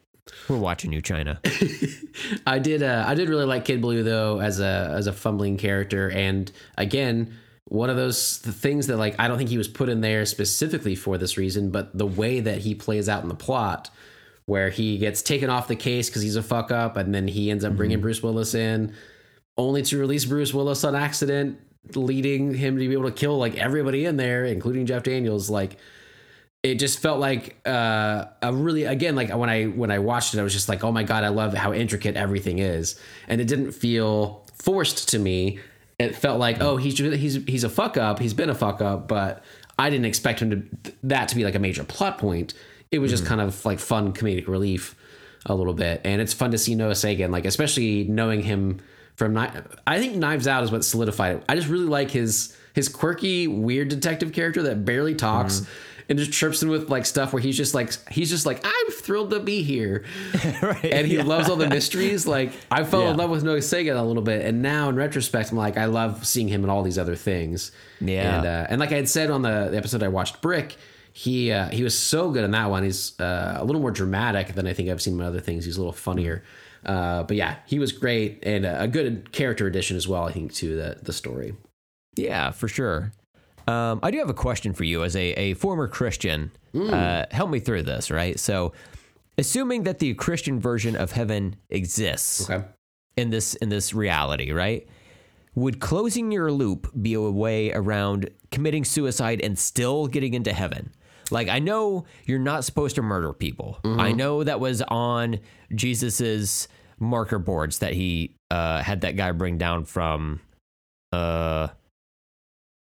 We're 0.48 0.56
watching 0.56 0.92
you, 0.92 1.02
China. 1.02 1.40
I 2.46 2.58
did. 2.58 2.82
Uh, 2.82 3.04
I 3.06 3.14
did 3.14 3.28
really 3.28 3.44
like 3.44 3.64
Kid 3.66 3.82
Blue 3.82 4.02
though 4.02 4.40
as 4.40 4.60
a 4.60 4.92
as 4.96 5.06
a 5.06 5.12
fumbling 5.12 5.56
character, 5.58 6.10
and 6.10 6.50
again, 6.78 7.36
one 7.66 7.90
of 7.90 7.96
those 7.96 8.38
things 8.38 8.86
that 8.86 8.96
like 8.96 9.16
I 9.18 9.28
don't 9.28 9.36
think 9.36 9.50
he 9.50 9.58
was 9.58 9.68
put 9.68 9.88
in 9.88 10.00
there 10.00 10.24
specifically 10.24 10.94
for 10.94 11.18
this 11.18 11.36
reason, 11.36 11.70
but 11.70 11.96
the 11.96 12.06
way 12.06 12.40
that 12.40 12.58
he 12.58 12.74
plays 12.74 13.08
out 13.08 13.22
in 13.22 13.28
the 13.28 13.34
plot, 13.34 13.90
where 14.46 14.70
he 14.70 14.98
gets 14.98 15.22
taken 15.22 15.50
off 15.50 15.68
the 15.68 15.76
case 15.76 16.08
because 16.08 16.22
he's 16.22 16.36
a 16.36 16.42
fuck 16.42 16.70
up, 16.70 16.96
and 16.96 17.14
then 17.14 17.28
he 17.28 17.50
ends 17.50 17.64
up 17.64 17.76
bringing 17.76 18.00
Bruce 18.00 18.22
Willis 18.22 18.54
in, 18.54 18.94
only 19.56 19.82
to 19.82 19.98
release 19.98 20.24
Bruce 20.24 20.52
Willis 20.52 20.84
on 20.84 20.94
accident, 20.94 21.60
leading 21.94 22.54
him 22.54 22.78
to 22.78 22.88
be 22.88 22.92
able 22.92 23.10
to 23.10 23.12
kill 23.12 23.38
like 23.38 23.56
everybody 23.56 24.04
in 24.04 24.16
there, 24.16 24.44
including 24.44 24.86
Jeff 24.86 25.02
Daniels. 25.02 25.50
Like 25.50 25.76
it 26.62 26.76
just 26.76 27.00
felt 27.00 27.18
like 27.18 27.56
uh, 27.66 28.26
a 28.40 28.52
really 28.52 28.84
again 28.84 29.16
like 29.16 29.34
when 29.34 29.50
I 29.50 29.64
when 29.64 29.90
I 29.90 29.98
watched 29.98 30.34
it, 30.34 30.40
I 30.40 30.42
was 30.42 30.52
just 30.52 30.68
like, 30.68 30.84
oh 30.84 30.92
my 30.92 31.02
god, 31.02 31.24
I 31.24 31.28
love 31.28 31.54
how 31.54 31.72
intricate 31.72 32.16
everything 32.16 32.58
is, 32.58 32.98
and 33.28 33.40
it 33.40 33.48
didn't 33.48 33.72
feel 33.72 34.46
forced 34.54 35.08
to 35.10 35.18
me. 35.18 35.58
It 35.98 36.14
felt 36.16 36.38
like, 36.38 36.60
oh, 36.60 36.76
he's 36.76 36.98
he's 36.98 37.34
he's 37.44 37.64
a 37.64 37.68
fuck 37.68 37.96
up. 37.96 38.18
He's 38.18 38.34
been 38.34 38.50
a 38.50 38.54
fuck 38.54 38.80
up, 38.80 39.08
but 39.08 39.42
I 39.78 39.90
didn't 39.90 40.06
expect 40.06 40.40
him 40.40 40.50
to 40.50 40.92
that 41.04 41.28
to 41.28 41.36
be 41.36 41.44
like 41.44 41.54
a 41.54 41.58
major 41.58 41.84
plot 41.84 42.18
point. 42.18 42.54
It 42.92 42.98
was 43.00 43.10
just 43.10 43.26
kind 43.26 43.40
of 43.40 43.64
like 43.64 43.78
fun 43.80 44.12
comedic 44.12 44.46
relief 44.46 44.94
a 45.46 45.54
little 45.54 45.74
bit, 45.74 46.02
and 46.04 46.20
it's 46.20 46.32
fun 46.32 46.52
to 46.52 46.58
see 46.58 46.74
Noah 46.74 46.92
Segan, 46.92 47.30
like 47.30 47.46
especially 47.46 48.04
knowing 48.04 48.42
him 48.42 48.80
from. 49.16 49.36
I 49.36 49.98
think 49.98 50.14
Knives 50.16 50.46
Out 50.46 50.62
is 50.62 50.70
what 50.70 50.84
solidified 50.84 51.36
it. 51.38 51.44
I 51.48 51.56
just 51.56 51.68
really 51.68 51.86
like 51.86 52.10
his 52.10 52.56
his 52.74 52.88
quirky, 52.88 53.46
weird 53.48 53.88
detective 53.88 54.32
character 54.32 54.62
that 54.64 54.84
barely 54.84 55.14
talks. 55.14 55.66
And 56.08 56.18
just 56.18 56.32
trips 56.32 56.62
in 56.62 56.68
with 56.68 56.90
like 56.90 57.06
stuff 57.06 57.32
where 57.32 57.40
he's 57.40 57.56
just 57.56 57.74
like 57.74 57.92
he's 58.10 58.28
just 58.28 58.44
like 58.44 58.60
I'm 58.64 58.90
thrilled 58.90 59.30
to 59.30 59.40
be 59.40 59.62
here, 59.62 60.04
right. 60.62 60.84
and 60.84 61.06
he 61.06 61.22
loves 61.22 61.48
all 61.48 61.56
the 61.56 61.68
mysteries. 61.70 62.26
Like 62.26 62.52
I 62.70 62.84
fell 62.84 63.08
in 63.08 63.16
love 63.16 63.30
with 63.30 63.44
Noah 63.44 63.58
Segan 63.58 63.96
a 63.96 64.02
little 64.02 64.22
bit, 64.22 64.44
and 64.44 64.60
now 64.60 64.90
in 64.90 64.96
retrospect, 64.96 65.52
I'm 65.52 65.56
like 65.56 65.78
I 65.78 65.86
love 65.86 66.26
seeing 66.26 66.48
him 66.48 66.64
in 66.64 66.70
all 66.70 66.82
these 66.82 66.98
other 66.98 67.14
things. 67.16 67.70
Yeah. 68.00 68.36
and 68.36 68.46
uh, 68.46 68.66
and 68.68 68.80
like 68.80 68.92
I 68.92 68.96
had 68.96 69.08
said 69.08 69.30
on 69.30 69.40
the, 69.42 69.68
the 69.70 69.76
episode 69.78 70.02
I 70.02 70.08
watched, 70.08 70.42
Brick, 70.42 70.76
he 71.12 71.52
uh, 71.52 71.68
he 71.68 71.82
was 71.82 71.98
so 71.98 72.30
good 72.30 72.44
in 72.44 72.50
that 72.52 72.70
one. 72.70 72.82
He's 72.84 73.18
uh, 73.20 73.56
a 73.58 73.64
little 73.64 73.80
more 73.80 73.90
dramatic 73.90 74.54
than 74.54 74.66
I 74.66 74.72
think 74.72 74.88
I've 74.88 75.02
seen 75.02 75.14
in 75.14 75.20
other 75.20 75.40
things. 75.40 75.64
He's 75.64 75.76
a 75.76 75.80
little 75.80 75.92
funnier, 75.92 76.42
uh, 76.86 77.22
but 77.24 77.36
yeah, 77.36 77.56
he 77.66 77.78
was 77.78 77.92
great 77.92 78.40
and 78.42 78.64
a 78.66 78.88
good 78.88 79.32
character 79.32 79.66
addition 79.66 79.96
as 79.96 80.08
well. 80.08 80.24
I 80.24 80.32
think 80.32 80.52
to 80.54 80.76
the 80.76 80.98
the 81.02 81.12
story. 81.12 81.54
Yeah, 82.16 82.50
for 82.50 82.68
sure. 82.68 83.12
Um, 83.68 84.00
I 84.02 84.10
do 84.10 84.18
have 84.18 84.28
a 84.28 84.34
question 84.34 84.72
for 84.74 84.84
you 84.84 85.04
as 85.04 85.14
a, 85.14 85.32
a 85.34 85.54
former 85.54 85.86
Christian. 85.86 86.50
Uh, 86.74 87.26
help 87.30 87.48
me 87.50 87.60
through 87.60 87.82
this, 87.84 88.10
right? 88.10 88.38
So, 88.40 88.72
assuming 89.38 89.84
that 89.84 89.98
the 89.98 90.14
Christian 90.14 90.58
version 90.60 90.96
of 90.96 91.12
heaven 91.12 91.56
exists 91.70 92.50
Okay. 92.50 92.64
in 93.16 93.30
this 93.30 93.54
in 93.54 93.68
this 93.68 93.94
reality, 93.94 94.50
right? 94.52 94.86
Would 95.54 95.80
closing 95.80 96.32
your 96.32 96.50
loop 96.50 96.90
be 97.02 97.12
a 97.14 97.20
way 97.20 97.70
around 97.72 98.30
committing 98.50 98.84
suicide 98.84 99.40
and 99.42 99.58
still 99.58 100.06
getting 100.06 100.32
into 100.34 100.52
heaven? 100.52 100.90
Like 101.30 101.48
I 101.48 101.58
know 101.58 102.04
you're 102.26 102.38
not 102.38 102.64
supposed 102.64 102.96
to 102.96 103.02
murder 103.02 103.32
people. 103.32 103.78
I 103.84 104.12
know 104.12 104.42
that 104.44 104.60
was 104.60 104.82
on 104.82 105.38
Jesus's 105.74 106.68
marker 106.98 107.38
boards 107.38 107.78
that 107.80 107.92
he 107.94 108.34
uh, 108.50 108.82
had 108.82 109.00
that 109.02 109.16
guy 109.16 109.32
bring 109.32 109.58
down 109.58 109.84
from 109.84 110.40
uh 111.12 111.68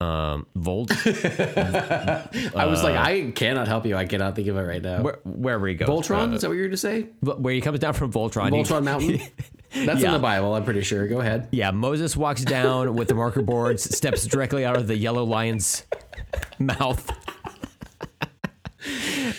um 0.01 0.47
Volt 0.57 0.91
I 1.07 2.67
was 2.67 2.83
like, 2.83 2.97
I 2.97 3.31
cannot 3.35 3.69
help 3.69 3.87
you. 3.87 3.97
I 3.97 4.05
cannot 4.05 4.35
think 4.35 4.49
of 4.49 4.57
it 4.57 4.61
right 4.63 4.83
now. 4.83 5.01
where, 5.03 5.19
wherever 5.25 5.67
he 5.69 5.75
goes. 5.75 5.89
Voltron? 5.89 6.33
Uh, 6.33 6.35
is 6.35 6.41
that 6.43 6.49
what 6.49 6.55
you 6.55 6.61
were 6.63 6.67
going 6.67 6.71
to 6.73 6.77
say? 6.77 7.03
where 7.21 7.55
he 7.55 7.61
comes 7.61 7.79
down 7.79 7.93
from 7.95 8.13
Voltron. 8.13 8.53
he- 8.53 8.63
Voltron 8.63 8.83
Mountain. 8.85 9.21
That's 9.87 10.03
in 10.03 10.13
the 10.13 10.19
Bible. 10.19 10.55
I'm 10.55 10.65
pretty 10.65 10.83
sure. 10.83 11.07
Go 11.07 11.21
ahead. 11.21 11.49
Yeah, 11.53 11.71
Moses 11.71 12.15
walks 12.17 12.43
down 12.45 12.95
with 12.95 13.09
the 13.09 13.15
marker 13.15 13.43
boards, 13.43 13.85
steps 13.97 14.27
directly 14.27 14.65
out 14.67 14.77
of 14.77 14.87
the 14.89 14.97
yellow 14.97 15.25
lion's 15.25 15.87
mouth. 16.59 17.11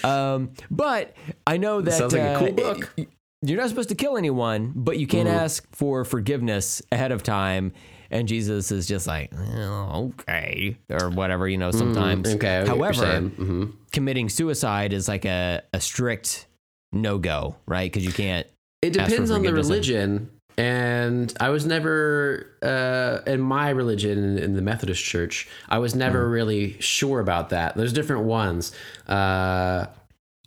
Um, 0.03 0.51
but 0.71 1.15
I 1.47 1.57
know 1.57 1.81
that 1.81 1.91
Sounds 1.93 2.13
like 2.13 2.21
a 2.21 2.33
uh, 2.33 2.39
cool 2.39 2.51
book. 2.53 2.95
you're 3.41 3.59
not 3.59 3.69
supposed 3.69 3.89
to 3.89 3.95
kill 3.95 4.17
anyone, 4.17 4.71
but 4.75 4.99
you 4.99 5.07
can't 5.07 5.27
Mm-hmm. 5.27 5.37
ask 5.37 5.75
for 5.75 6.03
forgiveness 6.05 6.81
ahead 6.91 7.11
of 7.11 7.23
time. 7.23 7.73
And 8.11 8.27
Jesus 8.27 8.71
is 8.71 8.85
just 8.87 9.07
like, 9.07 9.31
"Oh, 9.35 10.13
okay, 10.19 10.77
or 10.91 11.09
whatever, 11.09 11.47
you 11.47 11.57
know, 11.57 11.71
sometimes. 11.71 12.29
Mm, 12.29 12.35
Okay. 12.35 12.57
I 12.59 12.63
get 12.65 12.77
what 12.77 12.95
you're 12.95 13.05
However. 13.05 13.29
Mhm. 13.29 13.73
committing 13.91 14.29
suicide 14.29 14.93
is 14.93 15.07
like 15.07 15.25
a, 15.25 15.63
a 15.73 15.79
strict 15.81 16.45
no 16.91 17.17
go, 17.17 17.55
right? 17.65 17.91
Because 17.91 18.05
you 18.05 18.11
can't. 18.13 18.45
It 18.83 18.93
depends 18.93 19.31
on 19.31 19.41
the 19.41 19.51
religion. 19.51 20.29
And 20.57 21.33
I 21.39 21.49
was 21.49 21.65
never, 21.65 22.47
uh, 22.61 23.29
in 23.29 23.41
my 23.41 23.69
religion, 23.69 24.37
in 24.37 24.53
the 24.53 24.61
Methodist 24.61 25.03
Church, 25.03 25.47
I 25.69 25.79
was 25.79 25.95
never 25.95 26.27
Mm. 26.27 26.31
really 26.31 26.77
sure 26.79 27.19
about 27.19 27.49
that. 27.49 27.75
There's 27.75 27.93
different 27.93 28.23
ones 28.23 28.71
uh, 29.07 29.87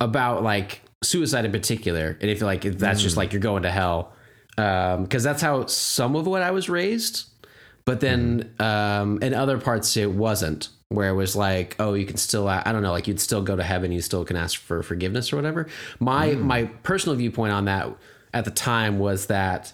about 0.00 0.42
like 0.42 0.82
suicide 1.02 1.44
in 1.44 1.52
particular. 1.52 2.16
And 2.20 2.30
if 2.30 2.40
like 2.42 2.64
if 2.64 2.78
that's 2.78 3.00
Mm. 3.00 3.04
just 3.04 3.16
like 3.16 3.32
you're 3.32 3.40
going 3.40 3.64
to 3.64 3.70
hell, 3.70 4.12
because 4.57 5.22
that's 5.22 5.42
how 5.42 5.66
some 5.66 6.16
of 6.16 6.26
what 6.26 6.42
I 6.42 6.50
was 6.52 6.68
raised. 6.68 7.24
But 7.84 8.00
then 8.00 8.50
Mm. 8.59 8.64
um, 8.64 9.18
in 9.22 9.34
other 9.34 9.59
parts, 9.59 9.96
it 9.96 10.11
wasn't. 10.12 10.68
Where 10.88 11.09
it 11.09 11.14
was 11.14 11.34
like, 11.34 11.74
oh, 11.80 11.94
you 11.94 12.07
can 12.07 12.16
still, 12.16 12.46
I 12.46 12.62
don't 12.70 12.80
know, 12.82 12.92
like 12.92 13.09
you'd 13.09 13.18
still 13.18 13.42
go 13.42 13.57
to 13.57 13.62
heaven, 13.64 13.90
you 13.90 14.00
still 14.00 14.24
can 14.24 14.36
ask 14.36 14.57
for 14.61 14.84
forgiveness 14.84 15.32
or 15.32 15.36
whatever. 15.36 15.66
My 15.98 16.28
Mm. 16.30 16.42
my 16.42 16.64
personal 16.84 17.16
viewpoint 17.16 17.52
on 17.52 17.64
that 17.64 17.88
at 18.32 18.44
the 18.44 18.52
time 18.52 19.00
was 19.00 19.26
that 19.26 19.72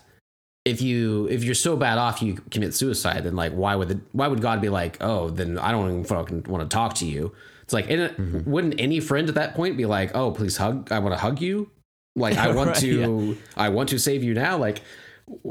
if 0.65 0.81
you 0.81 1.27
if 1.31 1.43
you're 1.45 1.55
so 1.55 1.77
bad 1.77 1.99
off 1.99 2.23
you 2.23 2.35
commit 2.51 2.75
suicide, 2.75 3.25
then 3.25 3.35
like 3.37 3.53
why 3.53 3.75
would 3.75 3.89
the, 3.89 4.01
why 4.13 4.29
would 4.29 4.41
God 4.41 4.61
be 4.61 4.69
like, 4.69 4.97
oh, 5.01 5.31
then 5.31 5.59
I 5.59 5.73
don't 5.73 5.89
even 5.91 6.05
fucking 6.05 6.45
want 6.45 6.69
to 6.69 6.73
talk 6.75 6.95
to 6.97 7.07
you? 7.07 7.33
It's 7.63 7.73
like, 7.73 7.91
and 7.91 8.03
Mm-hmm. 8.17 8.51
wouldn't 8.51 8.75
any 8.81 9.01
friend 9.01 9.29
at 9.29 9.35
that 9.37 9.55
point 9.55 9.77
be 9.77 9.87
like, 9.87 10.15
oh, 10.15 10.31
please 10.33 10.57
hug, 10.57 10.91
I 10.93 10.99
want 11.01 11.15
to 11.15 11.19
hug 11.19 11.41
you, 11.41 11.71
like 12.17 12.37
I 12.37 12.53
want 12.55 12.69
Right, 12.71 12.77
to, 12.81 13.37
I 13.57 13.69
want 13.71 13.89
to 13.91 13.99
save 13.99 14.23
you 14.23 14.35
now, 14.35 14.57
like. 14.57 14.83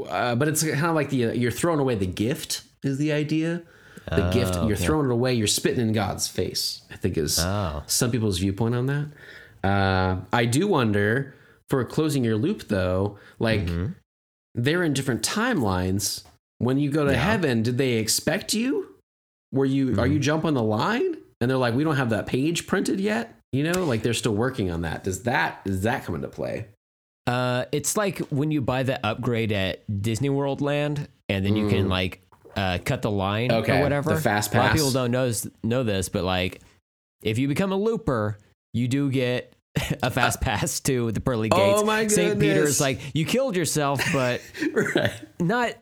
Uh, 0.08 0.34
but 0.34 0.48
it's 0.48 0.62
kind 0.62 0.84
of 0.86 0.94
like 0.94 1.08
the 1.08 1.16
you're 1.36 1.50
throwing 1.50 1.80
away 1.80 1.94
the 1.94 2.06
gift 2.06 2.62
is 2.84 2.98
the 2.98 3.10
idea. 3.12 3.62
The 4.08 4.30
gift 4.30 4.54
Oh, 4.56 4.66
you're 4.68 4.76
yeah. 4.76 4.84
throwing 4.86 5.06
it 5.06 5.12
away. 5.12 5.32
You're 5.32 5.46
spitting 5.46 5.80
in 5.86 5.92
God's 5.92 6.28
face. 6.28 6.82
I 6.90 6.96
think 6.96 7.16
is 7.16 7.38
Oh. 7.40 7.82
some 7.86 8.10
people's 8.10 8.38
viewpoint 8.38 8.74
on 8.74 8.86
that. 8.86 9.08
Uh, 9.64 10.20
I 10.32 10.44
do 10.44 10.66
wonder 10.68 11.34
for 11.70 11.82
closing 11.84 12.22
your 12.22 12.36
loop 12.36 12.68
though, 12.68 13.18
like 13.38 13.62
Mm-hmm. 13.62 13.92
They're 14.54 14.82
in 14.82 14.92
different 14.92 15.22
timelines. 15.22 16.24
When 16.58 16.78
you 16.78 16.90
go 16.90 17.04
to 17.04 17.12
Yeah. 17.12 17.18
heaven, 17.18 17.62
did 17.62 17.78
they 17.78 17.94
expect 17.94 18.54
you? 18.54 18.94
Were 19.52 19.64
you 19.64 19.98
are 20.00 20.06
you 20.06 20.14
Mm-hmm. 20.14 20.20
jump 20.22 20.44
on 20.44 20.54
the 20.54 20.62
line? 20.62 21.16
And 21.40 21.50
they're 21.50 21.58
like, 21.58 21.74
we 21.74 21.82
don't 21.84 21.96
have 21.96 22.10
that 22.10 22.26
page 22.26 22.66
printed 22.66 23.00
yet. 23.00 23.36
You 23.52 23.64
know, 23.64 23.84
like 23.84 24.02
they're 24.02 24.14
still 24.14 24.34
working 24.34 24.70
on 24.70 24.82
that. 24.82 25.04
Does 25.04 25.24
that 25.24 25.64
does 25.64 25.82
that 25.82 26.04
come 26.04 26.14
into 26.14 26.28
play? 26.28 26.66
Uh, 27.26 27.64
it's 27.72 27.96
like 27.96 28.18
when 28.30 28.50
you 28.50 28.60
buy 28.60 28.82
the 28.82 29.04
upgrade 29.04 29.52
at 29.52 29.82
Disney 30.02 30.28
World 30.28 30.60
Land, 30.60 31.08
and 31.28 31.44
then 31.44 31.54
you 31.56 31.68
can 31.68 31.88
like 31.88 32.20
uh, 32.56 32.78
cut 32.84 33.02
the 33.02 33.10
line 33.10 33.50
Mm. 33.50 33.62
Okay, 33.62 33.78
or 33.78 33.82
whatever. 33.82 34.14
the 34.14 34.20
fast 34.20 34.52
pass. 34.52 34.58
A 34.58 34.62
lot 34.62 34.70
of 34.70 34.76
people 34.76 34.90
don't 34.90 35.10
know 35.10 35.30
know 35.62 35.82
this, 35.82 36.08
but 36.08 36.24
like 36.24 36.60
if 37.22 37.38
you 37.38 37.46
become 37.48 37.72
a 37.72 37.76
looper, 37.76 38.38
you 38.72 38.88
do 38.88 39.10
get 39.10 39.52
a 40.02 40.10
fast 40.10 40.38
uh, 40.38 40.44
pass 40.44 40.80
to 40.80 41.12
the 41.12 41.20
pearly 41.20 41.48
Oh 41.50 41.74
gates. 41.74 41.86
my 41.86 42.06
St. 42.06 42.38
Peter's 42.38 42.80
like 42.80 43.00
you 43.14 43.24
killed 43.24 43.56
yourself, 43.56 44.00
but 44.12 44.40
right. 44.94 45.12
not 45.40 45.74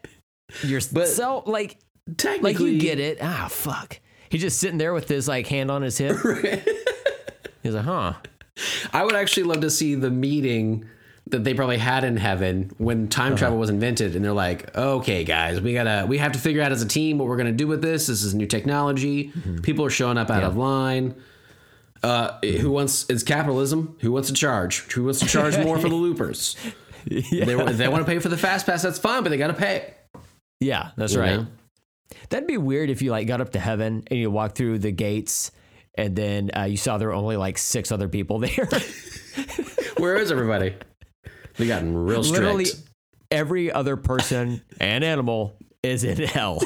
yourself. 0.63 1.47
like 1.47 1.79
Technically, 2.17 2.53
like 2.53 2.61
you 2.61 2.81
get 2.81 2.99
it. 2.99 3.19
Ah, 3.21 3.49
fuck. 3.51 4.01
He's 4.29 4.41
just 4.41 4.59
sitting 4.59 4.79
there 4.79 4.95
with 4.95 5.09
his 5.09 5.29
like 5.29 5.47
hand 5.47 5.71
on 5.71 5.83
his 5.83 5.99
hip. 5.99 6.17
He's 7.63 7.75
like, 7.75 7.85
huh. 7.85 8.15
I 8.93 9.05
would 9.05 9.15
actually 9.15 9.45
love 9.45 9.61
to 9.61 9.71
see 9.71 9.95
the 9.95 10.11
meeting 10.11 10.89
that 11.27 11.45
they 11.45 11.55
probably 11.55 11.79
had 11.79 12.05
in 12.05 12.17
heaven 12.17 12.73
when 12.79 13.09
time 13.09 13.37
travel 13.37 13.55
uh-huh. 13.55 13.61
was 13.61 13.71
invented 13.71 14.17
and 14.17 14.25
they're 14.25 14.33
like 14.33 14.77
okay 14.77 15.23
guys 15.23 15.61
we 15.61 15.73
gotta 15.73 16.05
we 16.09 16.19
have 16.19 16.33
to 16.33 16.41
figure 16.41 16.61
out 16.61 16.73
as 16.73 16.83
a 16.83 16.89
team 16.89 17.19
what 17.19 17.29
we're 17.29 17.37
gonna 17.37 17.53
do 17.53 17.69
with 17.69 17.81
this 17.81 18.09
this 18.09 18.25
is 18.25 18.35
new 18.35 18.47
technology 18.47 19.29
mm-hmm. 19.29 19.59
people 19.59 19.85
are 19.85 19.91
showing 19.91 20.19
up 20.19 20.29
out 20.29 20.43
of 20.43 20.57
line 20.57 21.15
uh, 22.03 22.39
who 22.43 22.71
wants 22.71 23.07
it's 23.09 23.23
capitalism 23.23 23.97
who 24.01 24.13
wants 24.13 24.29
to 24.29 24.35
charge 24.35 24.81
who 24.93 25.05
wants 25.05 25.21
to 25.21 25.27
charge 25.27 25.59
more 25.59 25.79
for 25.79 25.89
the 25.89 25.95
loopers 26.07 26.57
Yeah, 27.05 27.45
they, 27.45 27.55
they 27.73 27.89
want 27.89 28.05
to 28.05 28.11
pay 28.11 28.19
for 28.19 28.29
the 28.29 28.37
fast 28.37 28.67
pass 28.67 28.83
that's 28.83 28.99
fine 28.99 29.23
but 29.23 29.29
they 29.31 29.37
gotta 29.37 29.55
pay 29.55 29.95
yeah 30.61 30.91
that's 30.97 31.15
you 31.15 31.21
right. 31.21 31.37
know? 31.37 31.47
That'd 32.29 32.49
be 32.49 32.59
weird 32.59 32.91
if 32.91 33.03
you 33.03 33.11
like 33.11 33.27
got 33.27 33.41
up 33.41 33.53
to 33.53 33.61
heaven 33.61 34.03
and 34.09 34.19
you 34.19 34.31
walked 34.31 34.57
through 34.57 34.81
the 34.81 34.91
gates 34.91 35.53
and 35.95 36.17
then 36.17 36.51
uh, 36.57 36.65
you 36.65 36.77
saw 36.77 36.99
there 36.99 37.09
were 37.09 37.15
only 37.15 37.37
like 37.37 37.59
six 37.59 37.93
other 37.93 38.09
people 38.09 38.39
there. 38.39 38.69
where 39.99 40.17
is 40.17 40.33
everybody 40.33 40.75
they 41.57 41.67
gotten 41.67 41.97
real 41.97 42.25
strict 42.25 42.43
Literally 42.43 42.67
every 43.31 43.71
other 43.71 43.97
person 43.97 44.63
and 44.81 45.05
animal 45.05 45.57
is 45.83 46.05
in 46.05 46.19
hell. 46.19 46.61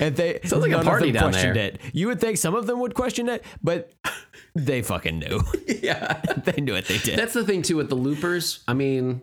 And 0.00 0.16
they 0.16 0.40
Sounds 0.44 0.62
like 0.62 0.72
a 0.72 0.82
party 0.82 1.12
down 1.12 1.30
questioned 1.30 1.56
there. 1.56 1.66
it. 1.68 1.80
You 1.92 2.06
would 2.08 2.20
think 2.20 2.38
some 2.38 2.54
of 2.54 2.66
them 2.66 2.80
would 2.80 2.94
question 2.94 3.28
it, 3.28 3.44
but 3.62 3.92
they 4.54 4.82
fucking 4.82 5.18
knew. 5.18 5.40
yeah 5.82 6.20
they 6.44 6.60
knew 6.60 6.72
what 6.74 6.86
they 6.86 6.98
did. 6.98 7.18
That's 7.18 7.34
the 7.34 7.44
thing 7.44 7.62
too 7.62 7.76
with 7.76 7.88
the 7.88 7.94
loopers. 7.94 8.62
I 8.68 8.74
mean, 8.74 9.22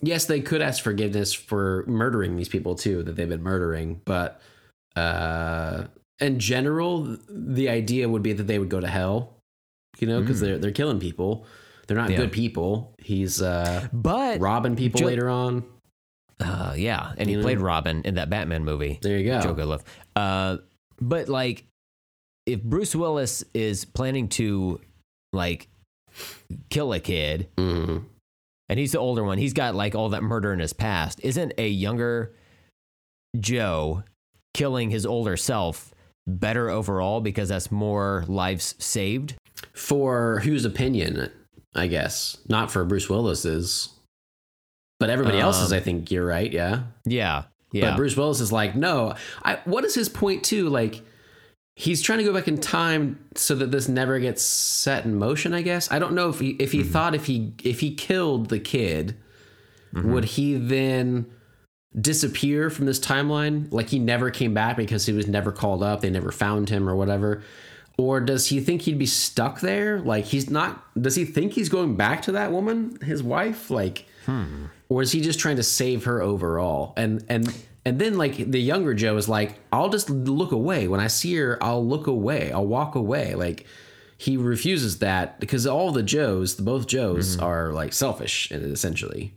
yes, 0.00 0.24
they 0.26 0.40
could 0.40 0.62
ask 0.62 0.82
forgiveness 0.82 1.32
for 1.32 1.84
murdering 1.86 2.36
these 2.36 2.48
people 2.48 2.74
too 2.74 3.02
that 3.04 3.16
they've 3.16 3.28
been 3.28 3.42
murdering, 3.42 4.00
but 4.04 4.40
uh, 4.96 5.84
in 6.20 6.38
general, 6.38 7.16
the 7.28 7.68
idea 7.68 8.08
would 8.08 8.22
be 8.22 8.32
that 8.32 8.44
they 8.44 8.58
would 8.58 8.68
go 8.68 8.80
to 8.80 8.88
hell. 8.88 9.36
You 9.98 10.06
know, 10.08 10.20
because 10.20 10.40
they're 10.40 10.58
they're 10.58 10.70
killing 10.72 11.00
people. 11.00 11.46
They're 11.86 11.96
not 11.96 12.10
Yeah. 12.10 12.16
good 12.16 12.32
people. 12.32 12.94
He's 12.98 13.42
uh, 13.42 13.88
but 13.92 14.40
robbing 14.40 14.74
people 14.76 15.02
later 15.02 15.28
on. 15.28 15.64
Uh, 16.42 16.74
yeah, 16.76 17.12
and 17.16 17.28
he 17.28 17.40
played 17.40 17.60
Robin 17.60 18.02
in 18.04 18.14
that 18.16 18.28
Batman 18.30 18.64
movie. 18.64 18.98
There 19.02 19.18
you 19.18 19.24
go, 19.26 19.40
Joe 19.40 19.54
go. 19.54 19.64
Goodlove. 19.66 19.82
Uh, 20.16 20.58
but 21.00 21.28
like, 21.28 21.64
if 22.46 22.62
Bruce 22.62 22.94
Willis 22.94 23.44
is 23.54 23.84
planning 23.84 24.28
to 24.30 24.80
like 25.32 25.68
kill 26.70 26.92
a 26.92 27.00
kid, 27.00 27.48
Mhm. 27.56 28.04
and 28.68 28.78
he's 28.78 28.92
the 28.92 28.98
older 28.98 29.24
one, 29.24 29.38
he's 29.38 29.52
got 29.54 29.74
like 29.74 29.94
all 29.94 30.08
that 30.10 30.22
murder 30.22 30.52
in 30.52 30.58
his 30.58 30.72
past. 30.72 31.20
Isn't 31.22 31.52
a 31.58 31.68
younger 31.68 32.34
Joe 33.38 34.02
killing 34.54 34.90
his 34.90 35.06
older 35.06 35.36
self 35.36 35.94
better 36.26 36.68
overall 36.68 37.20
because 37.20 37.48
that's 37.48 37.70
more 37.70 38.24
lives 38.28 38.74
saved? 38.78 39.34
For 39.72 40.40
whose 40.40 40.64
opinion? 40.64 41.30
I 41.74 41.86
guess 41.86 42.36
not 42.48 42.70
for 42.70 42.84
Bruce 42.84 43.08
Willis's, 43.08 43.88
but 45.02 45.10
everybody 45.10 45.38
else's. 45.38 45.72
Um, 45.72 45.76
I 45.76 45.80
think 45.80 46.10
you're 46.10 46.24
right. 46.26 46.50
Yeah. 46.52 46.84
Yeah, 47.04 47.44
yeah. 47.72 47.90
But 47.90 47.96
Bruce 47.96 48.16
Willis 48.16 48.40
is 48.40 48.52
like, 48.52 48.74
no. 48.74 49.14
I, 49.44 49.58
what 49.64 49.84
is 49.84 49.94
his 49.94 50.08
point 50.08 50.44
too? 50.44 50.68
Like, 50.68 51.02
he's 51.76 52.02
trying 52.02 52.18
to 52.18 52.24
go 52.24 52.32
back 52.32 52.48
in 52.48 52.58
time 52.58 53.18
so 53.34 53.54
that 53.56 53.70
this 53.70 53.88
never 53.88 54.18
gets 54.18 54.42
set 54.42 55.04
in 55.04 55.14
motion. 55.16 55.54
I 55.54 55.62
guess 55.62 55.90
I 55.90 55.98
don't 55.98 56.14
know 56.14 56.28
if 56.28 56.38
he 56.40 56.50
if 56.50 56.72
he 56.72 56.80
Mm-hmm. 56.80 56.90
thought 56.92 57.14
if 57.14 57.26
he 57.26 57.52
if 57.64 57.80
he 57.80 57.94
killed 57.94 58.48
the 58.50 58.58
kid, 58.60 59.16
would 59.94 60.24
he 60.24 60.54
then 60.54 61.26
disappear 61.98 62.70
from 62.70 62.86
this 62.86 62.98
timeline? 63.00 63.70
Like 63.72 63.88
he 63.90 63.98
never 63.98 64.30
came 64.30 64.54
back 64.54 64.76
because 64.76 65.04
he 65.06 65.12
was 65.12 65.26
never 65.26 65.52
called 65.52 65.82
up. 65.82 66.00
They 66.00 66.10
never 66.10 66.32
found 66.32 66.68
him 66.70 66.88
or 66.88 66.96
whatever. 66.96 67.42
Or 67.98 68.20
does 68.20 68.46
he 68.48 68.60
think 68.60 68.82
he'd 68.82 68.98
be 68.98 69.06
stuck 69.06 69.60
there? 69.60 70.00
Like 70.00 70.24
he's 70.24 70.48
not. 70.50 70.82
Does 71.00 71.14
he 71.14 71.24
think 71.24 71.52
he's 71.52 71.68
going 71.68 71.96
back 71.96 72.22
to 72.22 72.32
that 72.32 72.50
woman, 72.52 72.98
his 73.02 73.22
wife? 73.22 73.70
Like, 73.70 74.06
or 74.88 75.02
is 75.02 75.12
he 75.12 75.20
just 75.20 75.38
trying 75.38 75.56
to 75.56 75.62
save 75.62 76.04
her 76.04 76.20
overall? 76.22 76.92
And 76.96 77.24
and 77.28 77.52
and 77.84 77.98
then 77.98 78.16
like 78.16 78.36
the 78.36 78.60
younger 78.60 78.94
Joe 78.94 79.16
is 79.16 79.28
like, 79.28 79.58
I'll 79.72 79.88
just 79.88 80.08
look 80.10 80.52
away 80.52 80.88
when 80.88 81.00
I 81.00 81.08
see 81.08 81.34
her. 81.36 81.58
I'll 81.62 81.84
look 81.84 82.06
away. 82.06 82.52
I'll 82.52 82.66
walk 82.66 82.94
away. 82.94 83.34
Like 83.34 83.66
he 84.18 84.36
refuses 84.36 84.98
that 85.00 85.40
because 85.40 85.66
all 85.66 85.90
the 85.90 86.02
Joes, 86.02 86.56
the 86.56 86.62
both 86.62 86.86
Joes, 86.86 87.38
are 87.38 87.72
like 87.72 87.92
selfish 87.92 88.50
essentially. 88.52 89.34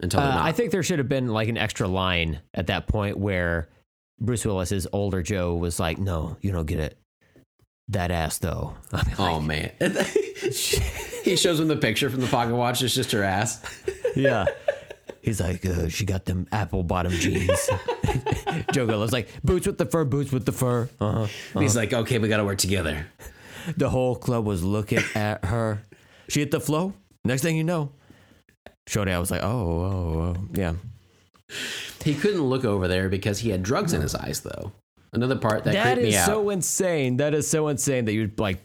Until 0.00 0.20
Uh. 0.20 0.36
I 0.42 0.52
think 0.52 0.70
there 0.70 0.82
should 0.82 0.98
have 0.98 1.08
been 1.08 1.28
like 1.28 1.48
an 1.48 1.56
extra 1.56 1.88
line 1.88 2.40
at 2.54 2.68
that 2.68 2.86
point 2.86 3.18
where 3.18 3.68
Bruce 4.20 4.44
Willis's 4.44 4.86
older 4.92 5.22
Joe 5.22 5.54
was 5.54 5.80
like, 5.80 5.98
"No, 5.98 6.36
you 6.40 6.52
don't 6.52 6.66
get 6.66 6.78
it. 6.78 6.98
That 7.88 8.10
ass 8.10 8.38
though." 8.38 8.74
Mean, 8.92 9.14
Oh 9.18 9.40
man. 9.40 9.72
he 11.26 11.36
shows 11.36 11.60
him 11.60 11.68
the 11.68 11.76
picture 11.76 12.08
from 12.08 12.20
the 12.20 12.26
pocket 12.28 12.54
watch. 12.54 12.82
It's 12.82 12.94
just 12.94 13.12
her 13.12 13.22
ass. 13.22 13.60
yeah. 14.14 14.46
He's 15.20 15.40
like, 15.40 15.66
uh, 15.66 15.88
she 15.88 16.04
got 16.04 16.24
them 16.24 16.46
apple 16.52 16.84
bottom 16.84 17.10
jeans. 17.12 17.50
Joe 18.72 18.86
Goodlove's 18.86 19.12
like, 19.12 19.28
boots 19.42 19.66
with 19.66 19.76
the 19.76 19.86
fur, 19.86 20.04
boots 20.04 20.30
with 20.30 20.46
the 20.46 20.52
fur. 20.52 20.88
Uh-huh. 21.00 21.26
And 21.54 21.62
He's 21.62 21.74
like, 21.74 21.92
okay, 21.92 22.18
we 22.18 22.28
got 22.28 22.36
to 22.36 22.44
work 22.44 22.58
together. 22.58 23.06
The 23.76 23.90
whole 23.90 24.14
club 24.14 24.44
was 24.46 24.62
looking 24.62 25.00
at 25.16 25.44
her. 25.44 25.82
She 26.28 26.38
hit 26.40 26.52
the 26.52 26.60
flow. 26.60 26.92
Next 27.24 27.42
thing 27.42 27.56
you 27.56 27.64
know, 27.64 27.90
Shorty, 28.86 29.10
I 29.10 29.18
was 29.18 29.32
like, 29.32 29.42
oh, 29.42 29.48
oh, 29.48 30.36
oh, 30.36 30.44
yeah. 30.52 30.74
He 32.04 32.14
couldn't 32.14 32.42
look 32.42 32.64
over 32.64 32.86
there 32.86 33.08
because 33.08 33.40
he 33.40 33.50
had 33.50 33.64
drugs 33.64 33.92
in 33.92 34.00
his 34.00 34.14
eyes, 34.14 34.42
though. 34.42 34.70
Another 35.12 35.36
part 35.36 35.64
that, 35.64 35.72
That 35.72 35.94
creeped 35.94 36.02
me 36.02 36.14
is 36.14 36.24
so 36.24 36.50
insane. 36.50 37.16
That 37.16 37.34
is 37.34 37.48
so 37.48 37.66
insane 37.66 38.04
that 38.04 38.12
you'd 38.12 38.38
like 38.38 38.60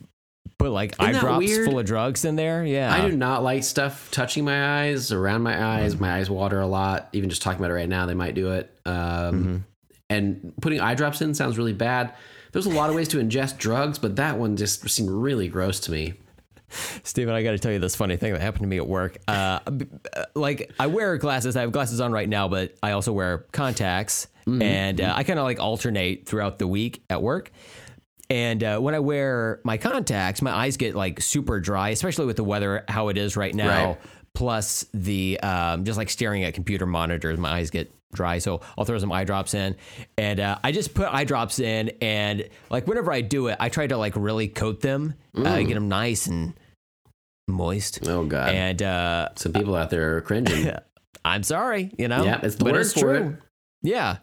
put 0.62 0.72
like 0.72 0.96
eye 1.00 1.12
drops 1.14 1.40
weird? 1.40 1.66
full 1.68 1.80
of 1.80 1.86
drugs 1.86 2.26
in 2.26 2.36
there. 2.36 2.64
Yeah. 2.64 2.94
I 2.94 3.08
do 3.10 3.16
not 3.16 3.44
like 3.44 3.64
stuff 3.64 4.10
touching 4.12 4.46
my 4.46 4.82
eyes, 4.84 5.12
around 5.12 5.42
my 5.42 5.80
eyes. 5.82 6.00
My 6.00 6.18
eyes 6.18 6.30
water 6.30 6.60
a 6.62 6.68
lot. 6.68 7.10
Even 7.14 7.30
just 7.30 7.42
talking 7.42 7.60
about 7.60 7.72
it 7.72 7.76
right 7.76 7.90
now, 7.90 8.06
they 8.06 8.14
might 8.14 8.36
do 8.36 8.52
it. 8.52 8.72
Um, 8.86 9.66
And 10.10 10.54
putting 10.62 10.82
eye 10.82 10.94
drops 10.96 11.22
in 11.22 11.34
sounds 11.34 11.58
really 11.58 11.72
bad. 11.74 12.14
There's 12.52 12.66
a 12.66 12.70
lot 12.70 12.90
of 12.90 12.96
ways 12.98 13.08
to 13.10 13.18
ingest 13.18 13.58
drugs, 13.58 13.98
but 13.98 14.18
that 14.18 14.38
one 14.38 14.58
just 14.58 14.90
seemed 14.90 15.10
really 15.10 15.48
gross 15.48 15.80
to 15.82 15.92
me. 15.92 16.16
Steven, 17.04 17.34
I 17.34 17.44
got 17.44 17.52
to 17.52 17.60
tell 17.60 17.72
you 17.72 17.80
this 17.80 17.96
funny 17.96 18.18
thing 18.18 18.34
that 18.34 18.42
happened 18.42 18.64
to 18.64 18.68
me 18.68 18.76
at 18.78 18.88
work. 18.88 19.18
Uh, 19.28 19.60
uh, 20.14 20.26
like, 20.36 20.72
I 20.80 20.88
wear 20.88 21.18
glasses. 21.18 21.56
I 21.56 21.62
have 21.62 21.72
glasses 21.72 22.02
on 22.02 22.12
right 22.12 22.28
now, 22.28 22.50
but 22.50 22.76
I 22.84 22.92
also 22.92 23.14
wear 23.14 23.46
contacts. 23.54 24.28
And 24.48 25.00
uh, 25.00 25.14
I 25.16 25.24
kind 25.24 25.40
of 25.40 25.46
like 25.46 25.62
alternate 25.62 26.26
throughout 26.26 26.60
the 26.60 26.68
week 26.68 27.04
at 27.10 27.22
work. 27.22 27.52
And 28.32 28.64
uh, 28.64 28.80
when 28.80 28.96
I 28.96 29.00
wear 29.00 29.60
my 29.66 29.78
contacts, 29.78 30.42
my 30.42 30.52
eyes 30.52 30.78
get 30.78 30.96
like 30.96 31.20
super 31.20 31.60
dry, 31.60 31.90
especially 31.90 32.26
with 32.26 32.38
the 32.38 32.46
weather 32.46 32.86
how 32.88 33.10
it 33.10 33.18
is 33.18 33.36
right 33.36 33.54
now. 33.54 33.86
Right. 33.90 33.98
Plus 34.34 34.86
the 34.94 35.38
um, 35.42 35.84
just 35.84 35.98
like 35.98 36.10
staring 36.10 36.46
at 36.46 36.54
computer 36.54 36.86
monitors, 36.86 37.38
my 37.38 37.50
eyes 37.50 37.70
get 37.70 37.92
dry. 38.14 38.38
So 38.40 38.62
I'll 38.78 38.86
throw 38.86 38.98
some 39.00 39.12
eye 39.12 39.26
drops 39.26 39.54
in, 39.54 39.76
and 40.18 40.40
uh, 40.40 40.58
I 40.64 40.72
just 40.72 40.94
put 40.94 41.14
eye 41.14 41.26
drops 41.26 41.60
in, 41.60 41.92
and 42.02 42.48
like 42.70 42.88
whenever 42.88 43.12
I 43.12 43.20
do 43.20 43.48
it, 43.48 43.58
I 43.60 43.68
try 43.68 43.88
to 43.88 43.98
like 43.98 44.16
really 44.16 44.48
coat 44.48 44.80
them, 44.80 45.16
uh, 45.36 45.58
get 45.58 45.74
them 45.74 45.90
nice 45.90 46.28
and 46.28 46.54
moist. 47.50 48.08
Oh 48.08 48.24
god, 48.26 48.56
And 48.56 48.82
uh, 48.82 49.30
some 49.36 49.52
people 49.52 49.76
out 49.76 49.90
there 49.90 50.16
are 50.16 50.22
cringing. 50.22 50.72
I'm 51.26 51.44
sorry, 51.44 51.92
you 51.98 52.08
know. 52.08 52.24
Yeah, 52.24 52.40
it's 52.42 52.56
the 52.56 52.64
but 52.64 52.74
word 52.74 52.80
it's 52.80 52.94
for 52.94 53.00
true. 53.02 53.30
it. 53.30 53.36
Yeah, 53.90 54.18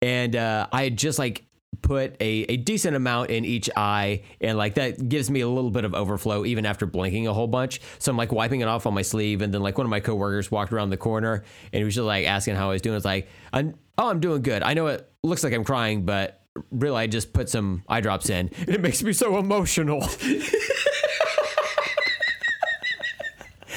and 0.00 0.36
uh, 0.36 0.68
I 0.72 0.90
just 0.90 1.18
like 1.18 1.44
put 1.82 2.16
a, 2.20 2.44
a 2.48 2.56
decent 2.56 2.96
amount 2.96 3.30
in 3.30 3.44
each 3.44 3.70
eye 3.76 4.22
and 4.40 4.58
like 4.58 4.74
that 4.74 5.08
gives 5.08 5.30
me 5.30 5.40
a 5.40 5.48
little 5.48 5.70
bit 5.70 5.84
of 5.84 5.94
overflow 5.94 6.44
even 6.44 6.66
after 6.66 6.84
blinking 6.84 7.28
a 7.28 7.32
whole 7.32 7.46
bunch 7.46 7.80
so 7.98 8.10
i'm 8.10 8.16
like 8.16 8.32
wiping 8.32 8.60
it 8.60 8.66
off 8.66 8.86
on 8.86 8.94
my 8.94 9.02
sleeve 9.02 9.40
and 9.40 9.54
then 9.54 9.62
like 9.62 9.78
one 9.78 9.86
of 9.86 9.90
my 9.90 10.00
coworkers 10.00 10.50
walked 10.50 10.72
around 10.72 10.90
the 10.90 10.96
corner 10.96 11.44
and 11.72 11.78
he 11.78 11.84
was 11.84 11.94
just 11.94 12.04
like 12.04 12.26
asking 12.26 12.56
how 12.56 12.68
i 12.68 12.72
was 12.72 12.82
doing 12.82 12.96
it's 12.96 13.04
like 13.04 13.28
I'm, 13.52 13.76
oh 13.98 14.10
i'm 14.10 14.18
doing 14.18 14.42
good 14.42 14.64
i 14.64 14.74
know 14.74 14.88
it 14.88 15.08
looks 15.22 15.44
like 15.44 15.52
i'm 15.52 15.62
crying 15.62 16.04
but 16.04 16.42
really 16.72 16.96
i 16.96 17.06
just 17.06 17.32
put 17.32 17.48
some 17.48 17.84
eye 17.88 18.00
drops 18.00 18.30
in 18.30 18.50
and 18.58 18.68
it 18.68 18.80
makes 18.80 19.00
me 19.02 19.12
so 19.12 19.38
emotional 19.38 20.02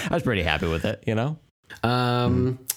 i 0.09 0.13
was 0.15 0.23
pretty 0.23 0.41
happy 0.41 0.67
with 0.67 0.83
it 0.83 1.03
you 1.05 1.13
know 1.13 1.37
um 1.83 2.57
mm. 2.57 2.73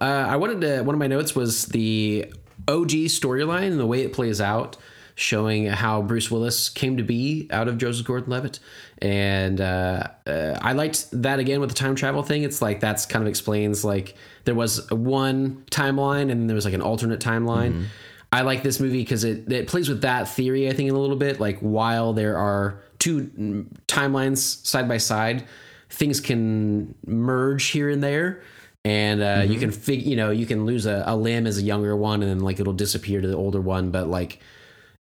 Uh, 0.00 0.04
I 0.04 0.36
wanted 0.36 0.60
to. 0.60 0.82
One 0.82 0.94
of 0.94 1.00
my 1.00 1.08
notes 1.08 1.34
was 1.34 1.66
the 1.66 2.32
OG 2.70 2.90
storyline 3.08 3.70
and 3.70 3.80
the 3.80 3.86
way 3.86 4.02
it 4.02 4.12
plays 4.12 4.40
out, 4.40 4.76
showing 5.14 5.66
how 5.66 6.02
Bruce 6.02 6.30
Willis 6.30 6.68
came 6.68 6.96
to 6.96 7.02
be 7.02 7.48
out 7.50 7.68
of 7.68 7.78
Joseph 7.78 8.06
Gordon-Levitt, 8.06 8.60
and 9.02 9.60
uh, 9.60 10.08
uh, 10.26 10.58
I 10.60 10.72
liked 10.72 11.08
that 11.12 11.38
again 11.38 11.60
with 11.60 11.70
the 11.70 11.74
time 11.74 11.94
travel 11.94 12.22
thing. 12.22 12.42
It's 12.42 12.62
like 12.62 12.80
that's 12.80 13.06
kind 13.06 13.22
of 13.22 13.28
explains 13.28 13.84
like 13.84 14.14
there 14.44 14.54
was 14.54 14.90
one 14.90 15.64
timeline 15.70 16.30
and 16.30 16.48
there 16.48 16.54
was 16.54 16.64
like 16.64 16.74
an 16.74 16.82
alternate 16.82 17.20
timeline. 17.20 17.86
I 18.32 18.42
like 18.42 18.62
this 18.62 18.78
movie 18.78 19.02
because 19.02 19.24
it, 19.24 19.50
it 19.50 19.66
plays 19.66 19.88
with 19.88 20.02
that 20.02 20.28
theory, 20.28 20.68
I 20.68 20.72
think, 20.72 20.88
in 20.88 20.94
a 20.94 20.98
little 20.98 21.16
bit. 21.16 21.40
Like, 21.40 21.58
while 21.58 22.12
there 22.12 22.38
are 22.38 22.80
two 22.98 23.66
timelines 23.88 24.64
side 24.64 24.88
by 24.88 24.98
side, 24.98 25.46
things 25.88 26.20
can 26.20 26.94
merge 27.04 27.66
here 27.66 27.90
and 27.90 28.02
there. 28.02 28.42
And 28.84 29.22
uh, 29.22 29.44
you 29.46 29.58
can 29.58 29.70
fig, 29.72 30.02
you 30.02 30.16
know, 30.16 30.30
you 30.30 30.46
can 30.46 30.64
lose 30.64 30.86
a, 30.86 31.04
a 31.06 31.14
limb 31.14 31.46
as 31.46 31.58
a 31.58 31.62
younger 31.62 31.94
one, 31.94 32.22
and 32.22 32.30
then 32.30 32.40
like 32.40 32.60
it'll 32.60 32.72
disappear 32.72 33.20
to 33.20 33.28
the 33.28 33.36
older 33.36 33.60
one. 33.60 33.90
But 33.90 34.08
like, 34.08 34.40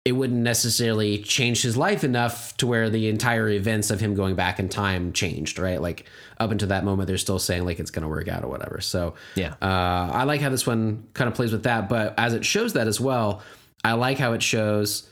it 0.04 0.12
wouldn't 0.12 0.40
necessarily 0.40 1.18
change 1.18 1.62
his 1.62 1.76
life 1.76 2.02
enough 2.02 2.56
to 2.56 2.66
where 2.66 2.88
the 2.90 3.08
entire 3.08 3.48
events 3.48 3.90
of 3.90 4.00
him 4.00 4.14
going 4.14 4.34
back 4.34 4.58
in 4.58 4.68
time 4.68 5.12
changed, 5.12 5.58
right? 5.58 5.80
Like 5.80 6.06
up 6.40 6.50
until 6.50 6.68
that 6.68 6.84
moment, 6.84 7.06
they're 7.08 7.18
still 7.18 7.38
saying 7.38 7.64
like 7.64 7.78
it's 7.78 7.90
going 7.90 8.02
to 8.02 8.08
work 8.08 8.26
out 8.26 8.42
or 8.42 8.48
whatever. 8.48 8.80
So 8.80 9.14
Yeah. 9.36 9.54
uh, 9.60 10.10
I 10.12 10.24
like 10.24 10.40
how 10.40 10.48
this 10.48 10.66
one 10.66 11.06
kind 11.12 11.28
of 11.28 11.34
plays 11.34 11.52
with 11.52 11.64
that, 11.64 11.88
but 11.88 12.14
as 12.18 12.32
it 12.32 12.44
shows 12.44 12.72
that 12.72 12.86
as 12.86 13.00
well, 13.00 13.42
I 13.84 13.92
like 13.92 14.18
how 14.18 14.32
it 14.32 14.42
shows 14.42 15.08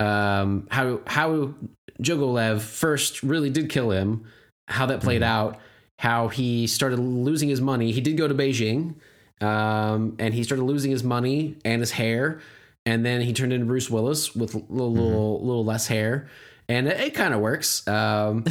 um, 0.00 0.66
how 0.70 1.00
how 1.06 1.54
Jogolev 2.02 2.60
first 2.60 3.22
really 3.22 3.50
did 3.50 3.70
kill 3.70 3.90
him, 3.90 4.24
how 4.66 4.86
that 4.86 5.00
played 5.00 5.22
out, 5.22 5.58
how 6.02 6.26
he 6.26 6.66
started 6.66 6.98
losing 6.98 7.48
his 7.48 7.60
money. 7.60 7.92
He 7.92 8.00
did 8.00 8.16
go 8.16 8.26
to 8.26 8.34
Beijing, 8.34 8.96
um, 9.40 10.16
and 10.18 10.34
he 10.34 10.42
started 10.42 10.64
losing 10.64 10.90
his 10.90 11.04
money 11.04 11.56
and 11.64 11.80
his 11.80 11.92
hair, 11.92 12.40
and 12.84 13.06
then 13.06 13.20
he 13.20 13.32
turned 13.32 13.52
into 13.52 13.66
Bruce 13.66 13.88
Willis 13.88 14.34
with 14.34 14.54
a 14.56 14.58
little 14.68 14.92
little, 14.92 15.40
little 15.46 15.64
less 15.64 15.86
hair, 15.86 16.26
and 16.68 16.88
it, 16.88 16.98
it 16.98 17.14
kind 17.14 17.32
of 17.32 17.38
works. 17.40 17.86
Um, 17.86 18.42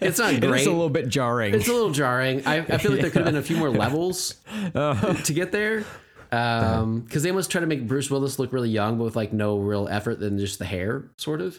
it's 0.00 0.20
not 0.20 0.40
great. 0.40 0.60
is 0.60 0.66
a 0.68 0.70
little 0.70 0.90
bit 0.90 1.08
jarring. 1.08 1.54
It's 1.54 1.66
a 1.66 1.72
little 1.72 1.90
jarring. 1.90 2.46
I, 2.46 2.58
I 2.58 2.78
feel 2.78 2.92
like 2.92 3.00
there 3.00 3.10
could 3.10 3.22
have 3.22 3.32
been 3.32 3.36
a 3.36 3.42
few 3.42 3.56
more 3.56 3.70
levels 3.84 4.36
Uh-huh. 4.72 5.14
to 5.24 5.32
get 5.32 5.50
there. 5.50 5.84
Um, 6.30 7.00
because 7.00 7.24
they 7.24 7.30
almost 7.30 7.50
try 7.50 7.60
to 7.60 7.66
make 7.66 7.86
Bruce 7.88 8.10
Willis 8.10 8.38
look 8.38 8.52
really 8.52 8.70
young, 8.70 8.96
but 8.96 9.04
with 9.04 9.16
like 9.16 9.32
no 9.32 9.58
real 9.58 9.88
effort 9.90 10.20
than 10.20 10.38
just 10.38 10.58
the 10.60 10.64
hair, 10.64 11.04
sort 11.16 11.40
of. 11.40 11.58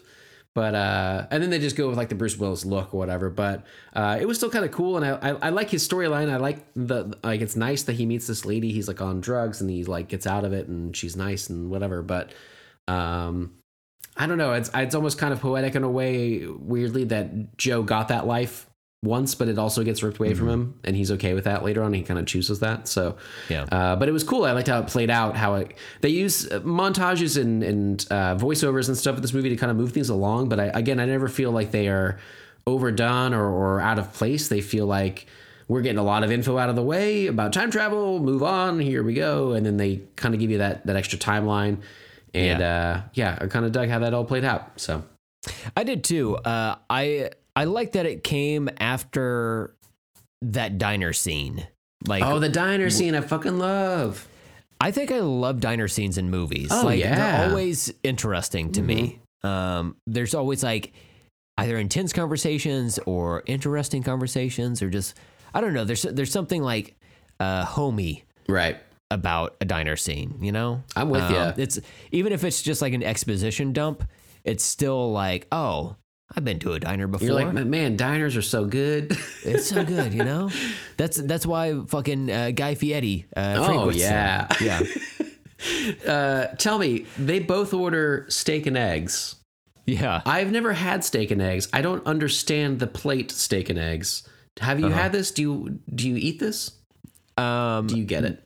But 0.54 0.76
uh, 0.76 1.26
and 1.32 1.42
then 1.42 1.50
they 1.50 1.58
just 1.58 1.74
go 1.74 1.88
with 1.88 1.96
like 1.96 2.08
the 2.08 2.14
Bruce 2.14 2.36
Willis 2.36 2.64
look 2.64 2.94
or 2.94 2.98
whatever. 2.98 3.28
But 3.28 3.64
uh, 3.92 4.18
it 4.20 4.26
was 4.26 4.36
still 4.36 4.50
kind 4.50 4.64
of 4.64 4.70
cool, 4.70 4.96
and 4.96 5.04
I, 5.04 5.30
I 5.30 5.30
I 5.46 5.48
like 5.50 5.68
his 5.68 5.86
storyline. 5.86 6.30
I 6.30 6.36
like 6.36 6.64
the 6.76 7.18
like 7.24 7.40
it's 7.40 7.56
nice 7.56 7.82
that 7.84 7.94
he 7.94 8.06
meets 8.06 8.28
this 8.28 8.44
lady. 8.44 8.70
He's 8.70 8.86
like 8.86 9.00
on 9.00 9.20
drugs, 9.20 9.60
and 9.60 9.68
he 9.68 9.84
like 9.84 10.08
gets 10.08 10.26
out 10.26 10.44
of 10.44 10.52
it, 10.52 10.68
and 10.68 10.96
she's 10.96 11.16
nice 11.16 11.50
and 11.50 11.70
whatever. 11.70 12.02
But 12.02 12.32
um, 12.86 13.54
I 14.16 14.26
don't 14.26 14.38
know. 14.38 14.52
It's 14.52 14.70
it's 14.74 14.94
almost 14.94 15.18
kind 15.18 15.32
of 15.32 15.40
poetic 15.40 15.74
in 15.74 15.82
a 15.82 15.90
way, 15.90 16.46
weirdly, 16.46 17.04
that 17.04 17.58
Joe 17.58 17.82
got 17.82 18.08
that 18.08 18.26
life 18.26 18.70
once, 19.04 19.34
but 19.34 19.48
it 19.48 19.58
also 19.58 19.84
gets 19.84 20.02
ripped 20.02 20.18
away 20.18 20.34
from 20.34 20.48
him, 20.48 20.74
and 20.84 20.96
he's 20.96 21.10
okay 21.12 21.34
with 21.34 21.44
that 21.44 21.62
later 21.62 21.82
on. 21.82 21.92
He 21.92 22.02
kind 22.02 22.18
of 22.18 22.26
chooses 22.26 22.60
that. 22.60 22.88
So, 22.88 23.16
Yeah. 23.48 23.64
Uh, 23.70 23.96
but 23.96 24.08
it 24.08 24.12
was 24.12 24.24
cool. 24.24 24.44
I 24.44 24.52
liked 24.52 24.68
how 24.68 24.80
it 24.80 24.88
played 24.88 25.10
out. 25.10 25.36
How 25.36 25.54
it 25.54 25.74
they 26.00 26.08
use 26.08 26.50
uh, 26.50 26.60
montages 26.60 27.40
and 27.40 27.62
and 27.62 28.06
uh, 28.10 28.36
voiceovers 28.36 28.88
and 28.88 28.96
stuff 28.96 29.16
in 29.16 29.22
this 29.22 29.32
movie 29.32 29.50
to 29.50 29.56
kind 29.56 29.70
of 29.70 29.76
move 29.76 29.92
things 29.92 30.08
along. 30.08 30.48
But 30.48 30.58
I, 30.60 30.64
again, 30.66 30.98
I 30.98 31.06
never 31.06 31.28
feel 31.28 31.50
like 31.52 31.70
they 31.70 31.88
are 31.88 32.18
overdone 32.66 33.34
or, 33.34 33.44
or 33.44 33.80
out 33.80 33.98
of 33.98 34.12
place. 34.12 34.48
They 34.48 34.60
feel 34.60 34.86
like 34.86 35.26
we're 35.68 35.82
getting 35.82 35.98
a 35.98 36.04
lot 36.04 36.24
of 36.24 36.30
info 36.30 36.58
out 36.58 36.68
of 36.68 36.76
the 36.76 36.82
way 36.82 37.26
about 37.26 37.52
time 37.52 37.70
travel. 37.70 38.18
Move 38.18 38.42
on. 38.42 38.80
Here 38.80 39.02
we 39.02 39.14
go. 39.14 39.52
And 39.52 39.64
then 39.64 39.76
they 39.76 40.02
kind 40.16 40.34
of 40.34 40.40
give 40.40 40.50
you 40.50 40.58
that 40.58 40.86
that 40.86 40.96
extra 40.96 41.18
timeline. 41.18 41.78
And 42.32 42.60
yeah, 42.60 42.90
uh, 42.90 43.00
yeah 43.14 43.38
I 43.40 43.46
kind 43.46 43.64
of 43.64 43.72
dug 43.72 43.88
how 43.88 44.00
that 44.00 44.12
all 44.12 44.24
played 44.24 44.44
out. 44.44 44.80
So 44.80 45.04
I 45.76 45.84
did 45.84 46.04
too. 46.04 46.36
Uh, 46.36 46.76
I 46.90 47.30
I 47.56 47.64
like 47.64 47.92
that 47.92 48.06
it 48.06 48.24
came 48.24 48.68
after 48.78 49.74
that 50.42 50.78
diner 50.78 51.12
scene. 51.12 51.66
Like, 52.06 52.22
oh, 52.24 52.38
the 52.38 52.48
diner 52.48 52.90
scene 52.90 53.14
I 53.14 53.20
fucking 53.20 53.58
love. 53.58 54.28
I 54.80 54.90
think 54.90 55.10
I 55.12 55.20
love 55.20 55.60
diner 55.60 55.88
scenes 55.88 56.18
in 56.18 56.30
movies. 56.30 56.68
Oh, 56.70 56.82
like, 56.84 57.00
yeah. 57.00 57.14
they're 57.38 57.48
always 57.48 57.92
interesting 58.02 58.72
to 58.72 58.82
me. 58.82 59.20
Um, 59.42 59.96
there's 60.06 60.34
always 60.34 60.62
like 60.62 60.92
either 61.56 61.78
intense 61.78 62.12
conversations 62.12 62.98
or 63.06 63.42
interesting 63.46 64.02
conversations, 64.02 64.82
or 64.82 64.90
just 64.90 65.16
I 65.54 65.60
don't 65.60 65.72
know. 65.72 65.84
There's 65.84 66.02
there's 66.02 66.32
something 66.32 66.62
like 66.62 66.96
uh, 67.40 67.64
homey 67.64 68.24
Right. 68.48 68.76
about 69.10 69.56
a 69.60 69.64
diner 69.64 69.96
scene. 69.96 70.38
You 70.42 70.52
know, 70.52 70.82
I'm 70.96 71.08
with 71.08 71.22
Um, 71.22 71.34
ya. 71.34 71.52
It's 71.56 71.78
even 72.10 72.32
if 72.32 72.42
it's 72.44 72.60
just 72.60 72.82
like 72.82 72.92
an 72.92 73.02
exposition 73.02 73.72
dump, 73.72 74.04
it's 74.44 74.64
still 74.64 75.12
like, 75.12 75.46
oh, 75.52 75.96
I've 76.36 76.44
been 76.44 76.58
to 76.60 76.72
a 76.72 76.80
diner 76.80 77.06
before. 77.06 77.26
You're 77.26 77.34
like, 77.34 77.52
man, 77.66 77.96
diners 77.96 78.36
are 78.36 78.42
so 78.42 78.64
good. 78.64 79.16
It's 79.44 79.66
so 79.68 79.84
good, 79.84 80.14
you 80.14 80.24
know. 80.24 80.50
That's 80.96 81.16
that's 81.18 81.44
why 81.44 81.78
fucking 81.86 82.30
uh, 82.30 82.50
Guy 82.52 82.74
Fieri. 82.76 83.26
Uh, 83.36 83.56
Oh, 83.60 83.90
yeah. 83.90 84.48
yeah, 84.60 84.80
uh, 86.06 86.46
tell 86.56 86.78
me, 86.78 87.06
they 87.18 87.40
both 87.40 87.74
order 87.74 88.26
steak 88.28 88.66
and 88.66 88.76
eggs. 88.78 89.36
yeah. 89.86 90.22
I've 90.24 90.50
never 90.50 90.72
had 90.72 91.04
steak 91.04 91.30
and 91.30 91.42
eggs. 91.42 91.68
I 91.72 91.82
don't 91.82 92.04
understand 92.06 92.78
the 92.78 92.86
plate 92.86 93.30
steak 93.30 93.68
and 93.70 93.78
eggs. 93.78 94.26
Have 94.60 94.80
you 94.80 94.88
had 94.88 95.12
this? 95.12 95.30
Do 95.32 95.42
you 95.42 95.80
do 95.94 96.08
you 96.08 96.16
eat 96.16 96.38
this? 96.38 96.70
Um, 97.36 97.86
Do 97.88 97.98
you 97.98 98.04
get 98.04 98.24
it? 98.24 98.42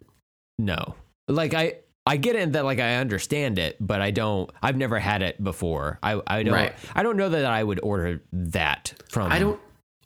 no, 0.59 0.95
like 1.29 1.53
I 1.55 1.77
I 2.09 2.17
get 2.17 2.35
it 2.37 2.53
that 2.55 2.65
like 2.65 2.81
I 2.81 2.97
understand 2.97 3.59
it, 3.59 3.77
but 3.79 4.01
I 4.01 4.11
don't. 4.11 4.51
I've 4.63 4.77
never 4.77 4.99
had 4.99 5.23
it 5.23 5.43
before. 5.43 5.99
I 6.03 6.21
I 6.27 6.43
don't. 6.43 6.55
Right. 6.55 6.75
I 6.95 7.03
don't 7.03 7.17
know 7.17 7.29
that 7.29 7.45
I 7.45 7.63
would 7.63 7.81
order 7.83 8.23
that 8.33 8.95
from. 9.11 9.31
I 9.31 9.39
don't. 9.39 9.61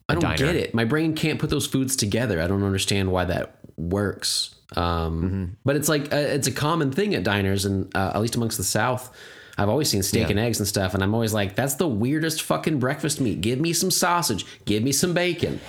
I 0.08 0.14
don't 0.14 0.22
diner. 0.22 0.36
get 0.36 0.56
it. 0.56 0.74
My 0.74 0.84
brain 0.84 1.14
can't 1.14 1.38
put 1.38 1.48
those 1.48 1.66
foods 1.66 1.96
together. 1.96 2.42
I 2.42 2.46
don't 2.48 2.64
understand 2.64 3.10
why 3.12 3.24
that 3.26 3.56
works. 3.76 4.54
Um, 4.76 5.22
Mm-hmm. 5.22 5.44
But 5.64 5.76
it's 5.76 5.88
like 5.88 6.12
uh, 6.12 6.16
it's 6.16 6.48
a 6.48 6.52
common 6.52 6.92
thing 6.92 7.14
at 7.14 7.22
diners, 7.24 7.64
and 7.64 7.94
uh, 7.96 8.12
at 8.14 8.20
least 8.20 8.34
amongst 8.36 8.56
the 8.58 8.64
South, 8.64 9.14
I've 9.58 9.68
always 9.68 9.88
seen 9.88 10.02
steak 10.02 10.22
Yeah. 10.24 10.30
and 10.30 10.38
eggs 10.40 10.58
and 10.58 10.66
stuff, 10.66 10.94
and 10.94 11.02
I'm 11.02 11.14
always 11.14 11.32
like, 11.34 11.54
that's 11.54 11.74
the 11.74 11.86
weirdest 11.88 12.42
fucking 12.42 12.78
breakfast 12.78 13.20
meat. 13.20 13.40
Give 13.42 13.60
me 13.60 13.72
some 13.72 13.90
sausage. 13.90 14.44
Give 14.64 14.82
me 14.82 14.92
some 14.92 15.12
bacon. 15.14 15.60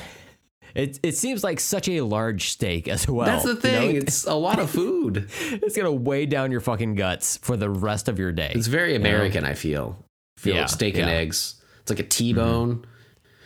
It 0.76 1.00
it 1.04 1.16
seems 1.16 1.44
like 1.44 1.60
such 1.60 1.88
a 1.88 2.02
large 2.02 2.50
steak 2.50 2.88
as 2.88 3.08
well. 3.08 3.26
That's 3.28 3.44
the 3.44 3.50
you 3.50 3.56
know? 3.56 3.62
thing. 3.62 3.96
It's 4.04 4.26
a 4.26 4.34
lot 4.34 4.60
of 4.60 4.70
food. 4.72 5.30
it's 5.52 5.76
gonna 5.78 5.92
weigh 5.92 6.26
down 6.26 6.52
your 6.52 6.62
fucking 6.62 6.96
guts 6.96 7.38
for 7.38 7.56
the 7.58 7.70
rest 7.70 8.08
of 8.10 8.18
your 8.20 8.32
day. 8.32 8.52
It's 8.56 8.68
very 8.68 8.96
American. 8.96 9.46
I 9.46 9.54
feel. 9.54 10.04
feel 10.38 10.56
Yeah, 10.56 10.62
like 10.62 10.70
steak 10.70 10.98
and 10.98 11.10
eggs. 11.10 11.62
It's 11.82 11.92
like 11.92 12.00
a 12.00 12.04
T-bone 12.04 12.86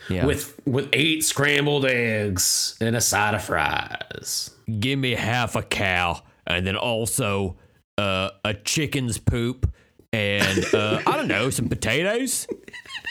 Yeah. 0.08 0.24
with 0.26 0.58
with 0.64 0.88
eight 0.92 1.22
scrambled 1.24 1.84
eggs 1.84 2.76
and 2.80 2.96
a 2.96 3.00
side 3.00 3.34
of 3.34 3.44
fries. 3.44 4.50
give 4.80 4.98
me 4.98 5.10
half 5.12 5.54
a 5.56 5.62
cow 5.62 6.22
and 6.46 6.66
then 6.66 6.76
also 6.76 7.56
uh, 7.98 8.30
a 8.44 8.54
chicken's 8.54 9.18
poop 9.18 9.70
and 10.12 10.64
uh, 10.72 11.02
I 11.06 11.16
don't 11.16 11.28
know 11.28 11.50
some 11.50 11.68
potatoes. 11.68 12.46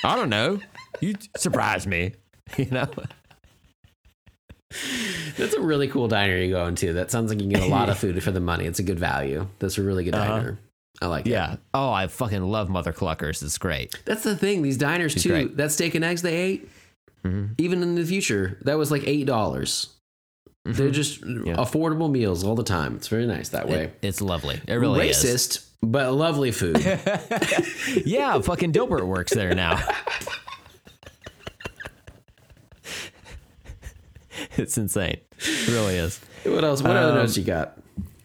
I 0.04 0.16
don't 0.16 0.30
know. 0.30 0.60
You 1.02 1.14
surprise 1.36 1.86
me. 1.86 2.14
You 2.58 2.66
know. 2.72 2.88
That's 5.38 5.54
a 5.54 5.62
really 5.62 5.88
cool 5.88 6.08
diner 6.08 6.38
you 6.38 6.52
go 6.52 6.66
into. 6.66 6.94
That 6.94 7.12
sounds 7.12 7.30
like 7.32 7.40
you 7.42 7.50
can 7.50 7.60
get 7.60 7.68
a 7.68 7.72
lot 7.72 7.90
of 7.90 7.98
food 8.00 8.22
for 8.22 8.32
the 8.32 8.40
money. 8.40 8.66
It's 8.66 8.80
a 8.80 8.84
good 8.84 9.00
value. 9.00 9.48
That's 9.60 9.78
a 9.78 9.84
really 9.84 10.04
good 10.04 10.16
uh-huh. 10.16 10.28
diner. 10.28 10.60
I 11.02 11.08
like 11.08 11.28
it. 11.28 11.32
Yeah. 11.32 11.58
Oh, 11.74 11.92
I 11.92 12.08
fucking 12.08 12.44
love 12.44 12.70
Mother 12.70 12.92
Cluckers. 12.92 13.44
It's 13.44 13.58
great. 13.58 13.98
That's 14.06 14.24
the 14.24 14.36
thing. 14.36 14.64
These 14.64 14.78
diners 14.78 15.16
too. 15.16 15.30
great. 15.30 15.58
That 15.58 15.72
steak 15.72 15.94
and 15.96 16.04
eggs 16.04 16.24
they 16.24 16.36
ate, 16.36 16.70
mm-hmm. 17.24 17.54
even 17.60 17.84
in 17.84 17.96
the 17.96 18.04
future, 18.04 18.58
that 18.64 18.78
was 18.78 18.90
like 18.90 19.04
eight 19.06 19.28
dollars. 19.28 19.94
Mm-hmm. 20.68 20.78
They're 20.78 20.92
just 20.92 21.22
affordable 21.22 22.10
meals 22.12 22.44
all 22.44 22.56
the 22.56 22.64
time. 22.64 22.96
It's 22.96 23.08
very 23.08 23.28
nice 23.28 23.50
that 23.50 23.70
way. 23.70 23.92
It's 24.02 24.22
lovely. 24.22 24.60
It 24.68 24.74
really 24.74 25.10
is. 25.10 25.24
Racist, 25.24 25.68
but 25.82 26.12
lovely 26.14 26.52
food. 26.52 26.78
Yeah, 28.06 28.40
fucking 28.42 28.74
Dilbert 28.74 29.06
works 29.06 29.34
there 29.34 29.56
now. 29.56 29.80
it's 34.58 34.78
insane. 34.78 35.18
It 35.40 35.68
really 35.68 35.96
is. 35.96 36.20
what 36.46 36.64
else? 36.64 36.82
What 36.82 36.92
Um, 36.92 36.98
other 36.98 37.14
notes 37.16 37.38
you 37.38 37.44
got? 37.44 37.78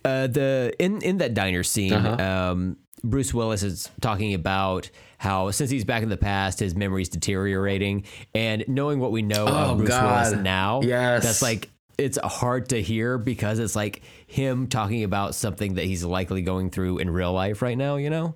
Uh, 0.05 0.27
the 0.27 0.73
in 0.79 1.01
in 1.03 1.19
that 1.19 1.35
diner 1.35 1.63
scene, 1.63 1.93
Uh-huh. 1.93 2.23
um, 2.53 2.77
Bruce 3.05 3.33
Willis 3.35 3.63
is 3.63 3.89
talking 4.01 4.35
about 4.35 4.91
how 5.19 5.51
since 5.51 5.71
he's 5.71 5.85
back 5.85 6.03
in 6.03 6.09
the 6.09 6.17
past, 6.17 6.59
his 6.61 6.75
memory's 6.75 7.09
deteriorating, 7.09 8.05
and 8.35 8.65
knowing 8.69 8.99
what 9.01 9.13
we 9.13 9.23
know 9.23 9.47
Oh, 9.47 9.73
of 9.73 9.77
Bruce 9.79 9.89
God. 9.91 10.05
Willis 10.33 10.43
now, 10.43 10.81
Yes. 10.83 11.23
that's 11.25 11.43
like 11.43 11.69
it's 11.99 12.19
hard 12.25 12.71
to 12.71 12.81
hear 12.83 13.19
because 13.19 13.59
it's 13.59 13.77
like 13.77 14.03
him 14.27 14.67
talking 14.67 15.05
about 15.05 15.35
something 15.35 15.75
that 15.75 15.85
he's 15.85 16.03
likely 16.03 16.43
going 16.43 16.71
through 16.71 16.99
in 16.99 17.11
real 17.11 17.33
life 17.33 17.61
right 17.63 17.77
now, 17.79 17.97
you 17.97 18.11
know. 18.11 18.35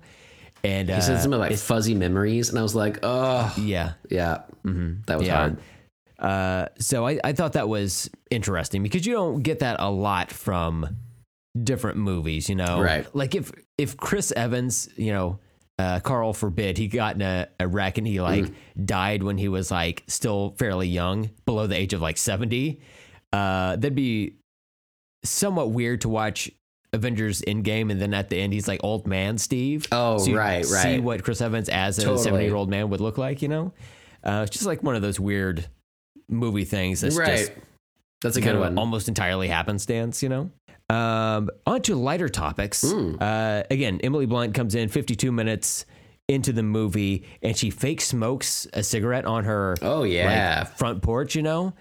And 0.63 0.89
uh, 0.89 0.95
He 0.95 1.01
said 1.01 1.21
something 1.21 1.39
like 1.39 1.55
fuzzy 1.57 1.93
memories, 1.95 2.49
and 2.49 2.57
I 2.59 2.61
was 2.61 2.75
like, 2.75 2.99
oh, 3.03 3.53
yeah, 3.57 3.93
yeah, 4.09 4.43
that 4.63 5.17
was 5.17 5.27
Yeah. 5.27 5.35
hard. 5.37 5.57
Uh, 6.19 6.67
so 6.79 7.05
I, 7.07 7.19
I 7.23 7.33
thought 7.33 7.53
that 7.53 7.69
was 7.69 8.09
interesting 8.31 8.81
because 8.83 9.05
you 9.05 9.13
don't 9.13 9.41
get 9.43 9.59
that 9.59 9.77
a 9.79 9.89
lot 9.89 10.31
from 10.31 10.97
different 11.63 11.97
movies, 11.97 12.49
you 12.49 12.55
know. 12.55 12.81
Right. 12.81 13.05
Like 13.15 13.35
if 13.35 13.51
if 13.77 13.97
Chris 13.97 14.31
Evans, 14.31 14.89
you 14.95 15.11
know, 15.11 15.39
uh, 15.77 15.99
Carl 15.99 16.33
forbid, 16.33 16.77
he 16.79 16.87
got 16.87 17.15
in 17.15 17.21
a, 17.21 17.47
a 17.59 17.67
wreck 17.67 17.97
and 17.99 18.07
he 18.07 18.19
like 18.19 18.45
Mm-hmm. 18.45 18.85
died 18.85 19.21
when 19.23 19.37
he 19.37 19.47
was 19.47 19.69
like 19.69 20.03
still 20.07 20.55
fairly 20.57 20.87
young, 20.87 21.29
below 21.45 21.67
the 21.67 21.75
age 21.75 21.93
of 21.93 22.01
like 22.01 22.17
seventy. 22.17 22.81
Uh, 23.31 23.75
that'd 23.75 23.93
be 23.93 24.37
somewhat 25.23 25.71
weird 25.71 26.01
to 26.01 26.09
watch 26.09 26.49
Avengers 26.93 27.41
Endgame 27.41 27.91
and 27.91 28.01
then 28.01 28.13
at 28.13 28.29
the 28.29 28.37
end 28.39 28.53
he's 28.53 28.67
like 28.67 28.79
old 28.83 29.05
man 29.05 29.37
Steve. 29.37 29.85
Oh, 29.91 30.25
you 30.25 30.37
right, 30.37 30.65
See 30.65 30.99
what 30.99 31.23
Chris 31.23 31.41
Evans 31.41 31.69
as 31.69 31.99
a 31.99 32.03
Totally. 32.03 32.23
seventy 32.23 32.45
year 32.45 32.55
old 32.55 32.69
man 32.69 32.89
would 32.89 33.01
look 33.01 33.17
like, 33.17 33.41
you 33.41 33.49
know. 33.49 33.73
Uh, 34.23 34.41
it's 34.47 34.51
just 34.51 34.65
like 34.65 34.81
one 34.81 34.95
of 34.95 35.01
those 35.01 35.19
weird 35.19 35.67
movie 36.29 36.65
things 36.65 37.01
that's 37.01 37.15
right. 37.17 37.37
just 37.37 37.51
That's 38.21 38.37
a 38.37 38.41
kind 38.41 38.51
good 38.53 38.55
of 38.57 38.61
one. 38.61 38.77
almost 38.77 39.07
entirely 39.07 39.47
happenstance, 39.47 40.21
you 40.23 40.29
know. 40.29 40.49
Um, 40.89 41.49
on 41.65 41.81
to 41.83 41.95
lighter 41.95 42.29
topics. 42.29 42.89
Hmm. 42.89 43.15
Uh, 43.19 43.63
again, 43.69 43.99
Emily 44.03 44.25
Blunt 44.25 44.53
comes 44.53 44.73
in 44.75 44.87
52 44.89 45.31
minutes 45.31 45.85
into 46.29 46.51
the 46.53 46.63
movie 46.63 47.25
and 47.41 47.55
she 47.57 47.69
fake 47.69 48.01
smokes 48.01 48.67
a 48.73 48.83
cigarette 48.83 49.25
on 49.25 49.43
her 49.45 49.75
Oh, 49.81 50.03
yeah. 50.03 50.63
like, 50.65 50.77
front 50.77 51.01
porch, 51.01 51.35
you 51.35 51.41
know. 51.41 51.73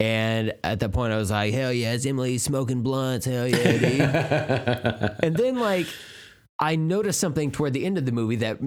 And 0.00 0.52
at 0.64 0.80
that 0.80 0.90
point, 0.92 1.12
I 1.12 1.16
was 1.16 1.30
like, 1.30 1.54
"Hell 1.54 1.72
yeah, 1.72 1.92
it's 1.92 2.04
Emily 2.04 2.36
smoking 2.38 2.82
blunts. 2.82 3.24
Hell 3.24 3.46
yeah, 3.46 3.72
dude!" 3.78 5.16
and 5.22 5.36
then 5.36 5.58
like. 5.60 5.86
I 6.62 6.76
noticed 6.76 7.18
something 7.20 7.50
toward 7.50 7.72
the 7.72 7.84
end 7.84 7.98
of 7.98 8.06
the 8.06 8.12
movie 8.12 8.36
that 8.36 8.58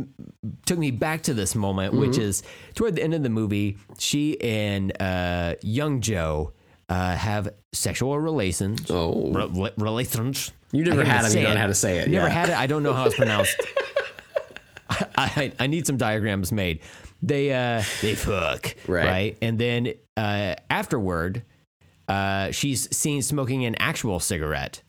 took 0.65 0.77
me 0.77 0.91
back 0.91 1.23
to 1.23 1.33
this 1.33 1.55
moment, 1.55 1.93
which 1.93 2.11
Mm-hmm. 2.11 2.21
is 2.21 2.43
toward 2.75 2.95
the 2.95 3.01
end 3.03 3.13
of 3.13 3.23
the 3.23 3.29
movie, 3.29 3.77
she 3.97 4.39
and 4.41 4.91
uh, 5.01 5.55
young 5.61 6.01
Joe 6.01 6.51
uh, 6.89 7.15
have 7.15 7.49
sexual 7.71 8.19
relations. 8.19 8.91
Oh. 8.91 9.31
Re- 9.31 9.71
relations. 9.77 10.51
You 10.71 10.83
never 10.83 11.05
had 11.05 11.23
them, 11.23 11.37
you 11.37 11.43
don't 11.45 11.53
know 11.55 11.59
how 11.61 11.67
to 11.67 11.73
say 11.73 11.99
it, 11.99 12.09
Never 12.09 12.27
yeah. 12.27 12.33
had 12.33 12.49
it. 12.49 12.57
I 12.57 12.67
don't 12.67 12.83
know 12.83 12.91
how 12.93 13.05
it's 13.05 13.15
pronounced. 13.15 13.55
I, 14.89 15.05
I, 15.17 15.51
I 15.61 15.67
need 15.67 15.87
some 15.87 15.97
diagrams 15.97 16.51
made. 16.51 16.81
They 17.23 17.51
uh 17.53 17.81
they 18.01 18.13
fuck 18.13 18.75
Right. 18.87 19.37
and 19.41 19.57
then 19.57 19.93
uh, 20.17 20.55
afterward, 20.69 21.43
uh, 22.07 22.51
she's 22.51 22.95
seen 22.95 23.21
smoking 23.21 23.65
an 23.65 23.75
actual 23.75 24.19
cigarette. 24.19 24.81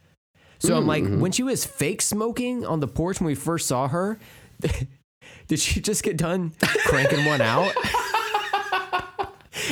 So 0.58 0.76
I'm 0.76 0.86
like, 0.86 1.04
Mm-hmm. 1.04 1.20
when 1.20 1.32
she 1.32 1.42
was 1.42 1.64
fake 1.66 2.00
smoking 2.02 2.64
on 2.66 2.80
the 2.80 2.88
porch 2.88 3.20
when 3.20 3.26
we 3.26 3.34
first 3.34 3.66
saw 3.68 3.88
her, 3.88 4.18
did 5.48 5.58
she 5.58 5.80
just 5.80 6.02
get 6.02 6.16
done 6.16 6.52
cranking 6.86 7.24
one 7.24 7.40
out? 7.40 7.72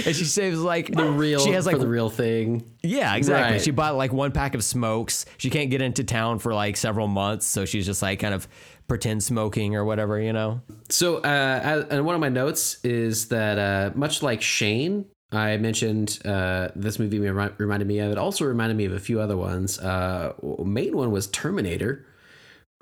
and 0.06 0.16
she 0.16 0.24
says 0.24 0.60
like 0.60 0.90
the 0.92 1.04
real, 1.04 1.40
She 1.40 1.50
has 1.52 1.66
like 1.66 1.78
the 1.78 1.86
real 1.88 2.10
thing. 2.10 2.64
yeah, 2.82 3.14
exactly. 3.16 3.52
Right. 3.54 3.62
She 3.62 3.70
bought 3.70 3.96
like 3.96 4.12
one 4.12 4.32
pack 4.32 4.54
of 4.54 4.64
smokes. 4.64 5.26
She 5.36 5.50
can't 5.50 5.70
get 5.70 5.82
into 5.82 6.04
town 6.04 6.38
for 6.38 6.54
like 6.54 6.76
several 6.76 7.06
months, 7.06 7.46
so 7.46 7.64
she's 7.64 7.86
just 7.86 8.02
like 8.02 8.18
kind 8.20 8.34
of 8.34 8.48
pretend 8.88 9.22
smoking 9.22 9.76
or 9.76 9.84
whatever, 9.84 10.20
you 10.20 10.32
know. 10.32 10.60
So, 10.90 11.18
uh, 11.18 11.86
and 11.90 12.04
one 12.04 12.14
of 12.14 12.20
my 12.20 12.28
notes 12.28 12.78
is 12.84 13.28
that 13.28 13.58
uh, 13.58 13.96
much 13.96 14.22
like 14.22 14.42
Shane, 14.42 15.06
I 15.36 15.56
mentioned 15.56 16.20
uh, 16.24 16.68
this 16.74 16.98
movie 16.98 17.18
remi- 17.18 17.54
reminded 17.58 17.88
me 17.88 17.98
of. 17.98 18.12
It 18.12 18.18
also 18.18 18.44
reminded 18.44 18.76
me 18.76 18.84
of 18.84 18.92
a 18.92 19.00
few 19.00 19.20
other 19.20 19.36
ones. 19.36 19.78
Uh, 19.78 20.34
main 20.64 20.96
one 20.96 21.10
was 21.10 21.26
Terminator. 21.28 22.06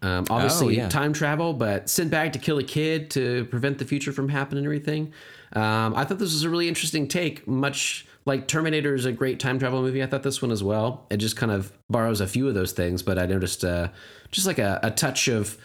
Um, 0.03 0.27
obviously, 0.31 0.77
yeah. 0.77 0.89
time 0.89 1.13
travel, 1.13 1.53
but 1.53 1.89
sent 1.89 2.11
back 2.11 2.33
to 2.33 2.39
kill 2.39 2.59
a 2.59 2.65
kid 2.65 3.11
to 3.13 3.45
prevent 3.47 3.79
the 3.79 3.85
future 3.85 4.13
from 4.13 4.29
happening 4.29 4.59
and 4.59 4.67
everything. 4.67 5.13
Um, 5.53 5.95
I 5.95 6.05
thought 6.05 6.19
this 6.19 6.33
was 6.33 6.43
a 6.43 6.51
really 6.51 6.67
interesting 6.67 7.07
take. 7.07 7.47
Much 7.47 8.07
like 8.25 8.49
Terminator 8.49 8.95
is 8.95 9.05
a 9.05 9.13
great 9.13 9.41
time 9.41 9.59
travel 9.59 9.83
movie, 9.83 10.03
I 10.03 10.07
thought 10.07 10.23
this 10.23 10.43
one 10.43 10.51
as 10.51 10.63
well. 10.63 11.07
It 11.11 11.19
just 11.19 11.37
kind 11.37 11.53
of 11.53 11.73
borrows 11.89 12.21
a 12.21 12.27
few 12.27 12.49
of 12.49 12.55
those 12.55 12.73
things, 12.73 13.03
but 13.03 13.19
I 13.19 13.27
noticed 13.27 13.65
uh, 13.65 13.89
just 14.31 14.47
like 14.47 14.59
a, 14.59 14.81
a 14.83 14.91
touch 14.91 15.29
of 15.29 15.57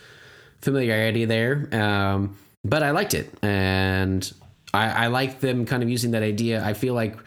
familiarity 0.61 1.25
there. 1.25 1.67
Um, 1.71 2.37
but 2.63 2.83
I 2.83 2.91
liked 2.91 3.13
it, 3.13 3.31
and 3.41 4.31
I, 4.73 5.05
I 5.05 5.07
like 5.07 5.39
them 5.39 5.65
kind 5.65 5.81
of 5.83 5.89
using 5.89 6.11
that 6.11 6.23
idea. 6.23 6.63
I 6.63 6.73
feel 6.73 6.93
like 6.93 7.17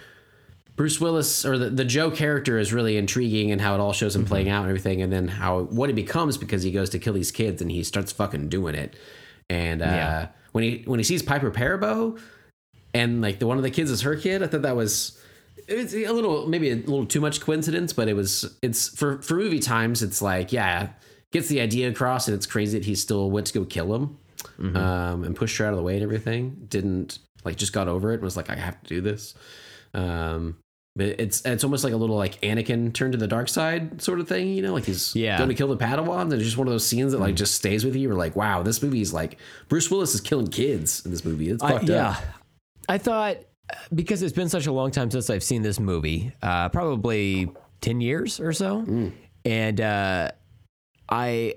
Bruce 0.76 1.00
Willis 1.00 1.44
or 1.44 1.58
the, 1.58 1.70
the 1.70 1.84
Joe 1.84 2.10
character 2.10 2.58
is 2.58 2.72
really 2.72 2.96
intriguing 2.96 3.50
and 3.50 3.60
how 3.60 3.74
it 3.74 3.80
all 3.80 3.92
shows 3.92 4.14
him 4.16 4.24
playing 4.24 4.48
out 4.48 4.62
and 4.62 4.68
everything, 4.70 5.02
and 5.02 5.12
then 5.12 5.28
how 5.28 5.62
what 5.64 5.88
he 5.88 5.94
becomes 5.94 6.36
because 6.38 6.62
he 6.62 6.70
goes 6.70 6.90
to 6.90 6.98
kill 6.98 7.12
these 7.14 7.30
kids 7.30 7.60
and 7.62 7.70
he 7.70 7.82
starts 7.82 8.12
fucking 8.12 8.48
doing 8.48 8.74
it. 8.74 8.94
And 9.48 9.82
uh, 9.82 9.84
Yeah. 9.84 10.28
when 10.52 10.64
he 10.64 10.82
when 10.86 10.98
he 11.00 11.04
sees 11.04 11.22
Piper 11.22 11.50
Perabo 11.50 12.18
and 12.94 13.20
like 13.20 13.38
the 13.40 13.46
one 13.46 13.56
of 13.56 13.62
the 13.62 13.70
kids 13.70 13.90
is 13.90 14.02
her 14.02 14.16
kid, 14.16 14.42
I 14.42 14.46
thought 14.46 14.62
that 14.62 14.76
was 14.76 15.18
it's 15.68 15.92
a 15.94 16.10
little 16.12 16.46
maybe 16.48 16.70
a 16.70 16.76
little 16.76 17.06
too 17.06 17.20
much 17.20 17.40
coincidence, 17.40 17.92
but 17.92 18.08
it 18.08 18.14
was 18.14 18.56
it's 18.62 18.88
for 18.88 19.20
for 19.22 19.34
movie 19.34 19.60
times. 19.60 20.02
It's 20.02 20.22
like 20.22 20.52
yeah, 20.52 20.90
gets 21.32 21.48
the 21.48 21.60
idea 21.60 21.88
across, 21.90 22.26
and 22.26 22.34
it's 22.34 22.46
crazy 22.46 22.78
that 22.78 22.86
he 22.86 22.94
still 22.94 23.30
went 23.30 23.46
to 23.48 23.52
go 23.58 23.64
kill 23.64 23.94
him 23.94 24.16
um, 24.76 25.24
and 25.24 25.36
pushed 25.36 25.58
her 25.58 25.66
out 25.66 25.72
of 25.72 25.76
the 25.76 25.82
way 25.82 25.94
and 25.94 26.02
everything. 26.02 26.66
Didn't 26.68 27.18
like 27.44 27.56
just 27.56 27.72
got 27.72 27.88
over 27.88 28.10
it 28.10 28.14
and 28.14 28.22
was 28.22 28.36
like 28.36 28.50
I 28.50 28.56
have 28.56 28.80
to 28.82 28.88
do 28.88 29.00
this. 29.00 29.34
Um, 29.94 30.56
but 30.96 31.06
it's 31.20 31.40
it's 31.46 31.62
almost 31.64 31.84
like 31.84 31.92
a 31.92 31.96
little 31.96 32.16
like 32.16 32.40
Anakin 32.40 32.92
turned 32.92 33.12
to 33.12 33.18
the 33.18 33.28
dark 33.28 33.48
side 33.48 34.02
sort 34.02 34.18
of 34.20 34.28
thing, 34.28 34.48
you 34.54 34.60
know, 34.62 34.72
like 34.72 34.84
he's 34.84 35.14
Yeah. 35.14 35.38
going 35.38 35.48
to 35.48 35.54
kill 35.54 35.68
the 35.68 35.76
Padawans. 35.76 36.22
And 36.24 36.32
it's 36.34 36.44
just 36.44 36.56
one 36.58 36.66
of 36.66 36.72
those 36.72 36.86
scenes 36.86 37.12
that 37.12 37.20
like 37.20 37.36
just 37.36 37.54
stays 37.54 37.84
with 37.84 37.94
you. 37.94 38.02
You're 38.02 38.14
like, 38.16 38.34
wow, 38.36 38.62
this 38.62 38.82
movie 38.82 39.00
is 39.00 39.12
like 39.14 39.38
Bruce 39.68 39.90
Willis 39.90 40.14
is 40.14 40.20
killing 40.20 40.48
kids 40.48 41.04
in 41.04 41.10
this 41.12 41.24
movie. 41.24 41.48
It's 41.50 41.62
I- 41.62 41.72
fucked 41.72 41.88
yeah, 41.88 42.08
up. 42.10 42.22
I 42.88 42.98
thought 42.98 43.36
uh, 43.72 43.76
because 43.94 44.22
it's 44.22 44.32
been 44.34 44.48
such 44.48 44.66
a 44.66 44.72
long 44.72 44.90
time 44.90 45.10
since 45.12 45.30
I've 45.30 45.44
seen 45.44 45.62
this 45.62 45.78
movie, 45.78 46.32
uh, 46.42 46.68
probably 46.70 47.50
ten 47.80 48.00
years 48.00 48.40
or 48.40 48.52
so, 48.52 48.82
Mm. 48.82 49.12
and 49.44 49.80
uh, 49.80 50.30
I 51.08 51.54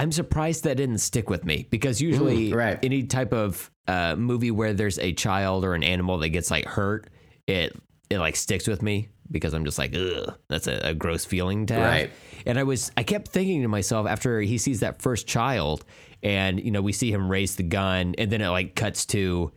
I'm 0.00 0.12
surprised 0.12 0.64
that 0.64 0.76
didn't 0.78 0.98
stick 0.98 1.28
with 1.28 1.44
me 1.44 1.66
because 1.68 2.00
usually 2.00 2.50
Mm, 2.50 2.54
right. 2.54 2.78
any 2.82 3.02
type 3.02 3.34
of 3.34 3.70
uh, 3.86 4.16
movie 4.16 4.50
where 4.50 4.72
there's 4.72 4.98
a 4.98 5.12
child 5.12 5.62
or 5.64 5.74
an 5.74 5.82
animal 5.84 6.16
that 6.18 6.30
gets 6.30 6.50
like 6.50 6.64
hurt, 6.64 7.08
it 7.46 7.76
it 8.08 8.18
like 8.18 8.34
sticks 8.36 8.66
with 8.66 8.82
me 8.82 9.08
because 9.30 9.52
I'm 9.52 9.64
just 9.64 9.78
like, 9.78 9.94
ugh, 9.94 10.34
that's 10.48 10.66
a, 10.66 10.80
a 10.90 10.94
gross 10.94 11.24
feeling 11.26 11.66
to 11.66 11.74
have. 11.74 11.84
Right. 11.84 12.10
And 12.46 12.58
I 12.58 12.62
was 12.62 12.90
I 12.96 13.02
kept 13.02 13.28
thinking 13.28 13.60
to 13.62 13.68
myself 13.68 14.06
after 14.08 14.40
he 14.40 14.56
sees 14.56 14.80
that 14.80 15.02
first 15.02 15.26
child, 15.26 15.84
and 16.22 16.58
you 16.64 16.70
know 16.70 16.80
we 16.80 16.92
see 16.92 17.12
him 17.12 17.30
raise 17.30 17.56
the 17.56 17.62
gun, 17.62 18.14
and 18.16 18.30
then 18.32 18.40
it 18.40 18.48
like 18.48 18.74
cuts 18.74 19.04
to 19.06 19.52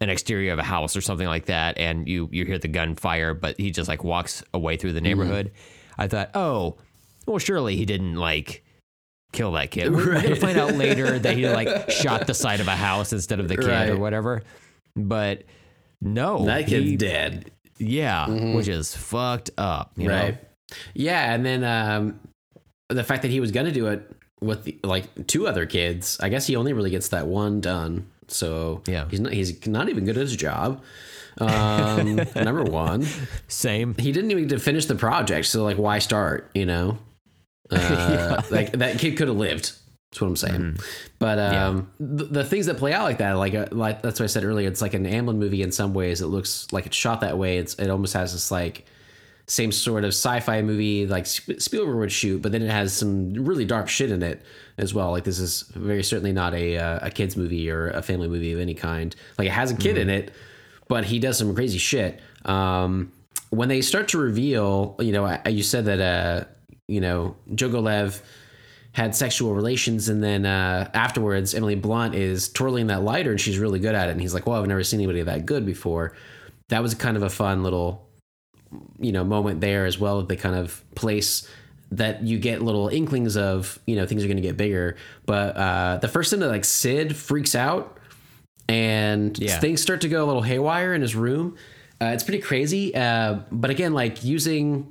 an 0.00 0.08
exterior 0.08 0.52
of 0.54 0.58
a 0.58 0.62
house 0.64 0.96
or 0.96 1.02
something 1.02 1.26
like 1.26 1.44
that, 1.46 1.76
and 1.76 2.08
you 2.08 2.30
you 2.32 2.46
hear 2.46 2.58
the 2.58 2.68
gun 2.68 2.94
fire, 2.96 3.34
but 3.34 3.58
he 3.58 3.70
just 3.70 3.88
like 3.88 4.02
walks 4.02 4.42
away 4.54 4.76
through 4.78 4.94
the 4.94 5.02
neighborhood. 5.02 5.52
I 5.98 6.08
thought, 6.08 6.30
oh, 6.34 6.76
well, 7.26 7.38
surely 7.38 7.76
he 7.76 7.84
didn't 7.84 8.14
like 8.14 8.64
kill 9.32 9.52
that 9.52 9.70
kid. 9.70 9.90
We're, 9.94 10.14
we're 10.14 10.22
gonna 10.22 10.36
find 10.36 10.58
out 10.58 10.74
later 10.74 11.18
that 11.18 11.36
he 11.36 11.48
like 11.48 11.90
shot 11.90 12.26
the 12.26 12.34
side 12.34 12.60
of 12.60 12.68
a 12.68 12.76
house 12.76 13.12
instead 13.12 13.40
of 13.40 13.48
the 13.48 13.56
kid 13.56 13.90
or 13.90 13.98
whatever. 13.98 14.42
But 14.96 15.44
no, 16.00 16.44
That 16.46 16.66
kid's 16.66 16.90
he- 16.90 16.96
dead. 16.96 17.50
Yeah, 17.80 18.28
which 18.54 18.66
is 18.66 18.94
fucked 18.96 19.50
up. 19.56 19.92
You 19.96 20.08
right. 20.10 20.32
Know? 20.34 20.38
Yeah, 20.94 21.32
and 21.32 21.46
then 21.46 21.62
um, 21.62 22.18
the 22.88 23.04
fact 23.04 23.22
that 23.22 23.30
he 23.30 23.38
was 23.40 23.52
gonna 23.52 23.70
do 23.72 23.86
it 23.86 24.10
with 24.40 24.64
the, 24.64 24.78
like 24.82 25.26
two 25.28 25.46
other 25.46 25.64
kids, 25.66 26.18
I 26.20 26.28
guess 26.28 26.46
he 26.46 26.56
only 26.56 26.72
really 26.72 26.90
gets 26.90 27.08
that 27.08 27.26
one 27.28 27.60
done. 27.60 28.08
So 28.26 28.82
Yeah. 28.86 29.06
he's 29.08 29.20
not 29.20 29.32
he's 29.32 29.66
not 29.66 29.88
even 29.88 30.04
good 30.04 30.16
at 30.16 30.22
his 30.22 30.34
job. 30.36 30.82
Um, 31.40 32.16
number 32.34 32.64
one, 32.64 33.06
Same. 33.46 33.94
he 33.96 34.10
didn't 34.10 34.32
even 34.32 34.48
get 34.48 34.56
to 34.56 34.60
finish 34.60 34.86
the 34.86 34.96
project. 34.96 35.46
So 35.46 35.62
like, 35.62 35.76
why 35.78 36.00
start? 36.00 36.50
You 36.54 36.66
know, 36.66 36.98
uh, 37.76 38.42
like 38.50 38.72
that 38.72 38.98
kid 38.98 39.16
could 39.16 39.28
have 39.28 39.36
lived. 39.36 39.72
That's 40.10 40.20
what 40.22 40.28
I'm 40.28 40.36
saying. 40.36 40.60
Mm-hmm. 40.60 40.82
But 41.18 41.38
um, 41.38 41.90
the, 42.00 42.24
the 42.24 42.44
things 42.44 42.66
that 42.66 42.78
play 42.78 42.94
out 42.94 43.02
like 43.02 43.18
that, 43.18 43.36
like 43.36 43.54
uh, 43.54 43.66
like 43.70 44.00
that's 44.00 44.18
what 44.18 44.24
I 44.24 44.28
said 44.28 44.44
earlier. 44.44 44.66
It's 44.66 44.80
like 44.80 44.94
an 44.94 45.04
Amblin 45.04 45.36
movie 45.36 45.62
in 45.62 45.70
some 45.70 45.92
ways. 45.92 46.22
It 46.22 46.28
looks 46.28 46.66
like 46.72 46.86
it's 46.86 46.96
shot 46.96 47.20
that 47.20 47.36
way. 47.36 47.58
It's 47.58 47.74
it 47.74 47.90
almost 47.90 48.14
has 48.14 48.32
this 48.32 48.50
like 48.50 48.86
same 49.48 49.72
sort 49.72 50.04
of 50.04 50.08
sci-fi 50.08 50.62
movie 50.62 51.06
like 51.06 51.26
Sp- 51.28 51.60
Spielberg 51.60 51.96
would 51.96 52.12
shoot, 52.12 52.40
but 52.40 52.52
then 52.52 52.62
it 52.62 52.70
has 52.70 52.94
some 52.94 53.34
really 53.34 53.64
dark 53.66 53.88
shit 53.88 54.10
in 54.10 54.22
it 54.22 54.42
as 54.78 54.94
well. 54.94 55.10
Like 55.10 55.24
this 55.24 55.38
is 55.38 55.62
very 55.74 56.02
certainly 56.02 56.32
not 56.32 56.54
a 56.54 56.78
uh, 56.78 57.06
a 57.06 57.10
kids 57.10 57.36
movie 57.36 57.70
or 57.70 57.90
a 57.90 58.02
family 58.02 58.28
movie 58.28 58.52
of 58.52 58.60
any 58.60 58.74
kind. 58.74 59.14
Like 59.36 59.48
it 59.48 59.52
has 59.52 59.70
a 59.70 59.76
kid 59.76 59.98
in 59.98 60.08
it, 60.08 60.32
but 60.88 61.04
he 61.04 61.18
does 61.18 61.36
some 61.36 61.54
crazy 61.54 61.78
shit. 61.78 62.20
Um, 62.46 63.12
when 63.50 63.68
they 63.68 63.82
start 63.82 64.08
to 64.08 64.18
reveal, 64.18 64.96
you 65.00 65.12
know, 65.12 65.24
I, 65.24 65.48
you 65.48 65.62
said 65.62 65.86
that 65.86 66.00
uh, 66.00 66.44
you 66.88 67.00
know 67.00 67.36
Joe 67.54 67.68
Golev 67.68 68.20
had 68.92 69.14
sexual 69.14 69.54
relations, 69.54 70.08
and 70.08 70.22
then 70.22 70.44
uh, 70.46 70.90
afterwards, 70.94 71.54
Emily 71.54 71.76
Blunt 71.76 72.14
is 72.14 72.48
twirling 72.48 72.88
that 72.88 73.02
lighter, 73.02 73.30
and 73.30 73.40
she's 73.40 73.58
really 73.58 73.78
good 73.78 73.94
at 73.94 74.08
it. 74.08 74.12
And 74.12 74.20
he's 74.20 74.34
like, 74.34 74.46
"Well, 74.46 74.60
I've 74.60 74.66
never 74.66 74.82
seen 74.82 74.98
anybody 74.98 75.22
that 75.22 75.46
good 75.46 75.64
before." 75.64 76.14
That 76.70 76.82
was 76.82 76.94
kind 76.94 77.16
of 77.16 77.22
a 77.22 77.30
fun 77.30 77.62
little 77.62 78.08
you 78.98 79.12
know 79.12 79.24
moment 79.24 79.60
there 79.60 79.86
as 79.86 79.98
well 79.98 80.18
that 80.18 80.28
they 80.28 80.36
kind 80.36 80.54
of 80.56 80.82
place 80.94 81.48
that 81.90 82.22
you 82.22 82.38
get 82.38 82.60
little 82.60 82.88
inklings 82.88 83.34
of 83.34 83.78
you 83.86 83.96
know 83.96 84.04
things 84.04 84.22
are 84.22 84.26
going 84.26 84.36
to 84.36 84.42
get 84.42 84.58
bigger 84.58 84.94
but 85.24 85.56
uh 85.56 85.96
the 86.02 86.08
first 86.08 86.30
time 86.30 86.40
that 86.40 86.48
like 86.48 86.66
sid 86.66 87.16
freaks 87.16 87.54
out 87.54 87.96
and 88.68 89.38
Yeah. 89.38 89.58
things 89.58 89.80
start 89.80 90.02
to 90.02 90.08
go 90.10 90.22
a 90.22 90.26
little 90.26 90.42
haywire 90.42 90.92
in 90.92 91.00
his 91.00 91.14
room 91.16 91.56
uh, 92.02 92.06
it's 92.06 92.22
pretty 92.24 92.40
crazy 92.42 92.94
uh 92.94 93.38
but 93.50 93.70
again 93.70 93.94
like 93.94 94.22
using 94.22 94.86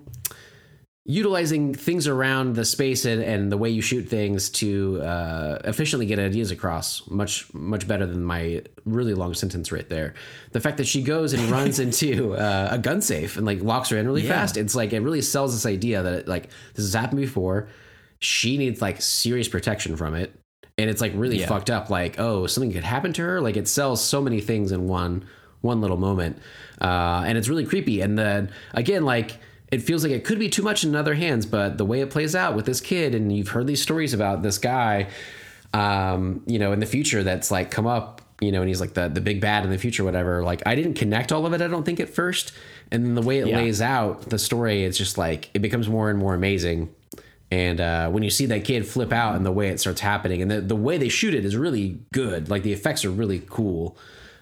utilizing 1.10 1.74
things 1.74 2.06
around 2.06 2.56
the 2.56 2.66
space 2.66 3.06
and, 3.06 3.24
and 3.24 3.50
the 3.50 3.56
way 3.58 3.70
you 3.70 3.82
shoot 3.82 4.04
things 4.10 4.50
to 4.50 5.02
uh, 5.02 5.58
efficiently 5.64 6.06
get 6.06 6.20
ideas 6.20 6.52
across 6.52 7.10
much 7.10 7.52
much 7.54 7.88
better 7.88 8.06
than 8.06 8.22
my 8.24 8.62
really 8.84 9.14
long 9.14 9.34
sentence 9.34 9.72
right 9.72 9.88
there. 9.88 10.14
The 10.52 10.60
fact 10.60 10.76
that 10.78 10.86
she 10.86 11.02
goes 11.02 11.32
and 11.32 11.42
runs 11.50 11.80
into 11.86 12.36
uh, 12.36 12.68
a 12.72 12.78
gun 12.78 13.02
safe 13.02 13.38
and 13.38 13.46
like 13.46 13.62
locks 13.64 13.88
her 13.90 13.98
in 13.98 14.06
really 14.06 14.24
Yeah. 14.24 14.34
fast 14.34 14.58
it's 14.58 14.76
like 14.76 14.92
it 14.92 15.00
really 15.00 15.22
sells 15.22 15.54
this 15.54 15.66
idea 15.66 16.04
that 16.04 16.14
it, 16.14 16.28
like 16.28 16.50
this 16.76 16.84
has 16.86 16.94
happened 16.94 17.22
before. 17.22 17.70
She 18.20 18.58
needs 18.58 18.82
like 18.82 19.02
serious 19.02 19.48
protection 19.48 19.96
from 19.96 20.14
it. 20.14 20.38
And 20.78 20.90
it's 20.90 21.00
like 21.00 21.14
really 21.16 21.40
Yeah. 21.40 21.48
fucked 21.48 21.70
up 21.70 21.90
like 21.90 22.20
oh 22.20 22.48
something 22.48 22.74
could 22.74 22.84
happen 22.84 23.14
to 23.14 23.22
her? 23.22 23.40
Like 23.40 23.56
it 23.56 23.70
sells 23.70 24.04
so 24.04 24.22
many 24.22 24.42
things 24.42 24.74
in 24.74 24.90
one 24.90 25.26
one 25.62 25.80
little 25.80 25.98
moment. 25.98 26.38
Uh, 26.82 27.24
and 27.26 27.38
it's 27.38 27.48
really 27.48 27.66
creepy. 27.66 28.02
And 28.02 28.18
then 28.20 28.52
again 28.74 29.06
like 29.06 29.38
it 29.72 29.80
feels 29.82 30.04
like 30.04 30.12
it 30.14 30.24
could 30.24 30.40
be 30.40 30.50
too 30.50 30.62
much 30.64 30.84
in 30.84 30.96
other 30.96 31.14
hands 31.16 31.46
but 31.46 31.78
the 31.78 31.86
way 31.86 32.02
it 32.02 32.10
plays 32.10 32.36
out 32.36 32.56
with 32.56 32.66
this 32.66 32.80
kid 32.82 33.14
and 33.16 33.36
you've 33.36 33.50
heard 33.50 33.68
these 33.68 33.82
stories 33.82 34.14
about 34.14 34.42
this 34.44 34.58
guy 34.58 35.08
um, 35.74 36.42
you 36.46 36.60
know 36.60 36.72
in 36.72 36.80
the 36.80 36.86
future 36.86 37.24
that's 37.24 37.52
like 37.52 37.70
come 37.72 37.86
up 37.88 38.22
you 38.40 38.52
know 38.52 38.62
and 38.62 38.68
he's 38.70 38.80
like 38.80 38.94
the 38.94 39.08
the 39.10 39.22
big 39.22 39.42
bad 39.42 39.64
in 39.66 39.70
the 39.72 39.78
future 39.78 40.04
whatever 40.04 40.44
like 40.44 40.62
i 40.66 40.76
didn't 40.76 40.94
connect 40.94 41.32
all 41.32 41.46
of 41.46 41.54
it 41.54 41.62
i 41.62 41.68
don't 41.68 41.84
think 41.84 42.00
at 42.00 42.10
first. 42.10 42.52
And 42.90 43.06
then 43.06 43.16
the 43.16 43.22
way 43.22 43.40
it 43.40 43.48
Yeah. 43.48 43.58
lays 43.58 43.82
out 43.82 44.30
the 44.30 44.40
story 44.40 44.86
it's 44.86 44.98
just 44.98 45.18
like 45.18 45.50
it 45.54 45.60
becomes 45.60 45.90
more 45.90 46.10
and 46.10 46.18
more 46.18 46.34
amazing. 46.34 46.90
And 47.52 47.82
uh, 47.82 48.10
when 48.10 48.24
you 48.24 48.30
see 48.30 48.46
that 48.48 48.64
kid 48.66 48.88
flip 48.88 49.12
out 49.12 49.36
and 49.36 49.46
the 49.46 49.52
way 49.52 49.68
it 49.70 49.80
starts 49.82 50.00
happening 50.02 50.42
and 50.42 50.50
the, 50.52 50.62
the 50.62 50.76
way 50.76 50.98
they 50.98 51.10
shoot 51.10 51.34
it 51.34 51.44
is 51.46 51.56
really 51.58 52.00
good. 52.14 52.50
Like 52.50 52.64
the 52.64 52.72
effects 52.74 53.04
are 53.06 53.10
really 53.10 53.42
cool 53.50 53.98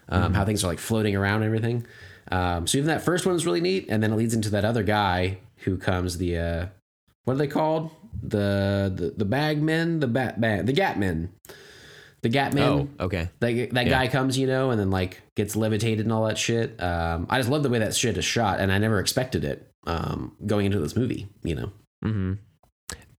um, 0.10 0.34
how 0.36 0.44
things 0.46 0.64
are 0.64 0.68
like 0.68 0.78
floating 0.80 1.16
around 1.16 1.38
and 1.38 1.46
everything 1.46 1.88
um, 2.32 2.66
so 2.68 2.78
even 2.78 2.88
that 2.88 3.02
first 3.04 3.26
one 3.26 3.36
is 3.36 3.46
really 3.46 3.62
neat 3.62 3.86
and 3.90 4.02
then 4.02 4.12
it 4.12 4.16
leads 4.16 4.34
into 4.34 4.50
that 4.50 4.66
other 4.66 4.84
guy 4.84 5.38
who 5.60 5.78
comes 5.78 6.18
the 6.18 6.38
uh, 6.38 6.66
what 7.26 7.34
are 7.34 7.38
they 7.38 7.48
called 7.48 7.92
the 8.22 8.92
the, 8.96 9.14
the 9.18 9.26
bag 9.26 9.62
men 9.62 10.00
the 10.00 10.08
bat 10.08 10.40
bag 10.40 10.66
the 10.66 10.74
gat 10.74 10.98
men 11.00 11.30
the 12.22 12.30
gat 12.30 12.54
men 12.56 12.68
Oh, 13.00 13.06
okay. 13.06 13.30
that, 13.40 13.70
that 13.74 13.88
guy 13.88 14.08
comes, 14.08 14.36
you 14.36 14.48
know, 14.48 14.72
and 14.72 14.80
then 14.80 14.90
like 14.90 15.22
gets 15.36 15.56
levitated 15.56 16.08
and 16.08 16.12
all 16.12 16.26
that 16.26 16.40
shit. 16.40 16.82
Um, 16.82 17.28
I 17.30 17.38
just 17.38 17.52
love 17.52 17.62
the 17.62 17.70
way 17.70 17.78
that 17.78 17.94
shit 17.96 18.18
is 18.18 18.26
shot, 18.26 18.60
and 18.60 18.72
I 18.72 18.80
never 18.80 19.00
expected 19.00 19.44
it 19.46 19.70
um, 19.86 20.36
going 20.44 20.66
into 20.66 20.80
this 20.80 20.96
movie. 20.96 21.28
You 21.44 21.54
know, 21.56 21.72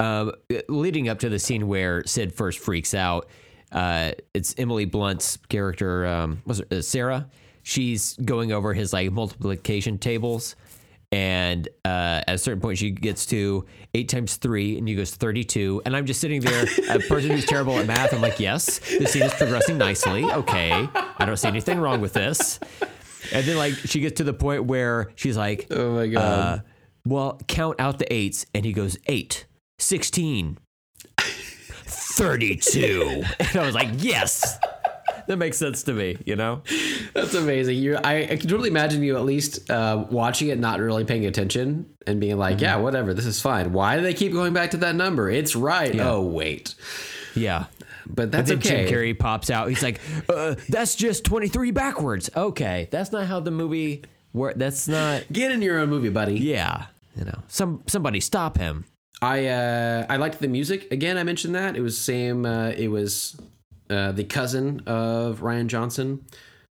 Um, 0.01 0.33
leading 0.69 1.09
up 1.09 1.20
to 1.20 1.28
the 1.28 1.39
scene 1.39 1.69
where 1.69 2.03
Sid 2.05 2.35
first 2.35 2.59
freaks 2.59 2.95
out, 2.95 3.28
uh, 3.70 4.11
it's 4.35 4.55
Emily 4.59 4.85
Blunt's 4.87 5.39
character, 5.49 6.05
um, 6.07 6.43
was 6.45 6.59
it 6.61 6.73
uh, 6.73 6.83
Sarah? 6.83 7.28
She's 7.68 8.14
going 8.24 8.52
over 8.52 8.74
his 8.74 8.93
like 8.93 9.10
multiplication 9.10 9.98
tables, 9.98 10.55
and 11.10 11.66
uh, 11.84 12.22
at 12.28 12.36
a 12.36 12.38
certain 12.38 12.60
point, 12.60 12.78
she 12.78 12.93
gets 12.93 13.26
to 13.26 13.66
eight 13.93 14.09
times 14.09 14.36
three, 14.36 14.78
and 14.78 14.86
he 14.86 14.94
goes 14.94 15.10
thirty-two. 15.16 15.82
And 15.84 15.97
I'm 15.97 16.06
just 16.06 16.20
sitting 16.20 16.40
there, 16.43 16.64
a 16.90 17.01
person 17.01 17.32
who's 17.32 17.44
terrible 17.44 17.76
at 17.76 17.88
math. 17.88 18.14
I'm 18.14 18.20
like, 18.22 18.38
yes, 18.38 18.78
the 18.78 19.05
scene 19.06 19.24
is 19.24 19.34
progressing 19.34 19.78
nicely. 19.78 20.22
Okay, 20.24 20.70
I 20.94 21.24
don't 21.26 21.36
see 21.36 21.48
anything 21.48 21.80
wrong 21.80 22.01
with 22.01 22.12
this. 22.12 22.60
And 23.32 23.44
then 23.44 23.56
like 23.56 23.72
she 23.74 23.98
gets 23.98 24.18
to 24.18 24.24
the 24.24 24.32
point 24.32 24.66
where 24.66 25.10
she's 25.16 25.36
like, 25.36 25.66
Oh 25.72 25.97
my 25.97 26.06
God. 26.06 26.20
uh, 26.22 26.59
well, 27.05 27.40
count 27.48 27.80
out 27.80 27.98
the 27.98 28.12
eights. 28.12 28.47
And 28.55 28.64
he 28.64 28.72
goes, 28.72 28.97
eight, 29.06 29.47
16, 29.80 30.59
32. 31.18 33.24
And 33.40 33.56
I 33.56 33.66
was 33.66 33.74
like, 33.74 33.88
yes. 33.97 34.56
That 35.28 35.39
makes 35.39 35.57
sense 35.59 35.82
to 35.85 35.93
me, 35.93 36.16
you 36.24 36.36
know? 36.36 36.62
that's 37.15 37.35
amazing. 37.35 37.78
You, 37.78 37.97
I, 37.97 38.23
I 38.23 38.27
can 38.36 38.48
totally 38.48 38.69
imagine 38.70 39.03
you 39.03 39.16
at 39.16 39.24
least 39.24 39.70
uh, 39.70 40.05
watching 40.11 40.48
it, 40.48 40.59
not 40.59 40.78
really 40.81 41.05
paying 41.05 41.27
attention, 41.27 41.86
and 42.07 42.20
being 42.20 42.39
like, 42.39 42.61
"Yeah, 42.61 42.77
whatever, 42.77 43.12
this 43.12 43.27
is 43.27 43.40
fine." 43.40 43.73
Why 43.73 43.97
do 43.97 44.03
they 44.03 44.15
keep 44.15 44.32
going 44.32 44.53
back 44.53 44.70
to 44.73 44.77
that 44.78 44.94
number? 44.94 45.28
It's 45.28 45.57
right. 45.57 45.98
Oh 46.01 46.23
wait, 46.23 46.74
Yeah. 47.35 47.65
but 48.07 48.15
But 48.16 48.32
that's 48.32 48.48
then 48.51 48.59
okay. 48.59 48.85
Jim 48.86 48.94
Carrey 48.94 49.19
pops 49.19 49.51
out. 49.51 49.69
He's 49.69 49.82
like, 49.82 50.01
uh, 50.28 50.55
that's 50.69 50.94
just 50.94 51.24
23 51.24 51.73
backwards. 51.73 52.31
Okay. 52.36 52.86
That's 52.93 53.11
not 53.11 53.27
how 53.27 53.40
the 53.40 53.51
movie 53.51 54.05
works. 54.32 54.57
That's 54.59 54.86
not, 54.86 55.24
Get 55.32 55.51
in 55.51 55.61
your 55.61 55.81
own 55.81 55.89
movie, 55.90 56.11
buddy. 56.11 56.35
yeah. 56.39 56.86
You 57.16 57.24
know, 57.24 57.39
some 57.48 57.82
somebody 57.89 58.20
stop 58.20 58.59
him. 58.59 58.85
I 59.23 59.47
uh, 59.47 60.07
I 60.09 60.19
liked 60.19 60.39
the 60.39 60.48
music. 60.48 60.93
Again, 60.93 61.16
I 61.19 61.23
mentioned 61.24 61.55
that 61.55 61.74
it 61.74 61.81
was 61.81 61.97
same. 61.98 62.44
Uh, 62.44 62.69
it 62.77 62.89
was 62.89 63.35
uh, 63.91 64.13
the 64.13 64.25
cousin 64.25 64.83
of 64.87 65.41
Rian 65.41 65.67
Johnson 65.67 66.25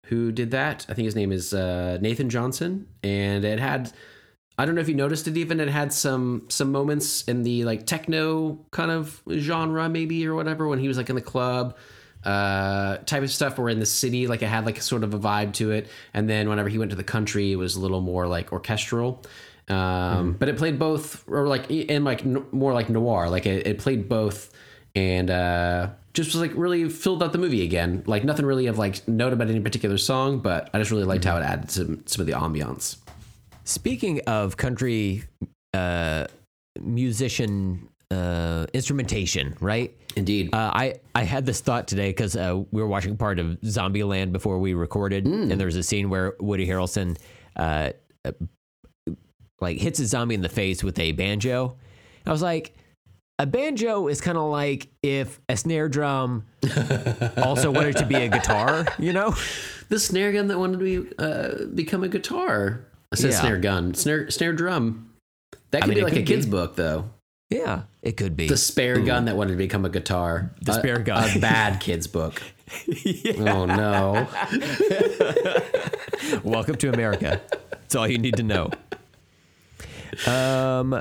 who 0.06 0.32
did 0.32 0.52
that. 0.52 0.86
I 0.88 0.94
think 0.94 1.04
his 1.04 1.14
name 1.14 1.32
is 1.32 1.52
uh, 1.52 1.98
Nathan 2.00 2.30
Johnson, 2.30 2.86
and 3.02 3.44
it 3.44 3.58
had. 3.58 3.92
I 4.60 4.64
don't 4.64 4.74
know 4.74 4.80
if 4.80 4.88
you 4.88 4.96
noticed 4.96 5.28
it. 5.28 5.36
Even 5.36 5.60
it 5.60 5.68
had 5.68 5.92
some 5.92 6.46
some 6.48 6.72
moments 6.72 7.22
in 7.24 7.42
the 7.44 7.64
like 7.64 7.86
techno 7.86 8.58
kind 8.70 8.90
of 8.90 9.22
genre, 9.30 9.88
maybe 9.88 10.26
or 10.26 10.34
whatever, 10.34 10.66
when 10.66 10.78
he 10.78 10.88
was 10.88 10.96
like 10.96 11.10
in 11.10 11.14
the 11.14 11.22
club 11.22 11.76
uh 12.24 12.96
type 12.98 13.22
of 13.22 13.30
stuff 13.30 13.58
or 13.60 13.68
in 13.68 13.78
the 13.78 13.86
city 13.86 14.26
like 14.26 14.42
it 14.42 14.48
had 14.48 14.66
like 14.66 14.76
a 14.76 14.80
sort 14.80 15.04
of 15.04 15.14
a 15.14 15.18
vibe 15.18 15.52
to 15.52 15.70
it 15.70 15.88
and 16.12 16.28
then 16.28 16.48
whenever 16.48 16.68
he 16.68 16.76
went 16.76 16.90
to 16.90 16.96
the 16.96 17.04
country 17.04 17.52
it 17.52 17.56
was 17.56 17.76
a 17.76 17.80
little 17.80 18.00
more 18.00 18.26
like 18.26 18.52
orchestral 18.52 19.22
um 19.68 20.32
but 20.32 20.48
it 20.48 20.56
played 20.56 20.80
both 20.80 21.22
or 21.28 21.46
like 21.46 21.70
in 21.70 22.02
like 22.02 22.26
n- 22.26 22.44
more 22.50 22.72
like 22.72 22.90
noir 22.90 23.30
like 23.30 23.46
it, 23.46 23.68
it 23.68 23.78
played 23.78 24.08
both 24.08 24.52
and 24.96 25.30
uh 25.30 25.88
just 26.18 26.34
was 26.34 26.42
like 26.42 26.52
really 26.54 26.88
filled 26.88 27.22
out 27.22 27.32
the 27.32 27.38
movie 27.38 27.62
again 27.62 28.02
like 28.06 28.24
nothing 28.24 28.44
really 28.44 28.66
of 28.66 28.78
like 28.78 29.06
note 29.08 29.32
about 29.32 29.48
any 29.48 29.60
particular 29.60 29.96
song 29.96 30.38
but 30.40 30.68
i 30.74 30.78
just 30.78 30.90
really 30.90 31.04
liked 31.04 31.24
how 31.24 31.36
it 31.36 31.42
added 31.42 31.70
some 31.70 32.02
some 32.06 32.20
of 32.20 32.26
the 32.26 32.32
ambiance 32.32 32.96
Speaking 33.68 34.22
of 34.26 34.56
country 34.56 35.24
uh, 35.74 36.24
musician 36.80 37.90
uh, 38.10 38.64
instrumentation, 38.72 39.58
right? 39.60 39.94
indeed 40.16 40.54
Uh, 40.54 40.70
I 40.72 40.94
I 41.14 41.24
had 41.24 41.44
this 41.44 41.60
thought 41.60 41.86
today 41.86 42.08
because 42.08 42.34
uh, 42.34 42.62
we 42.70 42.80
were 42.80 42.88
watching 42.88 43.18
part 43.18 43.38
of 43.38 43.60
Zombieland 43.60 44.32
before 44.32 44.58
we 44.58 44.72
recorded, 44.72 45.26
and 45.26 45.50
there 45.50 45.66
was 45.66 45.76
a 45.76 45.82
scene 45.82 46.08
where 46.08 46.32
Woody 46.40 46.66
Harrelson 46.66 47.18
uh, 47.56 47.90
uh, 48.24 48.32
like 49.60 49.76
hits 49.76 50.00
a 50.00 50.06
zombie 50.06 50.34
in 50.34 50.40
the 50.40 50.48
face 50.48 50.82
with 50.82 50.98
a 50.98 51.12
banjo. 51.12 51.76
I 52.24 52.32
was 52.32 52.40
like, 52.40 52.74
a 53.38 53.46
banjo 53.46 54.08
is 54.08 54.20
kind 54.20 54.36
of 54.36 54.50
like 54.50 54.88
if 55.02 55.40
a 55.48 55.56
snare 55.56 55.88
drum 55.88 56.44
also 57.38 57.70
wanted 57.70 57.96
to 57.98 58.06
be 58.06 58.16
a 58.16 58.28
guitar, 58.28 58.86
you 58.98 59.12
know? 59.12 59.34
the 59.88 59.98
snare 59.98 60.32
gun 60.32 60.48
that 60.48 60.58
wanted 60.58 60.78
to 60.78 60.84
be 60.84 61.14
uh 61.18 61.64
become 61.74 62.04
a 62.04 62.08
guitar 62.08 62.84
i 63.10 63.16
said 63.16 63.30
Yeah. 63.30 63.40
snare 63.40 63.56
gun 63.58 63.94
snare 63.94 64.30
snare 64.30 64.52
drum 64.52 65.14
that 65.70 65.80
could 65.82 65.88
mean, 65.90 65.98
be 65.98 66.04
like 66.04 66.16
a 66.16 66.22
kid's 66.22 66.44
be. 66.44 66.50
book 66.50 66.76
though 66.76 67.08
Yeah, 67.50 67.84
It 68.02 68.18
could 68.18 68.36
be. 68.36 68.48
The 68.48 68.58
spare 68.58 69.00
gun 69.00 69.24
that 69.24 69.36
wanted 69.36 69.52
to 69.52 69.56
become 69.56 69.86
a 69.86 69.88
guitar. 69.88 70.50
The 70.60 70.74
spare 70.74 70.98
gun. 70.98 71.38
A 71.38 71.40
bad 71.40 71.80
kid's 71.80 72.06
book. 72.06 72.42
Oh 73.38 73.64
no. 73.64 74.28
Welcome 76.44 76.76
to 76.76 76.92
America. 76.92 77.40
That's 77.70 77.94
all 77.94 78.06
you 78.06 78.18
need 78.18 78.36
to 78.36 78.42
know. 78.42 78.70
Um, 80.26 80.92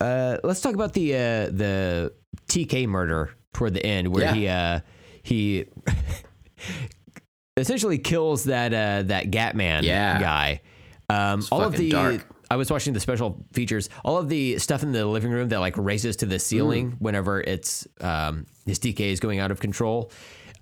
uh, 0.00 0.36
let's 0.44 0.60
talk 0.60 0.74
about 0.74 0.92
the 0.92 1.14
uh, 1.14 1.18
the 1.50 2.12
TK 2.48 2.86
murder 2.86 3.30
toward 3.52 3.74
the 3.74 3.84
end, 3.84 4.08
where 4.08 4.24
Yeah. 4.24 4.34
he 4.34 4.48
uh, 4.48 4.80
he 5.22 5.64
essentially 7.56 7.98
kills 7.98 8.44
that 8.44 8.72
uh, 8.72 9.02
that 9.08 9.30
Gatman 9.30 9.82
Yeah. 9.82 10.18
guy. 10.20 10.60
Um, 11.08 11.42
all 11.50 11.62
of 11.62 11.76
the 11.76 11.90
dark. 11.90 12.26
I 12.50 12.56
was 12.56 12.70
watching 12.70 12.92
the 12.92 13.00
special 13.00 13.46
features. 13.54 13.88
All 14.04 14.18
of 14.18 14.28
the 14.28 14.58
stuff 14.58 14.82
in 14.82 14.92
the 14.92 15.06
living 15.06 15.30
room 15.30 15.48
that 15.48 15.60
like 15.60 15.76
raises 15.78 16.16
to 16.16 16.26
the 16.26 16.38
ceiling 16.38 16.96
whenever 16.98 17.40
it's 17.40 17.86
um, 18.02 18.46
his 18.66 18.78
TK 18.78 19.00
is 19.00 19.20
going 19.20 19.38
out 19.38 19.50
of 19.50 19.58
control. 19.58 20.12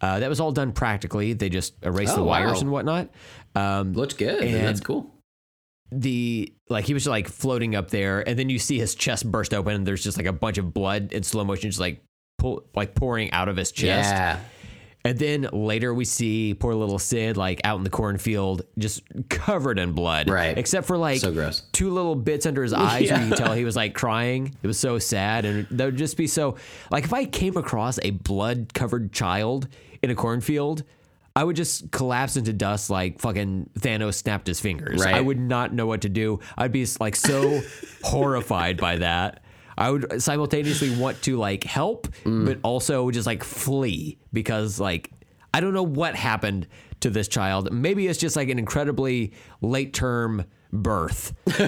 Uh, 0.01 0.21
that 0.21 0.29
was 0.29 0.39
all 0.41 0.53
done 0.53 0.73
practically. 0.73 1.33
They 1.33 1.49
just 1.49 1.75
erased 1.83 2.15
the 2.15 2.21
Oh, 2.23 2.25
wires 2.25 2.55
wow. 2.55 2.61
and 2.61 2.71
whatnot. 2.71 3.09
Um, 3.57 3.93
Looked 3.93 4.19
good. 4.19 4.43
And- 4.43 4.55
That's 4.67 4.81
cool. 4.81 5.13
The 5.93 6.53
like 6.69 6.85
he 6.85 6.95
was 6.95 7.03
just 7.05 7.11
like 7.11 7.29
floating 7.29 7.75
up 7.75 7.91
there 7.91 8.27
and 8.29 8.39
then 8.39 8.49
you 8.49 8.59
see 8.59 8.79
his 8.79 8.95
chest 8.95 9.31
burst 9.31 9.53
open 9.53 9.75
and 9.75 9.87
there's 9.87 10.03
just 10.05 10.17
like 10.17 10.27
a 10.27 10.33
bunch 10.33 10.57
of 10.59 10.73
blood 10.73 11.13
in 11.13 11.23
slow 11.23 11.45
motion 11.45 11.69
just 11.71 11.81
like 11.81 12.01
pull 12.39 12.65
like 12.75 12.95
pouring 12.95 13.31
out 13.33 13.49
of 13.49 13.57
his 13.57 13.73
chest 13.73 14.11
Yeah. 14.11 14.39
and 15.05 15.19
then 15.19 15.49
later 15.53 15.93
we 15.93 16.05
see 16.05 16.55
poor 16.55 16.75
little 16.75 16.99
sid 17.01 17.37
like 17.37 17.61
out 17.65 17.79
in 17.79 17.83
the 17.85 17.91
cornfield 17.91 18.63
just 18.79 19.03
covered 19.29 19.79
in 19.81 19.93
blood 19.93 20.31
Right. 20.31 20.57
except 20.57 20.87
for 20.87 20.97
like 20.97 21.21
So 21.21 21.33
gross. 21.33 21.63
two 21.73 21.91
little 21.91 22.15
bits 22.15 22.47
under 22.47 22.63
his 22.63 22.73
eyes 22.75 23.11
where 23.11 23.21
you 23.23 23.29
can 23.29 23.37
tell 23.37 23.53
he 23.55 23.65
was 23.65 23.75
like 23.77 23.93
crying 23.95 24.55
it 24.63 24.67
was 24.67 24.79
so 24.79 24.99
sad 25.01 25.45
and 25.45 25.67
that 25.73 25.87
would 25.87 25.97
just 25.97 26.17
be 26.17 26.29
so 26.29 26.57
like 26.93 27.03
if 27.05 27.13
i 27.13 27.25
came 27.25 27.57
across 27.57 27.99
a 28.03 28.11
blood 28.11 28.73
covered 28.75 29.13
child 29.13 29.67
in 30.03 30.11
a 30.11 30.15
cornfield 30.15 30.85
I 31.37 31.45
would 31.45 31.57
just 31.57 31.91
collapse 31.93 32.37
into 32.37 32.53
dust 32.53 32.91
like 32.91 33.21
fucking 33.21 33.71
Thanos 33.79 34.15
snapped 34.15 34.47
his 34.47 34.61
fingers. 34.61 35.01
Right. 35.05 35.15
I 35.15 35.21
would 35.21 35.39
not 35.39 35.73
know 35.73 35.87
what 35.87 36.01
to 36.03 36.09
do. 36.09 36.41
I'd 36.59 36.73
be 36.73 36.87
like 36.99 37.15
so 37.17 37.61
horrified 38.03 38.77
by 38.79 38.97
that. 38.97 39.43
I 39.79 39.91
would 39.91 40.21
simultaneously 40.23 40.95
want 40.97 41.23
to 41.23 41.37
like 41.39 41.65
help, 41.65 42.09
Mm. 42.25 42.45
but 42.47 42.59
also 42.63 43.11
just 43.11 43.27
like 43.27 43.45
flee 43.45 44.19
because 44.33 44.79
like 44.81 45.11
I 45.55 45.61
don't 45.61 45.73
know 45.73 45.83
what 45.85 46.15
happened 46.15 46.67
to 47.01 47.11
this 47.11 47.29
child. 47.29 47.73
Maybe 47.73 48.07
it's 48.09 48.19
just 48.19 48.37
like 48.37 48.49
an 48.51 48.59
incredibly 48.59 49.33
late 49.63 49.95
term 49.95 50.45
birth. 50.73 51.33
he 51.57 51.63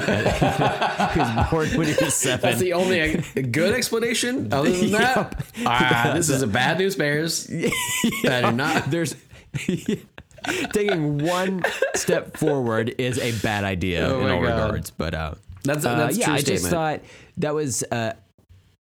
was 1.21 1.51
born 1.51 1.69
when 1.79 1.87
he 1.89 2.05
was 2.05 2.15
seven. 2.15 2.41
That's 2.43 2.61
the 2.61 2.73
only 2.75 3.23
good 3.51 3.75
explanation. 3.75 4.53
Other 4.53 4.71
than 4.71 4.91
that, 4.93 5.45
ah, 5.65 6.13
this 6.15 6.29
is 6.29 6.43
a 6.43 6.47
bad 6.47 6.79
news 6.79 6.97
bears. 6.97 7.49
I 7.51 8.43
do 8.43 8.53
not. 8.53 8.91
There's 8.91 9.15
taking 10.73 11.19
one 11.25 11.63
step 11.95 12.37
forward 12.37 12.95
is 12.99 13.19
a 13.19 13.33
bad 13.47 13.65
idea 13.65 14.07
Oh 14.09 14.21
in 14.21 14.31
all 14.31 14.43
God. 14.43 14.65
regards. 14.65 14.91
But 14.91 15.15
uh, 15.15 15.35
That's- 15.65 15.85
uh, 15.85 15.95
that's 15.97 16.17
a 16.17 16.21
yeah. 16.21 16.33
I 16.33 16.41
just 16.41 16.67
thought 16.69 17.01
that 17.39 17.55
was 17.55 17.85
uh, 17.91 18.15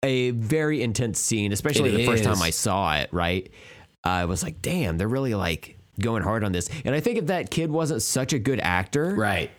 a 0.02 0.32
very 0.32 0.82
intense 0.82 1.20
scene, 1.20 1.52
especially 1.52 1.94
It 1.94 1.98
the 1.98 2.06
first 2.06 2.24
time 2.24 2.42
I 2.42 2.50
saw 2.50 2.96
it. 2.98 3.10
Right, 3.12 3.52
I 4.04 4.26
was 4.26 4.44
like, 4.44 4.62
damn, 4.62 4.98
they're 4.98 5.08
really 5.08 5.36
like 5.36 5.78
going 6.00 6.24
hard 6.24 6.44
on 6.44 6.52
this. 6.52 6.70
And 6.86 6.96
I 6.96 7.00
think 7.00 7.20
if 7.20 7.28
that 7.28 7.52
kid 7.52 7.70
wasn't 7.70 8.02
such 8.02 8.34
a 8.34 8.40
good 8.40 8.60
actor, 8.60 9.14
Right. 9.16 9.52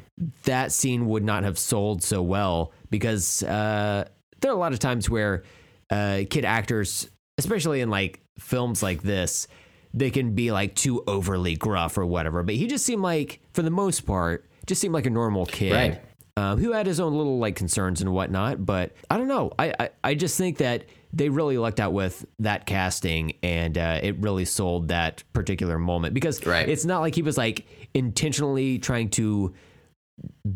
that 0.45 0.73
scene 0.73 1.07
would 1.07 1.23
not 1.23 1.45
have 1.45 1.57
sold 1.59 2.03
so 2.03 2.23
well 2.23 2.73
because 2.91 3.45
uh, 3.45 4.05
there 4.41 4.51
are 4.51 4.55
a 4.55 4.59
lot 4.59 4.73
of 4.73 4.81
times 4.81 5.09
where 5.09 5.45
uh, 5.91 6.23
kid 6.29 6.45
actors, 6.45 7.09
especially 7.39 7.81
in 7.83 7.89
like 7.89 8.19
films 8.41 8.83
like 8.83 9.01
this, 9.03 9.47
they 9.95 10.11
can 10.11 10.35
be 10.35 10.51
like 10.53 10.75
too 10.75 11.03
overly 11.07 11.55
gruff 11.55 11.97
or 11.97 12.05
whatever. 12.05 12.43
But 12.43 12.57
he 12.57 12.67
just 12.67 12.85
seemed 12.85 13.01
like, 13.03 13.41
for 13.53 13.63
the 13.63 13.71
most 13.71 14.01
part, 14.01 14.45
just 14.67 14.81
seemed 14.81 14.93
like 14.93 15.07
a 15.07 15.11
normal 15.11 15.47
kid. 15.47 15.73
Right. 15.73 16.03
Um, 16.37 16.59
who 16.59 16.73
had 16.73 16.87
his 16.87 16.99
own 16.99 17.15
little 17.17 17.39
like 17.39 17.55
concerns 17.55 18.01
and 18.01 18.13
whatnot, 18.13 18.67
but 18.67 18.91
I 19.09 19.17
don't 19.19 19.29
know. 19.29 19.53
I, 19.57 19.73
I, 19.79 19.91
I 20.03 20.15
just 20.17 20.37
think 20.37 20.59
that 20.59 20.85
they 21.13 21.29
really 21.29 21.59
lucked 21.59 21.79
out 21.79 21.93
with 21.93 22.27
that 22.41 22.67
casting, 22.67 23.35
and 23.45 23.79
uh, 23.79 24.01
it 24.03 24.19
really 24.19 24.45
sold 24.45 24.89
that 24.89 25.23
particular 25.33 25.79
moment 25.79 26.13
because 26.13 26.45
Right. 26.45 26.69
it's 26.69 26.85
not 26.85 27.03
like 27.03 27.15
he 27.15 27.23
was 27.23 27.39
like 27.39 27.65
intentionally 27.95 28.81
trying 28.81 29.11
to 29.11 29.55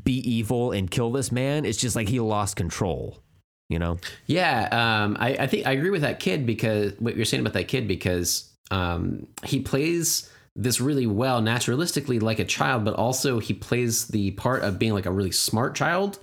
be 0.02 0.14
evil 0.28 0.72
and 0.72 0.90
kill 0.90 1.12
this 1.12 1.30
man. 1.30 1.64
It's 1.64 1.78
just 1.78 1.94
like 1.94 2.08
he 2.08 2.18
lost 2.18 2.56
control, 2.56 3.16
you 3.68 3.78
know? 3.78 3.98
Yeah, 4.26 4.68
um, 5.04 5.16
I, 5.20 5.28
I 5.34 5.46
think 5.46 5.64
I 5.64 5.72
agree 5.72 5.90
with 5.90 6.02
that 6.02 6.18
kid 6.18 6.44
because 6.44 6.94
what 6.98 7.14
you're 7.14 7.24
saying 7.24 7.40
about 7.42 7.52
that 7.52 7.68
kid 7.68 7.86
because 7.86 8.47
um, 8.70 9.26
he 9.44 9.60
plays 9.60 10.30
this 10.56 10.80
really 10.80 11.06
well, 11.06 11.40
naturalistically 11.40 12.20
like 12.20 12.38
a 12.40 12.44
child, 12.44 12.84
but 12.84 12.94
also 12.94 13.38
he 13.38 13.54
plays 13.54 14.08
the 14.08 14.32
part 14.32 14.62
of 14.62 14.78
being 14.78 14.92
like 14.92 15.06
a 15.06 15.12
really 15.12 15.30
smart 15.30 15.74
child. 15.74 16.18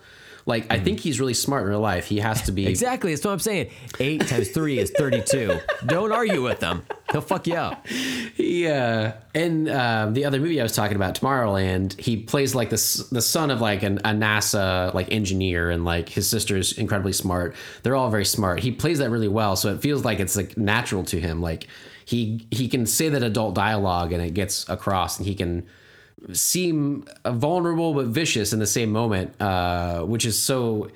Like 0.47 0.72
I 0.72 0.80
think 0.80 0.99
he's 0.99 1.19
really 1.19 1.34
smart 1.34 1.63
in 1.63 1.69
real 1.69 1.80
life. 1.80 2.05
He 2.05 2.19
has 2.19 2.43
to 2.43 2.51
be 2.51 2.67
Exactly. 2.76 3.11
That's 3.11 3.26
what 3.26 3.31
I'm 3.31 3.39
saying. 3.39 3.72
Eight 3.99 4.27
times 4.27 4.49
three 4.49 4.77
is 4.77 4.91
32. 4.91 5.59
Don't 5.88 6.11
argue 6.11 6.43
with 6.43 6.61
him. 6.61 6.84
He'll 7.11 7.22
fuck 7.22 7.47
you 7.47 7.55
up. 7.55 7.88
He 7.88 8.67
uh, 8.67 9.13
in 9.34 9.69
um, 9.69 10.13
the 10.13 10.26
other 10.26 10.39
movie 10.39 10.59
I 10.59 10.63
was 10.63 10.76
talking 10.76 10.97
about, 10.97 11.15
Tomorrowland, 11.15 11.99
he 11.99 12.17
plays 12.17 12.53
like 12.53 12.69
the 12.69 13.07
the 13.11 13.22
son 13.22 13.49
of 13.49 13.61
like 13.61 13.81
an, 13.84 13.99
a 13.99 14.09
NASA 14.09 14.93
like 14.93 15.11
engineer, 15.11 15.72
and 15.72 15.85
like 15.85 16.09
his 16.09 16.30
sister 16.30 16.57
is 16.57 16.73
incredibly 16.73 17.13
smart. 17.13 17.55
They're 17.81 17.95
all 17.95 18.09
very 18.09 18.26
smart. 18.26 18.59
He 18.59 18.72
plays 18.72 18.99
that 18.99 19.09
really 19.09 19.27
well, 19.30 19.55
so 19.55 19.73
it 19.73 19.81
feels 19.81 20.03
like 20.03 20.19
it's 20.19 20.35
like 20.35 20.57
natural 20.57 21.03
to 21.05 21.19
him. 21.19 21.41
Like 21.41 21.67
he 22.06 22.48
he 22.52 22.68
can 22.68 22.86
say 22.86 23.10
that 23.10 23.23
adult 23.23 23.56
dialogue 23.56 24.14
and 24.14 24.22
it 24.22 24.34
gets 24.34 24.68
across, 24.69 25.18
and 25.18 25.27
he 25.27 25.36
can 25.36 25.65
seem 26.34 27.06
vulnerable 27.26 27.94
but 27.94 28.07
vicious 28.07 28.53
in 28.53 28.60
the 28.60 28.68
same 28.68 28.91
moment, 28.91 29.40
uh, 29.41 30.02
which 30.03 30.26
is 30.26 30.41
so. 30.41 30.90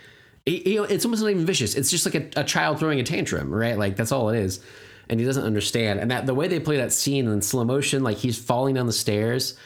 you 0.45 0.77
know, 0.77 0.83
it's 0.83 1.05
almost 1.05 1.21
not 1.21 1.29
even 1.29 1.45
vicious. 1.45 1.75
It's 1.75 1.91
just 1.91 2.05
like 2.05 2.15
a, 2.15 2.41
a 2.41 2.43
child 2.43 2.79
throwing 2.79 2.99
a 2.99 3.03
tantrum, 3.03 3.53
right? 3.53 3.77
Like 3.77 3.95
that's 3.95 4.11
all 4.11 4.29
it 4.29 4.39
is, 4.39 4.61
and 5.09 5.19
he 5.19 5.25
doesn't 5.25 5.43
understand. 5.43 5.99
And 5.99 6.09
that 6.11 6.25
the 6.25 6.33
way 6.33 6.47
they 6.47 6.59
play 6.59 6.77
that 6.77 6.93
scene 6.93 7.27
in 7.27 7.41
slow 7.41 7.65
motion, 7.65 8.03
like 8.03 8.17
he's 8.17 8.37
falling 8.37 8.75
down 8.75 8.87
the 8.87 8.93
stairs, 8.93 9.57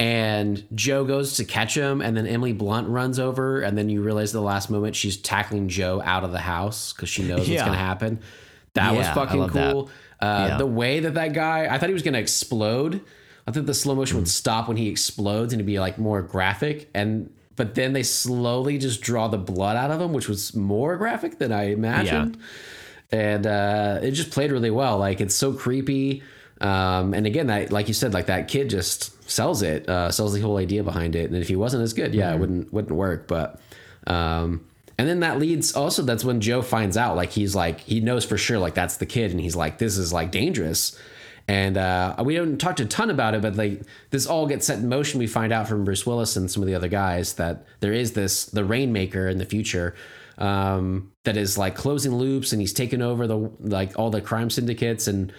and 0.00 0.62
Joe 0.74 1.04
goes 1.04 1.36
to 1.36 1.44
catch 1.44 1.76
him, 1.76 2.00
and 2.02 2.16
then 2.16 2.26
Emily 2.26 2.52
Blunt 2.52 2.88
runs 2.88 3.18
over, 3.18 3.60
and 3.60 3.78
then 3.78 3.88
you 3.88 4.02
realize 4.02 4.32
the 4.32 4.42
last 4.42 4.68
moment 4.68 4.96
she's 4.96 5.16
tackling 5.16 5.68
Joe 5.68 6.02
out 6.04 6.24
of 6.24 6.32
the 6.32 6.40
house 6.40 6.92
because 6.92 7.08
she 7.08 7.22
knows 7.22 7.48
what's 7.48 7.62
going 7.62 7.72
to 7.72 7.78
happen. 7.78 8.20
That 8.74 8.94
was 8.94 9.06
Yeah, 9.06 9.12
I 9.12 9.14
fucking 9.14 9.48
cool. 9.48 9.84
that. 9.84 9.92
Uh, 10.22 10.46
Yeah. 10.50 10.56
The 10.58 10.66
way 10.66 11.00
that 11.00 11.14
that 11.14 11.32
guy, 11.34 11.66
I 11.72 11.78
thought 11.78 11.88
he 11.88 11.92
was 11.94 12.02
going 12.02 12.14
to 12.14 12.20
explode. 12.20 13.00
I 13.46 13.50
thought 13.50 13.66
the 13.66 13.74
slow 13.74 13.94
motion 13.96 14.16
would 14.18 14.28
stop 14.28 14.68
when 14.68 14.76
he 14.76 14.88
explodes 14.88 15.52
and 15.52 15.58
it'd 15.60 15.66
be 15.66 15.80
like 15.80 15.98
more 15.98 16.22
graphic. 16.22 16.88
And 16.94 17.28
but 17.56 17.74
then 17.74 17.92
they 17.92 18.02
slowly 18.04 18.78
just 18.78 19.00
draw 19.02 19.28
the 19.28 19.36
blood 19.36 19.76
out 19.76 19.90
of 19.90 20.00
him, 20.00 20.12
which 20.14 20.28
was 20.28 20.54
more 20.54 20.96
graphic 20.96 21.38
than 21.38 21.52
I 21.52 21.64
imagined. 21.72 22.38
And 23.10 23.46
uh, 23.46 23.98
it 24.02 24.12
just 24.12 24.30
played 24.30 24.50
really 24.52 24.70
well. 24.70 24.96
Like 24.98 25.20
it's 25.20 25.34
so 25.34 25.52
creepy. 25.52 26.22
Um, 26.62 27.12
and 27.14 27.26
again, 27.26 27.48
that 27.48 27.72
like 27.72 27.88
you 27.88 27.94
said, 27.94 28.14
like 28.14 28.26
that 28.26 28.46
kid 28.48 28.70
just 28.70 29.28
sells 29.28 29.60
it, 29.62 29.88
uh, 29.88 30.10
sells 30.12 30.32
the 30.32 30.40
whole 30.40 30.56
idea 30.56 30.82
behind 30.84 31.16
it. 31.16 31.28
And 31.30 31.36
if 31.36 31.48
he 31.48 31.56
wasn't 31.56 31.82
as 31.82 31.92
good, 31.92 32.14
yeah, 32.14 32.32
it 32.32 32.38
wouldn't 32.38 32.72
wouldn't 32.72 32.94
work. 32.96 33.26
But 33.26 33.60
um, 34.06 34.64
and 34.98 35.08
then 35.08 35.20
that 35.20 35.38
leads 35.38 35.74
also 35.74 36.02
that's 36.02 36.24
when 36.24 36.40
Joe 36.40 36.62
finds 36.62 36.96
out 36.96 37.16
like 37.16 37.30
he's 37.30 37.54
like 37.54 37.80
he 37.80 38.00
knows 38.00 38.24
for 38.24 38.36
sure 38.36 38.58
like 38.58 38.74
that's 38.74 38.98
the 38.98 39.06
kid 39.06 39.30
and 39.30 39.40
he's 39.40 39.56
like 39.56 39.78
this 39.78 39.98
is 39.98 40.12
like 40.12 40.30
dangerous. 40.30 40.98
And 41.48 41.76
uh, 41.76 42.14
we 42.24 42.36
don't 42.36 42.56
talk 42.56 42.78
a 42.78 42.84
ton 42.84 43.10
about 43.10 43.34
it, 43.34 43.42
but 43.42 43.56
like 43.56 43.82
this 44.10 44.26
all 44.26 44.46
gets 44.46 44.66
set 44.66 44.78
in 44.78 44.88
motion. 44.88 45.18
We 45.18 45.26
find 45.26 45.52
out 45.52 45.66
from 45.66 45.84
Bruce 45.84 46.06
Willis 46.06 46.36
and 46.36 46.48
some 46.48 46.62
of 46.62 46.68
the 46.68 46.74
other 46.76 46.88
guys 46.88 47.34
that 47.34 47.66
there 47.80 47.92
is 47.92 48.12
this 48.12 48.46
the 48.46 48.64
Rainmaker 48.64 49.28
in 49.28 49.38
the 49.38 49.44
future 49.44 49.96
um, 50.38 51.12
that 51.24 51.36
is 51.36 51.58
like 51.58 51.74
closing 51.74 52.14
loops 52.14 52.52
and 52.52 52.60
he's 52.60 52.72
taken 52.72 53.02
over 53.02 53.26
the 53.26 53.50
like 53.60 53.98
all 53.98 54.10
the 54.10 54.20
crime 54.20 54.50
syndicates. 54.50 55.08
And 55.08 55.32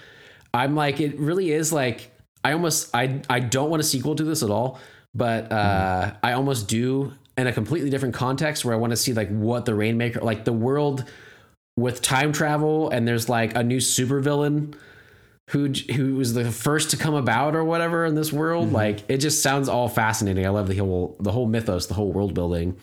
I'm 0.54 0.76
like, 0.76 1.00
it 1.00 1.18
really 1.18 1.52
is 1.52 1.72
like 1.72 2.12
I 2.44 2.52
almost 2.54 2.94
I 2.94 3.22
I 3.30 3.40
don't 3.40 3.70
want 3.70 3.80
a 3.80 3.86
sequel 3.86 4.16
to 4.16 4.24
this 4.24 4.44
at 4.44 4.50
all, 4.50 4.80
but 5.16 5.52
uh, 5.52 6.14
I 6.22 6.34
almost 6.34 6.68
do 6.68 7.14
in 7.38 7.48
a 7.48 7.54
completely 7.54 7.90
different 7.90 8.14
context 8.14 8.64
where 8.64 8.74
I 8.74 8.78
want 8.78 8.92
to 8.92 8.98
see 8.98 9.14
like 9.14 9.30
what 9.30 9.66
the 9.66 9.74
Rainmaker 9.74 10.22
like 10.22 10.46
the 10.46 10.54
world 10.54 11.06
with 11.76 12.02
time 12.02 12.32
travel 12.32 12.90
and 12.90 13.08
there's 13.08 13.30
like 13.30 13.56
a 13.56 13.64
new 13.64 13.78
supervillain 13.78 14.76
who 15.50 15.70
who 15.94 16.16
was 16.16 16.34
the 16.34 16.52
first 16.52 16.92
to 16.92 16.98
come 16.98 17.16
about 17.16 17.56
or 17.56 17.64
whatever 17.64 18.06
in 18.06 18.16
this 18.16 18.32
world 18.32 18.72
like 18.72 19.04
it 19.10 19.18
just 19.18 19.42
sounds 19.42 19.68
all 19.68 19.90
fascinating. 19.90 20.46
I 20.46 20.50
love 20.50 20.68
the 20.68 20.78
whole 20.78 21.16
the 21.20 21.32
whole 21.32 21.48
mythos 21.48 21.88
the 21.88 21.96
whole 21.96 22.12
world 22.12 22.34
building. 22.34 22.78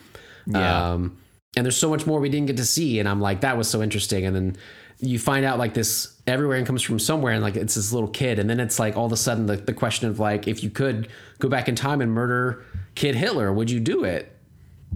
Yeah. 0.46 0.92
um 0.92 1.16
and 1.56 1.64
there's 1.64 1.76
so 1.76 1.90
much 1.90 2.06
more 2.06 2.20
we 2.20 2.28
didn't 2.28 2.46
get 2.46 2.56
to 2.58 2.64
see 2.64 3.00
and 3.00 3.08
i'm 3.08 3.20
like 3.20 3.42
that 3.42 3.56
was 3.56 3.68
so 3.68 3.82
interesting. 3.82 4.26
And 4.26 4.34
then 4.34 4.56
you 5.00 5.18
find 5.18 5.44
out 5.44 5.58
like 5.58 5.74
this 5.74 6.20
everywhere 6.26 6.58
and 6.58 6.66
comes 6.66 6.82
from 6.82 6.98
somewhere 6.98 7.32
and 7.32 7.42
like 7.42 7.56
it's 7.56 7.74
this 7.74 7.92
little 7.92 8.08
kid 8.08 8.38
and 8.38 8.50
then 8.50 8.60
it's 8.60 8.78
like 8.78 8.96
all 8.96 9.06
of 9.06 9.12
a 9.12 9.16
sudden 9.16 9.46
the, 9.46 9.56
the 9.56 9.72
question 9.72 10.08
of 10.08 10.18
like 10.18 10.46
if 10.46 10.62
you 10.62 10.70
could 10.70 11.08
go 11.38 11.48
back 11.48 11.68
in 11.68 11.74
time 11.74 12.00
and 12.00 12.12
murder 12.12 12.64
kid 12.94 13.14
hitler 13.14 13.52
would 13.52 13.70
you 13.70 13.80
do 13.80 14.04
it 14.04 14.36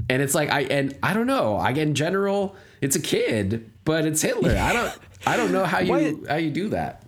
and 0.08 0.22
it's 0.22 0.34
like 0.34 0.50
I 0.50 0.60
and 0.62 0.96
I 1.02 1.14
don't 1.14 1.26
know. 1.26 1.56
I 1.56 1.70
in 1.70 1.94
general, 1.94 2.56
it's 2.80 2.96
a 2.96 3.00
kid, 3.00 3.70
but 3.84 4.04
it's 4.06 4.22
Hitler. 4.22 4.56
I 4.56 4.72
don't 4.72 4.98
I 5.26 5.36
don't 5.36 5.52
know 5.52 5.64
how 5.64 5.78
you 5.80 5.90
Why- 5.92 6.14
how 6.28 6.36
you 6.36 6.50
do 6.50 6.68
that. 6.70 7.02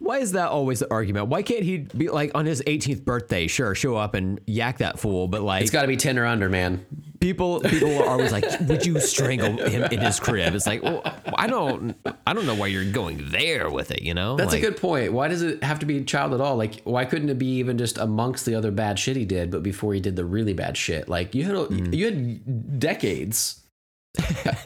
Why 0.00 0.18
is 0.18 0.32
that 0.32 0.48
always 0.50 0.78
the 0.78 0.90
argument? 0.92 1.26
Why 1.26 1.42
can't 1.42 1.64
he 1.64 1.78
be 1.78 2.08
like 2.08 2.30
on 2.34 2.46
his 2.46 2.62
18th 2.62 3.04
birthday? 3.04 3.46
Sure, 3.48 3.74
show 3.74 3.96
up 3.96 4.14
and 4.14 4.40
yak 4.46 4.78
that 4.78 4.98
fool, 4.98 5.26
but 5.28 5.42
like 5.42 5.62
It's 5.62 5.70
got 5.72 5.82
to 5.82 5.88
be 5.88 5.96
ten 5.96 6.18
or 6.18 6.24
under, 6.24 6.48
man. 6.48 6.86
People 7.20 7.60
people 7.60 7.98
are 8.02 8.06
always 8.08 8.32
like, 8.32 8.44
"Would 8.60 8.86
you 8.86 8.98
strangle 9.00 9.56
him 9.66 9.84
in 9.84 10.00
his 10.00 10.18
crib?" 10.20 10.54
It's 10.54 10.66
like, 10.66 10.82
well, 10.82 11.02
I 11.36 11.46
don't, 11.46 11.96
I 12.26 12.32
don't 12.32 12.46
know 12.46 12.54
why 12.54 12.68
you're 12.68 12.90
going 12.90 13.30
there 13.30 13.70
with 13.70 13.90
it. 13.90 14.02
You 14.02 14.14
know, 14.14 14.36
That's 14.36 14.52
like, 14.52 14.62
a 14.62 14.66
good 14.66 14.76
point. 14.76 15.12
Why 15.12 15.28
does 15.28 15.42
it 15.42 15.62
have 15.62 15.78
to 15.80 15.86
be 15.86 15.98
a 15.98 16.04
child 16.04 16.34
at 16.34 16.40
all? 16.40 16.56
Like, 16.56 16.80
why 16.84 17.04
couldn't 17.04 17.28
it 17.28 17.38
be 17.38 17.56
even 17.58 17.78
just 17.78 17.98
amongst 17.98 18.46
the 18.46 18.54
other 18.54 18.70
bad 18.70 18.98
shit 18.98 19.16
he 19.16 19.24
did, 19.24 19.50
but 19.50 19.62
before 19.62 19.94
he 19.94 20.00
did 20.00 20.16
the 20.16 20.24
really 20.24 20.54
bad 20.54 20.76
shit? 20.76 21.08
Like, 21.08 21.34
you 21.34 21.44
had 21.44 21.54
a, 21.54 21.58
Mm. 21.66 21.94
you 21.94 22.04
had 22.06 22.78
decades 22.80 23.60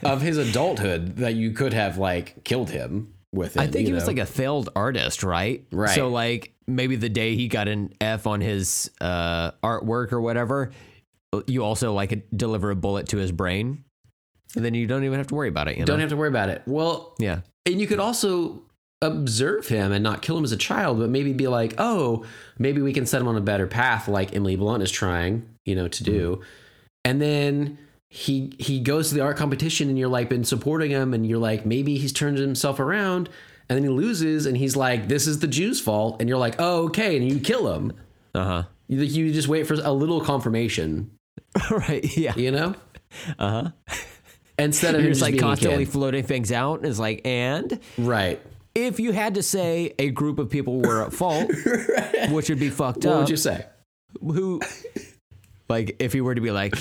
of 0.03 0.21
his 0.21 0.37
adulthood 0.37 1.17
that 1.17 1.35
you 1.35 1.51
could 1.51 1.73
have 1.73 1.97
like 1.97 2.43
killed 2.43 2.69
him 2.69 3.13
with. 3.33 3.55
It, 3.57 3.61
I 3.61 3.67
think 3.67 3.87
he 3.87 3.93
was 3.93 4.07
like 4.07 4.19
a 4.19 4.25
failed 4.25 4.69
artist, 4.75 5.23
right? 5.23 5.63
Right. 5.71 5.93
So 5.95 6.07
like 6.09 6.53
maybe 6.67 6.95
the 6.95 7.09
day 7.09 7.35
he 7.35 7.47
got 7.47 7.67
an 7.67 7.93
F 7.99 8.25
on 8.27 8.41
his 8.41 8.89
uh, 9.01 9.51
artwork 9.63 10.11
or 10.13 10.21
whatever, 10.21 10.71
you 11.47 11.63
also 11.63 11.93
like 11.93 12.27
deliver 12.35 12.69
a 12.69 12.75
bullet 12.75 13.07
to 13.09 13.17
his 13.17 13.31
brain, 13.31 13.83
and 14.55 14.63
then 14.63 14.73
you 14.73 14.85
don't 14.85 15.03
even 15.03 15.17
have 15.17 15.27
to 15.27 15.35
worry 15.35 15.49
about 15.49 15.67
it. 15.67 15.77
You 15.77 15.85
don't 15.85 15.99
have 15.99 16.09
to 16.09 16.17
worry 16.17 16.29
about 16.29 16.49
it. 16.49 16.61
Well, 16.67 17.15
yeah. 17.19 17.41
and 17.65 17.81
you 17.81 17.87
could 17.87 17.99
also 17.99 18.61
observe 19.01 19.67
him 19.67 19.91
and 19.91 20.03
not 20.03 20.21
kill 20.21 20.37
him 20.37 20.43
as 20.43 20.51
a 20.51 20.57
child, 20.57 20.99
but 20.99 21.09
maybe 21.09 21.33
be 21.33 21.47
like, 21.47 21.75
oh, 21.77 22.25
maybe 22.57 22.81
we 22.81 22.93
can 22.93 23.05
set 23.05 23.21
him 23.21 23.27
on 23.27 23.35
a 23.35 23.41
better 23.41 23.67
path, 23.67 24.07
like 24.07 24.35
Emily 24.35 24.55
Blunt 24.55 24.83
is 24.83 24.91
trying, 24.91 25.45
you 25.65 25.75
know, 25.75 25.87
to 25.87 26.03
do. 26.03 26.41
And 27.03 27.21
then 27.21 27.77
he 28.09 28.53
he 28.59 28.79
goes 28.79 29.09
to 29.09 29.15
the 29.15 29.21
art 29.21 29.37
competition, 29.37 29.89
and 29.89 29.97
you're 29.97 30.07
like 30.07 30.29
been 30.29 30.45
supporting 30.45 30.91
him, 30.91 31.13
and 31.13 31.27
you're 31.27 31.39
like, 31.39 31.65
maybe 31.65 31.97
he's 31.97 32.13
turned 32.13 32.37
himself 32.37 32.79
around, 32.79 33.29
and 33.67 33.77
then 33.77 33.83
he 33.83 33.89
loses, 33.89 34.45
and 34.45 34.55
he's 34.55 34.75
like, 34.75 35.07
this 35.07 35.27
is 35.27 35.39
the 35.39 35.47
Jews' 35.47 35.81
fault, 35.81 36.17
and 36.19 36.29
you're 36.29 36.37
like, 36.37 36.55
oh, 36.59 36.85
okay, 36.85 37.17
and 37.17 37.27
you 37.27 37.39
kill 37.39 37.73
him. 37.73 37.93
Uh 38.35 38.45
huh. 38.45 38.63
You, 38.87 38.99
you 39.01 39.33
just 39.33 39.47
wait 39.47 39.65
for 39.65 39.75
a 39.75 39.91
little 39.91 40.21
confirmation, 40.21 41.11
right. 41.71 42.17
Yeah. 42.17 42.35
you 42.35 42.51
know. 42.51 42.75
Uh 43.37 43.49
huh. 43.49 43.95
Instead 44.59 44.95
of 44.95 45.01
You're 45.01 45.11
just 45.11 45.21
like 45.21 45.39
constantly 45.39 45.85
floating 45.85 46.23
things 46.23 46.51
out. 46.51 46.85
It's 46.85 46.99
like, 46.99 47.21
and 47.25 47.79
right. 47.97 48.39
if 48.75 48.99
you 48.99 49.11
had 49.11 49.35
to 49.35 49.43
say 49.43 49.93
a 49.97 50.11
group 50.11 50.37
of 50.37 50.49
people 50.49 50.79
were 50.79 51.03
at 51.03 51.13
fault, 51.13 51.49
which 52.29 52.49
would 52.49 52.59
be 52.59 52.69
fucked 52.69 53.05
What 53.05 53.13
up, 53.13 53.19
would 53.21 53.29
you 53.29 53.37
say? 53.37 53.65
who, 54.21 54.61
like, 55.69 55.95
if 55.99 56.13
you 56.13 56.23
were 56.23 56.35
to 56.35 56.41
be 56.41 56.51
like, 56.51 56.75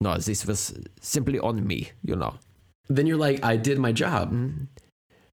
no, 0.00 0.18
this 0.18 0.46
was 0.46 0.78
simply 1.00 1.38
on 1.38 1.66
me, 1.66 1.92
you 2.02 2.16
know. 2.16 2.34
Then 2.88 3.06
you're 3.06 3.16
like, 3.16 3.42
I 3.44 3.56
did 3.56 3.78
my 3.78 3.92
job. 3.92 4.34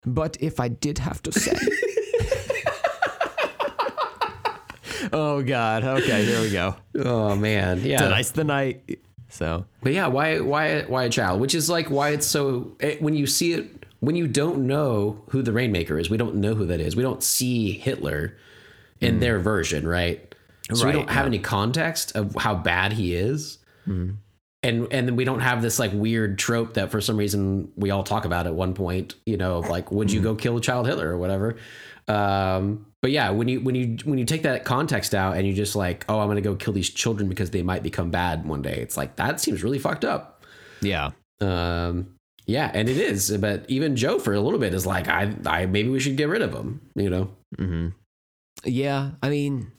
But 0.06 0.38
if 0.40 0.60
I 0.60 0.70
did 0.70 1.00
have 1.00 1.22
to 1.24 1.32
say. 1.32 1.58
Oh, 5.14 5.42
God. 5.44 5.84
Okay, 5.84 6.26
here 6.26 6.42
we 6.42 6.52
go. 6.52 6.76
Oh 6.96 7.36
man, 7.36 7.82
yeah. 7.82 7.98
Tonight's 8.00 8.32
the 8.32 8.44
night. 8.44 9.00
So, 9.30 9.66
But 9.82 9.94
yeah, 9.94 10.08
why 10.08 10.40
why 10.40 10.82
why 10.82 11.04
a 11.04 11.10
child? 11.10 11.40
Which 11.40 11.54
is 11.54 11.70
like 11.70 11.90
why 11.90 12.10
it's 12.10 12.26
so 12.26 12.76
it, 12.80 13.02
when 13.02 13.14
you 13.16 13.28
see 13.28 13.54
it 13.54 13.86
when 14.00 14.16
you 14.16 14.28
don't 14.28 14.66
know 14.66 15.22
who 15.30 15.42
the 15.42 15.52
Rainmaker 15.52 16.00
is, 16.00 16.10
we 16.10 16.18
don't 16.18 16.36
know 16.36 16.56
who 16.56 16.66
that 16.68 16.80
is. 16.80 16.96
We 16.96 17.04
don't 17.04 17.22
see 17.22 17.74
Hitler 17.74 18.36
in 19.02 19.16
hmm. 19.16 19.20
their 19.20 19.40
version, 19.40 19.88
right? 19.88 20.26
So 20.74 20.86
we 20.86 20.92
don't 20.92 21.10
have 21.10 21.24
yeah. 21.24 21.30
any 21.30 21.40
context 21.40 22.16
of 22.16 22.36
how 22.36 22.54
bad 22.54 22.94
he 22.94 23.16
is. 23.16 23.58
Hmm. 23.86 24.12
And 24.62 24.88
and 24.92 25.08
then 25.08 25.16
we 25.16 25.24
don't 25.24 25.40
have 25.40 25.62
this 25.62 25.80
like 25.80 25.92
weird 25.94 26.38
trope 26.38 26.74
that 26.74 26.92
for 26.92 27.00
some 27.02 27.18
reason 27.18 27.72
we 27.76 27.92
all 27.92 28.04
talk 28.04 28.26
about 28.26 28.46
at 28.46 28.54
one 28.54 28.74
point, 28.74 29.16
you 29.26 29.38
know, 29.38 29.58
of 29.58 29.70
like 29.70 29.92
would 29.92 30.12
you 30.12 30.20
hmm. 30.20 30.26
go 30.26 30.36
kill 30.36 30.58
a 30.58 30.62
child 30.62 30.86
Hitler 30.86 31.10
or 31.10 31.18
whatever. 31.18 31.56
Um 32.08 32.86
but 33.02 33.12
yeah, 33.12 33.30
when 33.30 33.48
you 33.48 33.62
when 33.62 33.76
you 33.76 33.98
when 34.04 34.20
you 34.20 34.26
take 34.26 34.44
that 34.44 34.66
context 34.66 35.16
out 35.16 35.38
and 35.38 35.48
you 35.48 35.54
just 35.54 35.76
like, 35.76 36.06
oh, 36.10 36.20
I'm 36.20 36.28
gonna 36.28 36.42
go 36.42 36.56
kill 36.56 36.74
these 36.74 36.90
children 36.90 37.30
because 37.30 37.52
they 37.52 37.62
might 37.62 37.84
become 37.84 38.12
bad 38.12 38.46
one 38.46 38.62
day, 38.62 38.76
it's 38.76 38.98
like 38.98 39.16
that 39.16 39.40
seems 39.40 39.64
really 39.64 39.80
fucked 39.80 40.06
up. 40.06 40.44
yeah. 40.82 41.12
Um, 41.42 42.16
yeah, 42.46 42.72
and 42.74 42.90
it 42.90 42.98
is. 42.98 43.38
But 43.38 43.64
even 43.70 43.96
Joe, 43.96 44.20
for 44.20 44.34
a 44.34 44.42
little 44.42 44.60
bit, 44.60 44.74
is 44.74 44.86
like, 44.86 45.08
I, 45.08 45.34
I 45.46 45.68
maybe 45.68 45.88
we 45.90 46.00
should 46.00 46.18
get 46.18 46.28
rid 46.28 46.42
of 46.42 46.54
him. 46.54 46.82
You 46.96 47.10
know, 47.10 47.30
Mm-hmm. 47.58 47.90
Yeah, 48.66 49.12
I 49.24 49.30
mean, 49.30 49.72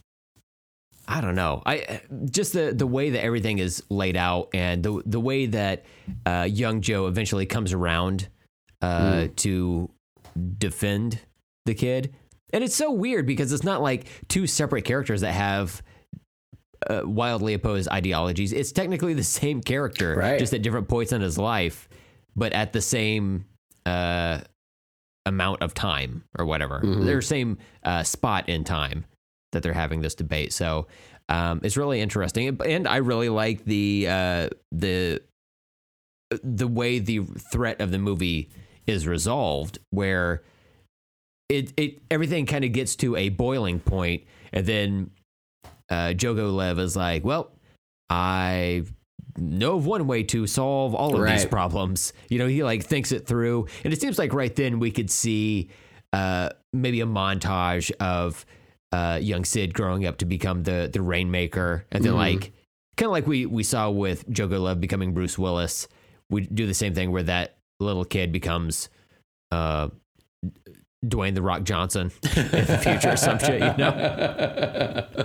I 1.07 1.21
don't 1.21 1.35
know. 1.35 1.63
I 1.67 2.01
just 2.31 2.53
the 2.53 2.73
the 2.73 2.87
way 2.87 3.11
that 3.11 3.23
everything 3.23 3.59
is 3.59 3.83
laid 3.91 4.17
out 4.17 4.49
and 4.55 4.83
the 4.83 5.03
the 5.05 5.21
way 5.21 5.47
that 5.47 5.85
uh, 6.25 6.47
young 6.49 6.81
Joe 6.81 7.07
eventually 7.09 7.47
comes 7.47 7.73
around 7.73 8.29
uh, 8.81 9.29
to 9.37 9.91
defend 10.59 11.21
the 11.67 11.75
kid, 11.75 12.15
and 12.53 12.63
it's 12.65 12.75
so 12.75 12.91
weird 12.91 13.27
because 13.27 13.53
it's 13.53 13.65
not 13.65 13.83
like 13.83 14.07
two 14.29 14.47
separate 14.47 14.85
characters 14.85 15.21
that 15.23 15.33
have. 15.33 15.83
Uh, 16.89 17.03
wildly 17.05 17.53
opposed 17.53 17.91
ideologies. 17.91 18.55
It's 18.55 18.73
technically 18.73 19.13
the 19.13 19.23
same 19.23 19.61
character, 19.61 20.15
Right. 20.17 20.39
just 20.39 20.55
at 20.55 20.63
different 20.63 20.89
points 20.89 21.13
in 21.13 21.21
his 21.21 21.37
life, 21.37 21.91
but 22.35 22.55
at 22.55 22.73
the 22.73 22.81
same 22.81 23.45
uh, 23.85 24.41
amount 25.27 25.61
of 25.61 25.75
time 25.75 26.25
or 26.39 26.47
whatever. 26.47 26.81
Mhm. 26.83 27.05
Their 27.05 27.21
same 27.21 27.59
uh, 27.83 28.03
spot 28.03 28.49
in 28.49 28.65
time 28.65 29.05
that 29.53 29.63
they're 29.63 29.75
having 29.75 30.01
this 30.01 30.15
debate. 30.15 30.55
So 30.55 30.87
um, 31.29 31.61
it's 31.63 31.77
really 31.77 32.01
interesting, 32.01 32.59
and 32.65 32.89
I 32.89 32.97
really 32.97 33.29
like 33.29 33.63
the 33.67 34.07
uh, 34.09 34.49
the 34.73 35.21
the 36.43 36.67
way 36.67 36.99
the 36.99 37.21
threat 37.53 37.83
of 37.83 37.91
the 37.91 37.99
movie 37.99 38.49
is 38.87 39.07
resolved, 39.07 39.79
where 39.91 40.43
it 41.51 41.73
it 41.77 41.99
everything 42.11 42.47
kind 42.47 42.65
of 42.65 42.73
gets 42.73 42.97
to 42.97 43.17
a 43.17 43.29
boiling 43.29 43.81
point, 43.81 44.25
and 44.53 44.65
then 44.65 45.11
uh, 45.91 46.15
Jogo 46.17 46.55
Lev 46.55 46.79
is 46.79 46.97
like, 46.97 47.25
"Well, 47.25 47.53
I." 48.09 48.85
know 49.39 49.77
of 49.77 49.87
one 49.87 50.07
way 50.09 50.23
to 50.25 50.47
solve 50.47 50.95
all 50.95 51.15
of 51.19 51.27
these 51.27 51.47
problems. 51.47 52.13
You 52.29 52.39
know, 52.41 52.49
he 52.49 52.65
like 52.65 52.83
thinks 52.85 53.13
it 53.13 53.27
through, 53.27 53.69
and 53.85 53.93
it 53.93 54.01
seems 54.01 54.19
like 54.19 54.35
right 54.35 54.55
then 54.55 54.81
we 54.81 54.91
could 54.91 55.09
see 55.09 55.71
uh, 56.13 56.51
maybe 56.73 57.01
a 57.01 57.07
montage 57.07 57.91
of 58.01 58.45
uh, 58.93 59.19
young 59.23 59.45
Sid 59.45 59.73
growing 59.73 60.05
up 60.05 60.19
to 60.19 60.25
become 60.27 60.65
the 60.65 60.91
the 60.93 61.01
Rainmaker, 61.01 61.87
and 61.93 62.05
then 62.05 62.13
Mhm. 62.15 62.17
like 62.17 62.53
kind 62.97 63.07
of 63.07 63.13
like 63.13 63.27
we 63.27 63.47
we 63.47 63.63
saw 63.63 63.89
with 63.89 64.29
Jogo 64.29 64.61
Lev 64.61 64.81
becoming 64.81 65.15
Bruce 65.15 65.39
Willis. 65.39 65.87
We 66.29 66.43
do 66.43 66.67
the 66.67 66.75
same 66.75 66.93
thing 66.93 67.13
where 67.13 67.23
that 67.23 67.57
little 67.79 68.05
kid 68.05 68.33
becomes 68.33 68.89
uh, 69.53 69.89
Dwayne 71.05 71.35
the 71.35 71.43
Rock 71.43 71.63
Johnson 71.65 72.11
in 72.37 72.51
the 72.51 72.79
future 72.83 73.13
or 73.13 73.17
some 73.17 73.39
shit, 73.39 73.61
you 73.61 73.77
know. 73.79 75.17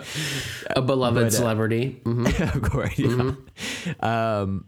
a 0.76 0.82
beloved 0.82 1.16
But, 1.16 1.28
uh, 1.28 1.30
celebrity. 1.32 2.02
Mhm. 2.06 2.56
of 2.56 2.62
course. 2.62 2.98
Yeah. 2.98 4.40
Um, 4.40 4.66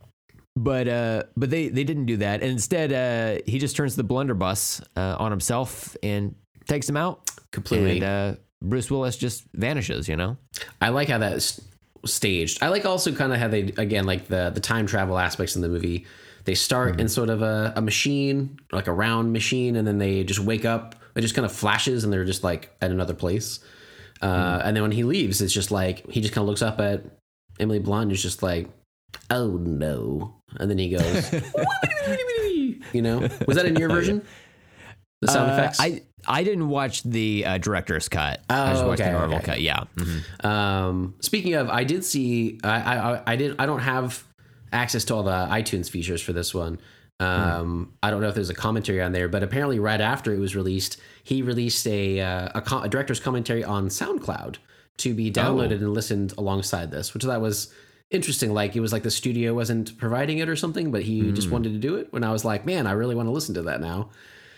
but 0.55 0.87
uh, 0.87 1.23
but 1.37 1.49
they 1.49 1.69
they 1.69 1.83
didn't 1.83 2.05
do 2.07 2.17
that. 2.17 2.41
And 2.41 2.51
instead, 2.51 2.91
uh, 2.91 3.41
he 3.45 3.59
just 3.59 3.75
turns 3.75 3.95
the 3.95 4.03
blunderbuss 4.03 4.81
uh, 4.95 5.15
on 5.19 5.31
himself 5.31 5.95
and 6.03 6.35
takes 6.67 6.89
him 6.89 6.97
out. 6.97 7.29
Completely. 7.51 7.97
And 8.01 8.03
uh, 8.03 8.35
Bruce 8.61 8.89
Willis 8.89 9.17
just 9.17 9.43
vanishes. 9.53 10.09
You 10.09 10.15
know. 10.17 10.37
I 10.81 10.89
like 10.89 11.09
how 11.09 11.19
that's 11.19 11.61
staged. 12.05 12.61
I 12.63 12.69
like 12.69 12.85
also 12.85 13.13
kind 13.13 13.31
of 13.33 13.39
how 13.39 13.47
they 13.47 13.71
again 13.77 14.05
like 14.05 14.27
the 14.27 14.49
the 14.53 14.59
time 14.59 14.87
travel 14.87 15.17
aspects 15.17 15.55
in 15.55 15.61
the 15.61 15.69
movie. 15.69 16.05
They 16.47 16.55
start 16.55 16.99
in 17.01 17.09
sort 17.09 17.29
of 17.29 17.41
a, 17.41 17.73
a 17.75 17.81
machine, 17.81 18.57
like 18.71 18.87
a 18.87 18.93
round 18.93 19.33
machine, 19.33 19.75
and 19.75 19.85
then 19.85 19.97
they 19.97 20.23
just 20.23 20.39
wake 20.39 20.63
up. 20.63 20.95
It 21.13 21.19
just 21.21 21.35
kind 21.35 21.45
of 21.45 21.51
flashes, 21.51 22.03
and 22.05 22.11
they're 22.13 22.23
just 22.23 22.41
like 22.43 22.73
at 22.81 22.89
another 22.89 23.13
place. 23.13 23.59
Uh, 24.21 24.61
And 24.63 24.73
then 24.75 24.81
when 24.81 24.93
he 24.93 25.03
leaves, 25.03 25.41
it's 25.41 25.53
just 25.53 25.71
like 25.71 26.09
he 26.09 26.21
just 26.21 26.33
kind 26.33 26.43
of 26.43 26.47
looks 26.47 26.61
up 26.61 26.79
at 26.79 27.03
Emily 27.59 27.79
Blunt, 27.79 28.03
and 28.03 28.11
is 28.13 28.23
just 28.23 28.41
like, 28.41 28.69
"Oh 29.29 29.57
no!" 29.57 30.35
And 30.57 30.71
then 30.71 30.77
he 30.77 30.89
goes, 30.89 31.33
"You 32.93 33.01
know, 33.01 33.19
was 33.47 33.57
that 33.57 33.65
in 33.65 33.75
your 33.75 33.89
version? 33.89 34.21
The 35.21 35.27
sound 35.27 35.49
Uh, 35.51 35.53
effects. 35.53 35.79
I 35.81 36.01
I 36.27 36.43
didn't 36.43 36.69
watch 36.69 37.03
the 37.03 37.45
uh, 37.45 37.57
director's 37.57 38.07
cut. 38.07 38.41
I 38.49 38.71
just 38.71 38.83
Oh, 38.83 38.87
watched 38.87 39.01
okay, 39.01 39.11
the 39.11 39.17
normal 39.19 39.37
okay. 39.37 39.45
cut. 39.45 39.61
Yeah. 39.61 39.83
Mhm. 39.97 40.45
Um, 40.45 41.15
speaking 41.19 41.55
of, 41.55 41.69
I 41.69 41.83
did 41.83 42.05
see. 42.05 42.59
I, 42.63 42.79
I 42.79 43.21
I 43.33 43.35
did. 43.35 43.55
I 43.59 43.65
don't 43.65 43.79
have 43.81 44.23
access 44.71 45.03
to 45.05 45.15
all 45.15 45.23
the 45.23 45.31
iTunes 45.49 45.89
features 45.89 46.21
for 46.21 46.33
this 46.33 46.53
one. 46.53 46.79
Um, 47.19 47.93
I 48.03 48.11
don't 48.11 48.21
know 48.21 48.27
if 48.29 48.35
there's 48.35 48.49
a 48.51 48.55
commentary 48.55 49.01
on 49.01 49.11
there, 49.11 49.27
but 49.27 49.41
apparently, 49.41 49.79
right 49.79 49.99
after 49.99 50.33
it 50.33 50.39
was 50.39 50.55
released, 50.55 50.97
he 51.23 51.41
released 51.41 51.87
a 51.87 52.21
uh, 52.21 52.49
a, 52.55 52.61
co- 52.61 52.81
a 52.81 52.89
director's 52.89 53.19
commentary 53.19 53.63
on 53.63 53.87
SoundCloud 53.89 54.57
to 54.97 55.13
be 55.13 55.31
downloaded 55.31 55.73
and 55.73 55.93
listened 55.93 56.33
alongside 56.37 56.91
this, 56.91 57.13
which 57.13 57.23
thought 57.23 57.41
was 57.41 57.73
interesting. 58.11 58.53
Like 58.53 58.75
it 58.75 58.81
was 58.81 58.93
like 58.93 59.01
the 59.03 59.11
studio 59.11 59.53
wasn't 59.55 59.97
providing 59.97 60.37
it 60.39 60.47
or 60.49 60.55
something, 60.55 60.91
but 60.91 61.01
he 61.01 61.31
just 61.31 61.49
wanted 61.49 61.73
to 61.73 61.79
do 61.79 61.95
it. 61.95 62.07
When 62.13 62.23
I 62.23 62.31
was 62.31 62.45
like, 62.45 62.65
man, 62.67 62.85
I 62.85 62.91
really 62.91 63.15
want 63.15 63.27
to 63.27 63.31
listen 63.31 63.55
to 63.55 63.63
that 63.63 63.81
now. 63.81 64.09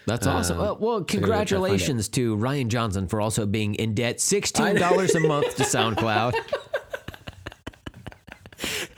That's 0.06 0.26
awesome. 0.28 0.58
Well, 0.58 0.78
well, 0.80 0.96
Uh, 0.98 1.00
so 1.00 1.00
I'm 1.00 1.06
gonna 1.06 1.06
go 1.06 1.06
try 1.06 1.06
to 1.06 1.06
find 1.06 1.10
it. 1.10 1.10
congratulations 1.48 2.10
to 2.10 2.36
Rian 2.36 2.68
Johnson 2.68 3.08
for 3.08 3.22
also 3.22 3.46
being 3.46 3.76
in 3.76 3.94
debt 3.96 4.20
sixteen 4.34 4.76
dollars 4.76 5.16
a 5.16 5.22
month 5.22 5.56
to 5.56 5.64
SoundCloud. 5.76 6.34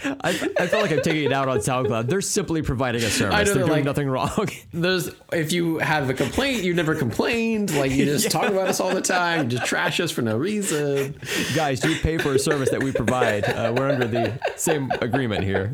I, 0.04 0.30
I 0.60 0.68
feel 0.68 0.82
like 0.82 0.92
I'm 0.92 1.02
taking 1.02 1.24
it 1.26 1.32
out 1.34 1.48
on 1.48 1.60
SoundCloud. 1.60 2.08
They're 2.08 2.22
simply 2.22 2.62
providing 2.62 3.04
a 3.04 3.10
service. 3.10 3.20
Know, 3.22 3.30
they're 3.30 3.46
they're 3.46 3.56
doing 3.66 3.70
like- 3.72 3.84
nothing 3.86 4.10
wrong. 4.10 4.50
Those, 4.74 5.14
if 5.32 5.52
you 5.52 5.78
have 5.80 6.10
a 6.10 6.14
complaint, 6.14 6.64
you 6.64 6.74
never 6.74 6.96
complained. 6.96 7.76
Like 7.76 7.92
you 7.92 8.06
just 8.06 8.32
talk 8.32 8.50
about 8.50 8.68
us 8.70 8.80
all 8.80 8.94
the 8.94 9.02
time. 9.02 9.44
You 9.44 9.58
just 9.58 9.66
trash 9.66 10.00
us 10.00 10.12
for 10.12 10.22
no 10.22 10.38
reason. 10.38 11.16
Guys, 11.56 11.84
you 11.84 11.96
pay 11.98 12.18
for 12.18 12.34
a 12.34 12.40
service 12.40 12.70
that 12.72 12.82
we 12.82 12.92
provide. 12.92 13.44
Uh, 13.46 13.74
we're 13.78 13.90
under 13.90 14.08
the 14.08 14.40
same 14.56 14.92
agreement 15.02 15.44
here. 15.44 15.74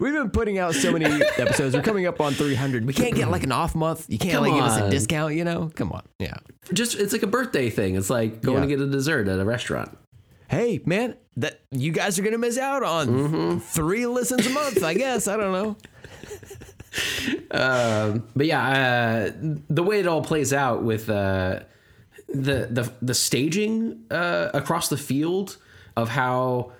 We've 0.00 0.12
been 0.14 0.30
putting 0.30 0.58
out 0.58 0.74
so 0.74 0.90
many 0.90 1.04
episodes. 1.38 1.74
We're 1.76 1.82
coming 1.82 2.06
up 2.06 2.20
on 2.20 2.32
300. 2.32 2.86
We 2.86 2.92
can't 2.94 3.14
get 3.14 3.30
like 3.30 3.42
an 3.44 3.52
off 3.52 3.74
month. 3.74 4.06
You 4.08 4.18
can't 4.18 4.34
Come 4.34 4.44
like 4.44 4.54
give 4.54 4.64
us 4.64 4.80
a 4.80 4.90
discount, 4.90 5.34
you 5.34 5.44
know? 5.44 5.70
Come 5.74 5.92
on. 5.92 6.02
Yeah. 6.18 6.34
Just 6.72 6.96
it's 6.98 7.12
like 7.12 7.22
a 7.22 7.26
birthday 7.26 7.68
thing. 7.68 7.94
It's 7.96 8.08
like 8.10 8.40
going 8.40 8.56
Yeah. 8.58 8.62
to 8.62 8.66
get 8.68 8.80
a 8.80 8.86
dessert 8.90 9.28
at 9.28 9.38
a 9.38 9.44
restaurant. 9.44 9.96
Hey, 10.52 10.82
man, 10.84 11.16
that 11.38 11.62
you 11.70 11.92
guys 11.92 12.18
are 12.18 12.22
going 12.22 12.32
to 12.32 12.38
miss 12.38 12.58
out 12.58 12.82
on 12.82 13.58
three 13.60 14.04
listens 14.04 14.46
a 14.46 14.50
month, 14.50 14.84
I 14.84 14.92
guess. 14.92 15.26
I 15.26 15.38
don't 15.38 15.52
know. 15.52 15.76
But 18.34 18.46
yeah, 18.46 18.68
uh, 18.68 19.32
the 19.70 19.82
way 19.82 20.00
it 20.00 20.06
all 20.06 20.22
plays 20.22 20.52
out 20.52 20.82
with 20.82 21.08
uh, 21.08 21.60
the 22.28 22.68
the 22.70 22.92
the 23.00 23.14
staging 23.14 24.04
uh, 24.10 24.50
across 24.52 24.90
the 24.90 24.98
field 24.98 25.56
of 25.96 26.10
how 26.10 26.72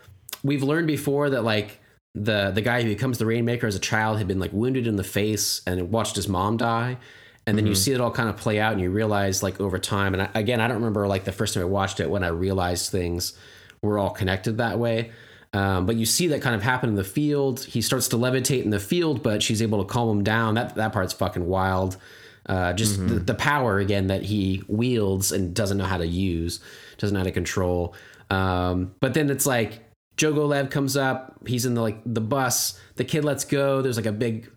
we've 0.44 0.62
learned 0.62 0.86
before 0.86 1.30
that 1.30 1.42
like 1.42 1.80
the 2.14 2.50
the 2.50 2.60
guy 2.60 2.82
who 2.82 2.88
becomes 2.90 3.16
the 3.16 3.24
rainmaker 3.24 3.66
as 3.66 3.74
a 3.74 3.80
child 3.80 4.18
had 4.18 4.28
been 4.28 4.38
like 4.38 4.52
wounded 4.52 4.86
in 4.86 4.96
the 4.96 5.04
face 5.04 5.62
and 5.66 5.90
watched 5.90 6.16
his 6.16 6.28
mom 6.28 6.58
die. 6.58 6.98
And 7.46 7.56
then 7.56 7.66
you 7.66 7.74
see 7.74 7.92
it 7.92 8.00
all 8.02 8.10
kind 8.10 8.28
of 8.28 8.36
play 8.36 8.60
out, 8.60 8.72
and 8.72 8.82
you 8.82 8.90
realize, 8.90 9.42
like 9.42 9.60
over 9.60 9.78
time. 9.78 10.12
And 10.12 10.22
I, 10.24 10.28
again, 10.34 10.60
I 10.60 10.68
don't 10.68 10.76
remember 10.76 11.08
like 11.08 11.24
the 11.24 11.32
first 11.32 11.54
time 11.54 11.62
I 11.62 11.66
watched 11.66 12.00
it 12.00 12.10
when 12.10 12.22
I 12.22 12.28
realized 12.28 12.92
things 12.92 13.32
were 13.82 13.98
all 13.98 14.10
connected 14.10 14.58
that 14.58 14.78
way. 14.78 15.10
Um, 15.52 15.84
but 15.84 15.96
you 15.96 16.06
see 16.06 16.28
that 16.28 16.40
kind 16.40 16.54
of 16.54 16.62
happen 16.62 16.88
in 16.88 16.94
the 16.94 17.04
field. 17.04 17.60
He 17.60 17.82
starts 17.82 18.08
to 18.08 18.16
levitate 18.16 18.64
in 18.64 18.70
the 18.70 18.80
field, 18.80 19.22
but 19.22 19.42
she's 19.42 19.60
able 19.60 19.84
to 19.84 19.92
calm 19.92 20.18
him 20.18 20.24
down. 20.24 20.54
That 20.54 20.76
that 20.76 20.92
part's 20.92 21.12
fucking 21.12 21.46
wild. 21.46 21.98
Uh, 22.46 22.72
just 22.72 22.98
the, 23.06 23.14
the 23.20 23.34
power 23.34 23.78
again 23.78 24.08
that 24.08 24.22
he 24.22 24.64
wields 24.66 25.30
and 25.30 25.54
doesn't 25.54 25.78
know 25.78 25.84
how 25.84 25.98
to 25.98 26.06
use, 26.06 26.58
doesn't 26.98 27.14
know 27.14 27.20
how 27.20 27.24
to 27.24 27.30
control. 27.30 27.94
Um, 28.30 28.94
but 28.98 29.14
then 29.14 29.30
it's 29.30 29.46
like 29.46 29.80
Jogo 30.16 30.48
Lev 30.48 30.70
comes 30.70 30.96
up. 30.96 31.36
He's 31.46 31.66
in 31.66 31.74
the 31.74 31.82
like 31.82 32.00
the 32.06 32.20
bus. 32.20 32.80
The 32.96 33.04
kid 33.04 33.24
lets 33.24 33.44
go. 33.44 33.82
There's 33.82 33.96
like 33.96 34.06
a 34.06 34.12
big, 34.12 34.50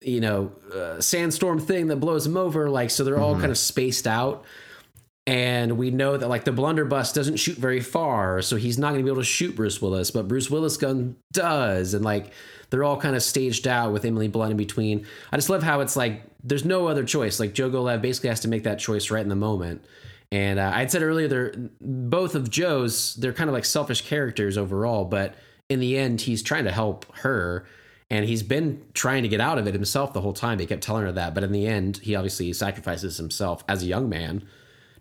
you 0.00 0.20
know, 0.20 0.52
uh, 0.74 1.00
sandstorm 1.00 1.60
thing 1.60 1.86
that 1.86 1.96
blows 1.96 2.26
him 2.26 2.36
over. 2.36 2.68
Like 2.68 2.90
so, 2.90 3.04
they're 3.04 3.20
all 3.20 3.38
kind 3.38 3.52
of 3.52 3.58
spaced 3.58 4.06
out 4.06 4.44
and 5.30 5.78
we 5.78 5.92
know 5.92 6.16
that 6.16 6.28
like 6.28 6.42
the 6.42 6.50
blunderbuss 6.50 7.12
doesn't 7.12 7.36
shoot 7.36 7.56
very 7.56 7.80
far 7.80 8.42
so 8.42 8.56
he's 8.56 8.78
not 8.78 8.88
going 8.88 8.98
to 8.98 9.04
be 9.04 9.10
able 9.10 9.22
to 9.22 9.24
shoot 9.24 9.54
bruce 9.54 9.80
willis 9.80 10.10
but 10.10 10.26
bruce 10.26 10.50
willis 10.50 10.76
gun 10.76 11.14
does 11.32 11.94
and 11.94 12.04
like 12.04 12.32
they're 12.70 12.84
all 12.84 12.96
kind 12.96 13.14
of 13.14 13.22
staged 13.22 13.68
out 13.68 13.92
with 13.92 14.04
emily 14.04 14.28
blunt 14.28 14.52
in 14.52 14.56
between. 14.56 15.06
I 15.30 15.36
just 15.36 15.50
love 15.50 15.62
how 15.62 15.80
it's 15.80 15.96
like 15.96 16.22
there's 16.42 16.64
no 16.64 16.86
other 16.86 17.04
choice. 17.04 17.38
Like 17.38 17.54
joe 17.54 17.70
golev 17.70 18.00
basically 18.00 18.30
has 18.30 18.40
to 18.40 18.48
make 18.48 18.64
that 18.64 18.78
choice 18.78 19.10
right 19.10 19.22
in 19.22 19.28
the 19.28 19.36
moment. 19.36 19.84
And 20.32 20.58
uh, 20.58 20.72
i'd 20.74 20.90
said 20.90 21.02
earlier 21.02 21.28
they're 21.28 21.52
both 21.80 22.34
of 22.34 22.50
joe's 22.50 23.14
they're 23.16 23.32
kind 23.32 23.50
of 23.50 23.54
like 23.54 23.64
selfish 23.64 24.02
characters 24.02 24.56
overall 24.56 25.04
but 25.04 25.34
in 25.68 25.80
the 25.80 25.98
end 25.98 26.20
he's 26.20 26.42
trying 26.42 26.64
to 26.64 26.72
help 26.72 27.04
her 27.18 27.66
and 28.08 28.24
he's 28.24 28.42
been 28.42 28.84
trying 28.94 29.22
to 29.22 29.28
get 29.28 29.40
out 29.40 29.58
of 29.58 29.68
it 29.68 29.74
himself 29.74 30.12
the 30.12 30.20
whole 30.20 30.32
time. 30.32 30.58
He 30.58 30.66
kept 30.66 30.82
telling 30.82 31.04
her 31.04 31.12
that 31.12 31.34
but 31.34 31.44
in 31.44 31.52
the 31.52 31.66
end 31.66 31.98
he 31.98 32.14
obviously 32.14 32.52
sacrifices 32.52 33.16
himself 33.16 33.64
as 33.68 33.82
a 33.82 33.86
young 33.86 34.08
man 34.08 34.46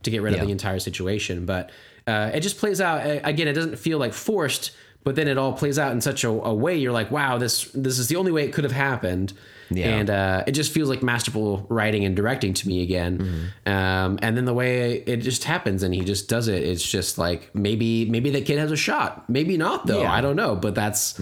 to 0.04 0.12
get 0.12 0.22
rid 0.22 0.34
of 0.34 0.42
the 0.42 0.52
entire 0.52 0.80
situation. 0.80 1.46
But 1.46 1.72
uh, 2.08 2.32
it 2.34 2.40
just 2.42 2.58
plays 2.58 2.82
out 2.82 3.06
again. 3.24 3.48
It 3.48 3.54
doesn't 3.54 3.78
feel 3.78 3.98
like 4.00 4.14
forced, 4.14 4.72
but 5.04 5.16
then 5.16 5.28
it 5.28 5.38
all 5.38 5.54
plays 5.54 5.78
out 5.78 5.92
in 5.92 6.02
such 6.02 6.24
a, 6.24 6.30
a 6.30 6.54
way. 6.54 6.78
You're 6.78 6.92
like, 6.94 7.12
wow, 7.12 7.38
this 7.38 7.66
this 7.74 8.00
is 8.00 8.08
the 8.08 8.16
only 8.16 8.32
way 8.32 8.46
it 8.46 8.54
could 8.54 8.64
have 8.64 8.74
happened. 8.74 9.34
Yeah. 9.72 9.90
And 9.90 10.10
uh, 10.10 10.44
it 10.48 10.54
just 10.54 10.72
feels 10.72 10.90
like 10.90 11.04
masterful 11.04 11.68
writing 11.70 12.04
and 12.04 12.16
directing 12.16 12.56
to 12.56 12.68
me 12.68 12.82
again. 12.82 13.20
Mm-hmm. 13.20 13.72
Um, 13.72 14.18
and 14.22 14.36
then 14.36 14.46
the 14.46 14.54
way 14.54 15.04
it 15.06 15.18
just 15.18 15.44
happens 15.44 15.84
and 15.84 15.94
he 15.94 16.02
just 16.02 16.28
does 16.28 16.48
it, 16.48 16.64
it's 16.64 16.84
just 16.84 17.20
like 17.20 17.54
maybe 17.54 18.06
maybe 18.10 18.32
that 18.32 18.46
kid 18.46 18.58
has 18.58 18.72
a 18.72 18.76
shot, 18.78 19.30
maybe 19.30 19.58
not 19.58 19.86
though. 19.86 20.00
Yeah. 20.00 20.06
Mm-hmm. 20.06 20.16
I 20.16 20.22
don't 20.22 20.36
know, 20.36 20.56
but 20.56 20.76
that's. 20.76 21.20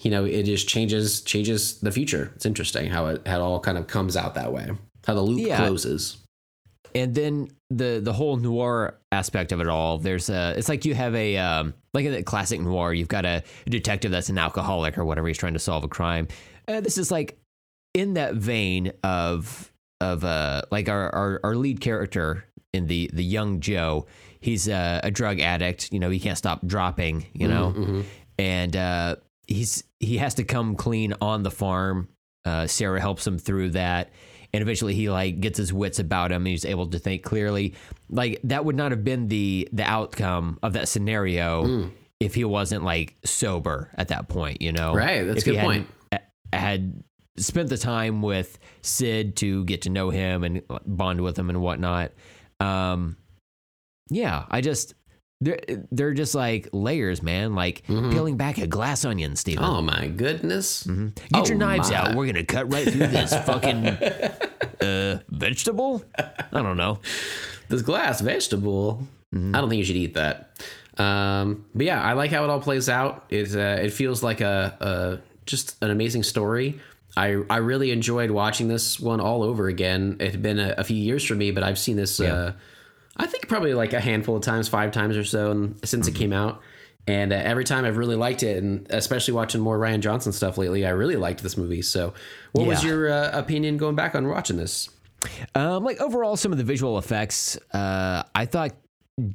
You 0.00 0.10
know, 0.10 0.24
it 0.24 0.42
just 0.42 0.68
changes 0.68 1.22
changes 1.22 1.78
the 1.80 1.90
future. 1.90 2.32
It's 2.34 2.44
interesting 2.44 2.90
how 2.90 3.06
it 3.06 3.26
how 3.26 3.38
it 3.38 3.42
all 3.42 3.60
kind 3.60 3.78
of 3.78 3.86
comes 3.86 4.16
out 4.16 4.34
that 4.34 4.52
way. 4.52 4.68
How 5.06 5.14
the 5.14 5.22
loop 5.22 5.46
Yeah. 5.46 5.56
closes. 5.56 6.18
And 6.94 7.14
then 7.14 7.48
the 7.70 8.00
the 8.02 8.12
whole 8.12 8.36
noir 8.36 8.98
aspect 9.10 9.50
of 9.52 9.60
it 9.60 9.68
all 9.68 9.98
there's 9.98 10.30
a 10.30 10.54
it's 10.56 10.68
like 10.68 10.84
you 10.84 10.94
have 10.94 11.14
a 11.14 11.36
um 11.36 11.74
like 11.92 12.04
in 12.04 12.12
the 12.12 12.22
classic 12.22 12.60
noir. 12.60 12.92
You've 12.92 13.08
got 13.08 13.24
a 13.24 13.42
detective 13.66 14.10
that's 14.10 14.28
an 14.28 14.36
alcoholic 14.38 14.98
or 14.98 15.04
whatever 15.04 15.28
he's 15.28 15.38
trying 15.38 15.54
to 15.54 15.60
solve 15.60 15.84
a 15.84 15.88
crime. 15.88 16.28
Uh, 16.66 16.80
this 16.80 16.98
is 16.98 17.10
like 17.10 17.38
in 17.94 18.14
that 18.14 18.34
vein 18.34 18.92
of 19.02 19.72
of 20.00 20.24
uh 20.24 20.62
like 20.70 20.88
our 20.88 21.14
our, 21.14 21.40
our 21.44 21.54
lead 21.54 21.80
character 21.80 22.44
in 22.72 22.88
the 22.88 23.08
the 23.12 23.22
young 23.22 23.60
joe 23.60 24.06
he's 24.40 24.66
a, 24.66 25.00
a 25.04 25.10
drug 25.10 25.38
addict 25.38 25.92
you 25.92 26.00
know 26.00 26.10
he 26.10 26.18
can't 26.18 26.36
stop 26.36 26.66
dropping 26.66 27.24
you 27.32 27.46
know? 27.46 28.02
And 28.36 28.74
uh 28.76 29.16
he's 29.46 29.84
he 30.00 30.18
has 30.18 30.34
to 30.34 30.44
come 30.44 30.74
clean 30.74 31.14
on 31.20 31.44
the 31.44 31.50
farm. 31.52 32.08
Uh 32.44 32.66
sarah 32.66 33.00
helps 33.00 33.24
him 33.24 33.38
through 33.38 33.70
that 33.70 34.10
and 34.54 34.62
eventually 34.62 34.94
he 34.94 35.10
like 35.10 35.40
gets 35.40 35.58
his 35.58 35.72
wits 35.72 35.98
about 35.98 36.30
him 36.30 36.42
and 36.42 36.46
he's 36.46 36.64
able 36.64 36.86
to 36.86 36.98
think 37.00 37.24
clearly. 37.24 37.74
Like 38.08 38.38
that 38.44 38.64
would 38.64 38.76
not 38.76 38.92
have 38.92 39.02
been 39.02 39.26
the 39.26 39.68
the 39.72 39.82
outcome 39.82 40.60
of 40.62 40.74
that 40.74 40.86
scenario 40.86 41.90
if 42.20 42.36
he 42.36 42.44
wasn't 42.44 42.84
like 42.84 43.16
sober 43.24 43.90
at 43.96 44.08
that 44.08 44.28
point 44.28 44.62
you 44.62 44.70
know? 44.70 44.94
Right, 44.94 45.24
that's 45.24 45.42
if 45.42 45.48
a 45.48 45.50
good 45.50 45.60
point. 45.60 45.88
had 46.52 47.02
spent 47.36 47.68
the 47.68 47.76
time 47.76 48.22
with 48.22 48.60
sid 48.82 49.34
to 49.38 49.64
get 49.64 49.82
to 49.82 49.90
know 49.90 50.10
him 50.10 50.44
and 50.44 50.62
bond 50.86 51.20
with 51.20 51.36
him 51.36 51.50
and 51.50 51.60
whatnot. 51.60 52.12
Um 52.60 53.16
yeah 54.10 54.44
i 54.50 54.60
just 54.60 54.94
they're, 55.44 55.60
they're 55.92 56.14
just 56.14 56.34
like 56.34 56.68
layers 56.72 57.22
man 57.22 57.54
like 57.54 57.84
peeling 57.86 58.36
back 58.36 58.58
a 58.58 58.66
glass 58.66 59.04
onion 59.04 59.36
steven 59.36 59.62
Oh 59.64 59.80
my 59.82 60.08
goodness. 60.08 60.82
Get 60.84 61.20
Oh, 61.34 61.44
your 61.46 61.56
knives 61.56 61.90
my. 61.90 61.96
out. 61.96 62.14
We're 62.16 62.26
gonna 62.26 62.44
cut 62.44 62.72
right 62.72 62.84
through 62.88 63.06
this 63.08 63.32
fucking 63.44 63.86
uh, 64.80 65.20
vegetable. 65.28 66.02
I 66.18 66.62
don't 66.62 66.76
know. 66.76 66.98
This 67.68 67.82
glass 67.82 68.20
vegetable. 68.20 69.06
Mm-hmm. 69.34 69.54
I 69.54 69.60
don't 69.60 69.68
think 69.68 69.78
you 69.78 69.84
should 69.84 69.96
eat 69.96 70.14
that. 70.14 70.50
Um, 70.96 71.64
but 71.74 71.86
yeah, 71.86 72.02
I 72.02 72.12
like 72.12 72.30
how 72.30 72.44
it 72.44 72.50
all 72.50 72.60
plays 72.60 72.88
out. 72.88 73.24
It 73.30 73.54
uh, 73.54 73.82
it 73.82 73.90
feels 73.92 74.22
like 74.22 74.40
a, 74.40 74.76
a 74.80 75.18
just 75.46 75.76
an 75.82 75.90
amazing 75.90 76.22
story. 76.22 76.78
I 77.16 77.42
I 77.50 77.56
really 77.58 77.90
enjoyed 77.90 78.30
watching 78.30 78.68
this 78.68 79.00
one 79.00 79.20
all 79.20 79.42
over 79.42 79.66
again. 79.68 80.16
It 80.20 80.30
had 80.32 80.42
been 80.42 80.58
a, 80.58 80.74
a 80.78 80.84
few 80.84 80.96
years 80.96 81.24
for 81.24 81.34
me, 81.34 81.50
but 81.50 81.62
I've 81.64 81.78
seen 81.78 81.96
this. 81.96 82.20
Uh, 82.20 82.52
I 83.16 83.26
think 83.26 83.48
probably 83.48 83.74
like 83.74 83.92
a 83.92 84.00
handful 84.00 84.36
of 84.36 84.42
times, 84.42 84.68
five 84.68 84.90
times 84.92 85.16
or 85.16 85.24
so, 85.24 85.50
and 85.50 85.76
since 85.86 86.06
Mm-hmm. 86.08 86.16
it 86.16 86.18
came 86.18 86.32
out. 86.32 86.60
And 87.06 87.32
uh, 87.34 87.36
every 87.36 87.64
time 87.64 87.84
I've 87.84 87.98
really 87.98 88.16
liked 88.16 88.42
it, 88.42 88.62
and 88.62 88.86
especially 88.90 89.34
watching 89.34 89.60
more 89.60 89.78
Rian 89.78 90.00
Johnson 90.00 90.32
stuff 90.32 90.56
lately, 90.56 90.86
I 90.86 90.90
really 90.90 91.16
liked 91.16 91.42
this 91.42 91.56
movie. 91.56 91.82
So, 91.82 92.14
what 92.52 92.66
was 92.66 92.82
your 92.82 93.10
uh, 93.10 93.30
opinion 93.38 93.76
going 93.76 93.94
back 93.94 94.14
on 94.14 94.26
watching 94.26 94.56
this? 94.56 94.88
Um, 95.54 95.84
like 95.84 96.00
overall, 96.00 96.36
some 96.36 96.50
of 96.50 96.56
the 96.58 96.64
visual 96.64 96.96
effects, 96.98 97.58
uh, 97.74 98.22
I 98.34 98.46
thought 98.46 98.72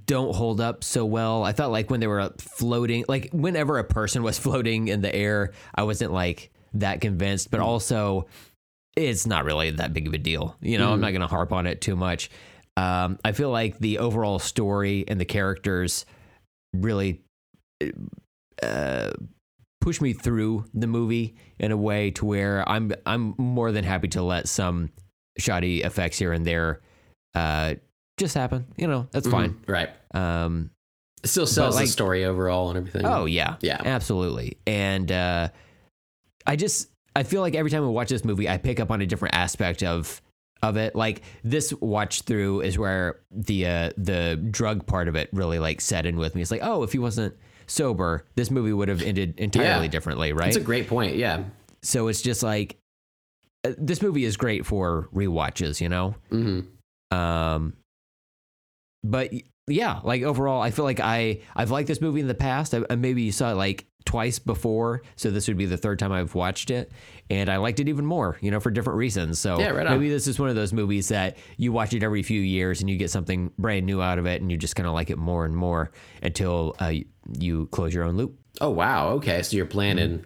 don't 0.07 0.35
hold 0.35 0.60
up 0.60 0.84
so 0.84 1.06
well. 1.06 1.43
I 1.43 1.51
thought 1.51 1.69
like 1.72 1.89
when 1.91 1.99
they 1.99 2.07
were 2.07 2.34
floating, 2.39 3.06
like 3.07 3.30
whenever 3.31 3.77
a 3.77 3.84
person 3.84 4.23
was 4.23 4.38
floating 4.39 4.88
in 4.88 5.01
the 5.01 5.14
air, 5.15 5.53
I 5.76 5.84
wasn't 5.84 6.11
like 6.11 6.51
that 6.73 7.01
convinced. 7.01 7.51
But 7.51 7.60
also, 7.60 8.26
it's 8.97 9.27
not 9.27 9.45
really 9.45 9.69
that 9.72 9.93
big 9.93 10.07
of 10.07 10.14
a 10.14 10.18
deal. 10.18 10.56
You 10.60 10.80
know, 10.80 10.91
I'm 10.91 11.01
not 11.01 11.11
going 11.11 11.22
to 11.22 11.27
harp 11.27 11.53
on 11.53 11.68
it 11.68 11.81
too 11.81 11.95
much. 11.95 12.30
Um, 12.80 13.19
I 13.26 13.31
feel 13.34 13.49
like 13.49 13.80
the 13.80 13.97
overall 13.99 14.39
story 14.39 15.03
and 15.07 15.19
the 15.19 15.26
characters 15.26 16.06
really 16.73 17.22
uh, 18.64 19.11
push 19.81 20.01
me 20.01 20.14
through 20.14 20.65
the 20.73 20.88
movie 20.88 21.35
in 21.57 21.72
a 21.72 21.77
way 21.77 22.11
to 22.11 22.26
where 22.26 22.68
I'm 22.68 22.91
I'm 23.06 23.34
more 23.38 23.72
than 23.72 23.84
happy 23.84 24.07
to 24.10 24.22
let 24.22 24.47
some 24.47 24.91
shoddy 25.38 25.81
effects 25.81 26.18
here 26.19 26.31
and 26.34 26.45
there 26.45 26.81
uh, 27.35 27.76
just 28.18 28.35
happen. 28.35 28.65
You 28.77 28.88
know, 28.88 29.07
that's 29.11 29.27
fine. 29.27 29.60
Right. 29.68 29.89
Um, 30.14 30.72
It 31.23 31.27
still 31.27 31.47
sells 31.47 31.76
like- 31.76 31.85
the 31.85 31.91
story 31.91 32.26
overall 32.26 32.69
and 32.69 32.77
everything. 32.77 33.06
Oh 33.06 33.26
yeah, 33.26 33.56
Yeah. 33.61 33.81
absolutely. 33.84 34.57
And 34.68 35.11
uh, 35.11 35.49
I 36.45 36.56
just 36.56 36.89
I 37.15 37.23
feel 37.23 37.41
like 37.41 37.56
every 37.56 37.72
time 37.72 37.84
I 37.84 37.88
watch 37.88 38.10
this 38.10 38.23
movie, 38.23 38.47
I 38.47 38.57
pick 38.57 38.80
up 38.80 38.91
on 38.91 39.01
a 39.01 39.06
different 39.06 39.35
aspect 39.35 39.84
of 39.84 40.22
of 40.61 40.77
it. 40.77 40.95
Like 40.95 41.22
this 41.44 41.73
watch 41.76 42.22
through 42.23 42.61
is 42.61 42.77
where 42.77 43.19
the 43.31 43.65
uh, 43.65 43.90
the 43.98 44.36
drug 44.52 44.86
part 44.86 45.07
of 45.07 45.15
it 45.15 45.30
really 45.31 45.60
like 45.60 45.81
set 45.81 46.06
in 46.06 46.18
with 46.18 46.36
me. 46.36 46.41
It's 46.41 46.52
like, 46.52 46.64
oh, 46.64 46.84
if 46.84 46.91
he 46.91 46.99
wasn't 46.99 47.36
sober, 47.68 48.26
this 48.36 48.49
movie 48.52 48.73
would 48.73 48.90
have 48.90 49.02
ended 49.02 49.40
entirely 49.40 49.86
Yeah. 49.86 49.91
differently, 49.91 50.34
right? 50.34 50.45
That's 50.45 50.57
a 50.57 50.61
great 50.61 50.88
point. 50.88 51.15
Yeah. 51.15 51.44
so 51.81 52.07
it's 52.07 52.22
just 52.22 52.44
like 52.44 52.77
uh, 53.65 53.72
this 53.77 54.02
movie 54.02 54.23
is 54.26 54.38
great 54.38 54.65
for 54.65 55.07
rewatches, 55.14 55.80
you 55.81 55.90
know. 55.90 56.15
hmm 56.30 56.61
Um, 57.11 57.73
but 59.03 59.31
yeah, 59.68 59.99
like 60.03 60.23
overall, 60.23 60.61
I 60.61 60.72
feel 60.72 60.86
like 60.86 60.99
I 60.99 61.41
I've 61.56 61.72
liked 61.72 61.88
this 61.88 62.02
movie 62.02 62.19
in 62.22 62.27
the 62.27 62.34
past. 62.36 62.73
I, 62.73 62.81
I 62.90 62.95
maybe 62.95 63.22
you 63.22 63.31
saw 63.31 63.52
it 63.52 63.56
like 63.56 63.86
twice 64.10 64.40
before, 64.40 65.03
so 65.15 65.30
this 65.30 65.48
would 65.48 65.56
be 65.57 65.68
the 65.68 65.77
third 65.77 65.99
time 65.99 66.11
I've 66.11 66.34
watched 66.34 66.72
it, 66.72 66.91
and 67.30 67.48
I 67.48 67.57
liked 67.57 67.80
it 67.80 67.88
even 67.88 68.06
more. 68.07 68.38
You 68.41 68.49
know, 68.49 68.60
for 68.60 68.72
different 68.72 68.98
reasons. 68.98 69.38
So 69.38 69.60
Yeah, 69.60 69.69
right 69.69 69.86
on. 69.86 69.94
maybe 69.94 70.10
this 70.10 70.26
is 70.26 70.40
one 70.40 70.49
of 70.49 70.56
those 70.56 70.73
movies 70.73 71.10
that 71.10 71.38
you 71.57 71.72
watch 71.72 71.94
it 71.94 72.02
every 72.02 72.23
few 72.23 72.41
years 72.41 72.81
and 72.81 72.90
you 72.90 72.98
get 72.98 73.11
something 73.11 73.52
brand 73.60 73.86
new 73.86 74.02
out 74.02 74.18
of 74.18 74.26
it, 74.26 74.41
and 74.41 74.49
you 74.52 74.57
just 74.57 74.76
kind 74.76 74.88
of 74.88 74.94
like 74.95 75.11
it 75.11 75.19
more 75.19 75.45
and 75.45 75.56
more 75.56 75.91
until 76.23 76.76
uh, 76.80 76.91
you, 77.38 77.68
close 77.68 77.94
your 77.94 78.03
own 78.06 78.18
loop. 78.18 78.36
Oh 78.60 78.72
wow. 78.72 79.10
Okay, 79.10 79.44
so 79.44 79.56
you're 79.56 79.68
planning 79.68 80.26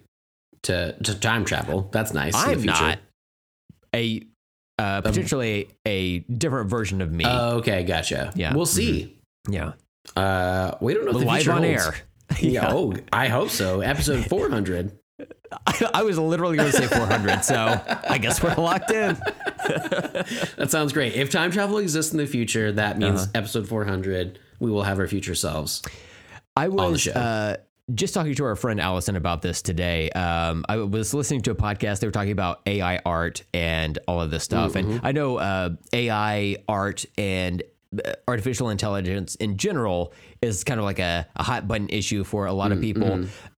to 0.61 0.95
to 1.03 1.19
time 1.19 1.43
travel. 1.43 1.89
That's 1.91 2.13
nice. 2.13 2.33
I'm 2.35 2.63
not 2.63 2.99
a 3.93 4.21
uh, 4.79 5.01
potentially 5.01 5.69
a 5.85 6.19
different 6.19 6.69
version 6.69 7.01
of 7.01 7.11
me. 7.11 7.25
Oh, 7.27 7.57
okay, 7.57 7.83
gotcha. 7.83 8.31
Yeah. 8.35 8.53
we'll 8.55 8.65
see. 8.65 9.17
yeah, 9.49 9.73
Uh, 10.15 10.75
we 10.81 10.93
don't 10.93 11.03
know 11.05 11.11
if 11.11 11.17
the 11.19 11.25
live 11.25 11.47
on 11.49 11.63
holds. 11.63 11.85
air. 11.85 11.95
Yeah. 12.39 12.71
Oh, 12.73 12.93
I 13.11 13.27
hope 13.27 13.49
so. 13.49 13.81
Episode 13.81 14.25
400. 14.25 14.97
I, 15.67 15.89
I 15.93 16.03
was 16.03 16.17
literally 16.17 16.57
going 16.57 16.71
to 16.71 16.77
say 16.77 16.87
400, 16.87 17.45
so 17.45 17.81
I 18.09 18.17
guess 18.17 18.41
we're 18.43 18.55
locked 18.55 18.91
in. 18.91 19.17
That 20.57 20.67
sounds 20.69 20.91
great. 20.93 21.13
If 21.13 21.29
time 21.29 21.51
travel 21.51 21.77
exists 21.77 22.11
in 22.11 22.17
the 22.17 22.25
future, 22.25 22.71
that 22.73 22.97
means 22.97 23.21
Uh-huh. 23.21 23.31
episode 23.35 23.67
400, 23.67 24.39
we 24.59 24.69
will 24.71 24.83
have 24.83 24.99
our 24.99 25.07
future 25.07 25.35
selves. 25.35 25.81
I 26.55 26.67
was 26.67 27.07
uh, 27.07 27.57
just 27.93 28.13
talking 28.13 28.35
to 28.35 28.43
our 28.45 28.55
friend 28.55 28.79
Allison 28.81 29.15
about 29.15 29.41
this 29.41 29.61
today. 29.61 30.09
Um, 30.11 30.65
I 30.69 30.77
was 30.77 31.13
listening 31.13 31.41
to 31.43 31.51
a 31.51 31.55
podcast. 31.55 31.99
They 31.99 32.07
were 32.07 32.11
talking 32.11 32.31
about 32.31 32.61
AI 32.65 32.99
art 33.05 33.43
and 33.53 33.97
all 34.07 34.21
of 34.21 34.31
this 34.31 34.43
stuff. 34.43 34.75
And 34.75 34.99
I 35.03 35.11
know 35.13 35.37
uh, 35.37 35.71
AI 35.93 36.57
art 36.67 37.05
and 37.17 37.63
uh, 38.03 38.13
artificial 38.27 38.69
intelligence 38.69 39.35
in 39.35 39.57
general 39.57 40.13
is 40.43 40.63
kind 40.63 40.79
of 40.79 40.83
like 40.85 40.99
a, 40.99 41.27
a 41.35 41.43
hot 41.43 41.67
button 41.67 41.89
issue 41.89 42.23
for 42.23 42.45
a 42.45 42.53
lot 42.53 42.71
of 42.71 42.81
people. 42.81 43.07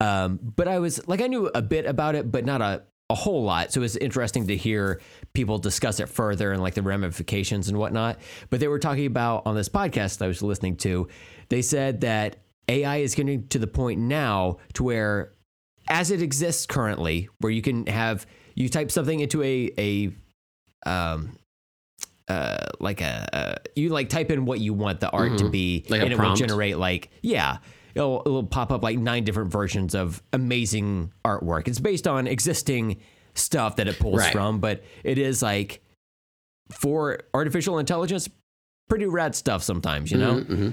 Um, 0.01 0.39
but 0.43 0.69
I 0.69 0.79
was 0.79 1.07
like, 1.09 1.23
I 1.23 1.27
knew 1.27 1.51
a 1.55 1.63
bit 1.63 1.87
about 1.87 2.15
it, 2.15 2.31
but 2.31 2.45
not 2.45 2.61
a, 2.61 2.83
a 3.11 3.15
whole 3.15 3.43
lot. 3.43 3.73
So 3.73 3.81
it 3.81 3.83
was 3.83 3.97
interesting 3.97 4.47
to 4.49 4.57
hear 4.57 5.01
people 5.33 5.59
discuss 5.59 6.01
it 6.01 6.09
further 6.09 6.53
and 6.53 6.63
like 6.63 6.75
the 6.75 6.83
ramifications 6.83 7.69
and 7.69 7.79
whatnot. 7.79 8.19
But 8.51 8.61
they 8.61 8.69
were 8.69 8.79
talking 8.79 9.07
about 9.07 9.47
on 9.47 9.55
this 9.55 9.69
podcast 9.69 10.23
I 10.23 10.27
was 10.27 10.43
listening 10.43 10.77
to, 10.79 11.09
they 11.49 11.63
said 11.63 12.03
that 12.03 12.37
AI 12.69 12.99
is 12.99 13.15
getting 13.15 13.47
to 13.49 13.59
the 13.59 13.67
point 13.67 14.01
now 14.01 14.59
to 14.75 14.85
where, 14.85 15.33
as 15.89 16.11
it 16.11 16.23
exists 16.23 16.67
currently, 16.67 17.29
where 17.41 17.53
you 17.53 17.63
can 17.63 17.87
have 17.87 18.27
you 18.55 18.69
type 18.69 18.91
something 18.91 19.21
into 19.21 19.43
a 19.43 19.71
a 19.79 20.11
um 20.89 21.37
uh 22.29 22.67
like 22.81 23.01
a 23.01 23.29
uh, 23.37 23.55
you 23.77 23.91
like 23.91 24.09
type 24.09 24.31
in 24.31 24.45
what 24.45 24.61
you 24.61 24.73
want 24.73 25.01
the 25.01 25.11
art 25.11 25.39
to 25.39 25.49
be, 25.51 25.83
Mm-hmm. 25.83 25.93
Like 25.93 26.01
a 26.01 26.05
and 26.05 26.13
it 26.13 26.19
will 26.19 26.35
generate 26.35 26.79
like 26.79 27.11
yeah. 27.23 27.59
It'll, 27.95 28.23
it'll 28.27 28.43
pop 28.43 28.73
up 28.73 28.83
like 28.83 28.99
nine 28.99 29.23
different 29.23 29.53
versions 29.53 29.95
of 29.95 30.21
amazing 30.33 31.13
artwork. 31.25 31.69
It's 31.69 31.79
based 31.79 32.09
on 32.09 32.27
existing 32.27 32.97
stuff 33.35 33.77
that 33.77 33.87
it 33.87 34.01
pulls 34.01 34.19
Right. 34.19 34.33
from, 34.33 34.59
but 34.59 34.83
it 35.05 35.17
is 35.17 35.43
like 35.43 35.81
for 36.73 37.21
artificial 37.33 37.79
intelligence, 37.79 38.29
pretty 38.89 39.07
rad 39.07 39.37
stuff 39.37 39.63
sometimes, 39.63 40.11
you 40.11 40.19
know? 40.19 40.41
Mm-hmm. 40.41 40.71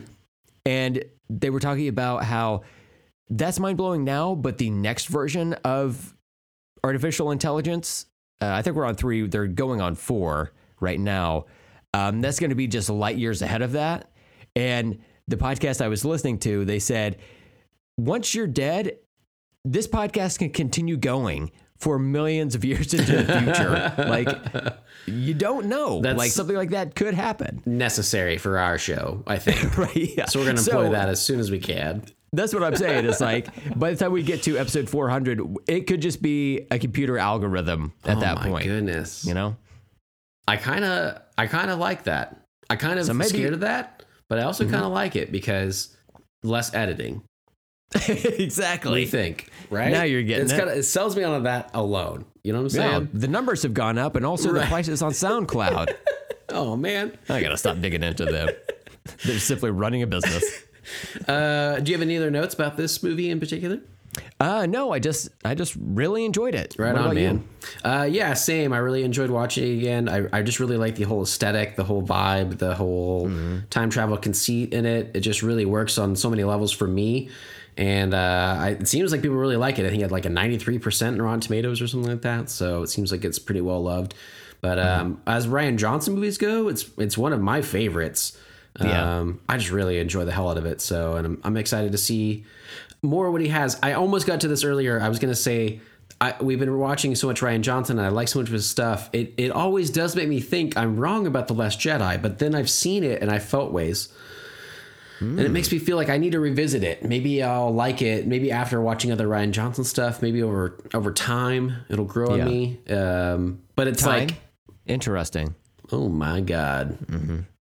And 0.66 1.04
they 1.30 1.52
were 1.52 1.60
talking 1.60 1.88
about 1.90 2.24
how 2.24 2.64
that's 3.30 3.60
mind 3.60 3.78
blowing 3.78 4.04
now, 4.04 4.34
but 4.34 4.58
the 4.58 4.72
next 4.72 5.06
version 5.06 5.54
of 5.64 6.16
artificial 6.84 7.30
intelligence, 7.30 8.08
uh, 8.42 8.48
I 8.48 8.64
think 8.64 8.76
we're 8.76 8.86
on 8.86 8.96
three, 8.96 9.28
they're 9.28 9.46
going 9.46 9.80
on 9.80 9.94
four 9.94 10.54
right 10.82 11.00
now. 11.00 11.46
Um, 11.94 12.22
that's 12.22 12.40
going 12.40 12.50
to 12.52 12.56
be 12.56 12.68
just 12.68 12.90
light 12.90 13.18
years 13.18 13.42
ahead 13.42 13.62
of 13.62 13.74
that. 13.74 14.12
And 14.56 15.00
the 15.28 15.38
podcast 15.38 15.82
I 15.82 15.88
was 15.88 16.04
listening 16.04 16.40
to, 16.40 16.66
they 16.66 16.80
said, 16.80 17.18
once 17.98 18.34
you're 18.36 18.48
dead, 18.48 18.98
this 19.64 19.88
podcast 19.88 20.40
can 20.40 20.50
continue 20.50 20.98
going 20.98 21.52
for 21.78 21.98
millions 22.00 22.56
of 22.56 22.64
years 22.64 22.94
into 22.94 23.24
the 23.24 23.40
future. 23.40 23.94
like, 24.08 24.28
you 25.06 25.34
don't 25.34 25.66
know. 25.68 26.00
That's- 26.02 26.18
like, 26.18 26.32
something 26.32 26.56
like 26.56 26.70
that 26.72 26.96
could 26.96 27.14
happen. 27.14 27.62
Necessary 27.66 28.38
for 28.38 28.58
our 28.58 28.78
show, 28.78 29.24
I 29.28 29.38
think. 29.40 29.78
Right. 29.78 29.96
Yeah. 29.96 30.26
So 30.26 30.40
we're 30.40 30.46
going 30.46 30.58
to 30.58 30.64
employ 30.72 30.90
that 30.92 31.10
as 31.10 31.22
soon 31.24 31.40
as 31.40 31.50
we 31.52 31.60
can. 31.60 32.04
That's 32.34 32.54
what 32.54 32.64
I'm 32.64 32.76
saying. 32.76 33.06
It's 33.06 33.20
like 33.20 33.48
by 33.80 33.92
the 33.92 33.98
time 33.98 34.12
we 34.14 34.24
get 34.24 34.44
to 34.44 34.58
episode 34.58 34.90
400, 34.90 35.42
it 35.68 35.82
could 35.82 36.02
just 36.02 36.22
be 36.22 36.66
a 36.72 36.80
computer 36.80 37.18
algorithm 37.18 37.94
at 38.06 38.18
oh 38.18 38.20
that 38.22 38.36
my 38.38 38.48
point. 38.50 38.66
goodness. 38.66 39.26
You 39.26 39.34
know? 39.34 39.58
I 40.52 40.58
kind 40.58 40.84
of 40.84 41.22
I 41.38 41.48
kind 41.48 41.72
of 41.72 41.80
like 41.80 42.04
that. 42.04 42.42
I 42.70 42.76
kind 42.76 43.00
of 43.00 43.06
So 43.06 43.14
maybe- 43.14 43.30
scared 43.30 43.54
of 43.54 43.62
that, 43.62 44.04
but 44.28 44.38
I 44.40 44.44
also 44.44 44.64
kind 44.66 44.84
of 44.84 44.92
like 44.92 45.16
it 45.16 45.32
because 45.32 45.96
less 46.44 46.74
editing. 46.74 47.24
Exactly. 48.08 49.02
you 49.02 49.08
think? 49.08 49.50
Right? 49.70 49.92
Now 49.92 50.04
you're 50.04 50.24
getting 50.24 50.44
it's 50.46 50.54
it. 50.54 50.58
Kinda, 50.60 50.78
it 50.78 50.84
sells 50.84 51.16
me 51.16 51.24
on 51.24 51.44
that 51.44 51.72
alone. 51.74 52.26
You 52.44 52.54
know 52.54 52.62
what 52.64 52.74
I'm 52.74 52.80
Yeah, 52.82 52.92
saying? 53.00 53.10
the 53.14 53.28
numbers 53.28 53.64
have 53.64 53.74
gone 53.74 53.98
up, 53.98 54.16
and 54.16 54.26
also 54.26 54.52
the 54.54 54.62
prices 54.62 55.02
on 55.02 55.12
SoundCloud. 55.12 55.94
Oh 56.54 56.76
man. 56.76 57.18
I 57.30 57.42
gotta 57.42 57.56
stop 57.58 57.80
digging 57.80 58.04
into 58.04 58.26
them. 58.26 58.50
They're 59.26 59.40
simply 59.40 59.72
running 59.72 60.02
a 60.04 60.08
business. 60.08 60.44
Uh, 61.26 61.80
do 61.80 61.90
you 61.92 61.98
have 61.98 62.02
any 62.02 62.18
other 62.18 62.30
notes 62.30 62.54
about 62.54 62.76
this 62.76 63.02
movie 63.02 63.30
in 63.30 63.40
particular? 63.40 63.80
Uh, 64.40 64.66
no, 64.66 64.92
I 64.92 65.00
just 65.00 65.30
I 65.46 65.56
just 65.56 65.76
really 65.80 66.26
enjoyed 66.26 66.54
it. 66.56 66.76
Right 66.78 66.94
What 66.94 67.02
on, 67.08 67.16
man. 67.16 67.48
Uh, 67.84 68.08
yeah, 68.10 68.34
same. 68.34 68.74
I 68.74 68.78
really 68.80 69.04
enjoyed 69.04 69.30
watching 69.30 69.64
it 69.64 69.78
again. 69.78 70.10
I, 70.10 70.28
I 70.40 70.42
just 70.42 70.60
really 70.60 70.78
like 70.78 70.96
the 70.96 71.04
whole 71.04 71.22
aesthetic, 71.24 71.76
the 71.76 71.84
whole 71.84 72.02
vibe, 72.04 72.58
the 72.58 72.76
whole 72.76 73.28
Mm-hmm. 73.28 73.68
time 73.70 73.90
travel 73.90 74.18
conceit 74.18 74.74
in 74.74 74.86
it. 74.86 75.12
It 75.14 75.20
just 75.22 75.42
really 75.44 75.66
works 75.66 75.98
on 75.98 76.16
so 76.16 76.30
many 76.30 76.44
levels 76.44 76.72
for 76.72 76.88
me. 76.88 77.30
And 77.78 78.14
uh, 78.14 78.58
I, 78.60 78.70
it 78.72 78.88
seems 78.88 79.12
like 79.14 79.22
people 79.22 79.38
really 79.38 79.56
like 79.56 79.80
it. 79.80 79.86
I 79.86 79.90
think 79.90 80.00
it 80.02 80.04
had 80.04 80.12
like 80.12 80.26
a 80.26 80.30
93% 80.30 81.08
in 81.08 81.22
Rotten 81.22 81.40
Tomatoes 81.40 81.82
or 81.82 81.88
something 81.88 82.10
like 82.12 82.22
that. 82.24 82.50
So 82.50 82.84
it 82.84 82.88
seems 82.88 83.12
like 83.14 83.24
it's 83.24 83.40
pretty 83.40 83.62
well 83.62 83.82
loved. 83.82 84.14
But 84.60 84.78
Mm-hmm. 84.78 85.02
um, 85.02 85.22
as 85.26 85.48
Rian 85.48 85.78
Johnson 85.78 86.16
movies 86.16 86.38
go, 86.38 86.68
it's 86.68 86.86
it's 86.98 87.18
one 87.18 87.32
of 87.34 87.40
my 87.42 87.62
favorites. 87.62 88.38
Yeah. 88.80 89.20
Um, 89.20 89.40
I 89.50 89.58
just 89.58 89.72
really 89.72 90.00
enjoy 90.00 90.26
the 90.26 90.32
hell 90.32 90.50
out 90.50 90.58
of 90.58 90.66
it. 90.66 90.82
So, 90.82 91.16
and 91.16 91.26
I'm, 91.26 91.42
I'm 91.44 91.58
excited 91.58 91.92
to 91.94 91.98
see 91.98 92.46
more 93.04 93.32
what 93.32 93.42
he 93.42 93.48
has. 93.48 93.80
I 93.82 93.94
almost 93.94 94.28
got 94.28 94.42
to 94.42 94.48
this 94.48 94.64
earlier. 94.64 95.00
I 95.02 95.10
was 95.10 95.20
going 95.20 95.32
to 95.32 95.40
say, 95.40 95.80
I, 96.20 96.36
we've 96.42 96.60
been 96.60 96.78
watching 96.78 97.16
so 97.16 97.28
much 97.28 97.42
Rian 97.42 97.62
Johnson 97.62 97.98
and 97.98 98.06
I 98.06 98.10
like 98.10 98.28
so 98.28 98.40
much 98.40 98.48
of 98.50 98.54
his 98.54 98.70
stuff. 98.70 99.10
It, 99.14 99.34
it 99.38 99.52
always 99.52 99.90
does 99.90 100.16
make 100.16 100.28
me 100.30 100.40
think 100.40 100.78
I'm 100.78 100.98
wrong 100.98 101.26
about 101.26 101.48
The 101.48 101.54
Last 101.54 101.80
Jedi, 101.80 102.22
but 102.22 102.38
then 102.40 102.54
I've 102.54 102.70
seen 102.70 103.04
it 103.04 103.22
and 103.22 103.32
I 103.32 103.40
felt 103.40 103.72
ways. 103.72 104.10
And 105.20 105.40
it 105.40 105.52
makes 105.52 105.72
me 105.72 105.78
feel 105.78 105.98
like 105.98 106.10
I 106.10 106.18
need 106.18 106.32
to 106.32 106.40
revisit 106.40 106.84
it. 106.84 107.04
Maybe 107.06 107.44
I'll 107.44 107.72
like 107.72 108.02
it. 108.02 108.26
Maybe 108.26 108.52
after 108.52 108.82
watching 108.82 109.12
other 109.12 109.28
Rian 109.28 109.52
Johnson 109.52 109.84
stuff. 109.84 110.20
Maybe 110.24 110.42
over 110.42 110.80
over 110.96 111.12
time 111.14 111.76
it'll 111.90 112.06
grow 112.06 112.34
Yeah. 112.34 112.44
on 112.44 112.50
me. 112.50 112.80
Um, 112.90 113.62
but 113.76 113.88
it's 113.88 114.02
Time? 114.02 114.30
like, 114.30 114.38
Interesting. 114.88 115.54
oh 115.92 116.10
my 116.10 116.42
god, 116.42 116.98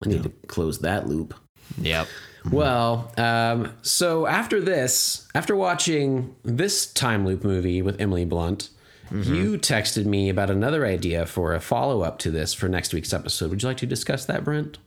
I 0.02 0.08
need 0.08 0.22
to 0.22 0.30
close 0.46 0.78
that 0.78 1.06
loop. 1.06 1.34
Yep. 1.78 2.08
Well, 2.50 3.12
um, 3.16 3.72
so 3.82 4.26
after 4.26 4.60
this, 4.60 5.26
after 5.34 5.56
watching 5.56 6.36
this 6.42 6.86
time 6.86 7.24
loop 7.26 7.44
movie 7.44 7.82
with 7.82 8.00
Emily 8.00 8.24
Blunt, 8.24 8.70
you 9.10 9.58
texted 9.58 10.06
me 10.06 10.28
about 10.28 10.50
another 10.50 10.84
idea 10.84 11.24
for 11.24 11.54
a 11.54 11.60
follow 11.60 12.02
up 12.02 12.18
to 12.20 12.30
this 12.30 12.52
for 12.52 12.68
next 12.68 12.92
week's 12.92 13.12
episode. 13.12 13.50
Would 13.50 13.62
you 13.62 13.68
like 13.68 13.76
to 13.78 13.86
discuss 13.86 14.24
that, 14.24 14.42
Brent? 14.42 14.78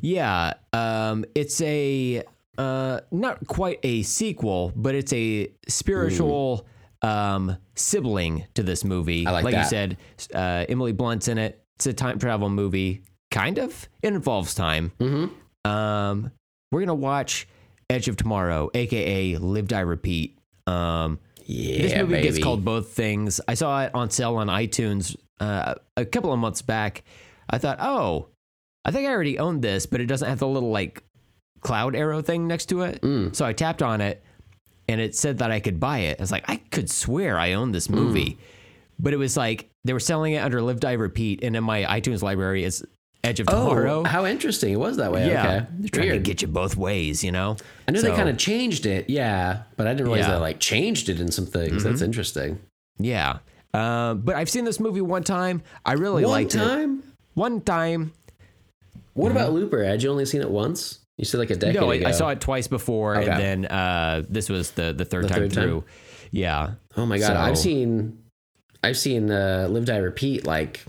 Yeah, 0.00 0.54
um, 0.72 1.24
it's 1.34 1.60
a 1.62 2.22
uh, 2.58 3.00
not 3.10 3.46
quite 3.46 3.80
a 3.82 4.02
sequel, 4.02 4.72
but 4.76 4.94
it's 4.94 5.12
a 5.12 5.50
spiritual 5.68 6.66
um, 7.02 7.56
sibling 7.74 8.46
to 8.54 8.62
this 8.62 8.84
movie. 8.84 9.26
I 9.26 9.32
like 9.32 9.46
you 9.46 9.50
that. 9.52 9.68
said, 9.68 9.96
uh, 10.32 10.64
Emily 10.68 10.92
Blunt's 10.92 11.28
in 11.28 11.38
it. 11.38 11.62
It's 11.76 11.86
a 11.86 11.92
time 11.92 12.18
travel 12.18 12.48
movie, 12.48 13.02
kind 13.30 13.58
of. 13.58 13.88
It 14.02 14.14
involves 14.14 14.54
time. 14.54 14.92
Mm-hmm. 14.98 15.70
Um, 15.70 16.30
we're 16.76 16.82
gonna 16.82 16.94
watch 16.94 17.48
Edge 17.88 18.08
of 18.08 18.16
Tomorrow, 18.16 18.70
aka 18.74 19.36
Live 19.36 19.68
Die 19.68 19.80
Repeat. 19.80 20.38
Um, 20.66 21.18
Yeah, 21.46 21.82
this 21.82 21.94
movie 21.94 22.12
baby. 22.14 22.22
gets 22.28 22.38
called 22.42 22.64
both 22.64 22.88
things. 22.90 23.40
I 23.48 23.54
saw 23.54 23.84
it 23.84 23.94
on 23.94 24.10
sale 24.10 24.36
on 24.36 24.48
iTunes 24.48 25.16
uh, 25.40 25.74
a 25.96 26.04
couple 26.04 26.32
of 26.32 26.38
months 26.38 26.60
back. 26.62 27.04
I 27.48 27.58
thought, 27.58 27.78
oh, 27.80 28.28
I 28.84 28.90
think 28.90 29.08
I 29.08 29.12
already 29.12 29.38
owned 29.38 29.62
this, 29.62 29.86
but 29.86 30.00
it 30.00 30.06
doesn't 30.06 30.28
have 30.28 30.40
the 30.40 30.48
little 30.48 30.70
like 30.70 31.02
cloud 31.60 31.94
arrow 31.96 32.20
thing 32.20 32.46
next 32.46 32.66
to 32.66 32.82
it. 32.82 33.00
Mm. 33.02 33.34
So 33.34 33.44
I 33.44 33.52
tapped 33.52 33.82
on 33.82 34.00
it, 34.00 34.22
and 34.88 35.00
it 35.00 35.14
said 35.14 35.38
that 35.38 35.50
I 35.50 35.60
could 35.60 35.78
buy 35.80 35.98
it. 36.00 36.18
I 36.20 36.22
was 36.22 36.30
like, 36.32 36.44
I 36.48 36.56
could 36.56 36.90
swear 36.90 37.38
I 37.38 37.52
owned 37.54 37.74
this 37.74 37.88
movie, 37.88 38.32
Mm. 38.32 38.36
but 38.98 39.12
it 39.14 39.16
was 39.16 39.36
like 39.36 39.70
they 39.84 39.92
were 39.92 40.00
selling 40.00 40.32
it 40.34 40.38
under 40.38 40.60
Live 40.60 40.80
Die 40.80 40.92
Repeat, 40.92 41.44
and 41.44 41.54
in 41.56 41.62
my 41.64 41.84
iTunes 41.84 42.22
library 42.22 42.64
is 42.64 42.84
Edge 43.26 43.40
of 43.40 43.48
Oh, 43.50 43.68
Tomorrow. 43.68 44.04
how 44.04 44.24
interesting! 44.24 44.72
It 44.72 44.76
was 44.78 44.96
that 44.98 45.12
way. 45.12 45.26
yeah, 45.28 45.40
Okay, 45.56 45.66
they're 45.78 45.88
trying 45.90 46.08
Weird. 46.10 46.24
to 46.24 46.30
get 46.30 46.42
you 46.42 46.48
both 46.48 46.76
ways, 46.76 47.22
you 47.24 47.32
know. 47.32 47.56
I 47.88 47.90
knew 47.92 48.00
they 48.00 48.10
kind 48.14 48.28
of 48.28 48.38
changed 48.38 48.86
it, 48.86 49.10
yeah, 49.10 49.62
but 49.76 49.86
I 49.86 49.90
didn't 49.92 50.06
realize 50.06 50.26
Yeah. 50.26 50.34
they 50.34 50.40
like 50.40 50.60
changed 50.60 51.08
it 51.08 51.20
in 51.20 51.30
some 51.30 51.46
things. 51.46 51.84
That's 51.84 52.02
interesting. 52.02 52.60
Yeah. 52.98 53.38
Um, 53.74 54.20
but 54.20 54.36
I've 54.36 54.48
seen 54.48 54.64
this 54.64 54.80
movie 54.80 55.00
one 55.02 55.22
time. 55.22 55.62
I 55.84 55.92
really 55.94 56.22
One 56.24 56.32
liked 56.32 56.54
it. 56.54 56.58
One 56.60 56.68
time. 56.68 57.02
One 57.34 57.60
time. 57.60 58.12
What 59.14 59.32
about 59.32 59.52
Looper? 59.52 59.82
Had 59.84 60.02
you 60.02 60.10
only 60.10 60.24
seen 60.26 60.40
it 60.42 60.50
once? 60.50 61.00
You 61.18 61.24
said 61.24 61.38
like 61.38 61.50
a 61.50 61.56
decade 61.56 61.80
No, 61.80 61.90
I, 61.90 61.94
ago. 61.96 62.06
I 62.06 62.10
saw 62.10 62.28
it 62.28 62.40
twice 62.40 62.68
before, 62.68 63.16
Okay. 63.16 63.30
and 63.30 63.40
then 63.40 63.66
uh, 63.66 64.22
this 64.28 64.48
was 64.48 64.72
the 64.72 64.92
the 64.92 65.04
third 65.04 65.28
time 65.28 65.38
third 65.40 65.52
time? 65.52 65.62
through. 65.64 65.84
Yeah. 66.30 66.72
Oh 66.96 67.06
my 67.06 67.18
god, 67.18 67.26
So- 67.28 67.36
I've 67.36 67.58
seen, 67.58 68.18
I've 68.84 68.98
seen 68.98 69.30
uh, 69.30 69.68
Live 69.70 69.86
Die 69.86 69.96
Repeat 69.96 70.46
like 70.46 70.84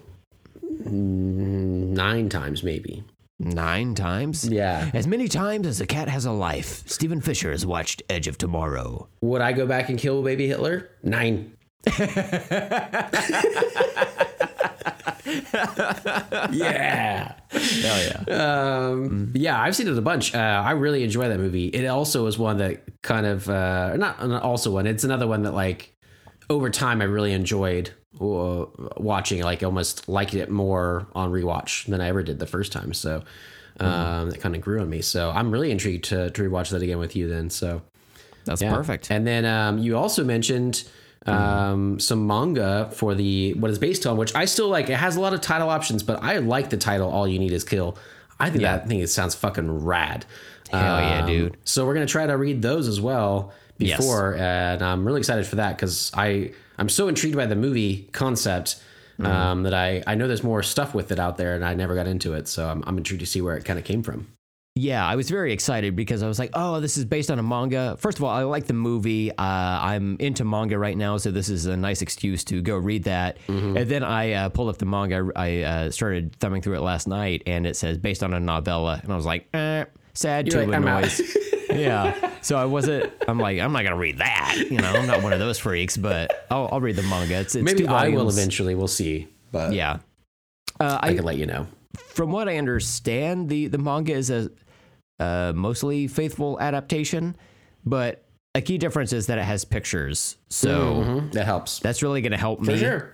nine 0.85 2.29
times 2.29 2.63
maybe. 2.63 3.03
Nine 3.39 3.93
times? 3.93 4.47
Yeah. 4.49 4.89
As 4.93 5.05
many 5.05 5.27
times 5.27 5.67
as 5.67 5.79
a 5.79 5.85
cat 5.85 6.07
has 6.09 6.25
a 6.25 6.31
life. 6.31 6.83
Stephen 6.87 7.21
Fisher 7.21 7.51
has 7.51 7.65
watched 7.67 8.01
Edge 8.09 8.27
of 8.27 8.37
Tomorrow. 8.37 9.07
Would 9.21 9.41
I 9.41 9.53
go 9.53 9.67
back 9.67 9.89
and 9.89 9.99
kill 9.99 10.23
baby 10.23 10.47
Hitler? 10.47 10.89
Nine. 11.03 11.55
yeah. 16.51 17.33
Hell 17.51 18.23
yeah. 18.27 18.87
Um, 18.89 19.31
Yeah, 19.35 19.61
I've 19.61 19.75
seen 19.75 19.87
it 19.87 19.97
a 19.97 20.01
bunch. 20.01 20.33
Uh, 20.33 20.37
I 20.65 20.71
really 20.71 21.03
enjoy 21.03 21.27
that 21.29 21.39
movie. 21.39 21.67
It 21.67 21.85
also 21.87 22.25
is 22.27 22.37
one 22.37 22.57
that 22.57 22.83
kind 23.01 23.25
of 23.25 23.49
uh, 23.49 23.95
not, 23.97 24.27
not 24.27 24.43
also 24.43 24.71
one. 24.71 24.87
It's 24.87 25.03
another 25.03 25.27
one 25.27 25.43
that 25.43 25.53
like 25.53 25.95
over 26.49 26.69
time 26.69 27.01
I 27.01 27.05
really 27.05 27.33
enjoyed 27.33 27.91
watching. 28.19 29.41
Like 29.43 29.63
almost 29.63 30.07
liked 30.09 30.33
it 30.33 30.49
more 30.49 31.07
on 31.13 31.31
rewatch 31.31 31.85
than 31.85 32.01
I 32.01 32.07
ever 32.07 32.23
did 32.23 32.39
the 32.39 32.47
first 32.47 32.71
time. 32.71 32.93
So 32.93 33.23
um, 33.79 34.29
it 34.29 34.39
kind 34.41 34.55
of 34.55 34.61
grew 34.61 34.81
on 34.81 34.89
me. 34.89 35.01
So 35.01 35.29
I'm 35.31 35.51
really 35.51 35.71
intrigued 35.71 36.05
to 36.05 36.29
to 36.31 36.41
rewatch 36.49 36.69
that 36.71 36.81
again 36.81 36.97
with 36.99 37.15
you. 37.15 37.27
Then 37.27 37.49
so 37.49 37.81
That's 38.45 38.61
yeah. 38.61 38.73
perfect. 38.73 39.11
And 39.11 39.25
then 39.25 39.45
um, 39.45 39.77
you 39.77 39.97
also 39.97 40.23
mentioned 40.23 40.83
um, 41.25 41.99
some 41.99 42.25
manga 42.25 42.89
for 42.93 43.13
the 43.13 43.53
what 43.55 43.69
is 43.69 43.79
based 43.79 44.05
on, 44.05 44.17
which 44.17 44.33
I 44.33 44.45
still 44.45 44.69
like. 44.69 44.89
It 44.89 44.95
has 44.95 45.15
a 45.17 45.21
lot 45.21 45.33
of 45.33 45.41
title 45.41 45.69
options, 45.69 46.01
but 46.03 46.23
I 46.23 46.37
like 46.37 46.69
the 46.69 46.77
title 46.77 47.09
"All 47.11 47.27
You 47.27 47.37
Need 47.39 47.51
Is 47.51 47.63
Kill." 47.63 47.97
I 48.39 48.49
think 48.49 48.61
that 48.61 48.87
thing 48.87 48.99
it 48.99 49.09
sounds 49.09 49.35
fucking 49.35 49.83
rad. 49.83 50.25
Hell 50.69 50.79
yeah, 51.01 51.21
Um, 51.21 51.27
dude. 51.27 51.57
So 51.63 51.85
we're 51.85 51.95
gonna 51.95 52.05
try 52.05 52.25
to 52.27 52.37
read 52.37 52.61
those 52.61 52.87
as 52.87 53.01
well 53.01 53.51
Yes. 53.77 53.97
before, 53.97 54.35
and 54.35 54.81
I'm 54.81 55.05
really 55.05 55.19
excited 55.19 55.45
for 55.45 55.57
that 55.57 55.75
because 55.75 56.11
I 56.13 56.51
I'm 56.77 56.89
so 56.89 57.07
intrigued 57.07 57.35
by 57.35 57.45
the 57.45 57.55
movie 57.55 58.09
concept. 58.11 58.81
Mm-hmm. 59.19 59.31
Um, 59.31 59.63
that 59.63 59.73
I, 59.73 60.03
I 60.05 60.13
know 60.13 60.27
there's 60.27 60.43
more 60.43 60.61
stuff 60.61 60.93
with 60.93 61.11
it 61.11 61.17
out 61.17 61.37
there 61.37 61.55
and 61.55 61.65
I 61.65 61.73
never 61.73 61.95
got 61.95 62.05
into 62.05 62.35
it. 62.35 62.47
So 62.47 62.69
I'm, 62.69 62.83
I'm 62.85 62.99
intrigued 62.99 63.21
to 63.21 63.25
see 63.25 63.41
where 63.41 63.57
it 63.57 63.65
kind 63.65 63.79
of 63.79 63.83
came 63.83 64.03
from. 64.03 64.27
Yeah, 64.77 65.07
I 65.07 65.15
was 65.15 65.27
very 65.29 65.53
excited 65.53 65.95
because 65.95 66.21
I 66.21 66.27
was 66.27 66.37
like, 66.37 66.51
oh, 66.53 66.79
this 66.79 66.97
is 66.97 67.05
based 67.05 67.31
on 67.31 67.39
a 67.39 67.43
manga. 67.43 67.97
First 67.97 68.19
of 68.19 68.23
all, 68.23 68.29
I 68.29 68.43
like 68.43 68.67
the 68.67 68.73
movie. 68.73 69.31
Uh, 69.31 69.33
I'm 69.39 70.17
into 70.19 70.45
manga 70.45 70.77
right 70.77 70.95
now, 70.95 71.17
so 71.17 71.31
this 71.31 71.49
is 71.49 71.65
a 71.65 71.75
nice 71.75 72.03
excuse 72.03 72.43
to 72.45 72.61
go 72.61 72.77
read 72.77 73.05
that. 73.05 73.39
Mm-hmm. 73.47 73.75
And 73.75 73.89
then 73.89 74.03
I 74.03 74.33
uh, 74.33 74.49
pulled 74.49 74.69
up 74.69 74.77
the 74.77 74.85
manga. 74.85 75.31
I 75.35 75.61
uh, 75.63 75.91
started 75.91 76.35
thumbing 76.35 76.61
through 76.61 76.75
it 76.75 76.81
last 76.81 77.07
night, 77.07 77.41
and 77.47 77.65
it 77.65 77.75
says 77.75 77.97
based 77.97 78.21
on 78.21 78.35
a 78.35 78.39
novella. 78.39 78.99
And 79.01 79.11
I 79.11 79.15
was 79.15 79.25
like, 79.25 79.47
eh, 79.55 79.85
sad 80.13 80.47
You're 80.47 80.65
tuba 80.65 80.79
like, 80.79 81.01
noise. 81.01 81.37
yeah. 81.71 82.31
So 82.41 82.55
I 82.55 82.65
wasn't, 82.65 83.11
I'm 83.27 83.39
like, 83.39 83.59
I'm 83.59 83.71
not 83.71 83.81
going 83.81 83.93
to 83.93 83.99
read 83.99 84.19
that. 84.19 84.57
You 84.69 84.77
know, 84.77 84.91
I'm 84.91 85.07
not 85.07 85.23
one 85.23 85.33
of 85.33 85.39
those 85.39 85.57
freaks, 85.57 85.97
but 85.97 86.45
I'll, 86.51 86.69
I'll 86.71 86.81
read 86.81 86.97
the 86.97 87.03
manga. 87.03 87.35
It's, 87.35 87.55
it's 87.55 87.65
Maybe 87.65 87.87
I 87.87 88.09
will 88.09 88.29
eventually. 88.29 88.75
We'll 88.75 88.87
see. 88.87 89.27
But 89.51 89.73
Yeah. 89.73 89.99
Uh, 90.79 90.99
I 91.01 91.09
I, 91.09 91.13
can 91.15 91.25
let 91.25 91.37
you 91.37 91.47
know. 91.47 91.65
from 91.97 92.31
what 92.31 92.47
I 92.47 92.57
understand, 92.57 93.49
the 93.49 93.65
the 93.65 93.79
manga 93.79 94.13
is 94.13 94.29
a 94.29 94.51
uh, 95.19 95.53
mostly 95.55 96.07
faithful 96.07 96.59
adaptation, 96.59 97.35
but 97.85 98.23
a 98.55 98.61
key 98.61 98.77
difference 98.77 99.13
is 99.13 99.27
that 99.27 99.37
it 99.37 99.43
has 99.45 99.65
pictures. 99.65 100.37
So 100.49 101.03
Mhm. 101.03 101.31
that 101.33 101.45
helps. 101.45 101.79
that's 101.79 102.01
really 102.01 102.21
going 102.21 102.31
to 102.31 102.37
help 102.37 102.65
For 102.65 102.71
me. 102.71 102.77
sure. 102.79 103.13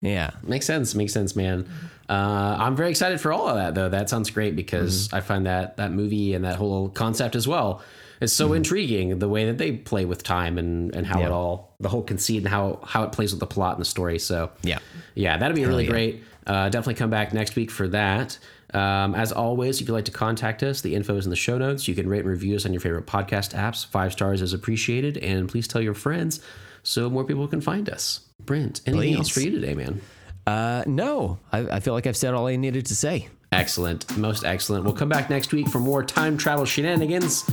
Yeah. 0.00 0.30
Makes 0.42 0.66
sense. 0.66 0.94
Makes 0.94 1.12
sense, 1.12 1.36
man. 1.36 1.66
Uh, 2.10 2.56
I'm 2.58 2.74
very 2.76 2.90
excited 2.90 3.20
for 3.20 3.32
all 3.32 3.48
of 3.48 3.56
that, 3.56 3.74
though. 3.74 3.88
That 3.88 4.10
sounds 4.10 4.30
great 4.30 4.56
because 4.56 5.06
Mm-hmm. 5.08 5.16
I 5.16 5.20
find 5.20 5.46
that 5.46 5.76
that 5.76 5.92
movie 5.92 6.34
and 6.34 6.44
that 6.44 6.56
whole 6.56 6.88
concept 6.88 7.36
as 7.36 7.46
well 7.48 7.80
is 8.20 8.32
so 8.32 8.52
intriguing. 8.52 9.18
The 9.18 9.28
way 9.28 9.46
that 9.46 9.58
they 9.58 9.72
play 9.72 10.04
with 10.04 10.22
time 10.22 10.58
and 10.58 10.94
and 10.94 11.06
how 11.06 11.14
Mm-hmm. 11.14 11.20
Yeah. 11.22 11.26
it 11.28 11.32
all, 11.32 11.74
the 11.80 11.88
whole 11.88 12.02
conceit 12.02 12.38
and 12.38 12.48
how 12.48 12.80
how 12.84 13.04
it 13.04 13.12
plays 13.12 13.30
with 13.32 13.40
the 13.40 13.46
plot 13.46 13.74
and 13.76 13.80
the 13.80 13.84
story. 13.88 14.18
So 14.18 14.50
Yeah. 14.62 14.78
yeah, 15.14 15.38
that'd 15.38 15.54
be 15.56 15.64
really 15.64 15.84
yeah. 15.84 15.90
great. 15.90 16.24
Uh, 16.46 16.68
definitely 16.68 16.94
come 16.94 17.10
back 17.10 17.32
next 17.32 17.54
week 17.54 17.70
for 17.70 17.86
that. 17.88 18.36
Um, 18.74 19.14
as 19.14 19.32
always, 19.32 19.80
if 19.80 19.88
you'd 19.88 19.94
like 19.94 20.06
to 20.06 20.10
contact 20.10 20.62
us, 20.62 20.80
the 20.80 20.94
info 20.94 21.16
is 21.16 21.26
in 21.26 21.30
the 21.30 21.36
show 21.36 21.58
notes. 21.58 21.86
You 21.86 21.94
can 21.94 22.08
rate 22.08 22.20
and 22.20 22.28
review 22.28 22.56
us 22.56 22.64
on 22.64 22.72
your 22.72 22.80
favorite 22.80 23.06
podcast 23.06 23.54
apps. 23.54 23.84
Five 23.86 24.12
stars 24.12 24.40
is 24.40 24.52
appreciated, 24.52 25.18
and 25.18 25.48
please 25.48 25.68
tell 25.68 25.82
your 25.82 25.94
friends 25.94 26.40
so 26.82 27.10
more 27.10 27.24
people 27.24 27.46
can 27.46 27.60
find 27.60 27.88
us. 27.88 28.20
Brent, 28.40 28.80
anything 28.86 29.14
else 29.16 29.28
for 29.28 29.40
you 29.40 29.50
today, 29.50 29.74
man? 29.74 30.00
Uh, 30.46 30.82
no, 30.86 31.38
I, 31.52 31.58
I 31.60 31.80
feel 31.80 31.94
like 31.94 32.06
I've 32.06 32.16
said 32.16 32.34
all 32.34 32.46
I 32.46 32.56
needed 32.56 32.86
to 32.86 32.96
say. 32.96 33.28
Excellent. 33.52 34.16
Most 34.16 34.44
excellent. 34.44 34.84
We'll 34.84 34.94
come 34.94 35.08
back 35.08 35.28
next 35.30 35.52
week 35.52 35.68
for 35.68 35.78
more 35.78 36.02
time 36.02 36.36
travel 36.36 36.64
shenanigans 36.64 37.48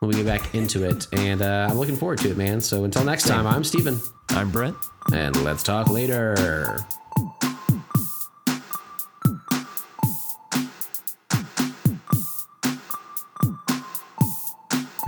when 0.00 0.10
we 0.10 0.16
get 0.16 0.26
back 0.26 0.54
into 0.54 0.84
it. 0.84 1.06
And 1.12 1.40
uh, 1.42 1.68
I'm 1.70 1.78
looking 1.78 1.96
forward 1.96 2.18
to 2.18 2.30
it, 2.30 2.36
man. 2.36 2.60
So 2.60 2.84
until 2.84 3.04
next 3.04 3.26
time, 3.26 3.46
I'm 3.46 3.64
Steven. 3.64 4.00
I'm 4.30 4.50
Brent. 4.50 4.76
And 5.14 5.42
let's 5.44 5.62
talk 5.62 5.88
later. 5.88 6.84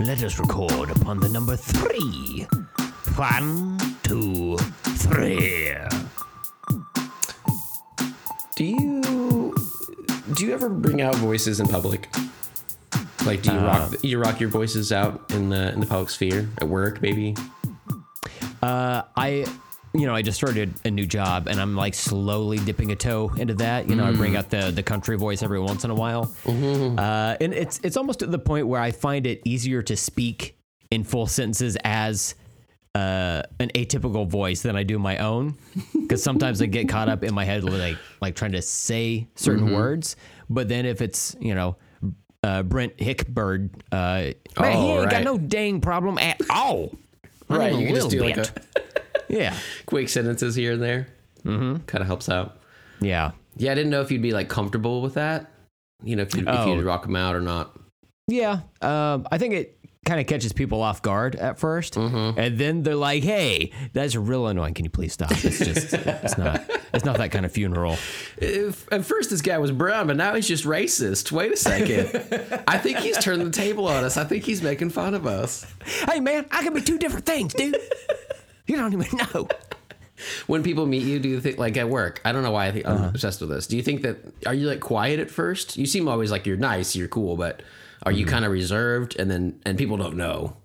Let 0.03 0.23
us 0.23 0.39
record 0.39 0.89
upon 0.89 1.19
the 1.19 1.29
number 1.29 1.55
three. 1.55 2.47
One, 3.15 3.77
two, 4.01 4.57
three. 4.57 5.75
Do 8.55 8.65
you 8.65 9.55
do 10.33 10.45
you 10.45 10.53
ever 10.53 10.69
bring 10.69 11.03
out 11.03 11.13
voices 11.15 11.59
in 11.59 11.67
public? 11.67 12.09
Like, 13.25 13.43
do 13.43 13.53
you 13.53 13.59
rock 13.59 13.93
you 14.01 14.19
rock 14.19 14.39
your 14.39 14.49
voices 14.49 14.91
out 14.91 15.29
in 15.31 15.49
the 15.49 15.71
in 15.71 15.79
the 15.79 15.85
public 15.85 16.09
sphere 16.09 16.49
at 16.57 16.67
work, 16.67 17.01
maybe? 17.03 17.35
Uh, 18.63 19.03
I, 19.15 19.45
you 19.93 20.05
know, 20.05 20.15
I 20.15 20.21
just 20.21 20.37
started 20.37 20.73
a 20.85 20.91
new 20.91 21.05
job, 21.05 21.47
and 21.47 21.59
I'm 21.59 21.75
like 21.75 21.93
slowly 21.93 22.57
dipping 22.59 22.91
a 22.91 22.95
toe 22.95 23.31
into 23.37 23.53
that. 23.55 23.89
You 23.89 23.95
know, 23.95 24.05
I 24.05 24.11
bring 24.13 24.35
out 24.37 24.49
the 24.49 24.71
the 24.71 24.83
country 24.83 25.17
voice 25.17 25.43
every 25.43 25.59
once 25.59 25.83
in 25.83 25.91
a 25.91 25.95
while, 25.95 26.33
uh, 26.47 27.35
and 27.41 27.53
it's 27.53 27.79
it's 27.83 27.97
almost 27.97 28.19
to 28.19 28.27
the 28.27 28.39
point 28.39 28.67
where 28.67 28.79
I 28.81 28.91
find 28.91 29.27
it 29.27 29.41
easier 29.45 29.81
to 29.83 29.97
speak 29.97 30.57
in 30.91 31.03
full 31.03 31.27
sentences 31.27 31.77
as 31.83 32.35
uh, 32.95 33.41
an 33.59 33.69
atypical 33.75 34.27
voice 34.27 34.61
than 34.61 34.75
I 34.75 34.83
do 34.83 34.97
my 34.99 35.17
own, 35.17 35.57
because 35.93 36.23
sometimes 36.23 36.61
I 36.61 36.65
get 36.67 36.87
caught 36.89 37.09
up 37.09 37.23
in 37.23 37.33
my 37.33 37.43
head 37.45 37.63
like 37.63 37.97
like 38.21 38.35
trying 38.35 38.53
to 38.53 38.61
say 38.61 39.27
certain 39.35 39.71
words, 39.73 40.15
but 40.49 40.69
then 40.69 40.85
if 40.85 41.01
it's 41.01 41.35
you 41.39 41.55
know. 41.55 41.75
Uh, 42.43 42.63
Brent 42.63 42.97
Hickbird, 42.97 43.69
uh, 43.91 43.95
man, 43.95 44.33
he 44.55 44.63
Oh, 44.89 45.01
ain't 45.03 45.11
got 45.11 45.23
no 45.23 45.37
dang 45.37 45.79
problem 45.79 46.17
at 46.17 46.41
all. 46.49 46.91
Right, 47.47 47.71
you 47.71 47.85
can 47.85 47.93
just 47.93 48.09
do 48.09 48.23
little 48.23 48.43
like 48.43 48.49
a 48.90 48.90
Yeah. 49.31 49.55
quick 49.85 50.09
sentences 50.09 50.55
here 50.55 50.73
and 50.73 50.81
there. 50.81 51.07
Mm-hmm. 51.43 51.77
Kind 51.85 52.01
of 52.01 52.07
helps 52.07 52.29
out. 52.29 52.59
Yeah. 52.99 53.31
Yeah, 53.57 53.71
I 53.71 53.75
didn't 53.75 53.89
know 53.89 54.01
if 54.01 54.11
you'd 54.11 54.21
be 54.21 54.31
like 54.33 54.47
comfortable 54.49 55.01
with 55.01 55.15
that. 55.15 55.51
You 56.03 56.15
know, 56.15 56.23
if 56.23 56.35
you 56.35 56.41
if 56.41 56.47
Oh. 56.47 56.73
you'd 56.75 56.83
rock 56.85 57.03
them 57.03 57.15
out 57.15 57.35
or 57.35 57.41
not. 57.41 57.75
Yeah. 58.27 58.59
Um, 58.81 59.27
I 59.31 59.37
think 59.37 59.53
it 59.53 59.77
kind 60.05 60.19
of 60.19 60.25
catches 60.25 60.51
people 60.53 60.81
off 60.81 61.01
guard 61.03 61.35
at 61.35 61.59
1st 61.59 62.37
And 62.37 62.57
then 62.57 62.81
they're 62.81 62.95
like, 62.95 63.23
hey, 63.23 63.71
that's 63.93 64.15
real 64.15 64.47
annoying. 64.47 64.73
Can 64.73 64.83
you 64.85 64.89
please 64.89 65.13
stop? 65.13 65.31
It's 65.31 65.59
just, 65.59 65.93
it's 65.93 66.37
not, 66.39 66.63
it's 66.93 67.05
not 67.05 67.17
that 67.17 67.31
kind 67.31 67.45
of 67.45 67.51
funeral. 67.51 67.97
If, 68.37 68.91
at 68.91 69.05
first, 69.05 69.29
this 69.29 69.41
guy 69.41 69.57
was 69.59 69.71
brown, 69.71 70.07
but 70.07 70.15
now 70.17 70.33
he's 70.33 70.47
just 70.47 70.63
racist. 70.63 71.31
Wait 71.31 71.51
a 71.51 71.57
second. 71.57 72.63
I 72.67 72.79
think 72.79 72.97
he's 72.99 73.17
turned 73.19 73.41
the 73.45 73.51
table 73.51 73.87
on 73.87 74.03
us. 74.03 74.17
I 74.17 74.23
think 74.23 74.43
he's 74.43 74.63
making 74.63 74.89
fun 74.89 75.13
of 75.13 75.27
us. 75.27 75.65
Hey, 76.09 76.19
man, 76.19 76.45
I 76.51 76.63
can 76.63 76.73
be 76.73 76.81
two 76.81 76.97
different 76.97 77.25
things, 77.27 77.53
dude. 77.53 77.77
You 78.71 78.77
don't 78.77 78.93
even 78.93 79.17
know. 79.17 79.49
When 80.45 80.61
people 80.61 80.85
meet 80.85 81.01
you, 81.01 81.19
do 81.19 81.27
you 81.27 81.41
think 81.41 81.57
like 81.57 81.75
at 81.77 81.89
work? 81.89 82.21
I 82.23 82.31
don't 82.31 82.43
know 82.43 82.51
why 82.51 82.67
I 82.67 82.71
think 82.71 82.85
I'm 82.85 83.05
obsessed 83.05 83.41
with 83.41 83.49
this. 83.49 83.65
Do 83.65 83.75
you 83.75 83.81
think 83.81 84.03
that 84.03 84.17
are 84.45 84.53
you 84.53 84.67
like 84.67 84.79
quiet 84.79 85.19
at 85.19 85.31
first? 85.31 85.77
You 85.77 85.87
seem 85.87 86.07
always 86.07 86.29
like 86.29 86.45
you're 86.45 86.57
nice, 86.57 86.95
you're 86.95 87.07
cool, 87.07 87.35
but 87.35 87.63
are 88.03 88.11
you 88.11 88.27
kind 88.27 88.45
of 88.45 88.51
reserved? 88.51 89.15
And 89.17 89.31
then 89.31 89.59
and 89.65 89.79
people 89.79 89.97
don't 89.97 90.15
know 90.15 90.55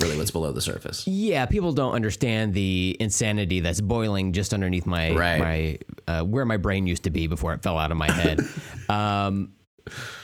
really 0.00 0.16
what's 0.18 0.32
below 0.32 0.50
the 0.50 0.60
surface. 0.60 1.06
Yeah, 1.06 1.46
people 1.46 1.72
don't 1.72 1.94
understand 1.94 2.54
the 2.54 2.96
insanity 2.98 3.60
that's 3.60 3.80
boiling 3.80 4.32
just 4.32 4.52
underneath 4.52 4.84
my 4.84 5.14
Right. 5.14 5.38
my 5.38 5.78
uh, 6.12 6.24
where 6.24 6.44
my 6.44 6.56
brain 6.56 6.88
used 6.88 7.04
to 7.04 7.10
be 7.10 7.28
before 7.28 7.54
it 7.54 7.62
fell 7.62 7.78
out 7.78 7.92
of 7.92 7.96
my 7.96 8.10
head. 8.10 8.40
um, 8.88 9.52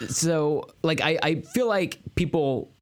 so, 0.08 0.68
like, 0.82 1.00
I, 1.00 1.16
I 1.22 1.34
feel 1.42 1.68
like 1.68 2.00
people 2.16 2.72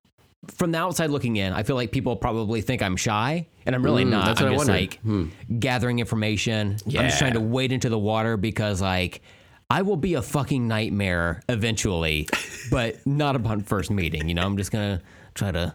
from 0.57 0.73
the 0.73 0.79
outside 0.79 1.11
looking 1.11 1.37
in, 1.37 1.53
I 1.53 1.63
feel 1.63 1.77
like 1.77 1.93
people 1.93 2.17
probably 2.17 2.61
think 2.61 2.83
I'm 2.83 2.97
shy, 2.97 3.47
and 3.67 3.75
I'm 3.75 3.83
really 3.83 4.05
not. 4.05 4.25
Mm, 4.25 4.27
that's 4.27 4.41
I'm 4.41 4.47
what 4.47 4.53
I 4.53 4.57
just 4.57 5.01
wondered. 5.05 5.31
like 5.51 5.61
gathering 5.61 5.99
information. 5.99 6.77
Yeah. 6.87 7.01
I'm 7.01 7.07
just 7.09 7.19
trying 7.19 7.35
to 7.35 7.41
wade 7.41 7.73
into 7.73 7.89
the 7.89 7.99
water 7.99 8.37
because, 8.37 8.81
like. 8.81 9.23
I 9.71 9.83
will 9.83 9.99
be 9.99 10.15
a 10.15 10.23
fucking 10.23 10.67
nightmare 10.67 11.43
eventually, 11.47 12.27
but 12.71 13.07
not 13.07 13.37
upon 13.37 13.61
first 13.61 13.91
meeting. 13.91 14.27
You 14.27 14.35
know, 14.35 14.41
I'm 14.47 14.57
just 14.57 14.73
gonna 14.73 15.03
try 15.35 15.51
to. 15.53 15.75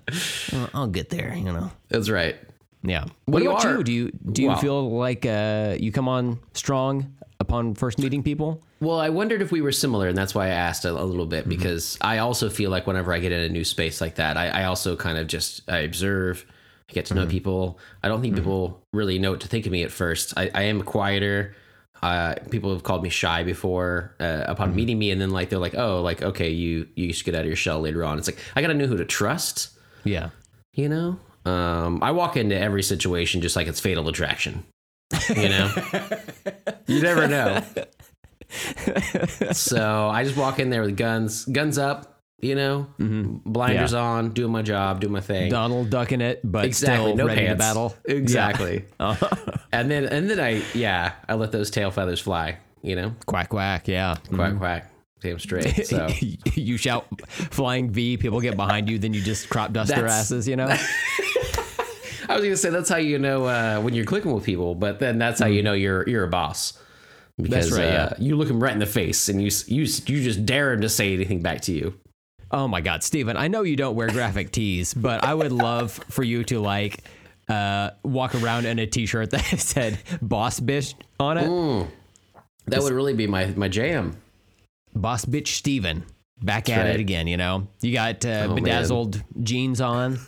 I'll- 0.52 0.70
I'll 0.74 0.88
get 0.88 1.12
there. 1.12 1.36
You 1.36 1.44
know. 1.44 1.70
That's 1.90 2.10
right. 2.10 2.36
Yeah. 2.82 3.06
What 3.26 3.44
you 3.44 3.52
about 3.52 3.66
are- 3.66 3.78
you? 3.78 3.84
Do 3.84 3.94
you 3.94 4.12
do 4.32 4.42
you 4.42 4.48
Wow. 4.48 4.56
feel 4.56 4.98
like 4.98 5.28
uh, 5.28 5.76
you 5.80 5.92
come 5.92 6.08
on 6.08 6.40
strong 6.56 7.14
upon 7.40 7.76
first 7.76 8.00
meeting 8.00 8.24
people? 8.24 8.64
Well, 8.84 9.00
I 9.00 9.08
wondered 9.08 9.42
if 9.42 9.50
we 9.50 9.62
were 9.62 9.72
similar, 9.72 10.10
and 10.10 10.18
that's 10.18 10.36
why 10.36 10.48
I 10.48 10.50
asked 10.50 10.84
a, 10.84 10.92
a 10.92 11.06
little 11.06 11.26
bit 11.26 11.48
because 11.48 11.98
I 12.02 12.18
also 12.18 12.50
feel 12.50 12.70
like 12.70 12.86
whenever 12.86 13.14
I 13.14 13.20
get 13.20 13.32
in 13.32 13.40
a 13.40 13.48
new 13.48 13.64
space 13.64 14.02
like 14.02 14.16
that, 14.16 14.36
I, 14.36 14.50
I 14.50 14.64
also 14.66 14.98
kind 14.98 15.18
of 15.18 15.28
just 15.28 15.62
I 15.70 15.80
observe, 15.80 16.46
I 16.90 16.94
get 16.94 17.06
to 17.06 17.14
know 17.14 17.26
people. 17.26 17.80
I 18.04 18.10
don't 18.10 18.22
think 18.22 18.36
people 18.36 18.84
really 18.92 19.20
know 19.20 19.32
what 19.32 19.40
to 19.40 19.48
think 19.48 19.66
of 19.66 19.72
me 19.72 19.84
at 19.84 19.92
first. 19.92 20.34
I, 20.36 20.52
I 20.54 20.64
am 20.64 20.82
quieter. 20.82 21.56
Uh, 22.02 22.36
people 22.50 22.74
have 22.74 22.84
called 22.84 23.04
me 23.04 23.10
shy 23.10 23.44
before 23.44 24.14
uh, 24.20 24.44
upon 24.48 24.76
meeting 24.76 25.00
me, 25.00 25.12
and 25.12 25.22
then 25.22 25.30
like 25.30 25.50
they're 25.50 25.60
like, 25.60 25.76
"Oh, 25.76 26.02
like 26.02 26.22
okay, 26.22 26.50
you 26.50 26.86
you 26.96 27.14
should 27.14 27.26
get 27.26 27.36
out 27.36 27.42
of 27.42 27.48
your 27.48 27.56
shell 27.56 27.80
later 27.80 28.04
on." 28.04 28.18
It's 28.18 28.28
like 28.28 28.40
I 28.54 28.62
gotta 28.62 28.74
know 28.74 28.88
who 28.88 28.98
to 28.98 29.06
trust. 29.06 29.70
Yeah. 30.04 30.32
You 30.74 30.90
know, 30.90 31.20
um, 31.50 32.04
I 32.04 32.12
walk 32.12 32.36
into 32.36 32.60
every 32.60 32.84
situation 32.84 33.40
just 33.40 33.56
like 33.56 33.68
it's 33.68 33.80
Fatal 33.80 34.10
Attraction. 34.10 34.66
You 35.30 35.48
know, 35.48 35.72
you 36.88 37.02
never 37.02 37.30
know. 37.30 37.64
so 39.52 40.10
I 40.10 40.24
just 40.24 40.38
walk 40.38 40.60
in 40.60 40.70
there 40.70 40.82
with 40.82 40.98
guns, 40.98 41.46
guns 41.46 41.78
up. 41.78 42.10
You 42.40 42.56
know, 42.56 42.88
mm-hmm. 43.00 43.50
blinders 43.50 43.94
Yeah. 43.94 44.02
on, 44.02 44.32
doing 44.32 44.52
my 44.52 44.64
job, 44.64 45.00
doing 45.00 45.14
my 45.14 45.22
thing. 45.22 45.50
Donald 45.50 45.90
ducking 45.90 46.20
it, 46.20 46.42
but 46.44 46.66
Exactly, 46.66 47.14
still 47.14 47.16
no 47.16 47.26
ready 47.26 47.48
to 47.48 47.56
battle. 47.56 47.96
Exactly. 48.04 48.74
Yeah. 48.76 48.82
Uh-huh. 49.00 49.58
And 49.72 49.90
then 49.90 50.06
and 50.06 50.30
then 50.30 50.42
I 50.42 50.62
yeah 50.74 51.14
I 51.30 51.36
let 51.36 51.54
those 51.54 51.72
tail 51.72 51.90
feathers 51.90 52.20
fly. 52.20 52.58
You 52.82 52.98
know, 52.98 53.16
quack 53.28 53.48
quack. 53.48 53.88
Yeah. 53.88 54.16
quack 54.28 54.50
mm-hmm. 54.50 54.58
quack, 54.58 54.92
damn 55.22 55.40
straight. 55.40 55.86
So 55.88 56.10
you 56.56 56.76
shout 56.76 57.08
flying 57.30 57.92
V, 57.92 58.18
people 58.18 58.42
get 58.42 58.58
behind 58.58 58.90
you, 58.90 59.00
then 59.00 59.14
you 59.14 59.22
just 59.22 59.50
crop 59.50 59.72
dust 59.72 59.96
their 59.96 60.06
asses, 60.06 60.46
you 60.46 60.58
know? 60.58 60.68
I 62.30 62.36
was 62.36 62.44
gonna 62.44 62.58
say 62.58 62.70
that's 62.70 62.90
how 62.90 62.98
you 62.98 63.20
know 63.20 63.46
uh, 63.46 63.80
when 63.82 63.94
you're 63.94 64.06
clicking 64.06 64.34
with 64.34 64.44
people, 64.44 64.76
but 64.76 65.00
then 65.00 65.18
that's 65.18 65.40
how 65.40 65.48
you 65.48 65.62
mm. 65.62 65.66
know 65.66 65.74
you're 65.74 66.08
you're 66.10 66.24
a 66.24 66.30
boss. 66.30 66.74
Because 67.42 67.72
right, 67.72 67.86
uh, 67.86 67.88
yeah. 67.88 68.14
you 68.20 68.36
look 68.36 68.50
him 68.50 68.62
right 68.62 68.74
in 68.74 68.80
the 68.80 68.86
face 68.86 69.28
and 69.28 69.42
you 69.42 69.50
you 69.66 69.82
you 69.82 70.24
just 70.24 70.46
dare 70.46 70.72
him 70.74 70.82
to 70.82 70.90
say 70.90 71.14
anything 71.14 71.42
back 71.42 71.62
to 71.62 71.72
you. 71.72 72.00
Oh 72.52 72.68
my 72.68 72.82
God, 72.82 73.02
Steven, 73.04 73.36
I 73.36 73.48
know 73.48 73.64
you 73.64 73.76
don't 73.76 73.96
wear 73.96 74.08
graphic 74.10 74.52
tees, 74.52 74.94
but 74.94 75.24
I 75.24 75.34
would 75.34 75.52
love 75.52 75.92
for 76.10 76.22
you 76.24 76.44
to 76.46 76.60
like 76.60 77.04
uh, 77.50 77.90
walk 78.04 78.36
around 78.36 78.66
in 78.68 78.78
a 78.78 78.86
t 78.86 79.08
shirt 79.08 79.32
that 79.32 79.44
said 79.60 80.00
boss 80.22 80.60
bitch 80.60 80.94
on 81.20 81.38
it. 81.40 81.88
That 82.68 82.84
would 82.84 82.94
really 82.94 83.16
be 83.16 83.26
my 83.26 83.48
my 83.48 83.68
jam. 83.68 84.16
Boss 84.96 85.26
bitch 85.26 85.48
Steven. 85.48 86.06
Back 86.44 86.66
That's 86.66 86.78
at 86.78 86.86
right. 86.86 86.96
it 86.96 87.00
again, 87.00 87.28
you 87.28 87.38
know? 87.38 87.68
You 87.82 87.94
got 87.94 88.26
uh, 88.26 88.48
Oh, 88.48 88.48
man. 88.54 88.64
bedazzled 88.64 89.24
jeans 89.44 89.80
on. 89.80 90.20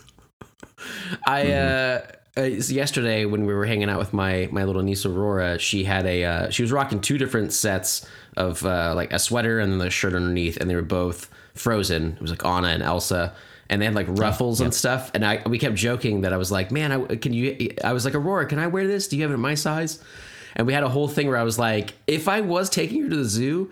I 1.26 1.52
uh, 1.52 2.06
uh, 2.38 2.42
yesterday 2.42 3.24
when 3.24 3.46
we 3.46 3.54
were 3.54 3.66
hanging 3.66 3.88
out 3.88 3.98
with 3.98 4.12
my 4.12 4.48
my 4.52 4.64
little 4.64 4.82
niece 4.82 5.06
Aurora, 5.06 5.58
she 5.58 5.84
had 5.84 6.06
a 6.06 6.24
uh, 6.24 6.50
she 6.50 6.62
was 6.62 6.72
rocking 6.72 7.00
two 7.00 7.18
different 7.18 7.52
sets 7.52 8.06
of 8.36 8.64
uh, 8.64 8.92
like 8.94 9.12
a 9.12 9.18
sweater 9.18 9.58
and 9.58 9.72
then 9.72 9.78
the 9.78 9.90
shirt 9.90 10.14
underneath, 10.14 10.56
and 10.58 10.68
they 10.68 10.74
were 10.74 10.82
both 10.82 11.30
frozen. 11.54 12.12
It 12.12 12.20
was 12.20 12.30
like 12.30 12.44
Anna 12.44 12.68
and 12.68 12.82
Elsa, 12.82 13.34
and 13.70 13.80
they 13.80 13.86
had 13.86 13.94
like 13.94 14.06
ruffles 14.10 14.60
and 14.60 14.74
stuff. 14.74 15.10
And 15.14 15.24
I 15.24 15.42
we 15.46 15.58
kept 15.58 15.76
joking 15.76 16.20
that 16.22 16.32
I 16.32 16.36
was 16.36 16.52
like, 16.52 16.70
man, 16.70 16.92
I, 16.92 17.16
can 17.16 17.32
you? 17.32 17.74
I 17.82 17.92
was 17.92 18.04
like, 18.04 18.14
Aurora, 18.14 18.46
can 18.46 18.58
I 18.58 18.66
wear 18.66 18.86
this? 18.86 19.08
Do 19.08 19.16
you 19.16 19.22
have 19.22 19.30
it 19.30 19.34
in 19.34 19.40
my 19.40 19.54
size? 19.54 20.02
And 20.54 20.66
we 20.66 20.72
had 20.72 20.82
a 20.82 20.88
whole 20.88 21.08
thing 21.08 21.28
where 21.28 21.36
I 21.36 21.42
was 21.42 21.58
like, 21.58 21.94
if 22.06 22.28
I 22.28 22.40
was 22.40 22.70
taking 22.70 23.02
her 23.02 23.08
to 23.08 23.16
the 23.16 23.24
zoo. 23.24 23.70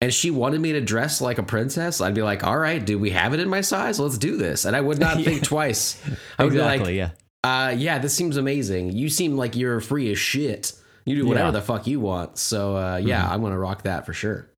And 0.00 0.12
she 0.12 0.32
wanted 0.32 0.60
me 0.60 0.72
to 0.72 0.80
dress 0.80 1.20
like 1.20 1.38
a 1.38 1.44
princess. 1.44 2.00
I'd 2.00 2.12
be 2.12 2.22
like, 2.22 2.42
"All 2.42 2.58
right, 2.58 2.84
do 2.84 2.98
we 2.98 3.10
have 3.10 3.34
it 3.34 3.38
in 3.38 3.48
my 3.48 3.60
size? 3.60 4.00
Let's 4.00 4.18
do 4.18 4.36
this." 4.36 4.64
And 4.64 4.74
I 4.74 4.80
would 4.80 4.98
not 4.98 5.20
think 5.22 5.44
twice. 5.44 5.96
I 6.40 6.42
would 6.42 6.54
Exactly, 6.54 6.94
be 6.94 7.00
like, 7.02 7.12
yeah. 7.12 7.21
Uh, 7.44 7.74
yeah, 7.76 7.98
this 7.98 8.14
seems 8.14 8.36
amazing. 8.36 8.92
You 8.92 9.08
seem 9.08 9.36
like 9.36 9.56
you're 9.56 9.80
free 9.80 10.10
as 10.12 10.18
shit. 10.18 10.72
You 11.04 11.16
do 11.16 11.26
whatever 11.26 11.46
Yeah. 11.48 11.50
the 11.52 11.62
fuck 11.62 11.86
you 11.86 11.98
want. 12.00 12.38
So 12.38 12.76
uh, 12.76 12.96
yeah, 12.98 13.28
I'm 13.28 13.42
gonna 13.42 13.58
rock 13.58 13.82
that 13.82 14.06
for 14.06 14.12
sure. 14.12 14.48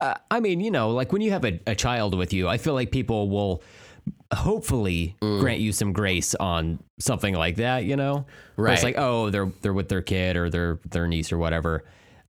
Uh, 0.00 0.14
I 0.30 0.40
mean, 0.40 0.60
you 0.60 0.70
know, 0.70 0.90
like 0.90 1.12
when 1.12 1.22
you 1.22 1.30
have 1.32 1.44
a, 1.44 1.60
a 1.66 1.74
child 1.74 2.14
with 2.14 2.32
you, 2.32 2.48
I 2.48 2.58
feel 2.58 2.74
like 2.74 2.90
people 2.90 3.28
will 3.28 3.62
hopefully 4.32 5.16
Mm. 5.22 5.40
grant 5.40 5.60
you 5.60 5.72
some 5.72 5.92
grace 5.92 6.34
on 6.34 6.78
something 6.98 7.34
like 7.34 7.56
that, 7.56 7.84
you 7.84 7.96
know? 7.96 8.26
Where 8.56 8.72
It's 8.72 8.82
like, 8.82 8.96
oh, 8.98 9.30
they're 9.30 9.50
they're 9.62 9.72
with 9.72 9.88
their 9.88 10.02
kid 10.02 10.36
or 10.36 10.50
their 10.50 10.80
their 10.90 11.06
niece 11.06 11.32
or 11.32 11.38
whatever. 11.38 11.84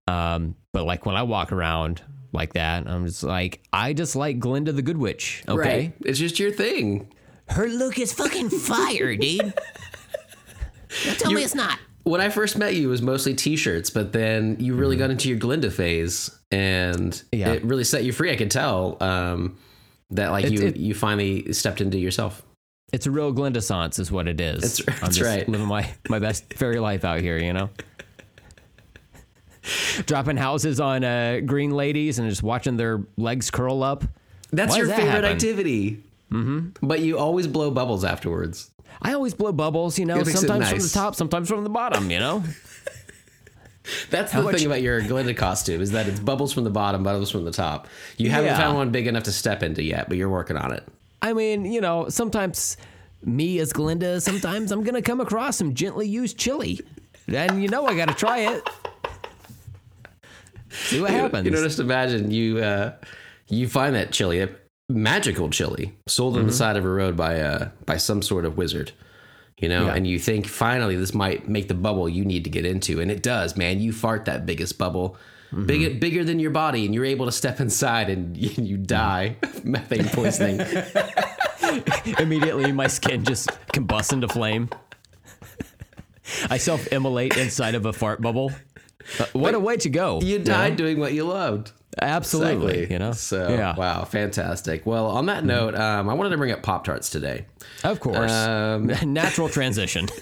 Um, 0.08 0.56
but 0.74 0.86
like 0.86 1.06
when 1.06 1.16
I 1.16 1.24
walk 1.24 1.52
around 1.52 2.02
like 2.32 2.54
that, 2.54 2.88
I'm 2.88 3.06
just 3.08 3.24
like, 3.24 3.62
I 3.74 3.94
just 3.94 4.16
like 4.16 4.40
Glinda 4.40 4.72
the 4.72 4.82
Good 4.82 4.98
Witch. 4.98 5.44
Okay. 5.48 5.60
Right? 5.60 5.94
It's 6.06 6.20
just 6.20 6.40
your 6.40 6.52
thing. 6.52 7.12
Her 7.48 7.68
look 7.68 8.00
is 8.00 8.12
fucking 8.14 8.50
fire, 8.50 9.16
dude. 9.16 9.54
Don't 11.04 11.20
tell 11.20 11.32
me 11.32 11.44
it's 11.44 11.56
not. 11.56 11.78
When 12.04 12.22
I 12.22 12.30
first 12.30 12.58
met 12.58 12.76
you, 12.76 12.88
it 12.88 12.92
was 12.92 13.02
mostly 13.02 13.34
t-shirts, 13.34 13.90
but 13.90 14.14
then 14.14 14.58
you 14.60 14.76
really 14.76 14.96
got 14.96 15.10
into 15.10 15.28
your 15.28 15.38
Glinda 15.40 15.72
phase, 15.72 16.30
and 16.52 17.12
Mm-hmm. 17.12 17.36
Yeah. 17.40 17.54
it 17.54 17.64
really 17.64 17.84
set 17.84 18.04
you 18.04 18.14
free. 18.14 18.32
I 18.32 18.36
could 18.36 18.52
tell 18.52 18.98
um, 19.02 19.58
that 20.12 20.32
like 20.32 20.46
It's- 20.46 20.60
you 20.62 20.68
it- 20.68 20.78
you 20.78 20.94
finally 20.94 21.52
stepped 21.54 21.82
into 21.82 21.98
yourself. 21.98 22.44
It's 22.94 23.08
a 23.08 23.12
real 23.12 23.32
Glinda 23.32 23.60
Sance 23.60 24.00
is 24.00 24.12
what 24.12 24.28
it 24.28 24.40
is. 24.40 24.78
That's- 24.78 24.98
I'm 25.00 25.02
that's 25.06 25.18
just 25.18 25.28
right. 25.30 25.50
living 25.50 25.68
my, 25.68 25.90
my 26.08 26.20
best 26.20 26.54
fairy 26.58 26.80
life 26.80 27.04
out 27.04 27.20
here, 27.22 27.38
you 27.40 27.52
know? 27.54 27.70
Dropping 30.06 30.38
houses 30.38 30.80
on 30.80 31.04
uh, 31.04 31.40
green 31.44 31.72
ladies 31.72 32.20
and 32.20 32.30
just 32.30 32.44
watching 32.44 32.78
their 32.78 33.04
legs 33.18 33.50
curl 33.50 33.82
up. 33.82 34.04
That's 34.52 34.72
Why 34.74 34.78
your 34.78 34.88
that 34.88 34.98
favorite 34.98 35.12
happen? 35.24 35.32
activity. 35.32 36.04
Mm-hmm. 36.32 36.86
But 36.88 37.00
you 37.02 37.18
always 37.18 37.48
blow 37.48 37.72
bubbles 37.72 38.04
afterwards. 38.04 38.70
I 39.02 39.14
always 39.14 39.34
blow 39.34 39.52
bubbles, 39.52 40.00
you 40.00 40.06
know, 40.06 40.16
It 40.16 40.26
makes 40.26 40.30
it 40.44 40.48
sometimes 40.48 40.70
from 40.70 40.80
the 40.80 40.90
top, 40.90 41.16
sometimes 41.16 41.48
from 41.50 41.64
the 41.64 41.70
bottom, 41.70 42.10
you 42.12 42.20
know? 42.20 42.44
That's 44.10 44.32
the 44.32 44.42
much- 44.42 44.56
thing 44.58 44.66
about 44.66 44.82
your 44.82 45.02
Glinda 45.02 45.34
costume 45.36 45.80
is 45.82 45.92
that 45.92 46.08
it's 46.08 46.20
bubbles 46.20 46.52
from 46.54 46.64
the 46.64 46.70
bottom, 46.72 47.04
bubbles 47.04 47.30
from 47.30 47.46
the 47.46 47.52
top. 47.52 47.88
You 48.18 48.30
haven't 48.32 48.48
Yeah. 48.52 48.58
found 48.58 48.78
one 48.78 48.90
big 48.92 49.06
enough 49.08 49.24
to 49.24 49.32
step 49.32 49.62
into 49.62 49.84
yet, 49.84 50.08
but 50.10 50.18
you're 50.18 50.30
working 50.30 50.58
on 50.58 50.72
it. 50.74 50.84
I 51.22 51.34
mean, 51.34 51.66
you 51.72 51.82
know, 51.82 52.10
sometimes 52.10 52.78
me 53.24 53.60
as 53.60 53.74
Glinda, 53.74 54.22
sometimes 54.22 54.72
I'm 54.72 54.84
going 54.84 54.96
to 54.96 55.02
come 55.04 55.20
across 55.22 55.58
some 55.58 55.74
gently 55.76 56.08
used 56.08 56.38
chili. 56.38 56.80
And 57.28 57.62
you 57.62 57.70
know, 57.70 57.86
I 57.86 57.96
got 57.96 58.08
to 58.08 58.14
try 58.16 58.40
it. 58.40 58.64
See 60.70 61.00
what 61.02 61.12
happens. 61.12 61.46
You 61.46 61.52
know, 61.52 61.64
just 61.64 61.80
imagine 61.80 62.32
you 62.32 62.60
uh, 62.60 62.94
you 63.48 63.68
find 63.68 63.96
that 63.96 64.12
chili, 64.12 64.48
magical 64.90 65.50
chili, 65.50 65.96
sold 66.08 66.38
on 66.38 66.48
the 66.48 66.54
side 66.54 66.78
of 66.78 66.86
a 66.86 66.90
road 66.90 67.16
by 67.18 67.40
uh, 67.42 67.70
by 67.86 67.98
some 67.98 68.22
sort 68.22 68.46
of 68.46 68.58
wizard. 68.58 68.92
You 69.58 69.70
know, 69.70 69.86
Yeah. 69.86 69.96
and 69.96 70.06
you 70.06 70.20
think 70.20 70.48
finally 70.48 70.98
this 70.98 71.14
might 71.14 71.48
make 71.48 71.70
the 71.70 71.74
bubble 71.74 72.10
you 72.10 72.26
need 72.26 72.44
to 72.44 72.50
get 72.50 72.66
into, 72.66 73.00
and 73.00 73.10
it 73.10 73.24
does, 73.24 73.56
man. 73.56 73.80
You 73.80 73.94
fart 73.94 74.26
that 74.26 74.46
biggest 74.46 74.78
bubble, 74.78 75.16
big, 75.66 76.00
bigger 76.02 76.26
than 76.26 76.40
your 76.40 76.52
body, 76.52 76.84
and 76.86 76.94
you're 76.94 77.06
able 77.06 77.26
to 77.26 77.32
step 77.32 77.62
inside, 77.62 78.10
and 78.10 78.36
you, 78.44 78.50
you 78.64 78.78
die 78.78 79.38
of 79.44 79.64
methane 79.76 80.10
poisoning. 80.10 80.60
Immediately, 82.20 82.72
my 82.74 82.88
skin 82.88 83.24
just 83.24 83.50
combusts 83.72 84.12
into 84.12 84.28
flame. 84.28 84.70
I 86.50 86.58
self 86.58 86.88
immolate 86.92 87.38
inside 87.38 87.76
of 87.76 87.86
a 87.86 87.94
fart 87.94 88.22
bubble. 88.22 88.52
Uh, 89.20 89.26
what 89.34 89.54
a 89.54 89.60
way 89.60 89.78
to 89.78 89.90
go. 89.90 90.20
you 90.22 90.40
know? 90.40 90.44
died 90.46 90.76
doing 90.76 91.00
what 91.00 91.14
you 91.14 91.24
loved. 91.24 91.72
Absolutely. 92.02 92.92
You 92.92 93.00
know? 93.00 93.12
So 93.14 93.50
yeah. 93.50 93.76
Wow, 93.76 94.04
fantastic. 94.06 94.86
Well, 94.86 95.08
on 95.08 95.28
that 95.28 95.46
note, 95.46 95.76
um, 95.76 96.10
I 96.10 96.14
wanted 96.14 96.30
to 96.30 96.38
bring 96.38 96.52
up 96.52 96.62
Pop 96.62 96.84
Tarts 96.84 97.10
today. 97.10 97.46
Of 97.84 98.00
course. 98.00 98.32
Um, 98.32 98.88
Natural 99.06 99.50
transition. 99.50 100.08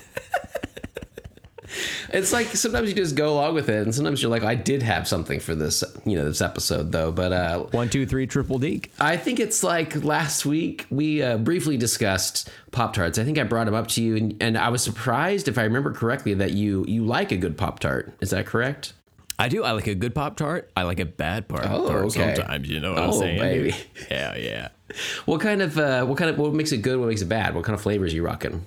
It's 2.13 2.31
like 2.31 2.47
sometimes 2.47 2.89
you 2.89 2.95
just 2.95 3.15
go 3.15 3.33
along 3.33 3.55
with 3.55 3.69
it, 3.69 3.81
and 3.81 3.93
sometimes 3.93 4.21
you're 4.21 4.29
like, 4.29 4.43
I 4.43 4.53
did 4.53 4.83
have 4.83 5.07
something 5.07 5.39
for 5.39 5.55
this, 5.55 5.83
you 6.05 6.15
know, 6.15 6.25
this 6.25 6.41
episode 6.41 6.91
though. 6.91 7.11
But 7.11 7.33
uh, 7.33 7.59
One, 7.71 7.89
two, 7.89 8.05
three, 8.05 8.27
triple 8.27 8.59
deke. 8.59 8.91
I 8.99 9.17
think 9.17 9.39
it's 9.39 9.63
like 9.63 10.03
last 10.03 10.45
week 10.45 10.85
we 10.91 11.23
uh, 11.23 11.37
briefly 11.37 11.75
discussed 11.75 12.49
Pop 12.71 12.93
Tarts. 12.93 13.17
I 13.17 13.23
think 13.23 13.39
I 13.39 13.43
brought 13.43 13.65
them 13.65 13.73
up 13.73 13.87
to 13.89 14.03
you, 14.03 14.15
and, 14.15 14.37
and 14.41 14.57
I 14.57 14.69
was 14.69 14.83
surprised, 14.83 15.47
if 15.47 15.57
I 15.57 15.63
remember 15.63 15.91
correctly, 15.91 16.35
that 16.35 16.51
you 16.51 16.85
you 16.87 17.03
like 17.03 17.31
a 17.31 17.37
good 17.37 17.57
Pop 17.57 17.79
Tart. 17.79 18.13
Is 18.21 18.29
that 18.29 18.45
correct? 18.45 18.93
I 19.39 19.49
do. 19.49 19.63
I 19.63 19.71
like 19.71 19.87
a 19.87 19.95
good 19.95 20.13
Pop 20.13 20.37
Tart. 20.37 20.71
I 20.77 20.83
like 20.83 20.99
a 20.99 21.05
bad 21.05 21.47
Pop 21.47 21.61
Tart 21.63 21.71
Oh, 21.73 21.87
okay. 22.05 22.35
sometimes. 22.35 22.69
You 22.69 22.79
know 22.79 22.93
what 22.93 23.03
I'm 23.03 23.09
Oh, 23.09 23.19
saying? 23.19 23.39
baby. 23.39 23.75
Yeah, 24.11 24.35
yeah. 24.35 24.67
What 25.25 25.41
kind 25.41 25.61
of 25.63 25.77
uh, 25.79 26.05
what 26.05 26.19
kind 26.19 26.29
of 26.29 26.37
what 26.37 26.53
makes 26.53 26.71
it 26.71 26.77
good? 26.83 26.99
What 26.99 27.07
makes 27.09 27.21
it 27.23 27.29
bad? 27.29 27.55
What 27.55 27.63
kind 27.63 27.73
of 27.73 27.81
flavors 27.81 28.13
you 28.13 28.23
rocking? 28.23 28.63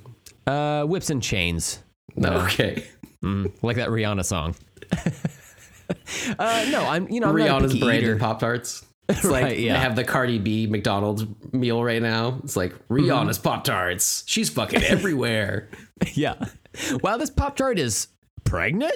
Uh, 0.46 0.82
whips 0.84 1.08
and 1.10 1.22
chains. 1.22 1.78
No, 2.16 2.32
okay. 2.42 2.84
Like 3.62 3.76
that 3.76 3.88
Rihanna 3.90 4.24
song. 4.24 4.56
uh, 6.38 6.66
no, 6.70 6.84
I'm, 6.86 7.08
you 7.10 7.20
know, 7.20 7.28
I'm 7.28 7.34
Rihanna's 7.34 7.78
branded. 7.78 8.18
Pop 8.20 8.40
Tarts. 8.40 8.84
It's 9.08 9.22
like 9.22 9.44
Right, 9.44 9.58
yeah. 9.60 9.74
they 9.74 9.78
have 9.78 9.94
the 9.94 10.02
Cardi 10.02 10.40
B 10.40 10.66
McDonald's 10.66 11.24
meal 11.52 11.84
right 11.84 12.02
now. 12.02 12.40
It's 12.42 12.56
like 12.56 12.72
Mm-hmm. 12.88 12.94
Rihanna's 13.08 13.38
Pop 13.38 13.62
Tarts. 13.62 14.24
She's 14.26 14.50
fucking 14.50 14.82
everywhere. 14.82 15.68
Yeah. 16.14 16.34
Wow, 17.04 17.16
this 17.16 17.30
Pop 17.30 17.54
Tart 17.56 17.78
is 17.78 18.08
pregnant 18.46 18.94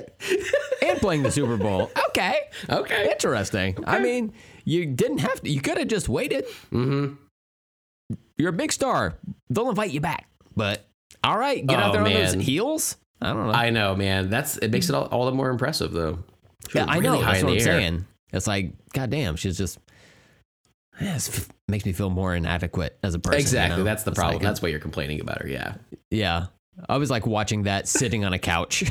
and 0.82 0.98
playing 1.00 1.22
the 1.22 1.30
Super 1.30 1.56
Bowl. 1.58 1.90
Okay. 2.10 2.34
Okay. 2.68 3.08
Interesting. 3.12 3.76
I 3.86 4.00
mean, 4.00 4.32
you 4.64 4.84
didn't 4.84 5.18
have 5.18 5.40
to. 5.42 5.48
You 5.50 5.60
could 5.60 5.78
have 5.78 5.86
just 5.86 6.08
waited. 6.08 6.44
Mm-hmm. 6.72 7.14
You're 8.36 8.48
a 8.50 8.52
big 8.52 8.72
star. 8.72 9.14
They'll 9.48 9.68
invite 9.70 9.90
you 9.92 10.00
back. 10.00 10.26
But 10.56 10.84
all 11.22 11.38
right, 11.38 11.64
get 11.64 11.78
out 11.78 11.90
Oh, 11.90 11.92
there 11.92 12.02
on 12.02 12.12
those 12.12 12.44
heels. 12.44 12.96
I 13.22 13.32
don't 13.32 13.46
know. 13.46 13.52
I 13.52 13.70
know, 13.70 13.94
man. 13.94 14.28
That's 14.28 14.56
it 14.56 14.72
makes 14.72 14.88
it 14.88 14.94
all, 14.96 15.04
all 15.04 15.26
the 15.26 15.32
more 15.32 15.50
impressive 15.50 15.92
though. 15.92 16.18
yeah, 16.74 16.86
I 16.88 16.98
know. 16.98 17.20
That's 17.20 17.42
what 17.44 17.50
I'm 17.52 17.58
air. 17.58 17.64
saying. 17.64 18.06
It's 18.32 18.46
like, 18.48 18.72
goddamn, 18.92 19.36
she's 19.36 19.56
just. 19.56 19.78
Yeah, 21.00 21.14
f- 21.14 21.48
makes 21.68 21.86
me 21.86 21.92
feel 21.92 22.10
more 22.10 22.34
inadequate 22.34 22.98
as 23.04 23.14
a 23.14 23.18
person. 23.20 23.38
you 23.38 23.42
exactly. 23.42 23.78
know? 23.78 23.84
That's 23.84 24.02
the 24.02 24.10
It's 24.10 24.18
problem. 24.18 24.38
like- 24.38 24.42
That's 24.42 24.60
why 24.60 24.68
you're 24.70 24.80
complaining 24.80 25.20
about 25.20 25.42
her. 25.42 25.48
Yeah. 25.48 25.74
yeah. 26.10 26.46
I 26.88 26.96
was 26.96 27.10
like 27.10 27.26
watching 27.26 27.64
that 27.64 27.88
sitting 27.88 28.24
on 28.24 28.32
a 28.32 28.38
couch. 28.38 28.84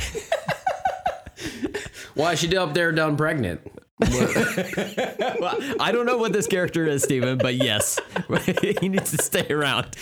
Why 2.13 2.33
is 2.33 2.39
she 2.39 2.55
up 2.57 2.73
there 2.73 2.91
done 2.91 3.15
pregnant? 3.17 3.61
well, 3.99 5.57
I 5.79 5.91
don't 5.91 6.05
know 6.05 6.17
what 6.17 6.31
this 6.31 6.47
character 6.47 6.85
is, 6.85 7.03
Steven, 7.03 7.37
but 7.37 7.55
yes, 7.55 7.99
he 8.81 8.87
needs 8.87 9.11
to 9.11 9.21
stay 9.21 9.45
around. 9.49 9.93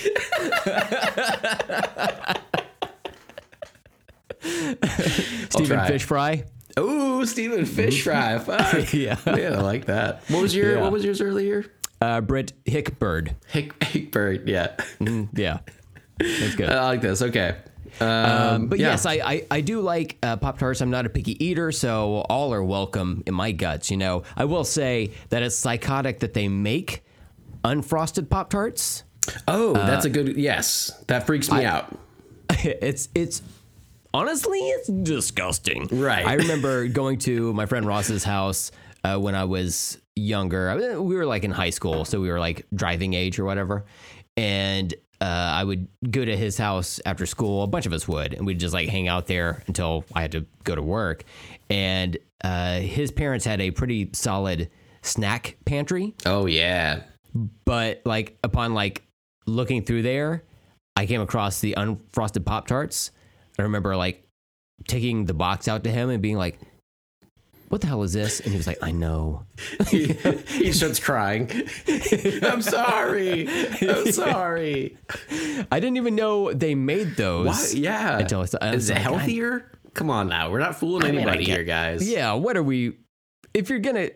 Stephen. 5.50 5.88
Fish 5.88 6.04
Fry. 6.04 6.44
Oh, 6.78 7.26
Stephen 7.26 7.66
Fish 7.66 8.04
fry. 8.04 8.38
Fuck. 8.38 8.94
Yeah. 8.94 9.18
Yeah, 9.26 9.56
I 9.58 9.62
like 9.62 9.86
that. 9.86 10.22
What 10.30 10.44
was 10.44 10.56
your 10.56 10.76
Yeah. 10.76 10.82
What 10.82 10.92
was 10.92 11.04
yours 11.04 11.22
earlier? 11.22 11.66
Uh, 12.00 12.22
Britt 12.22 12.54
Hickbird. 12.66 13.34
Hick, 13.48 13.78
Hickbird. 13.80 14.48
Yeah. 14.48 14.76
Yeah. 15.34 15.60
That's 16.20 16.56
good. 16.56 16.70
I 16.70 16.86
like 16.86 17.02
this. 17.02 17.22
Okay. 17.22 17.56
Um, 18.00 18.08
Um, 18.08 18.68
but 18.68 18.78
yeah. 18.80 18.92
yes, 18.92 19.06
I, 19.06 19.14
I, 19.14 19.46
I 19.50 19.62
do 19.62 19.82
like 19.82 20.18
uh, 20.22 20.38
Pop 20.38 20.60
Tarts. 20.60 20.82
I'm 20.82 20.90
not 20.92 21.06
a 21.06 21.10
picky 21.10 21.44
eater, 21.44 21.72
so 21.72 22.26
all 22.30 22.54
are 22.54 22.64
welcome 22.64 23.24
in 23.26 23.34
my 23.34 23.52
guts. 23.52 23.90
You 23.90 23.98
know, 23.98 24.24
I 24.36 24.46
will 24.46 24.64
say 24.64 25.12
that 25.30 25.42
it's 25.42 25.56
psychotic 25.56 26.20
that 26.20 26.34
they 26.34 26.48
make 26.48 27.04
unfrosted 27.64 28.30
Pop 28.30 28.50
Tarts. 28.50 29.04
Oh, 29.48 29.74
that's 29.74 30.06
a 30.06 30.10
good. 30.10 30.38
Yes, 30.38 30.92
that 31.08 31.26
freaks 31.26 31.52
me 31.52 31.66
out. 31.66 31.98
it's 32.64 33.10
it's 33.16 33.42
honestly 34.14 34.60
it's 34.60 34.88
disgusting. 34.88 35.88
Right. 35.92 36.26
I 36.26 36.34
remember 36.34 36.88
going 37.02 37.18
to 37.20 37.52
my 37.54 37.66
friend 37.66 37.86
Ross's 37.86 38.24
house 38.24 38.72
uh, 39.04 39.18
when 39.18 39.36
I 39.36 39.46
was 39.46 39.98
younger. 40.16 40.70
I 40.70 40.98
we 40.98 41.16
were 41.16 41.26
like 41.26 41.44
in 41.44 41.52
high 41.52 41.72
school, 41.72 42.06
so 42.06 42.22
we 42.22 42.30
were 42.30 42.40
like 42.40 42.66
driving 42.74 43.14
age 43.16 43.40
or 43.40 43.46
whatever, 43.46 43.86
and. 44.36 44.94
Uh, 45.20 45.26
I 45.26 45.64
would 45.64 45.88
go 46.12 46.24
to 46.24 46.38
his 46.38 46.58
house 46.58 47.00
after 47.06 47.26
school. 47.26 47.64
A 47.64 47.68
bunch 47.68 47.86
of 47.86 47.94
us 47.94 48.08
would, 48.08 48.34
and 48.34 48.46
we'd 48.46 48.60
just 48.60 48.74
like 48.74 48.88
hang 48.90 49.08
out 49.08 49.26
there 49.28 49.64
until 49.68 50.06
I 50.14 50.22
had 50.22 50.32
to 50.34 50.46
go 50.64 50.76
to 50.76 50.82
work. 50.82 51.24
And 51.70 52.18
uh, 52.44 52.80
his 52.80 53.12
parents 53.12 53.44
had 53.46 53.60
a 53.62 53.72
pretty 53.72 54.10
solid 54.14 54.70
snack 55.02 55.58
pantry, 55.66 56.14
Oh 56.26 56.46
yeah. 56.46 57.02
but 57.66 58.02
like 58.06 58.38
upon 58.44 58.74
like 58.74 59.04
looking 59.48 59.84
through 59.84 60.04
there, 60.04 60.44
I 60.96 61.06
came 61.06 61.22
across 61.22 61.62
the 61.62 61.74
unfrosted 61.78 62.46
Pop 62.46 62.68
Tarts. 62.68 63.12
I 63.58 63.64
remember 63.64 63.96
like 63.96 64.24
taking 64.88 65.26
the 65.26 65.34
box 65.34 65.68
out 65.68 65.84
to 65.86 65.92
him 65.92 66.10
and 66.10 66.22
being 66.22 66.38
like, 66.38 66.60
"What 67.70 67.82
the 67.82 67.88
hell 67.88 68.04
is 68.04 68.14
this?" 68.14 68.40
And 68.40 68.52
he 68.52 68.58
was 68.58 68.68
like, 68.68 68.78
"I 68.82 68.92
know." 68.92 69.44
he, 69.90 70.14
he 70.48 70.72
starts 70.72 71.00
crying. 71.00 71.50
I'm 72.44 72.62
sorry. 72.62 73.48
I'm 73.82 74.12
sorry. 74.12 74.98
I 75.72 75.80
didn't 75.80 75.98
even 75.98 76.16
know 76.16 76.54
they 76.54 76.76
made 76.76 77.16
those. 77.16 77.46
Why? 77.48 77.80
Yeah. 77.80 78.20
Until 78.20 78.42
I- 78.42 78.66
I 78.66 78.74
Is 78.76 78.90
it 78.90 78.94
like, 78.94 79.00
I- 79.00 79.04
healthier? 79.04 79.72
Come 79.94 80.10
on 80.12 80.28
now. 80.30 80.52
We're 80.52 80.60
not 80.60 80.76
fooling 80.80 81.04
I 81.04 81.08
mean, 81.12 81.22
anybody 81.22 81.46
get- 81.46 81.56
here, 81.58 81.64
guys. 81.64 82.08
Yeah. 82.08 82.34
What 82.34 82.56
are 82.58 82.64
we? 82.64 82.98
If 83.54 83.70
you're 83.70 83.80
gonna, 83.80 84.10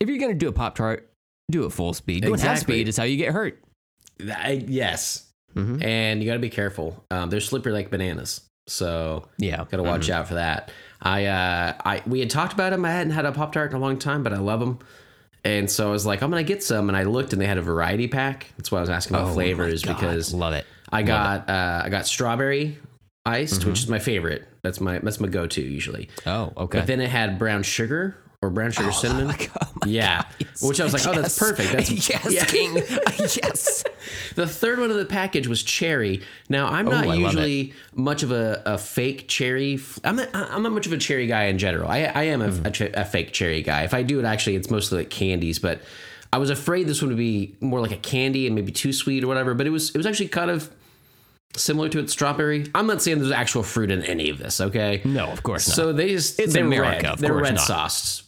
if 0.00 0.08
you're 0.08 0.18
gonna 0.18 0.34
do 0.34 0.48
a 0.48 0.52
Pop 0.52 0.74
Tart, 0.74 1.08
do 1.50 1.64
it 1.66 1.70
full 1.70 1.92
speed. 1.94 2.24
Doing 2.24 2.40
half 2.40 2.58
speed 2.58 2.88
is 2.88 2.96
how 2.96 3.04
you 3.04 3.16
get 3.16 3.32
hurt. 3.32 3.62
I- 4.20 4.64
yes. 4.66 5.28
Mhm. 5.54 5.84
And 5.84 6.22
you 6.22 6.28
got 6.28 6.34
to 6.34 6.38
be 6.40 6.48
careful. 6.50 7.04
Um, 7.10 7.28
they're 7.30 7.40
slippery 7.40 7.72
like 7.72 7.90
bananas. 7.90 8.40
So 8.68 9.28
Yeah. 9.38 9.58
got 9.58 9.76
to 9.76 9.82
watch 9.82 10.08
out 10.08 10.26
for 10.28 10.34
that. 10.34 10.70
I, 11.02 11.26
uh, 11.26 11.74
I, 11.84 12.02
we 12.06 12.20
had 12.20 12.30
talked 12.30 12.52
about 12.52 12.70
them. 12.70 12.84
I 12.84 12.92
hadn't 12.92 13.12
had 13.12 13.26
a 13.26 13.32
Pop 13.32 13.52
Tart 13.52 13.70
in 13.70 13.76
a 13.76 13.80
long 13.80 13.98
time, 13.98 14.22
but 14.22 14.32
I 14.32 14.38
love 14.38 14.60
them. 14.60 14.78
And 15.44 15.68
so 15.68 15.88
I 15.88 15.90
was 15.90 16.06
like, 16.06 16.22
I'm 16.22 16.30
to 16.30 16.42
get 16.44 16.62
some. 16.62 16.88
And 16.88 16.96
I 16.96 17.02
looked 17.02 17.32
and 17.32 17.42
they 17.42 17.46
had 17.46 17.58
a 17.58 17.62
variety 17.62 18.06
pack. 18.06 18.52
That's 18.56 18.70
why 18.70 18.78
I 18.78 18.80
was 18.82 18.90
asking 18.90 19.16
about 19.16 19.30
Oh 19.30 19.34
flavors 19.34 19.82
because 19.82 20.32
love 20.32 20.54
it. 20.54 20.64
I 20.92 21.02
got, 21.02 21.48
uh, 21.48 21.82
I 21.84 21.88
got 21.88 22.06
strawberry 22.06 22.78
iced, 23.26 23.64
which 23.64 23.80
is 23.80 23.88
my 23.88 23.98
favorite. 23.98 24.46
That's 24.62 24.80
my, 24.80 24.98
that's 24.98 25.18
my 25.18 25.26
go-to 25.26 25.62
usually. 25.62 26.08
Oh, 26.24 26.52
okay. 26.56 26.78
But 26.78 26.86
then 26.86 27.00
it 27.00 27.10
had 27.10 27.38
brown 27.38 27.64
sugar 27.64 28.16
or 28.42 28.50
brown 28.50 28.72
sugar 28.72 28.90
cinnamon. 28.92 29.34
oh 29.62 29.66
yeah. 29.86 30.24
Which 30.60 30.80
I 30.80 30.84
was 30.84 30.92
like, 30.92 31.06
oh, 31.06 31.14
that's 31.20 31.38
perfect. 31.38 31.72
That's 31.72 31.90
yes, 32.10 32.26
yeah. 32.30 32.44
King. 32.44 32.74
yes. 33.18 33.84
The 34.34 34.46
third 34.46 34.80
one 34.80 34.90
of 34.90 34.96
the 34.96 35.04
package 35.04 35.46
was 35.46 35.62
cherry. 35.62 36.22
Now 36.48 36.66
I'm 36.66 36.84
not 36.86 37.06
Oh, 37.06 37.10
I 37.10 37.14
usually 37.14 37.72
much 37.94 38.22
of 38.22 38.32
a, 38.32 38.60
a 38.66 38.76
fake 38.78 39.28
cherry. 39.28 39.74
f- 39.74 39.98
I'm 40.04 40.16
not, 40.16 40.28
I'm 40.34 40.62
not 40.62 40.72
much 40.72 40.86
of 40.86 40.92
a 40.92 40.98
cherry 40.98 41.26
guy 41.28 41.44
in 41.44 41.58
general. 41.58 41.88
I, 41.88 42.00
I 42.02 42.22
am 42.24 42.42
a, 42.42 42.48
Mm-hmm. 42.48 42.66
a, 42.66 42.70
ch- 42.72 42.80
a 42.82 43.04
fake 43.04 43.32
cherry 43.32 43.62
guy. 43.62 43.84
If 43.84 43.94
I 43.94 44.02
do 44.02 44.18
it, 44.18 44.24
actually, 44.24 44.56
it's 44.56 44.68
mostly 44.70 44.98
like 44.98 45.10
candies. 45.10 45.58
But 45.60 45.80
I 46.32 46.38
was 46.38 46.50
afraid 46.50 46.86
this 46.88 47.00
one 47.00 47.08
would 47.10 47.18
be 47.18 47.54
more 47.60 47.80
like 47.80 47.92
a 47.92 47.96
candy 47.96 48.46
and 48.46 48.54
maybe 48.56 48.72
too 48.72 48.92
sweet 48.92 49.22
or 49.22 49.28
whatever. 49.28 49.54
But 49.54 49.66
it 49.66 49.70
was 49.70 49.90
it 49.90 49.96
was 49.96 50.06
actually 50.06 50.28
kind 50.28 50.50
of 50.50 50.68
similar 51.54 51.88
to 51.90 51.98
its 51.98 52.12
strawberry. 52.12 52.66
I'm 52.74 52.86
not 52.86 53.02
saying 53.02 53.18
there's 53.18 53.30
actual 53.30 53.62
fruit 53.62 53.90
in 53.90 54.02
any 54.04 54.30
of 54.30 54.38
this. 54.38 54.58
Okay. 54.60 55.02
No, 55.04 55.26
of 55.26 55.42
course 55.42 55.68
not. 55.68 55.76
So 55.76 55.92
they 55.92 56.08
just 56.08 56.40
It's 56.40 56.54
they're 56.54 56.64
America, 56.64 57.02
red. 57.02 57.12
of 57.12 57.18
they're 57.20 57.30
course 57.30 57.42
red 57.42 57.54
not. 57.56 57.66
sauce, 57.66 58.22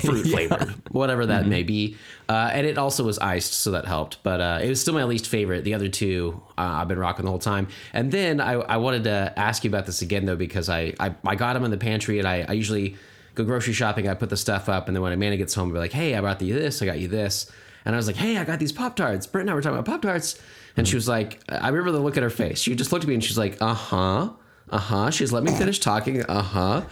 fruit 0.00 0.24
flavored, 0.30 0.74
whatever 0.90 1.26
that 1.26 1.42
Mm-hmm. 1.42 1.50
may 1.50 1.62
be. 1.62 1.96
Uh, 2.28 2.50
and 2.52 2.66
it 2.66 2.78
also 2.78 3.04
was 3.04 3.18
iced, 3.18 3.52
so 3.52 3.70
that 3.72 3.84
helped. 3.86 4.22
But 4.22 4.40
uh, 4.40 4.58
it 4.62 4.68
was 4.68 4.80
still 4.80 4.94
my 4.94 5.04
least 5.04 5.26
favorite. 5.28 5.64
The 5.64 5.74
other 5.74 5.88
two 5.88 6.40
uh, 6.56 6.62
I've 6.80 6.88
been 6.88 6.98
rocking 6.98 7.24
the 7.24 7.30
whole 7.30 7.38
time. 7.38 7.68
And 7.92 8.10
then 8.10 8.40
I, 8.40 8.52
I 8.54 8.76
wanted 8.78 9.04
to 9.04 9.32
ask 9.36 9.64
you 9.64 9.70
about 9.70 9.86
this 9.86 10.02
again 10.02 10.24
though 10.26 10.36
because 10.36 10.68
I 10.68 10.94
I, 10.98 11.14
I 11.24 11.34
got 11.34 11.52
them 11.54 11.64
in 11.64 11.70
the 11.70 11.76
pantry 11.78 12.18
and 12.18 12.26
I, 12.26 12.44
I 12.48 12.52
usually 12.52 12.96
go 13.34 13.44
grocery 13.44 13.72
shopping. 13.72 14.08
I 14.08 14.14
put 14.14 14.30
the 14.30 14.36
stuff 14.36 14.68
up, 14.68 14.88
and 14.88 14.96
then 14.96 15.02
when 15.02 15.12
Amanda 15.12 15.36
gets 15.36 15.54
home, 15.54 15.68
I'll 15.68 15.74
be 15.74 15.78
like, 15.78 15.92
"Hey, 15.92 16.14
I 16.14 16.20
brought 16.20 16.40
you 16.42 16.54
this. 16.54 16.82
I 16.82 16.86
got 16.86 16.98
you 16.98 17.08
this." 17.08 17.50
And 17.84 17.94
I 17.94 17.96
was 17.96 18.06
like, 18.06 18.16
"Hey, 18.16 18.36
I 18.36 18.44
got 18.44 18.58
these 18.58 18.72
Pop 18.72 18.96
Tarts." 18.96 19.26
Brent 19.26 19.44
and 19.44 19.50
I 19.50 19.54
were 19.54 19.62
talking 19.62 19.78
about 19.78 19.90
Pop 19.90 20.02
Tarts, 20.02 20.40
and 20.76 20.86
she 20.88 20.96
was 20.96 21.06
like, 21.08 21.40
"I 21.48 21.68
remember 21.68 21.92
the 21.92 22.00
look 22.00 22.16
at 22.16 22.22
her 22.22 22.30
face. 22.30 22.60
She 22.60 22.74
just 22.74 22.90
looked 22.92 23.04
at 23.04 23.08
me 23.08 23.14
and 23.14 23.22
she's 23.24 23.38
like, 23.38 23.56
uh 23.62 23.74
huh, 23.74 24.30
uh 24.70 24.78
huh." 24.78 25.10
She's 25.10 25.32
let 25.32 25.44
me 25.44 25.52
finish 25.52 25.78
talking, 25.78 26.22
uh 26.24 26.42
huh. 26.42 26.82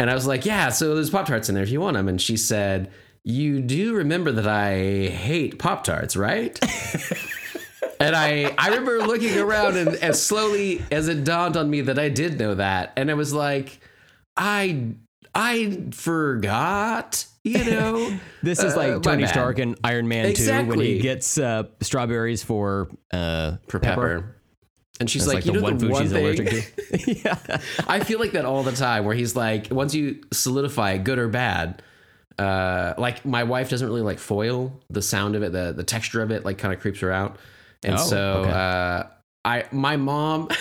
And 0.00 0.10
I 0.10 0.14
was 0.14 0.26
like, 0.26 0.46
"Yeah, 0.46 0.70
so 0.70 0.94
there's 0.94 1.10
Pop 1.10 1.26
Tarts 1.26 1.50
in 1.50 1.54
there 1.54 1.62
if 1.62 1.68
you 1.68 1.78
want 1.80 1.94
them." 1.94 2.08
And 2.08 2.18
she 2.20 2.38
said, 2.38 2.90
"You 3.22 3.60
do 3.60 3.94
remember 3.94 4.32
that 4.32 4.46
I 4.48 5.08
hate 5.08 5.58
Pop 5.58 5.84
Tarts, 5.84 6.16
right?" 6.16 6.58
and 8.00 8.16
I 8.16 8.54
I 8.56 8.68
remember 8.68 9.00
looking 9.00 9.36
around 9.38 9.76
and 9.76 9.88
as 9.96 10.24
slowly 10.24 10.82
as 10.90 11.08
it 11.08 11.22
dawned 11.24 11.58
on 11.58 11.68
me 11.68 11.82
that 11.82 11.98
I 11.98 12.08
did 12.08 12.38
know 12.38 12.54
that, 12.54 12.94
and 12.96 13.10
I 13.10 13.14
was 13.14 13.34
like, 13.34 13.78
"I 14.38 14.94
I 15.34 15.82
forgot." 15.92 17.26
You 17.44 17.64
know, 17.70 18.18
This 18.42 18.62
is 18.62 18.74
Uh, 18.74 18.76
like 18.78 18.92
my 18.96 19.00
Tony. 19.00 19.26
Stark 19.26 19.58
and 19.58 19.76
Iron 19.84 20.08
Man 20.08 20.34
2 20.34 20.64
when 20.64 20.80
he 20.80 20.98
gets 20.98 21.36
uh, 21.38 21.64
strawberries 21.80 22.42
for 22.42 22.88
uh, 23.12 23.56
for 23.68 23.78
pepper. 23.80 24.36
And 25.00 25.10
she's 25.10 25.26
like, 25.26 25.36
like, 25.36 25.46
you 25.46 25.52
the 25.52 25.58
know, 25.58 25.64
one 25.64 25.78
the 25.78 25.88
one 25.88 26.02
she's 26.02 26.12
thing. 26.12 26.24
allergic 26.24 26.48
to. 26.50 27.12
yeah. 27.24 27.60
I 27.88 28.00
feel 28.00 28.20
like 28.20 28.32
that 28.32 28.44
all 28.44 28.62
the 28.62 28.72
time, 28.72 29.04
where 29.06 29.14
he's 29.14 29.34
like, 29.34 29.68
once 29.70 29.94
you 29.94 30.20
solidify 30.30 30.98
good 30.98 31.18
or 31.18 31.26
bad, 31.28 31.82
uh, 32.38 32.94
like 32.98 33.24
my 33.24 33.44
wife 33.44 33.70
doesn't 33.70 33.86
really 33.88 34.02
like 34.02 34.18
foil. 34.18 34.78
The 34.90 35.02
sound 35.02 35.34
of 35.36 35.42
it, 35.42 35.52
the 35.52 35.72
the 35.72 35.84
texture 35.84 36.22
of 36.22 36.30
it, 36.30 36.44
like 36.44 36.58
kind 36.58 36.72
of 36.74 36.80
creeps 36.80 37.00
her 37.00 37.10
out. 37.10 37.36
And 37.82 37.94
Oh, 37.94 37.98
so, 37.98 38.32
okay. 38.42 38.50
uh, 38.50 39.02
I 39.44 39.64
my 39.72 39.96
mom. 39.96 40.48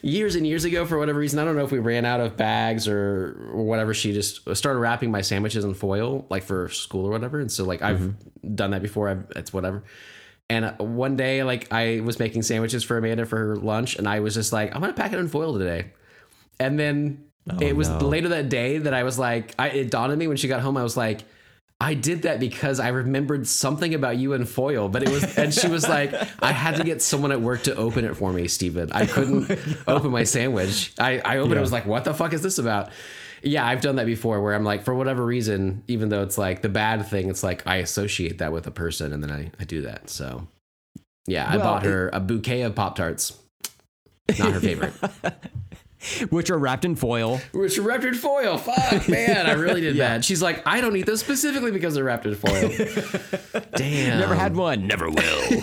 Years 0.00 0.34
and 0.34 0.46
years 0.46 0.64
ago, 0.64 0.86
for 0.86 0.96
whatever 0.98 1.18
reason, 1.18 1.38
I 1.38 1.44
don't 1.44 1.54
know 1.54 1.62
if 1.64 1.70
we 1.70 1.78
ran 1.78 2.06
out 2.06 2.20
of 2.20 2.38
bags 2.38 2.88
or 2.88 3.50
or 3.52 3.64
whatever. 3.64 3.92
She 3.92 4.14
just 4.14 4.56
started 4.56 4.78
wrapping 4.78 5.10
my 5.10 5.20
sandwiches 5.20 5.62
in 5.62 5.74
foil, 5.74 6.24
like 6.30 6.42
for 6.42 6.70
school 6.70 7.04
or 7.06 7.10
whatever. 7.10 7.38
And 7.38 7.52
so, 7.52 7.64
like, 7.64 7.82
I've 7.82 7.98
Mm-hmm. 7.98 8.54
done 8.54 8.70
that 8.70 8.80
before. 8.80 9.10
I've, 9.10 9.30
it's 9.36 9.52
whatever. 9.52 9.84
And 10.50 10.64
uh, 10.64 10.72
one 10.78 11.16
day, 11.16 11.42
like, 11.42 11.72
I 11.72 12.00
was 12.00 12.18
making 12.18 12.42
sandwiches 12.42 12.82
for 12.84 12.96
Amanda 12.96 13.26
for 13.26 13.36
her 13.36 13.56
lunch, 13.56 13.96
and 13.96 14.08
I 14.08 14.20
was 14.20 14.34
just 14.34 14.52
like, 14.52 14.74
I'm 14.74 14.80
gonna 14.80 14.92
pack 14.94 15.12
it 15.12 15.18
in 15.18 15.28
foil 15.28 15.58
today. 15.58 15.90
And 16.58 16.78
then 16.78 17.24
it 17.60 17.76
was 17.76 17.88
Oh, 17.88 17.98
no. 17.98 18.08
later 18.08 18.28
that 18.30 18.48
day 18.48 18.78
that 18.78 18.94
I 18.94 19.02
was 19.04 19.18
like, 19.18 19.54
I, 19.58 19.68
it 19.68 19.90
dawned 19.90 20.12
on 20.12 20.18
me 20.18 20.26
when 20.26 20.36
she 20.36 20.48
got 20.48 20.60
home. 20.60 20.76
I 20.76 20.82
was 20.82 20.96
like, 20.96 21.24
I 21.80 21.94
did 21.94 22.22
that 22.22 22.40
because 22.40 22.80
I 22.80 22.88
remembered 22.88 23.46
something 23.46 23.94
about 23.94 24.16
you 24.16 24.32
in 24.32 24.46
foil, 24.46 24.88
but 24.88 25.02
it 25.04 25.10
was, 25.10 25.38
and 25.38 25.54
she 25.54 25.68
was 25.68 25.88
like, 25.88 26.12
I 26.42 26.50
had 26.52 26.76
to 26.76 26.84
get 26.84 27.00
someone 27.02 27.30
at 27.30 27.40
work 27.40 27.62
to 27.64 27.76
open 27.76 28.04
it 28.04 28.16
for 28.16 28.32
me, 28.32 28.48
Stephen. 28.48 28.90
I 28.90 29.06
couldn't 29.06 29.50
open 29.86 30.10
my 30.10 30.24
sandwich. 30.24 30.92
I, 30.98 31.20
I 31.20 31.36
opened 31.38 31.54
it, 31.54 31.58
I 31.58 31.60
was 31.60 31.70
like, 31.72 31.86
what 31.86 32.02
the 32.04 32.12
fuck 32.14 32.32
is 32.32 32.42
this 32.42 32.58
about? 32.58 32.90
Yeah, 33.42 33.66
I've 33.66 33.80
done 33.80 33.96
that 33.96 34.06
before 34.06 34.40
where 34.42 34.54
I'm 34.54 34.64
like, 34.64 34.82
for 34.84 34.94
whatever 34.94 35.24
reason, 35.24 35.84
even 35.88 36.08
though 36.08 36.22
it's 36.22 36.38
like 36.38 36.62
the 36.62 36.68
bad 36.68 37.06
thing, 37.06 37.28
it's 37.30 37.42
like 37.42 37.66
I 37.66 37.76
associate 37.76 38.38
that 38.38 38.52
with 38.52 38.66
a 38.66 38.70
person 38.70 39.12
and 39.12 39.22
then 39.22 39.30
I, 39.30 39.50
I 39.60 39.64
do 39.64 39.82
that. 39.82 40.10
So 40.10 40.46
yeah, 41.26 41.48
I 41.48 41.58
bought 41.58 41.84
her 41.84 42.10
a 42.12 42.20
bouquet 42.20 42.62
of 42.62 42.74
Pop 42.74 42.96
Tarts. 42.96 43.36
Not 44.38 44.52
her 44.52 44.60
favorite. 44.60 44.92
Which 46.30 46.48
are 46.48 46.58
wrapped 46.58 46.84
in 46.84 46.94
foil. 46.94 47.40
Which 47.52 47.76
are 47.76 47.82
wrapped 47.82 48.04
in 48.04 48.14
foil. 48.14 48.56
Fuck, 48.56 49.08
man, 49.08 49.46
I 49.46 49.52
really 49.52 49.80
did 49.80 49.98
bad. 49.98 50.24
She's 50.24 50.40
like, 50.40 50.62
I 50.66 50.80
don't 50.80 50.96
eat 50.96 51.06
those 51.06 51.20
specifically 51.20 51.72
because 51.72 51.94
they're 51.94 52.04
wrapped 52.04 52.24
in 52.24 52.34
foil. 52.36 52.70
Damn. 53.74 54.20
Never 54.20 54.34
had 54.36 54.54
one. 54.54 54.86
Never 54.86 55.10
will. 55.10 55.60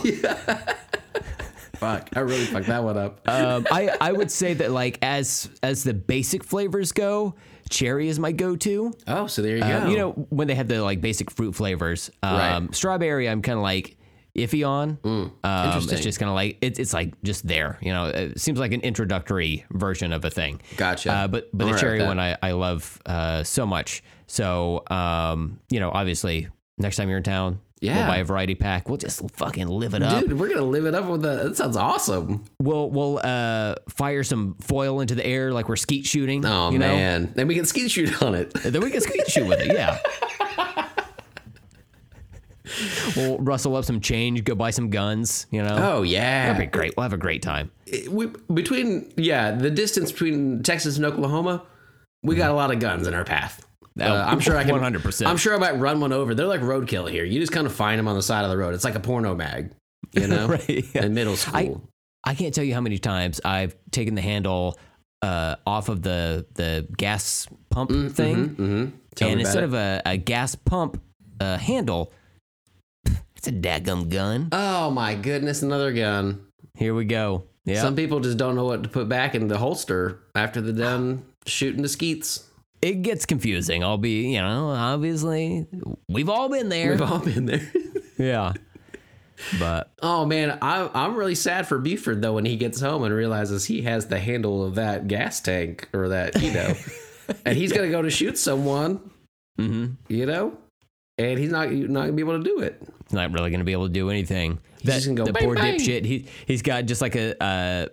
Fuck, 1.76 2.10
I 2.15 2.19
really 2.22 2.45
fucked 2.45 2.68
that 2.68 2.84
one 2.84 2.97
up. 2.97 3.22
um, 3.27 3.68
I 3.69 3.95
I 3.99 4.11
would 4.14 4.31
say 4.31 4.53
that 4.56 4.72
like 4.72 4.97
as 5.02 5.49
as 5.61 5.84
the 5.84 5.93
basic 5.93 6.43
flavors 6.43 6.91
go, 6.93 7.35
cherry 7.70 8.08
is 8.10 8.20
my 8.20 8.32
go-to. 8.32 8.94
Oh, 9.08 9.28
so 9.28 9.42
there 9.42 9.58
you 9.58 9.64
Uh, 9.64 9.84
go. 9.86 9.90
you 9.90 9.98
know 9.98 10.12
when 10.30 10.48
they 10.48 10.56
have 10.56 10.68
the 10.68 10.82
like 10.84 11.02
basic 11.02 11.32
fruit 11.32 11.56
flavors. 11.56 12.12
Um, 12.24 12.36
Right. 12.38 12.76
Strawberry, 12.76 13.28
I'm 13.30 13.42
kind 13.42 13.58
of 13.58 13.64
like 13.64 13.98
iffy 14.36 14.68
on. 14.68 14.98
um, 15.04 15.32
interesting. 15.46 15.94
it's 15.96 16.04
just 16.04 16.20
kind 16.20 16.30
of 16.30 16.36
like 16.36 16.58
it's 16.62 16.78
it's 16.80 16.94
like 16.94 17.14
just 17.24 17.48
there. 17.48 17.78
You 17.82 17.92
know, 17.94 18.06
it 18.08 18.40
seems 18.40 18.60
like 18.60 18.74
an 18.74 18.82
introductory 18.82 19.66
version 19.72 20.12
of 20.14 20.26
a 20.26 20.30
thing. 20.30 20.62
Gotcha. 20.78 21.12
Uh, 21.12 21.28
but 21.28 21.50
but 21.54 21.60
the 21.60 21.66
alright 21.68 21.80
cherry 21.82 22.04
one 22.04 22.20
I 22.20 22.38
I 22.42 22.52
love 22.52 23.02
uh, 23.06 23.44
so 23.44 23.66
much. 23.66 24.04
So 24.28 24.84
um, 24.90 25.60
you 25.70 25.80
know, 25.80 25.90
obviously 25.92 26.48
next 26.78 26.98
time 26.98 27.08
you're 27.10 27.18
in 27.20 27.24
town. 27.24 27.60
We'll 27.81 27.91
Yeah. 27.91 28.07
buy 28.07 28.18
a 28.18 28.23
variety 28.23 28.56
pack. 28.56 28.88
We'll 28.88 28.97
just 28.97 29.30
fucking 29.31 29.68
live 29.68 29.93
it 29.93 30.02
up. 30.02 30.23
Dude, 30.23 30.39
we're 30.39 30.47
gonna 30.47 30.61
live 30.64 30.85
it 30.85 30.95
up 30.95 31.07
with 31.10 31.22
that. 31.23 31.43
That 31.43 31.57
sounds 31.57 31.76
awesome. 31.77 32.45
We'll 32.60 32.89
we'll 32.89 33.19
uh, 33.23 33.76
fire 33.89 34.23
some 34.23 34.56
foil 34.61 35.02
into 35.02 35.14
the 35.14 35.26
air 35.26 35.52
like 35.52 35.68
we're 35.68 35.76
skeet 35.76 36.06
shooting. 36.06 36.45
Oh 36.45 36.72
you 36.72 36.80
know? 36.80 36.88
man, 36.88 37.34
then 37.35 37.47
we 37.47 37.56
can 37.56 37.65
skeet 37.65 37.91
shoot 37.91 38.22
on 38.23 38.34
it. 38.34 38.53
Then 38.53 38.81
we 38.81 38.91
can 38.91 39.02
skeet 39.02 39.30
shoot 39.30 39.47
with 39.47 39.60
it. 39.60 39.73
Yeah. 39.73 39.99
we'll 43.15 43.38
rustle 43.39 43.76
up 43.76 43.85
some 43.85 44.02
change, 44.02 44.43
go 44.43 44.56
buy 44.56 44.72
some 44.72 44.89
guns. 44.89 45.45
You 45.52 45.64
know, 45.64 45.77
Oh 45.80 46.02
yeah, 46.02 46.53
that'd 46.53 46.72
be 46.72 46.77
great. 46.77 46.95
We'll 46.95 47.03
have 47.03 47.14
a 47.14 47.18
great 47.18 47.41
time. 47.41 47.72
we, 48.10 48.27
between 48.53 49.11
yeah 49.18 49.52
the 49.52 49.69
distance 49.69 50.11
between 50.11 50.64
Texas 50.64 50.97
and 50.97 51.06
Oklahoma, 51.06 51.64
we 52.23 52.35
got 52.35 52.52
a 52.52 52.56
lot 52.56 52.72
of 52.72 52.80
guns 52.80 53.07
in 53.07 53.14
our 53.14 53.23
path. 53.26 53.65
Uh, 54.00 54.04
I'm 54.28 54.40
sure 54.40 54.58
I 54.58 54.64
can. 54.64 54.76
100%. 54.76 55.26
I'm 55.26 55.38
sure 55.38 55.56
I 55.56 55.58
might 55.58 55.78
run 55.80 56.00
one 56.02 56.12
over. 56.12 56.36
They're 56.36 56.46
like 56.48 56.62
roadkill 56.62 57.10
here. 57.10 57.24
You 57.24 57.40
just 57.40 57.52
kind 57.54 57.66
of 57.66 57.74
find 57.74 57.98
them 57.98 58.08
on 58.08 58.16
the 58.16 58.22
side 58.22 58.44
of 58.44 58.50
the 58.52 58.58
road. 58.58 58.74
It's 58.74 58.84
like 58.84 58.96
a 58.96 59.00
porno 59.00 59.36
mag, 59.36 59.72
you 60.12 60.28
know, 60.28 60.48
Right, 60.48 60.86
yeah. 60.94 61.06
in 61.06 61.14
middle 61.14 61.36
school. 61.38 61.82
I 62.26 62.36
can't 62.36 62.54
tell 62.54 62.64
you 62.64 62.74
how 62.74 62.82
many 62.82 62.98
times 62.98 63.40
I've 63.46 63.76
taken 63.92 64.16
the 64.16 64.22
handle 64.22 64.78
uh, 65.22 65.56
off 65.66 65.90
of 65.90 66.02
the 66.02 66.46
the 66.56 66.88
gas 66.98 67.48
pump 67.70 67.90
thing, 68.12 68.50
mm-hmm. 68.50 68.86
Tell 69.16 69.30
and 69.30 69.40
instead 69.40 69.64
it. 69.64 69.68
of 69.68 69.74
a, 69.76 70.02
a 70.06 70.18
gas 70.18 70.56
pump 70.56 71.02
uh, 71.40 71.58
handle, 71.58 72.12
it's 73.36 73.48
a 73.48 73.52
daggum 73.52 74.10
gun. 74.10 74.50
oh 74.52 74.92
my 74.92 75.16
goodness, 75.16 75.62
another 75.62 75.94
gun. 75.94 76.46
Here 76.78 76.94
we 76.94 77.06
go. 77.06 77.44
Yeah. 77.64 77.82
Some 77.82 77.96
people 77.96 78.20
just 78.20 78.38
don't 78.38 78.56
know 78.56 78.66
what 78.66 78.84
to 78.84 78.90
put 78.90 79.08
back 79.08 79.34
in 79.36 79.48
the 79.48 79.58
holster 79.58 80.20
after 80.36 80.62
they're 80.62 80.74
done 80.74 81.26
shooting 81.46 81.82
the 81.82 81.88
skeets. 81.90 82.44
It 82.86 83.02
gets 83.02 83.26
confusing. 83.26 83.84
I'll 83.84 83.98
be, 83.98 84.34
you 84.34 84.41
know, 84.41 84.70
obviously 84.70 85.66
we've 86.07 86.30
all 86.30 86.49
been 86.49 86.70
there. 86.70 86.91
We've 86.91 87.02
all 87.02 87.20
been 87.20 87.48
there. 87.48 87.72
yeah. 88.18 88.53
But 89.60 89.91
Oh 90.03 90.26
man, 90.26 90.60
I, 90.62 90.90
I'm 90.94 91.16
really 91.16 91.34
sad 91.34 91.68
for 91.68 91.80
Buford 91.80 92.22
though 92.22 92.34
when 92.34 92.45
he 92.45 92.56
gets 92.57 92.80
home 92.80 93.03
and 93.03 93.14
realizes 93.14 93.66
he 93.66 93.82
has 93.82 94.07
the 94.07 94.20
handle 94.20 94.64
of 94.64 94.76
that 94.76 95.07
gas 95.07 95.41
tank 95.41 95.90
or 95.94 96.10
that 96.10 96.40
you 96.41 96.53
know, 96.53 96.76
and 97.45 97.57
he's 97.57 97.74
gonna 97.74 97.90
go 97.90 98.03
to 98.03 98.10
shoot 98.12 98.38
someone, 98.38 99.10
mhm. 99.60 99.95
you 100.07 100.28
know, 100.28 100.56
and 101.18 101.40
he's 101.40 101.49
not 101.49 101.72
not 101.72 102.02
gonna 102.02 102.14
be 102.14 102.22
able 102.22 102.38
to 102.38 102.44
do 102.44 102.60
it. 102.60 102.80
he's 103.06 103.14
not 103.14 103.32
really 103.32 103.49
going 103.49 103.60
to 103.60 103.66
be 103.66 103.74
able 103.74 103.88
to 103.88 103.94
do 103.94 104.12
anything. 104.12 104.60
He's 104.80 104.94
just 104.94 105.07
gonna 105.07 105.18
go 105.18 105.26
the 105.26 105.34
bang, 105.34 105.44
poor 105.44 105.56
bang. 105.56 105.80
dipshit. 105.80 106.06
He 106.06 106.28
he's 106.45 106.62
got 106.62 106.86
just 106.86 107.02
like 107.02 107.16
a 107.16 107.44
uh, 107.44 107.88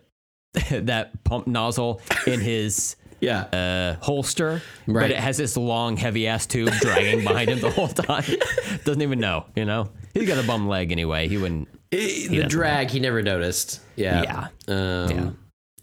that 0.71 1.25
pump 1.25 1.47
nozzle 1.47 2.03
in 2.27 2.41
his 2.41 2.97
Yeah, 3.23 3.43
uh, 3.45 4.05
holster, 4.05 4.61
but 4.87 4.93
Right. 4.95 5.11
it 5.13 5.17
has 5.17 5.37
this 5.37 5.57
long, 5.57 5.97
heavy 5.97 6.27
ass 6.27 6.45
tube 6.45 6.73
dragging 6.81 7.23
behind 7.25 7.49
him 7.51 7.61
the 7.61 7.71
whole 7.71 7.89
time. 7.89 8.25
Doesn't 8.85 9.01
even 9.01 9.21
know, 9.21 9.47
you 9.55 9.65
know. 9.65 9.89
He's 10.13 10.27
got 10.29 10.43
a 10.43 10.47
bum 10.47 10.67
leg 10.69 10.91
anyway. 10.93 11.29
He 11.29 11.37
wouldn't. 11.39 11.69
Eh, 11.93 11.97
the 12.29 12.29
doesn't 12.37 12.51
drag 12.51 12.91
he 12.91 12.99
never 13.01 13.23
noticed. 13.23 13.81
Yeah, 13.97 14.23
Yeah. 14.23 14.49
Um, 15.07 15.11
Yeah. 15.11 15.31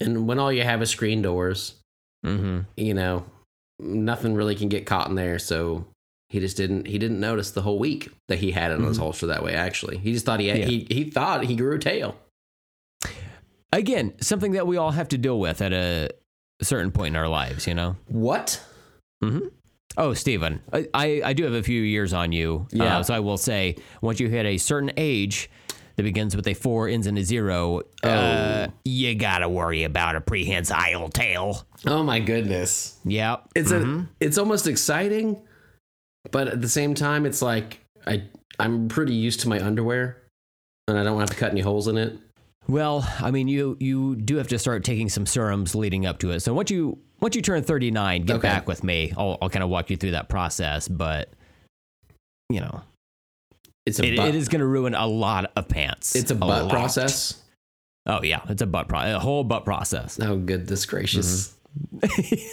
And 0.01 0.27
when 0.27 0.37
all 0.37 0.51
you 0.51 0.63
have 0.63 0.81
is 0.81 0.89
screen 0.89 1.21
doors, 1.21 1.75
Mm-hmm. 2.25 2.59
you 2.75 2.93
know, 2.93 3.25
nothing 3.79 4.33
really 4.35 4.55
can 4.55 4.67
get 4.67 4.85
caught 4.85 5.07
in 5.07 5.15
there. 5.15 5.39
So 5.39 5.85
he 6.27 6.41
just 6.41 6.57
didn't 6.57 6.87
he 6.87 6.97
didn't 6.99 7.21
notice 7.21 7.51
the 7.51 7.61
whole 7.61 7.79
week 7.79 8.09
that 8.27 8.39
he 8.39 8.51
had 8.51 8.71
it 8.71 8.79
on 8.79 8.83
his 8.83 8.97
holster 8.97 9.27
that 9.27 9.43
way. 9.43 9.53
Actually, 9.55 9.97
he 9.99 10.11
just 10.11 10.25
thought 10.25 10.41
he 10.41 10.47
had, 10.49 10.57
Yeah. 10.59 10.65
he 10.65 10.87
he 10.91 11.03
thought 11.09 11.45
he 11.45 11.55
grew 11.55 11.75
a 11.75 11.79
tail. 11.79 12.17
Again, 13.71 14.13
something 14.19 14.51
that 14.53 14.65
we 14.67 14.77
all 14.77 14.91
have 14.91 15.07
to 15.09 15.17
deal 15.17 15.39
with 15.39 15.61
at 15.61 15.71
a 15.73 16.09
certain 16.65 16.91
point 16.91 17.13
in 17.13 17.15
our 17.15 17.27
lives, 17.27 17.67
you 17.67 17.73
know. 17.73 17.95
What? 18.07 18.61
Oh, 19.97 20.13
Stephen, 20.13 20.61
I, 20.71 20.87
I, 20.93 21.21
I 21.25 21.33
do 21.33 21.43
have 21.43 21.53
a 21.53 21.63
few 21.63 21.81
years 21.81 22.13
on 22.13 22.31
you. 22.31 22.67
Yeah. 22.71 22.99
Uh, 22.99 23.03
so 23.03 23.13
I 23.13 23.19
will 23.19 23.37
say, 23.37 23.75
once 24.01 24.19
you 24.19 24.29
hit 24.29 24.45
a 24.45 24.57
certain 24.57 24.91
age 24.95 25.49
that 25.95 26.03
begins 26.03 26.35
with 26.35 26.47
a 26.47 26.53
four, 26.53 26.87
ends 26.87 27.07
in 27.07 27.17
a 27.17 27.23
zero, 27.23 27.81
uh, 28.03 28.67
you 28.85 29.15
got 29.15 29.39
to 29.39 29.49
worry 29.49 29.83
about 29.83 30.15
a 30.15 30.21
prehensile 30.21 31.09
tail. 31.09 31.67
Oh 31.85 32.03
my 32.03 32.19
goodness. 32.19 32.97
Yeah. 33.03 33.37
It's 33.55 33.71
a 33.71 34.07
it's 34.21 34.37
almost 34.37 34.67
exciting, 34.67 35.41
but 36.31 36.47
at 36.47 36.61
the 36.61 36.69
same 36.69 36.93
time 36.93 37.25
it's 37.25 37.41
like 37.41 37.81
I 38.07 38.23
I'm 38.59 38.87
pretty 38.87 39.13
used 39.13 39.41
to 39.41 39.49
my 39.49 39.61
underwear 39.61 40.21
and 40.87 40.97
I 40.97 41.03
don't 41.03 41.19
have 41.19 41.29
to 41.31 41.35
cut 41.35 41.51
any 41.51 41.61
holes 41.61 41.87
in 41.87 41.97
it. 41.97 42.17
Well, 42.69 43.07
I 43.19 43.31
mean, 43.31 43.47
you 43.47 43.75
you 43.79 44.15
do 44.15 44.35
have 44.37 44.47
to 44.49 44.59
start 44.59 44.83
taking 44.83 45.09
some 45.09 45.25
serums 45.25 45.73
leading 45.75 46.05
up 46.05 46.19
to 46.19 46.31
it. 46.31 46.41
So 46.41 46.53
once 46.53 46.69
you 46.69 46.99
once 47.19 47.35
you 47.35 47.41
turn 47.41 47.63
39, 47.63 48.23
get 48.23 48.35
Okay. 48.37 48.47
back 48.47 48.67
with 48.67 48.83
me. 48.83 49.11
I'll, 49.17 49.37
I'll 49.41 49.49
kind 49.49 49.63
of 49.63 49.69
walk 49.69 49.89
you 49.89 49.97
through 49.97 50.11
that 50.11 50.29
process. 50.29 50.87
But, 50.87 51.33
you 52.49 52.61
know, 52.61 52.81
It's 53.85 53.99
a 53.99 54.05
it, 54.05 54.13
it 54.19 54.35
is 54.35 54.47
going 54.49 54.59
to 54.61 54.65
ruin 54.67 54.93
a 54.93 55.05
lot 55.07 55.51
of 55.55 55.67
pants. 55.67 56.15
it's 56.15 56.31
a 56.31 56.35
butt 56.35 56.63
lot. 56.63 56.71
process. 56.71 57.41
Oh, 58.05 58.21
yeah. 58.23 58.41
It's 58.47 58.61
a 58.61 58.65
butt 58.67 58.87
process, 58.87 59.15
a 59.15 59.19
whole 59.19 59.43
butt 59.43 59.65
process. 59.65 60.19
Oh 60.21 60.37
goodness 60.37 60.85
gracious. 60.85 61.53
Mm-hmm. 61.97 62.35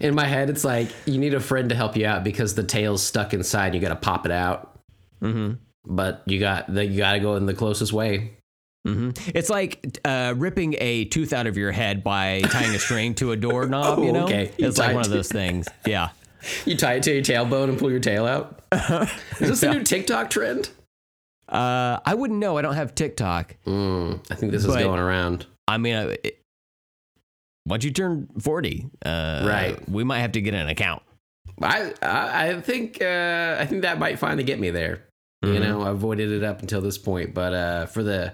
In 0.00 0.14
my 0.14 0.24
head, 0.26 0.48
it's 0.50 0.64
like 0.64 0.88
you 1.06 1.18
need 1.18 1.34
a 1.34 1.40
friend 1.40 1.68
to 1.68 1.74
help 1.74 1.96
you 1.96 2.06
out 2.06 2.24
because 2.24 2.54
the 2.54 2.62
tail's 2.64 3.02
stuck 3.02 3.32
inside. 3.34 3.74
You 3.74 3.80
got 3.80 3.88
to 3.90 3.96
pop 3.96 4.24
it 4.26 4.32
out, 4.32 4.78
Mm-hmm. 5.22 5.54
but 5.84 6.22
you 6.26 6.38
got 6.40 6.72
the, 6.72 6.84
you 6.84 6.98
got 6.98 7.12
to 7.12 7.20
go 7.20 7.36
in 7.36 7.46
the 7.46 7.54
closest 7.54 7.92
way. 7.92 8.37
Hmm 8.86 9.10
It's 9.34 9.50
like 9.50 9.98
uh, 10.04 10.34
ripping 10.36 10.76
a 10.78 11.04
tooth 11.06 11.32
out 11.32 11.46
of 11.46 11.56
your 11.56 11.72
head 11.72 12.02
by 12.04 12.40
tying 12.42 12.74
a 12.74 12.78
string 12.78 13.14
to 13.16 13.32
a 13.32 13.36
doorknob. 13.36 13.98
Oh, 13.98 14.02
you 14.04 14.12
know, 14.12 14.24
okay. 14.24 14.52
You 14.58 14.68
it's 14.68 14.78
like 14.78 14.94
one 14.94 15.04
of 15.04 15.10
those 15.10 15.28
things. 15.28 15.68
Yeah. 15.86 16.10
You 16.64 16.76
tie 16.76 16.94
it 16.94 17.02
to 17.02 17.12
your 17.12 17.22
tailbone 17.22 17.68
and 17.68 17.76
pull 17.78 17.90
your 17.90 17.98
tail 17.98 18.24
out. 18.24 18.62
Is 19.40 19.48
this 19.48 19.62
a 19.64 19.72
new 19.74 19.82
TikTok 19.82 20.30
trend? 20.30 20.70
Uh, 21.48 21.98
I 22.06 22.14
wouldn't 22.14 22.38
know. 22.38 22.56
I 22.56 22.62
don't 22.62 22.76
have 22.76 22.94
TikTok. 22.94 23.56
Mm, 23.66 24.24
I 24.30 24.34
think 24.36 24.52
this 24.52 24.64
is 24.64 24.72
But- 24.72 24.82
going 24.84 25.00
around. 25.00 25.46
I 25.66 25.78
mean, 25.78 25.94
uh, 25.96 26.14
it, 26.22 26.40
once 27.66 27.84
you 27.84 27.90
turn 27.90 28.28
forty, 28.40 28.86
uh, 29.04 29.46
Right. 29.48 29.88
we 29.88 30.04
might 30.04 30.20
have 30.20 30.30
to 30.32 30.40
get 30.40 30.54
an 30.54 30.68
account. 30.68 31.02
I 31.60 31.92
I, 32.00 32.50
I 32.52 32.60
think 32.60 33.02
uh, 33.02 33.56
I 33.58 33.66
think 33.66 33.82
that 33.82 33.98
might 33.98 34.20
finally 34.20 34.44
get 34.44 34.60
me 34.60 34.70
there. 34.70 35.02
You 35.42 35.54
Mhm. 35.54 35.60
know, 35.60 35.82
I 35.82 35.90
avoided 35.90 36.30
it 36.30 36.44
up 36.44 36.60
until 36.60 36.80
this 36.80 36.98
point, 36.98 37.34
but 37.34 37.52
uh, 37.52 37.86
for 37.86 38.04
the 38.04 38.32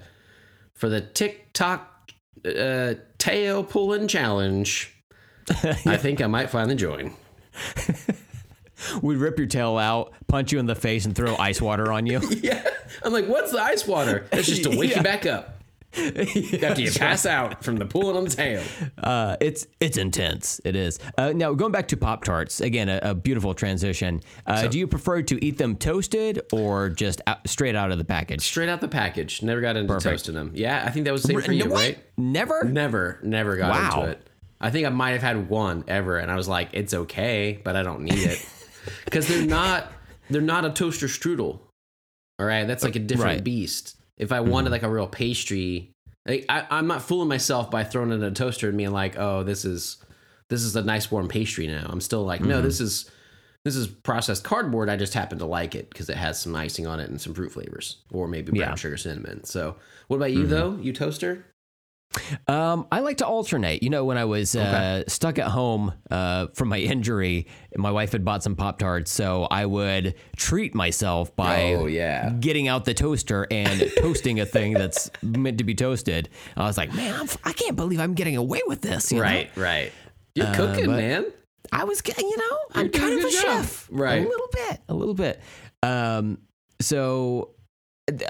for 0.74 0.88
the 0.88 1.00
TikTok 1.00 2.12
uh, 2.44 2.94
tail 3.18 3.64
pulling 3.64 4.08
challenge, 4.08 4.94
I 5.86 5.96
think 5.96 6.20
I 6.20 6.26
might 6.26 6.50
finally 6.50 6.74
join. 6.76 7.14
We'd 9.02 9.16
rip 9.16 9.38
your 9.38 9.46
tail 9.46 9.78
out, 9.78 10.12
punch 10.26 10.52
you 10.52 10.58
in 10.58 10.66
the 10.66 10.74
face, 10.74 11.06
and 11.06 11.14
throw 11.16 11.36
ice 11.36 11.60
water 11.62 11.90
on 11.92 12.06
you. 12.06 12.20
Yeah, 12.42 12.62
I'm 13.02 13.12
like, 13.12 13.26
what's 13.26 13.52
the 13.52 13.60
ice 13.62 13.86
water? 13.86 14.26
It's 14.32 14.46
just 14.48 14.64
to 14.64 14.76
wake 14.76 14.90
Yeah. 14.90 14.98
you 14.98 15.02
back 15.02 15.24
up 15.26 15.62
after 15.96 16.80
you 16.80 16.90
pass 16.96 17.26
out 17.26 17.62
from 17.64 17.76
the 17.76 17.86
pulling 17.86 18.16
on 18.16 18.24
the 18.24 18.30
tail. 18.30 18.62
Uh, 18.98 19.36
it's 19.40 19.66
it's 19.80 19.96
intense. 19.96 20.60
It 20.64 20.76
is. 20.76 20.98
Uh, 21.18 21.32
now 21.34 21.52
going 21.54 21.72
back 21.72 21.88
to 21.88 21.96
Pop 21.96 22.24
Tarts 22.24 22.60
again, 22.60 22.88
a, 22.88 22.98
a 23.02 23.14
beautiful 23.14 23.54
transition. 23.54 24.20
Uh, 24.46 24.66
do 24.66 24.78
you 24.78 24.86
prefer 24.86 25.22
to 25.22 25.44
eat 25.44 25.58
them 25.58 25.76
toasted 25.76 26.40
or 26.52 26.88
just 26.90 27.20
out, 27.26 27.46
straight 27.48 27.76
out 27.76 27.90
of 27.92 27.98
the 27.98 28.04
package? 28.04 28.42
Straight 28.42 28.68
out 28.68 28.80
the 28.80 28.88
package. 28.88 29.42
Never 29.42 29.60
got 29.60 29.76
into 29.76 29.98
toasting 29.98 30.34
them. 30.34 30.52
Yeah, 30.54 30.82
I 30.86 30.90
think 30.90 31.04
that 31.06 31.12
was 31.12 31.22
the 31.22 31.28
same 31.28 31.40
for 31.40 31.52
you, 31.52 31.64
What? 31.64 31.72
right? 31.80 31.98
Never. 32.16 32.64
Never, 32.64 33.18
never 33.22 33.56
got 33.56 33.70
Wow. 33.70 34.00
into 34.00 34.12
it. 34.12 34.30
I 34.60 34.70
think 34.70 34.86
I 34.86 34.90
might 34.90 35.10
have 35.10 35.22
had 35.22 35.48
one 35.50 35.84
ever, 35.88 36.16
and 36.18 36.30
I 36.30 36.36
was 36.36 36.48
like, 36.48 36.70
it's 36.72 36.94
okay, 36.94 37.60
but 37.64 37.76
I 37.76 37.82
don't 37.82 38.00
need 38.02 38.18
it 38.18 38.46
because 39.04 39.28
they're 39.28 39.46
not 39.46 39.92
they're 40.30 40.40
not 40.40 40.64
a 40.64 40.70
toaster 40.70 41.06
strudel. 41.06 41.60
All 42.38 42.46
right, 42.46 42.64
that's 42.66 42.82
like 42.82 42.96
a 42.96 43.00
different 43.00 43.30
Right. 43.32 43.44
Beast. 43.44 43.96
If 44.16 44.32
I 44.32 44.40
wanted 44.40 44.70
like 44.70 44.82
a 44.84 44.88
real 44.90 45.06
pastry, 45.08 45.94
like, 46.26 46.44
I, 46.48 46.66
I'm 46.70 46.86
not 46.86 47.02
fooling 47.02 47.28
myself 47.28 47.70
by 47.70 47.84
throwing 47.84 48.10
it 48.12 48.14
in 48.16 48.22
a 48.22 48.30
toaster 48.30 48.68
and 48.68 48.78
being 48.78 48.92
like, 48.92 49.16
oh, 49.18 49.42
this 49.42 49.64
is 49.64 49.96
this 50.48 50.62
is 50.62 50.76
a 50.76 50.82
nice 50.82 51.10
warm 51.10 51.26
pastry 51.28 51.66
now. 51.66 51.86
I'm 51.88 52.00
still 52.00 52.24
like, 52.24 52.40
Mm-hmm. 52.40 52.50
no, 52.50 52.62
this 52.62 52.80
is 52.80 53.10
this 53.64 53.76
is 53.76 53.86
processed 53.88 54.44
cardboard. 54.44 54.88
I 54.90 54.96
just 54.96 55.14
happen 55.14 55.38
to 55.38 55.46
like 55.46 55.74
it 55.74 55.88
because 55.90 56.08
it 56.10 56.16
has 56.16 56.38
some 56.40 56.54
icing 56.54 56.86
on 56.86 57.00
it 57.00 57.08
and 57.08 57.20
some 57.20 57.32
fruit 57.34 57.50
flavors, 57.50 57.96
or 58.12 58.28
maybe 58.28 58.50
brown 58.52 58.60
Yeah. 58.60 58.66
Mm-hmm. 58.68 58.74
sugar 58.76 58.96
cinnamon. 58.98 59.44
So, 59.44 59.76
what 60.08 60.18
about 60.18 60.32
you 60.32 60.46
though? 60.46 60.76
You 60.80 60.92
toaster? 60.92 61.46
Um, 62.46 62.86
I 62.92 63.00
like 63.00 63.18
to 63.18 63.26
alternate. 63.26 63.82
You 63.82 63.90
know, 63.90 64.04
when 64.04 64.18
I 64.18 64.24
was 64.24 64.54
uh, 64.54 65.02
stuck 65.08 65.38
at 65.38 65.48
home 65.48 65.92
uh, 66.10 66.46
from 66.54 66.68
my 66.68 66.78
injury, 66.78 67.46
my 67.76 67.90
wife 67.90 68.12
had 68.12 68.24
bought 68.24 68.42
some 68.42 68.54
Pop 68.56 68.78
Tarts, 68.78 69.10
so 69.10 69.44
I 69.50 69.66
would 69.66 70.14
treat 70.36 70.74
myself 70.74 71.34
by 71.34 71.74
Oh, 71.74 71.86
yeah. 71.86 72.30
getting 72.40 72.68
out 72.68 72.84
the 72.84 72.94
toaster 72.94 73.46
and 73.50 73.90
toasting 73.98 74.40
a 74.40 74.46
thing 74.46 74.74
that's 74.74 75.10
meant 75.22 75.58
to 75.58 75.64
be 75.64 75.74
toasted. 75.74 76.28
I 76.56 76.64
was 76.66 76.78
like, 76.78 76.94
man, 76.94 77.14
I'm, 77.20 77.28
I 77.44 77.52
can't 77.52 77.76
believe 77.76 78.00
I'm 78.00 78.14
getting 78.14 78.36
away 78.36 78.60
with 78.66 78.80
this. 78.80 79.10
you 79.10 79.18
know? 79.18 79.24
Right, 79.24 79.50
right. 79.56 79.92
You're 80.34 80.54
cooking, 80.54 80.86
but- 80.86 80.96
man. 80.96 81.26
I 81.72 81.84
was, 81.84 82.02
you 82.06 82.36
know, 82.36 82.58
I'm 82.74 82.84
You're 82.84 82.88
doing 82.90 83.02
kind 83.10 83.18
of 83.20 83.24
a 83.24 83.30
job. 83.32 83.42
chef, 83.64 83.88
Right. 83.90 84.24
A 84.24 84.28
little 84.28 84.48
bit, 84.52 84.80
a 84.88 84.94
little 84.94 85.14
bit. 85.14 85.40
Um, 85.82 86.38
so, 86.80 87.50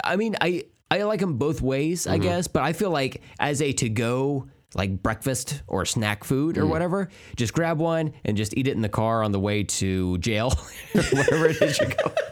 I 0.05 0.15
mean, 0.17 0.37
I 0.41 0.65
I 1.01 1.05
like 1.05 1.21
them 1.21 1.35
both 1.39 1.61
ways, 1.61 2.07
I 2.07 2.19
guess, 2.19 2.47
but 2.47 2.63
I 2.63 2.73
feel 2.73 2.91
like 2.91 3.23
as 3.41 3.61
a 3.61 3.73
to 3.75 3.89
go 3.89 4.49
like 4.75 5.03
breakfast 5.03 5.63
or 5.67 5.85
snack 5.85 6.25
food 6.25 6.59
or 6.59 6.67
whatever, 6.67 7.09
just 7.37 7.53
grab 7.53 7.79
one 7.79 8.13
and 8.25 8.37
just 8.37 8.57
eat 8.57 8.67
it 8.67 8.73
in 8.73 8.83
the 8.83 8.89
car 8.89 9.23
on 9.23 9.33
the 9.33 9.41
way 9.41 9.63
to 9.65 10.19
jail 10.19 10.53
or 10.95 11.03
wherever 11.03 11.47
it 11.47 11.63
is 11.63 11.79
you 11.79 11.87
go. 11.87 12.13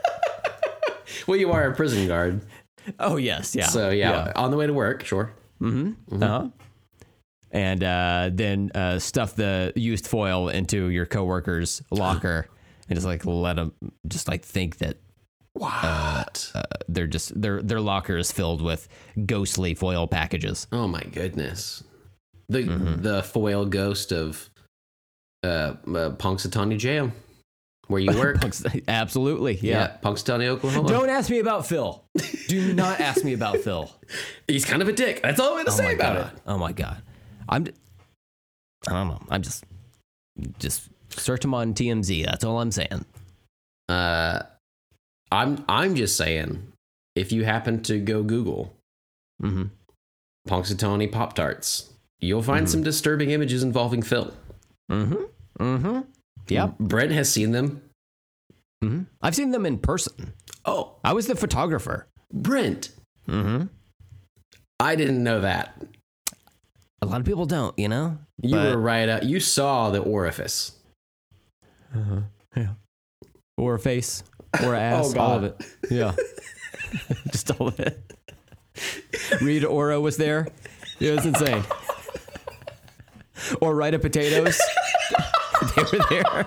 Well, 1.28 1.36
you 1.36 1.52
are 1.52 1.68
a 1.68 1.74
prison 1.74 2.08
guard, 2.08 2.40
Oh 2.98 3.16
yes, 3.16 3.54
yeah. 3.54 3.66
so 3.66 3.90
yeah, 3.90 4.32
on 4.34 4.50
the 4.50 4.56
way 4.56 4.66
to 4.66 4.72
work, 4.72 5.04
sure. 5.04 5.32
Mm-hmm. 5.60 6.22
Uh-huh. 6.22 6.48
And 7.52 7.84
uh, 7.84 8.30
then 8.32 8.70
uh, 8.74 8.98
stuff 8.98 9.36
the 9.36 9.72
used 9.76 10.06
foil 10.08 10.48
into 10.48 10.88
your 10.88 11.06
coworker's 11.06 11.82
locker 11.90 12.48
and 12.88 12.96
just 12.96 13.06
like 13.06 13.24
let 13.24 13.56
them 13.56 13.72
just 14.08 14.26
like 14.26 14.44
think 14.44 14.78
that 14.78 14.96
What? 15.54 16.50
uh, 16.54 16.62
they're 16.88 17.06
just 17.06 17.38
their 17.40 17.62
their 17.62 17.80
locker 17.80 18.16
is 18.16 18.32
filled 18.32 18.62
with 18.62 18.88
ghostly 19.26 19.74
foil 19.74 20.06
packages. 20.06 20.66
oh 20.72 20.88
my 20.88 21.02
goodness. 21.12 21.84
The 22.48 22.64
Mm-hmm. 22.64 23.02
the 23.02 23.22
foil 23.22 23.64
ghost 23.66 24.12
of 24.12 24.50
uh, 25.44 25.46
uh 25.46 25.74
Punxsutawney 26.16 26.78
Jail, 26.78 27.12
where 27.88 28.00
you 28.00 28.12
work. 28.18 28.38
Absolutely, 28.88 29.54
yeah. 29.56 29.72
yeah. 29.78 29.96
Punxsutawney, 30.02 30.46
Oklahoma. 30.46 30.88
Don't 30.88 31.08
ask 31.10 31.30
me 31.30 31.38
about 31.38 31.66
Phil. 31.66 32.04
Do 32.48 32.72
not 32.74 33.00
ask 33.00 33.24
me 33.24 33.32
about 33.32 33.58
Phil. 33.64 33.90
He's 34.46 34.64
kind 34.64 34.82
of 34.82 34.88
a 34.88 34.92
dick. 34.92 35.22
That's 35.22 35.38
all 35.40 35.50
I'm 35.52 35.64
gonna 35.64 35.70
Oh 35.70 35.76
say 35.76 35.94
about 35.94 36.16
god. 36.16 36.40
Oh 36.46 36.58
my 36.58 36.72
god. 36.72 37.02
I'm. 37.48 37.66
I 38.88 38.92
don't 38.92 39.08
know. 39.08 39.22
I'm 39.30 39.42
just 39.42 39.64
just 40.58 40.88
search 41.10 41.44
him 41.44 41.54
on 41.54 41.74
TMZ. 41.74 42.24
That's 42.24 42.42
all 42.44 42.60
I'm 42.60 42.70
saying. 42.72 43.04
Uh, 43.88 44.42
I'm 45.32 45.64
I'm 45.68 45.94
just 45.96 46.16
saying, 46.16 46.62
if 47.16 47.32
you 47.32 47.44
happen 47.44 47.82
to 47.84 47.98
go 47.98 48.22
Google 48.22 48.76
hmm 49.40 49.64
Punxsutawney 50.48 51.10
Pop 51.10 51.34
Tarts, 51.34 51.90
you'll 52.20 52.42
find 52.42 52.66
Mm-hmm. 52.66 52.70
some 52.72 52.82
disturbing 52.82 53.30
images 53.30 53.62
involving 53.62 54.02
Phil. 54.02 54.32
Mm-hmm. 54.90 55.22
Mm-hmm. 55.60 56.00
Yep. 56.48 56.78
Brent 56.78 57.12
has 57.12 57.30
seen 57.30 57.52
them. 57.52 57.80
Mm-hmm. 58.84 59.02
I've 59.22 59.34
seen 59.36 59.52
them 59.52 59.64
in 59.64 59.78
person. 59.78 60.32
Oh, 60.64 60.96
I 61.04 61.12
was 61.12 61.26
the 61.28 61.36
photographer. 61.36 62.06
Brent, 62.32 62.90
Mm-hmm. 63.28 63.66
I 64.80 64.96
didn't 64.96 65.22
know 65.22 65.40
that. 65.42 65.80
A 67.00 67.06
lot 67.06 67.20
of 67.20 67.26
people 67.26 67.46
don't, 67.46 67.76
you 67.78 67.88
know. 67.88 68.18
You 68.42 68.56
But- 68.56 68.74
were 68.74 68.80
right. 68.80 69.08
Up. 69.08 69.22
You 69.22 69.38
saw 69.38 69.90
the 69.90 70.00
orifice. 70.00 70.72
Yeah. 72.56 72.68
Or 73.56 73.74
a 73.74 73.78
face, 73.78 74.24
or 74.62 74.74
a 74.74 74.80
ass, 74.80 75.14
Oh, 75.16 75.20
all 75.20 75.36
of 75.38 75.44
it. 75.44 75.60
Yeah. 75.90 76.14
Just 77.30 77.50
all 77.58 77.68
of 77.68 77.80
it. 77.80 77.98
Rita 79.40 79.66
Ora 79.66 80.00
was 80.00 80.16
there. 80.16 80.48
It 81.00 81.14
was 81.14 81.24
insane. 81.26 81.62
Or 83.60 83.74
Rita 83.74 83.98
Potatoes. 83.98 84.60
they 85.76 85.82
were 85.82 86.04
there. 86.10 86.46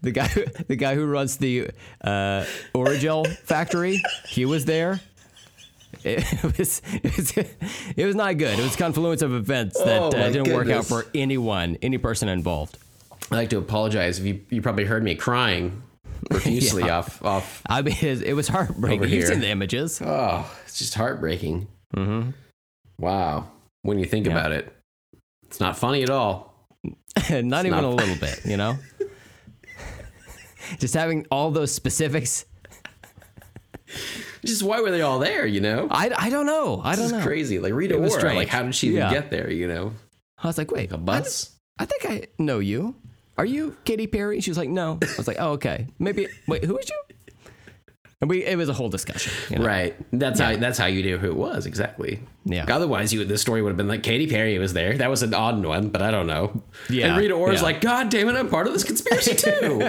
The 0.00 0.10
guy, 0.10 0.26
who, 0.26 0.44
the 0.66 0.74
guy 0.74 0.96
who 0.96 1.06
runs 1.06 1.36
the 1.36 1.70
uh, 2.02 2.44
Origel 2.74 3.24
factory, 3.44 4.02
he 4.26 4.44
was 4.44 4.64
there. 4.64 5.00
It 6.04 6.58
was, 6.58 6.82
it 6.92 7.16
was, 7.16 7.32
it 7.96 8.06
was 8.06 8.14
not 8.16 8.36
good. 8.38 8.58
It 8.58 8.62
was 8.62 8.74
a 8.74 8.78
confluence 8.78 9.22
of 9.22 9.32
events 9.34 9.78
that 9.82 10.00
Oh, 10.00 10.06
uh, 10.08 10.30
didn't 10.30 10.52
work 10.52 10.68
out 10.70 10.84
for 10.86 11.06
anyone, 11.14 11.78
any 11.82 11.98
person 11.98 12.28
involved. 12.28 12.78
I'd 13.30 13.36
like 13.36 13.50
to 13.50 13.58
apologize 13.58 14.18
if 14.18 14.26
you 14.26 14.40
you 14.50 14.60
probably 14.62 14.84
heard 14.84 15.02
me 15.04 15.14
crying 15.14 15.82
profusely 16.30 16.84
Yeah. 16.86 16.98
off 16.98 17.22
off. 17.24 17.62
I 17.66 17.82
mean, 17.82 17.96
it, 18.00 18.34
was 18.34 18.48
heartbreaking. 18.48 19.08
You've 19.08 19.28
seen 19.28 19.40
the 19.40 19.48
images. 19.48 20.02
Oh, 20.04 20.44
it's 20.64 20.78
just 20.78 20.94
heartbreaking. 20.94 21.68
Mm-hmm. 21.96 22.30
Wow. 22.98 23.48
When 23.82 23.98
you 23.98 24.04
think 24.04 24.26
Yeah. 24.26 24.32
about 24.32 24.52
it, 24.52 24.72
it's 25.46 25.60
not 25.60 25.78
funny 25.78 26.02
at 26.02 26.10
all. 26.10 26.54
not 27.30 27.64
even 27.66 27.70
not 27.70 27.84
a 27.84 27.88
little 27.88 28.16
bit, 28.16 28.40
you 28.44 28.56
know? 28.56 28.76
Just 30.78 30.94
having 30.94 31.26
all 31.30 31.50
those 31.50 31.72
specifics. 31.72 32.44
Just 34.44 34.62
why 34.62 34.80
were 34.80 34.90
they 34.90 35.02
all 35.02 35.18
there? 35.18 35.46
You 35.46 35.60
know, 35.60 35.88
I, 35.90 36.10
I 36.16 36.30
don't 36.30 36.46
know. 36.46 36.80
I 36.82 36.90
this 36.96 36.98
don't 36.98 37.06
is 37.06 37.12
know. 37.12 37.22
crazy. 37.22 37.58
Like 37.58 37.72
Rita 37.74 37.94
Ora, 37.96 38.34
like 38.34 38.48
how 38.48 38.62
did 38.62 38.74
she 38.74 38.88
even 38.88 38.98
Yeah. 39.00 39.10
get 39.12 39.30
there? 39.30 39.50
You 39.50 39.68
know, 39.68 39.92
I 40.42 40.46
was 40.48 40.58
like, 40.58 40.70
wait, 40.70 40.90
a 40.92 40.98
bus. 40.98 41.50
I 41.78 41.84
think 41.84 42.04
I 42.06 42.26
know 42.42 42.58
you. 42.58 42.96
Are 43.38 43.44
you 43.46 43.76
Katy 43.84 44.06
Perry? 44.08 44.40
She 44.40 44.50
was 44.50 44.58
like, 44.58 44.68
no. 44.68 44.98
I 45.02 45.06
was 45.16 45.26
like, 45.26 45.38
oh, 45.40 45.52
okay. 45.52 45.86
Maybe, 45.98 46.26
wait, 46.46 46.64
who 46.64 46.76
is 46.76 46.88
you? 46.88 46.96
And 48.20 48.28
we, 48.30 48.44
it 48.44 48.56
was 48.56 48.68
a 48.68 48.72
whole 48.72 48.88
discussion. 48.88 49.32
you 49.50 49.58
know? 49.58 49.64
Right. 49.66 49.96
That's 50.12 50.38
how 50.38 50.54
that's 50.56 50.78
how 50.78 50.86
you 50.86 51.02
knew 51.02 51.18
who 51.18 51.28
it 51.28 51.36
was 51.36 51.66
exactly. 51.66 52.20
Yeah. 52.44 52.66
Otherwise, 52.68 53.12
you 53.12 53.24
this 53.24 53.40
story 53.40 53.62
would 53.62 53.70
have 53.70 53.76
been 53.76 53.88
like 53.88 54.02
Katy 54.04 54.28
Perry 54.28 54.56
was 54.58 54.74
there. 54.74 54.96
That 54.98 55.10
was 55.10 55.22
an 55.24 55.34
odd 55.34 55.64
one, 55.64 55.88
but 55.88 56.02
I 56.02 56.10
don't 56.12 56.28
know. 56.28 56.62
Yeah, 56.88 57.08
And 57.08 57.16
Rita 57.16 57.34
Ora's 57.34 57.60
yeah. 57.60 57.64
like, 57.66 57.80
God 57.80 58.10
damn 58.10 58.28
it, 58.28 58.36
I'm 58.36 58.48
part 58.48 58.66
of 58.68 58.74
this 58.74 58.84
conspiracy 58.84 59.34
too. 59.34 59.88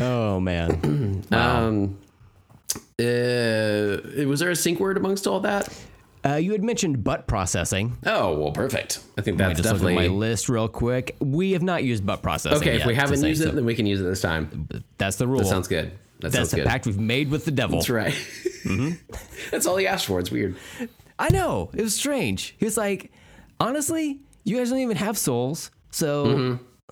Oh, 0.00 0.40
man. 0.40 1.24
Um. 1.32 1.98
Uh, 2.98 3.98
was 4.28 4.40
there 4.40 4.50
a 4.50 4.56
sync 4.56 4.78
word 4.80 4.96
amongst 4.96 5.26
all 5.26 5.40
that? 5.40 5.68
Uh, 6.24 6.34
you 6.36 6.52
had 6.52 6.62
mentioned 6.62 7.02
butt 7.02 7.26
processing. 7.26 7.98
Oh 8.06 8.38
well, 8.38 8.52
perfect. 8.52 9.00
I 9.18 9.22
think 9.22 9.38
that's 9.38 9.48
me 9.48 9.54
just 9.62 9.64
look 9.64 9.74
at 9.74 9.78
definitely 9.86 10.08
my 10.08 10.14
list 10.14 10.48
real 10.48 10.68
quick. 10.68 11.16
We 11.20 11.52
have 11.52 11.62
not 11.62 11.82
used 11.82 12.06
butt 12.06 12.22
processing. 12.22 12.58
okay. 12.58 12.76
If 12.80 12.86
we 12.86 12.94
haven't 12.94 13.18
say, 13.18 13.30
used 13.30 13.42
so 13.42 13.48
it, 13.48 13.54
then 13.56 13.64
we 13.64 13.74
can 13.74 13.86
use 13.86 14.00
it 14.00 14.04
this 14.04 14.20
time. 14.20 14.68
that's 14.98 15.16
the 15.16 15.26
rule. 15.26 15.40
That 15.40 15.46
sounds 15.46 15.66
good. 15.68 15.90
That 16.20 16.30
that's 16.30 16.34
sounds 16.36 16.50
the 16.52 16.56
good. 16.58 16.66
pact 16.66 16.86
we've 16.86 16.98
made 16.98 17.28
with 17.30 17.44
the 17.44 17.50
devil. 17.50 17.78
That's 17.78 17.90
right. 17.90 18.14
Mm-hmm. 18.62 18.92
That's 19.50 19.66
all 19.66 19.76
he 19.76 19.88
asked 19.88 20.06
for. 20.06 20.20
It's 20.20 20.30
weird. 20.30 20.54
I 21.18 21.30
know. 21.30 21.68
It 21.74 21.82
was 21.82 21.96
strange. 21.96 22.54
He 22.58 22.64
was 22.64 22.76
like, 22.76 23.10
honestly, 23.58 24.20
you 24.44 24.56
guys 24.56 24.70
don't 24.70 24.78
even 24.78 24.96
have 24.98 25.18
souls. 25.18 25.72
So 25.90 26.26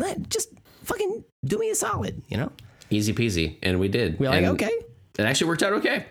Mm-hmm. 0.00 0.22
just 0.28 0.48
fucking 0.82 1.22
do 1.44 1.58
me 1.58 1.70
a 1.70 1.74
solid, 1.74 2.22
you 2.28 2.36
know? 2.36 2.52
Easy 2.90 3.12
peasy, 3.12 3.56
and 3.62 3.78
we 3.80 3.88
did. 3.88 4.18
We're 4.18 4.30
like, 4.30 4.38
And 4.38 4.46
okay. 4.48 4.72
It 5.18 5.22
actually 5.22 5.48
worked 5.48 5.62
out 5.62 5.72
okay. 5.74 6.06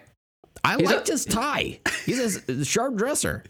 I 0.63 0.77
He's 0.77 0.89
liked 0.89 1.09
a- 1.09 1.13
his 1.13 1.25
tie. 1.25 1.79
He's 2.05 2.37
a 2.49 2.65
sharp 2.65 2.95
dresser. 2.95 3.43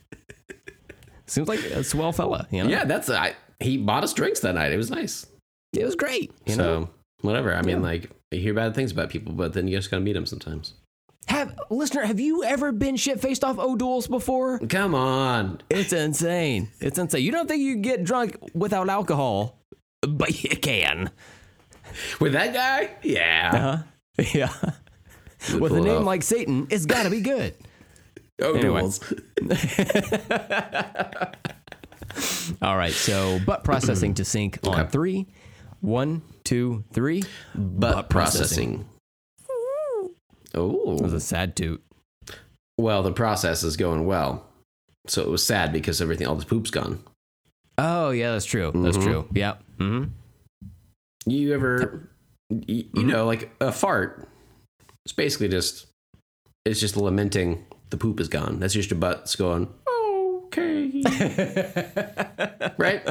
Seems 1.27 1.47
like 1.47 1.59
a 1.59 1.83
swell 1.83 2.11
fella, 2.11 2.47
you 2.51 2.63
know? 2.63 2.69
Yeah, 2.69 2.85
that's 2.85 3.09
I. 3.09 3.35
He 3.59 3.77
bought 3.77 4.03
us 4.03 4.13
drinks 4.13 4.39
that 4.41 4.55
night. 4.55 4.71
It 4.71 4.77
was 4.77 4.89
nice. 4.89 5.25
It 5.73 5.83
was 5.83 5.95
great. 5.95 6.31
You 6.45 6.55
so 6.55 6.61
know? 6.79 6.89
whatever. 7.21 7.53
I 7.53 7.61
mean, 7.61 7.81
like 7.83 8.09
you 8.31 8.39
hear 8.39 8.53
bad 8.53 8.73
things 8.73 8.91
about 8.91 9.09
people, 9.09 9.33
but 9.33 9.53
then 9.53 9.67
you 9.67 9.77
just 9.77 9.91
gotta 9.91 10.01
meet 10.01 10.13
them 10.13 10.25
sometimes. 10.25 10.73
Have 11.27 11.59
listener, 11.69 12.03
have 12.05 12.19
you 12.19 12.43
ever 12.43 12.71
been 12.71 12.95
shit 12.95 13.19
faced 13.19 13.43
off 13.43 13.59
O'Doul's 13.59 14.07
before? 14.07 14.57
Come 14.59 14.95
on. 14.95 15.61
It's 15.69 15.93
insane. 15.93 16.69
It's 16.79 16.97
insane. 16.97 17.23
You 17.23 17.31
don't 17.31 17.47
think 17.47 17.61
you 17.61 17.75
get 17.75 18.03
drunk 18.03 18.37
without 18.55 18.89
alcohol, 18.89 19.59
but 20.01 20.43
you 20.43 20.57
can. 20.57 21.11
With 22.19 22.33
that 22.33 22.53
guy? 22.53 22.91
Yeah. 23.03 23.51
Huh? 23.51 23.77
Yeah. 24.33 24.53
With 25.57 25.71
a 25.71 25.79
name 25.81 25.99
off. 25.99 26.05
like 26.05 26.23
Satan, 26.23 26.67
it's 26.69 26.85
got 26.85 27.03
to 27.03 27.09
be 27.09 27.21
good. 27.21 27.53
Oh, 28.41 28.53
Anyway. 28.53 28.79
duels. 28.79 29.01
All 32.61 32.77
right. 32.77 32.93
So 32.93 33.39
butt 33.45 33.63
processing 33.63 34.13
to 34.15 34.25
sync 34.25 34.59
on 34.67 34.79
Okay. 34.81 34.89
three. 34.89 35.27
One, 35.81 36.21
two, 36.43 36.83
three. 36.93 37.23
Butt 37.55 38.09
processing. 38.09 38.87
Oh. 39.49 40.11
It 40.53 40.57
was 41.01 41.13
Oh. 41.13 41.17
a 41.17 41.19
sad 41.19 41.55
toot. 41.55 41.83
Well, 42.77 43.03
the 43.03 43.11
process 43.11 43.63
is 43.63 43.77
going 43.77 44.05
well. 44.05 44.45
So 45.07 45.21
it 45.21 45.29
was 45.29 45.45
sad 45.45 45.71
because 45.73 46.01
everything, 46.01 46.27
all 46.27 46.35
the 46.35 46.45
poop's 46.45 46.71
gone. 46.71 47.03
Oh 47.77 48.09
yeah, 48.11 48.31
that's 48.31 48.45
true. 48.45 48.71
That's 48.73 48.97
Mhm. 48.97 49.03
true. 49.03 49.27
Yeah. 49.33 49.55
hmm 49.77 50.03
You 51.25 51.53
ever, 51.53 52.09
you, 52.49 52.85
you 52.93 53.03
know, 53.03 53.25
like 53.25 53.51
a 53.59 53.71
fart. 53.71 54.27
It's 55.05 55.13
basically 55.13 55.49
just, 55.49 55.87
it's 56.65 56.79
just 56.79 56.97
lamenting 56.97 57.65
the 57.89 57.97
poop 57.97 58.19
is 58.19 58.27
gone. 58.27 58.59
That's 58.59 58.73
just 58.73 58.91
your 58.91 58.99
butt's 58.99 59.35
going, 59.35 59.73
okay. 60.45 61.01
right? 62.77 63.07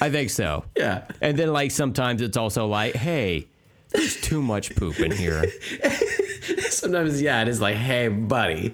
I 0.00 0.10
think 0.10 0.30
so. 0.30 0.64
Yeah. 0.76 1.06
And 1.20 1.38
then 1.38 1.52
like 1.52 1.70
sometimes 1.70 2.22
it's 2.22 2.36
also 2.36 2.66
like, 2.66 2.94
hey, 2.94 3.48
there's 3.92 4.20
too 4.20 4.42
much 4.42 4.74
poop 4.74 4.98
in 5.00 5.10
here. 5.10 5.44
Sometimes, 6.70 7.20
yeah, 7.20 7.42
it 7.42 7.48
is 7.48 7.60
like, 7.60 7.76
hey, 7.76 8.08
buddy. 8.08 8.70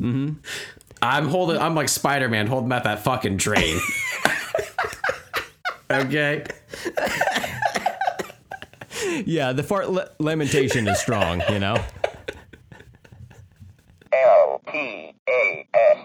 Mm-hmm. 0.00 0.34
I'm 1.02 1.28
holding, 1.28 1.58
I'm 1.58 1.74
like 1.74 1.88
Spider 1.88 2.28
Man 2.28 2.46
holding 2.46 2.72
out 2.72 2.84
that 2.84 3.02
fucking 3.02 3.38
train. 3.38 3.80
okay 5.90 6.44
yeah, 9.26 9.52
the 9.52 9.62
fart 9.62 9.88
lamentation 10.20 10.88
is 10.88 11.00
strong, 11.00 11.42
you 11.50 11.58
know? 11.58 11.76
L 14.12 14.60
P 14.66 15.14
A 15.28 15.68
S 15.74 15.98